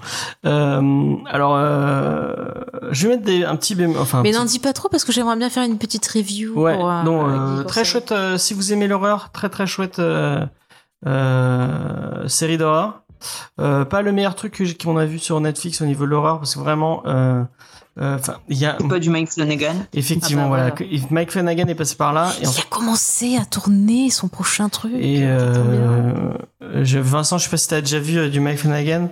[0.47, 2.35] euh, alors euh,
[2.91, 5.05] je vais mettre des, un petit bémol enfin Mais petit- n'en dis pas trop parce
[5.05, 6.55] que j'aimerais bien faire une petite review.
[6.59, 8.15] Ouais, pour, euh, non, euh, très chouette.
[8.39, 10.01] si vous aimez l'horreur, très très chouette
[12.29, 13.03] série d'horreur.
[13.57, 16.61] Pas le meilleur truc qu'on a vu sur Netflix au niveau de l'horreur, parce que
[16.61, 17.03] vraiment,
[18.01, 19.75] enfin, il y a pas du Mike Flanagan.
[19.95, 23.37] effectivement, Ah bah, voilà, Mike Flanagan est passé par là, et Il en a commencé
[23.41, 24.93] à tourner son prochain truc.
[24.97, 26.13] et euh,
[26.83, 29.09] je, Vincent, je sais pas si t'as déjà vu euh, du Mike Flanagan,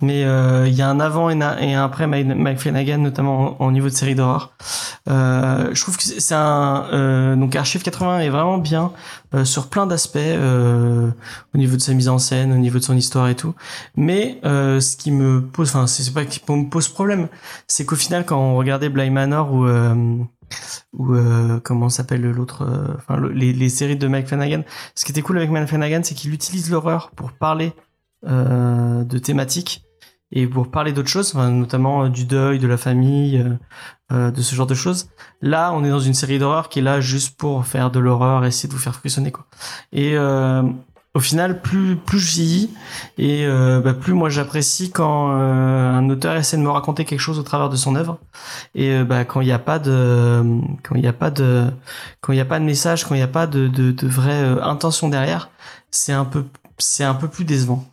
[0.00, 2.98] mais euh, il y a un avant et, na- et un après Mike, Mike Flanagan,
[2.98, 4.52] notamment au, au niveau de série d'horreur.
[5.08, 8.92] Euh, je trouve que c'est c'est un euh, donc Archive 80 est vraiment bien
[9.34, 11.10] euh, sur plein d'aspects euh,
[11.54, 13.54] au niveau de sa mise en scène, au niveau de son histoire et tout.
[13.96, 17.28] Mais euh, ce qui me pose, enfin c'est pas qui me pose problème,
[17.66, 22.66] c'est qu'au final quand on regardait Bly Manor ou euh, comment s'appelle l'autre,
[22.96, 24.62] enfin le- les, les séries de Mike Flanagan.
[24.94, 27.72] Ce qui était cool avec Mike Flanagan, c'est qu'il utilise l'horreur pour parler
[28.24, 29.84] de thématiques
[30.32, 33.54] et pour parler d'autres choses, enfin, notamment euh, du deuil, de la famille, euh,
[34.12, 35.10] euh, de ce genre de choses.
[35.42, 38.44] Là, on est dans une série d'horreur qui est là juste pour faire de l'horreur,
[38.44, 39.46] essayer de vous faire frissonner quoi.
[39.92, 40.62] Et euh,
[41.14, 42.70] au final, plus plus je vieillis
[43.16, 47.20] et euh, bah, plus moi j'apprécie quand euh, un auteur essaie de me raconter quelque
[47.20, 48.18] chose au travers de son œuvre.
[48.74, 50.42] Et bah, quand il n'y a pas de
[50.82, 51.66] quand il n'y a pas de
[52.20, 54.06] quand il n'y a pas de message, quand il n'y a pas de de, de
[54.08, 55.50] vraie intention derrière,
[55.90, 56.44] c'est un peu
[56.78, 57.84] c'est un peu plus décevant.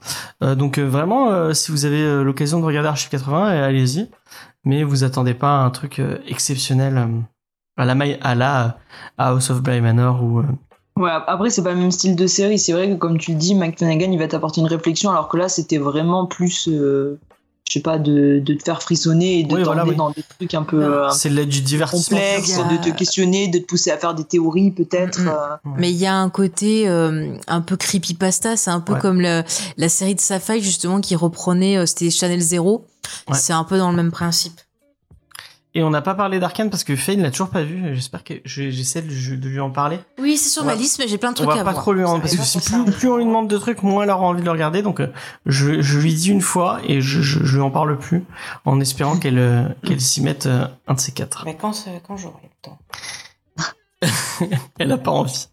[0.42, 4.10] Euh, donc euh, vraiment, euh, si vous avez l'occasion de regarder Archive 80, euh, allez-y.
[4.64, 7.08] Mais vous attendez pas un truc exceptionnel
[7.78, 8.78] à la à la
[9.18, 10.42] House of Bly Manor ou
[10.98, 12.58] Ouais, après, c'est pas le même style de série.
[12.58, 15.38] C'est vrai que, comme tu le dis, Mike il va t'apporter une réflexion, alors que
[15.38, 16.68] là, c'était vraiment plus,
[17.68, 19.96] je sais pas, de, de te faire frissonner et de Oui, voilà, oui.
[19.96, 22.18] dans des trucs un peu euh, c'est la- du divertissement.
[22.18, 25.20] complexes, a- de te questionner, de te pousser à faire des théories, peut-être.
[25.28, 25.72] Euh.
[25.78, 29.00] Mais il y a un côté euh, un peu creepypasta, c'est un peu Ouais.
[29.00, 29.44] comme le-
[29.78, 32.86] la série de Safai justement qui reprenait, euh, c'était Channel Zero.
[33.28, 33.36] Ouais.
[33.38, 34.60] C'est un peu dans le même principe.
[35.78, 37.94] Et on n'a pas parlé d'Arkane parce que Faye ne l'a toujours pas vu.
[37.94, 40.00] J'espère que je- j'essaie de, de lui en parler.
[40.20, 41.66] Oui, c'est sur On ma va- liste, mais j'ai plein de On trucs va à
[41.66, 41.84] pas voir.
[41.84, 44.04] trop lui en parce que va si plus, plus on lui demande de trucs, moins
[44.06, 44.82] elle aura envie de le regarder.
[44.82, 45.12] Donc euh,
[45.46, 48.24] je, je lui dis une fois et je, je, je lui en parle plus
[48.64, 51.44] en espérant qu'elle euh, qu'elle s'y mette euh, un de ces quatre.
[51.46, 51.74] Mais quand,
[52.08, 52.80] quand j'aurai le temps?
[54.80, 55.48] Elle a pas envie.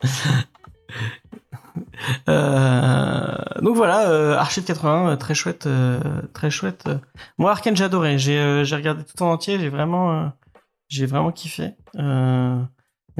[2.28, 5.68] Euh, donc voilà, euh, Archive 80, euh, très chouette,
[6.32, 6.88] très chouette.
[7.38, 8.18] Moi, Arkane, j'ai adoré.
[8.18, 9.58] J'ai regardé tout en entier.
[9.58, 10.32] J'ai vraiment,
[10.88, 11.74] j'ai vraiment kiffé.
[11.94, 12.68] Même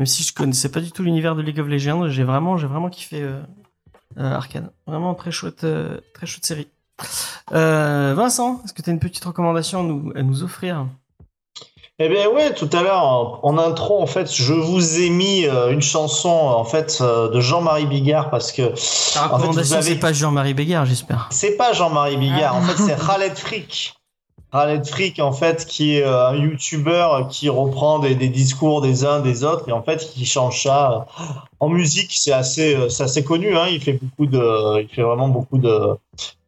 [0.07, 2.91] si je connaissais pas du tout l'univers de League of Legends, j'ai vraiment, j'ai vraiment
[2.91, 3.29] kiffé
[4.17, 4.71] Arkane.
[4.87, 5.67] Vraiment très chouette,
[6.15, 6.69] très chouette série.
[7.51, 10.87] Vincent, est-ce que tu as une petite recommandation à nous offrir?
[11.99, 15.47] Eh bien ouais, tout à l'heure en, en intro, en fait, je vous ai mis
[15.47, 19.83] euh, une chanson en fait euh, de Jean-Marie Bigard parce que En fait, vous avez-
[19.83, 21.29] c'est pas Jean-Marie Bégard, j'espère.
[21.31, 22.59] c'est pas Jean-Marie Bigard, Ah.
[22.59, 23.95] en fait c'est Khaled Frick.
[24.53, 29.05] Khaled Frick en fait qui est euh, un YouTuber qui reprend des, des discours des
[29.05, 31.07] uns des autres et en fait qui change ça
[31.61, 32.11] en musique.
[32.15, 33.57] C'est assez, c'est assez connu.
[33.57, 35.97] Hein, il fait beaucoup de, il fait vraiment beaucoup de,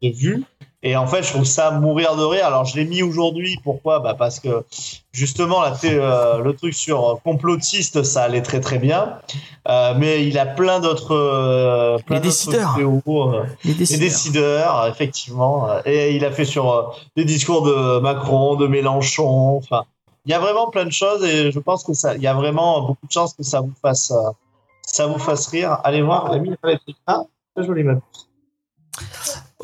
[0.03, 0.45] de vues.
[0.87, 2.45] Et en fait, je trouve ça à mourir de rire.
[2.47, 3.59] Alors, je l'ai mis aujourd'hui.
[3.65, 4.01] Pourquoi?
[4.01, 4.65] Bah Parce que
[5.13, 9.19] justement, la euh, le truc sur euh, complotiste, ça allait très très bien.
[9.67, 11.15] Euh, mais il a plein d'autres.
[11.15, 12.73] euh, Les décideurs.
[12.75, 13.03] vidéos,
[13.65, 14.01] Les les décideurs.
[14.01, 15.69] décideurs, effectivement.
[15.87, 19.57] Et il a fait sur des discours de Macron, de Mélenchon.
[19.57, 19.85] Enfin,
[20.27, 22.35] il y a vraiment plein de choses et je pense que ça, il y a
[22.35, 24.13] vraiment beaucoup de chances que ça vous fasse,
[24.83, 25.79] ça vous fasse rire.
[25.83, 26.51] Allez voir, l'ami
[27.07, 27.23] Ah,
[27.57, 28.01] très joli même.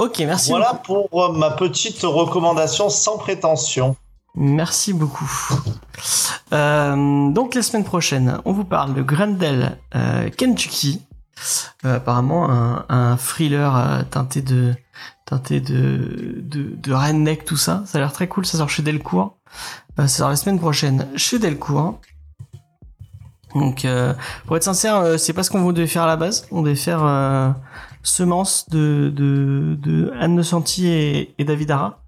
[0.00, 0.48] Ok, merci.
[0.48, 3.96] Voilà pour euh, ma petite recommandation sans prétention.
[4.34, 5.30] Merci beaucoup.
[6.54, 11.02] Euh, donc la semaine prochaine, on vous parle de Grendel euh, Kentucky.
[11.84, 14.74] Euh, apparemment un, un thriller teinté de
[15.26, 17.82] teinté de, de de redneck tout ça.
[17.84, 18.46] Ça a l'air très cool.
[18.46, 19.36] Ça sort chez Delcourt.
[19.98, 22.00] Ça sort la semaine prochaine chez Delcourt.
[23.54, 23.86] Donc
[24.46, 26.46] pour être sincère, c'est pas ce qu'on devait faire à la base.
[26.52, 27.54] On devait faire
[28.02, 31.98] Semence de de de Anne Nocenti et, et David Ara.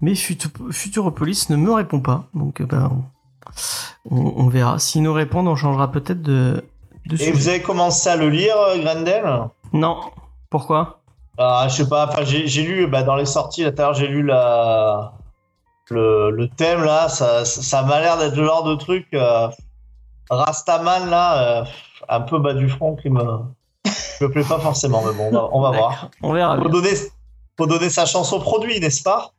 [0.00, 0.38] Mais Fut-
[0.70, 3.02] Futuropolis ne me répond pas, donc euh, ben,
[4.10, 4.78] on, on verra.
[4.78, 6.64] S'ils nous répondent, on changera peut-être de,
[7.06, 7.32] de Et sujet.
[7.32, 9.24] vous avez commencé à le lire, euh, Grendel?
[9.72, 10.00] Non,
[10.48, 11.00] pourquoi?
[11.36, 12.06] Ah, je sais pas.
[12.08, 13.62] Enfin, j'ai lu bah, dans les sorties.
[13.62, 15.12] Là, tout à l'heure, j'ai lu la
[15.90, 17.08] le, le thème là.
[17.08, 19.48] Ça, ça, ça m'a l'air d'être le genre de truc euh,
[20.30, 21.64] Rastaman là, euh,
[22.08, 23.22] un peu bas du front qui me
[24.20, 25.02] me plaît pas forcément.
[25.04, 26.10] Mais bon, on va, on va voir.
[26.22, 26.56] On verra.
[26.60, 26.94] Faut donner
[27.58, 29.32] faut donner sa chance au produit, n'est-ce pas?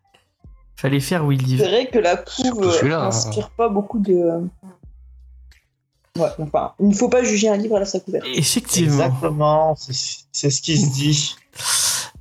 [0.75, 1.59] Fallait faire Will Live.
[1.59, 2.87] C'est vrai que la couve hein.
[2.87, 4.41] n'inspire pas beaucoup de.
[6.17, 8.31] Ouais, enfin, il ne faut pas juger un livre à sa couverture.
[8.35, 9.05] Effectivement.
[9.05, 9.75] Exactement.
[10.31, 11.35] C'est ce qui se dit.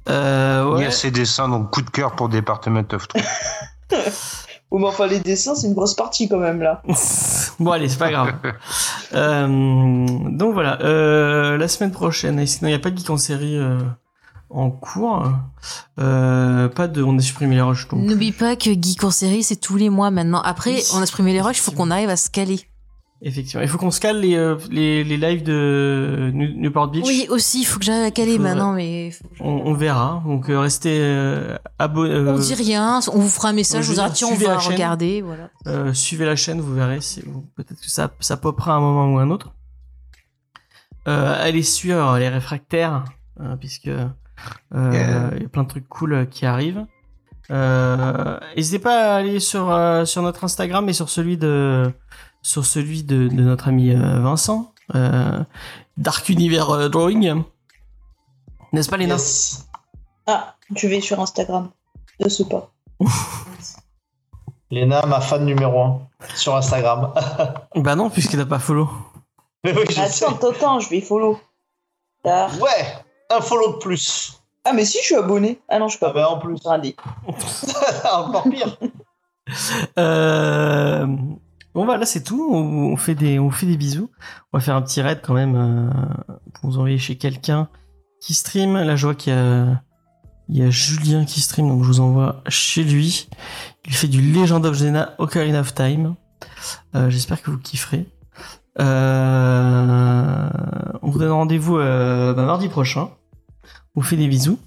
[0.09, 3.25] Euh, Il y a ses dessins, donc coup de cœur pour Department of Truth.
[4.73, 6.83] Mais enfin, les dessins, c'est une grosse partie quand même là.
[7.59, 8.35] bon allez, c'est pas grave.
[9.13, 13.11] Euh, donc voilà, euh, la semaine prochaine, et sinon il n'y a pas de geek
[13.11, 13.79] en série euh,
[14.51, 15.25] en cours.
[15.99, 17.87] Euh, pas de, on a supprimé les rushs.
[17.93, 20.41] N'oublie pas que Geek en série, c'est tous les mois maintenant.
[20.43, 22.61] Après, Oui, on a supprimé les rushs, il faut qu'on arrive à se caler.
[23.23, 27.05] Effectivement, il faut qu'on se cale les, euh, les, les lives de New- Newport Beach.
[27.07, 30.23] Oui, aussi, il faut que j'arrive à caler maintenant, mais que je- On, on verra.
[30.25, 32.15] Donc euh, restez euh, abonnés.
[32.31, 34.37] on dit rien, on vous fera un message, je on vous dira dire, tiens, on
[34.37, 34.73] va la chaîne.
[34.73, 35.51] regarder, voilà.
[35.67, 37.03] Euh, suivez la chaîne, vous verrez.
[37.03, 37.21] si-
[37.57, 39.53] Peut-être que ça, ça popera à un moment ou un autre.
[41.09, 43.05] Euh, allez suivre les réfractaires,
[43.41, 44.07] euh, puisque euh,
[44.73, 45.31] Yeah.
[45.37, 46.87] il y a plein de trucs cool euh, qui arrivent.
[47.51, 51.93] Euh, N'hésitez pas à aller sur euh, sur notre Instagram et sur celui de
[52.43, 55.43] sur celui de, de notre ami euh, Vincent, euh,
[55.97, 57.43] Dark Universe euh, Drawing.
[58.73, 59.15] N'est-ce pas, Léna?
[59.15, 59.69] Yes.
[60.27, 61.71] Ah, je vais sur Instagram.
[62.21, 62.71] De ce pas.
[64.71, 66.01] Léna, ma fan numéro 1
[66.35, 67.13] sur Instagram.
[67.75, 68.89] Bah non, puisqu'il n'a pas follow.
[69.65, 70.25] Mais oui, je sais.
[70.25, 71.41] Attends, attends, attends, je vais follow.
[72.25, 72.49] Ah.
[72.61, 74.41] Ouais, un follow de plus.
[74.65, 75.59] Ah, mais si, je suis abonné.
[75.69, 76.61] Ah non, je suis Ah pas bah en plus,
[78.13, 78.77] encore pire.
[79.99, 81.07] Euh...
[81.75, 84.11] Bon bah là c'est tout, on, fait des, on fait bisous.
[84.53, 85.89] On va faire un petit raid quand même euh,
[86.55, 87.69] pour vous envoyer chez quelqu'un
[88.21, 88.75] qui stream.
[88.75, 89.33] Là je vois qu'il
[90.49, 93.29] y a, Julien qui stream, donc je vous envoie chez lui.
[93.87, 96.17] Il fait du Legend of Zelda Ocarina of Time.
[96.97, 98.09] Euh, J'espère que vous kifferez.
[98.81, 100.49] Euh,
[101.03, 103.11] on vous donne rendez-vous bah, mardi prochain.
[103.95, 104.59] On vous fait des bisous.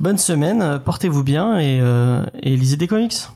[0.00, 1.80] Bonne semaine, portez-vous bien et
[2.42, 3.28] lisez des comics.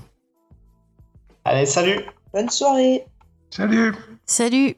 [1.44, 3.06] Allez, salut Bonne soirée.
[3.50, 3.92] Salut
[4.26, 4.76] Salut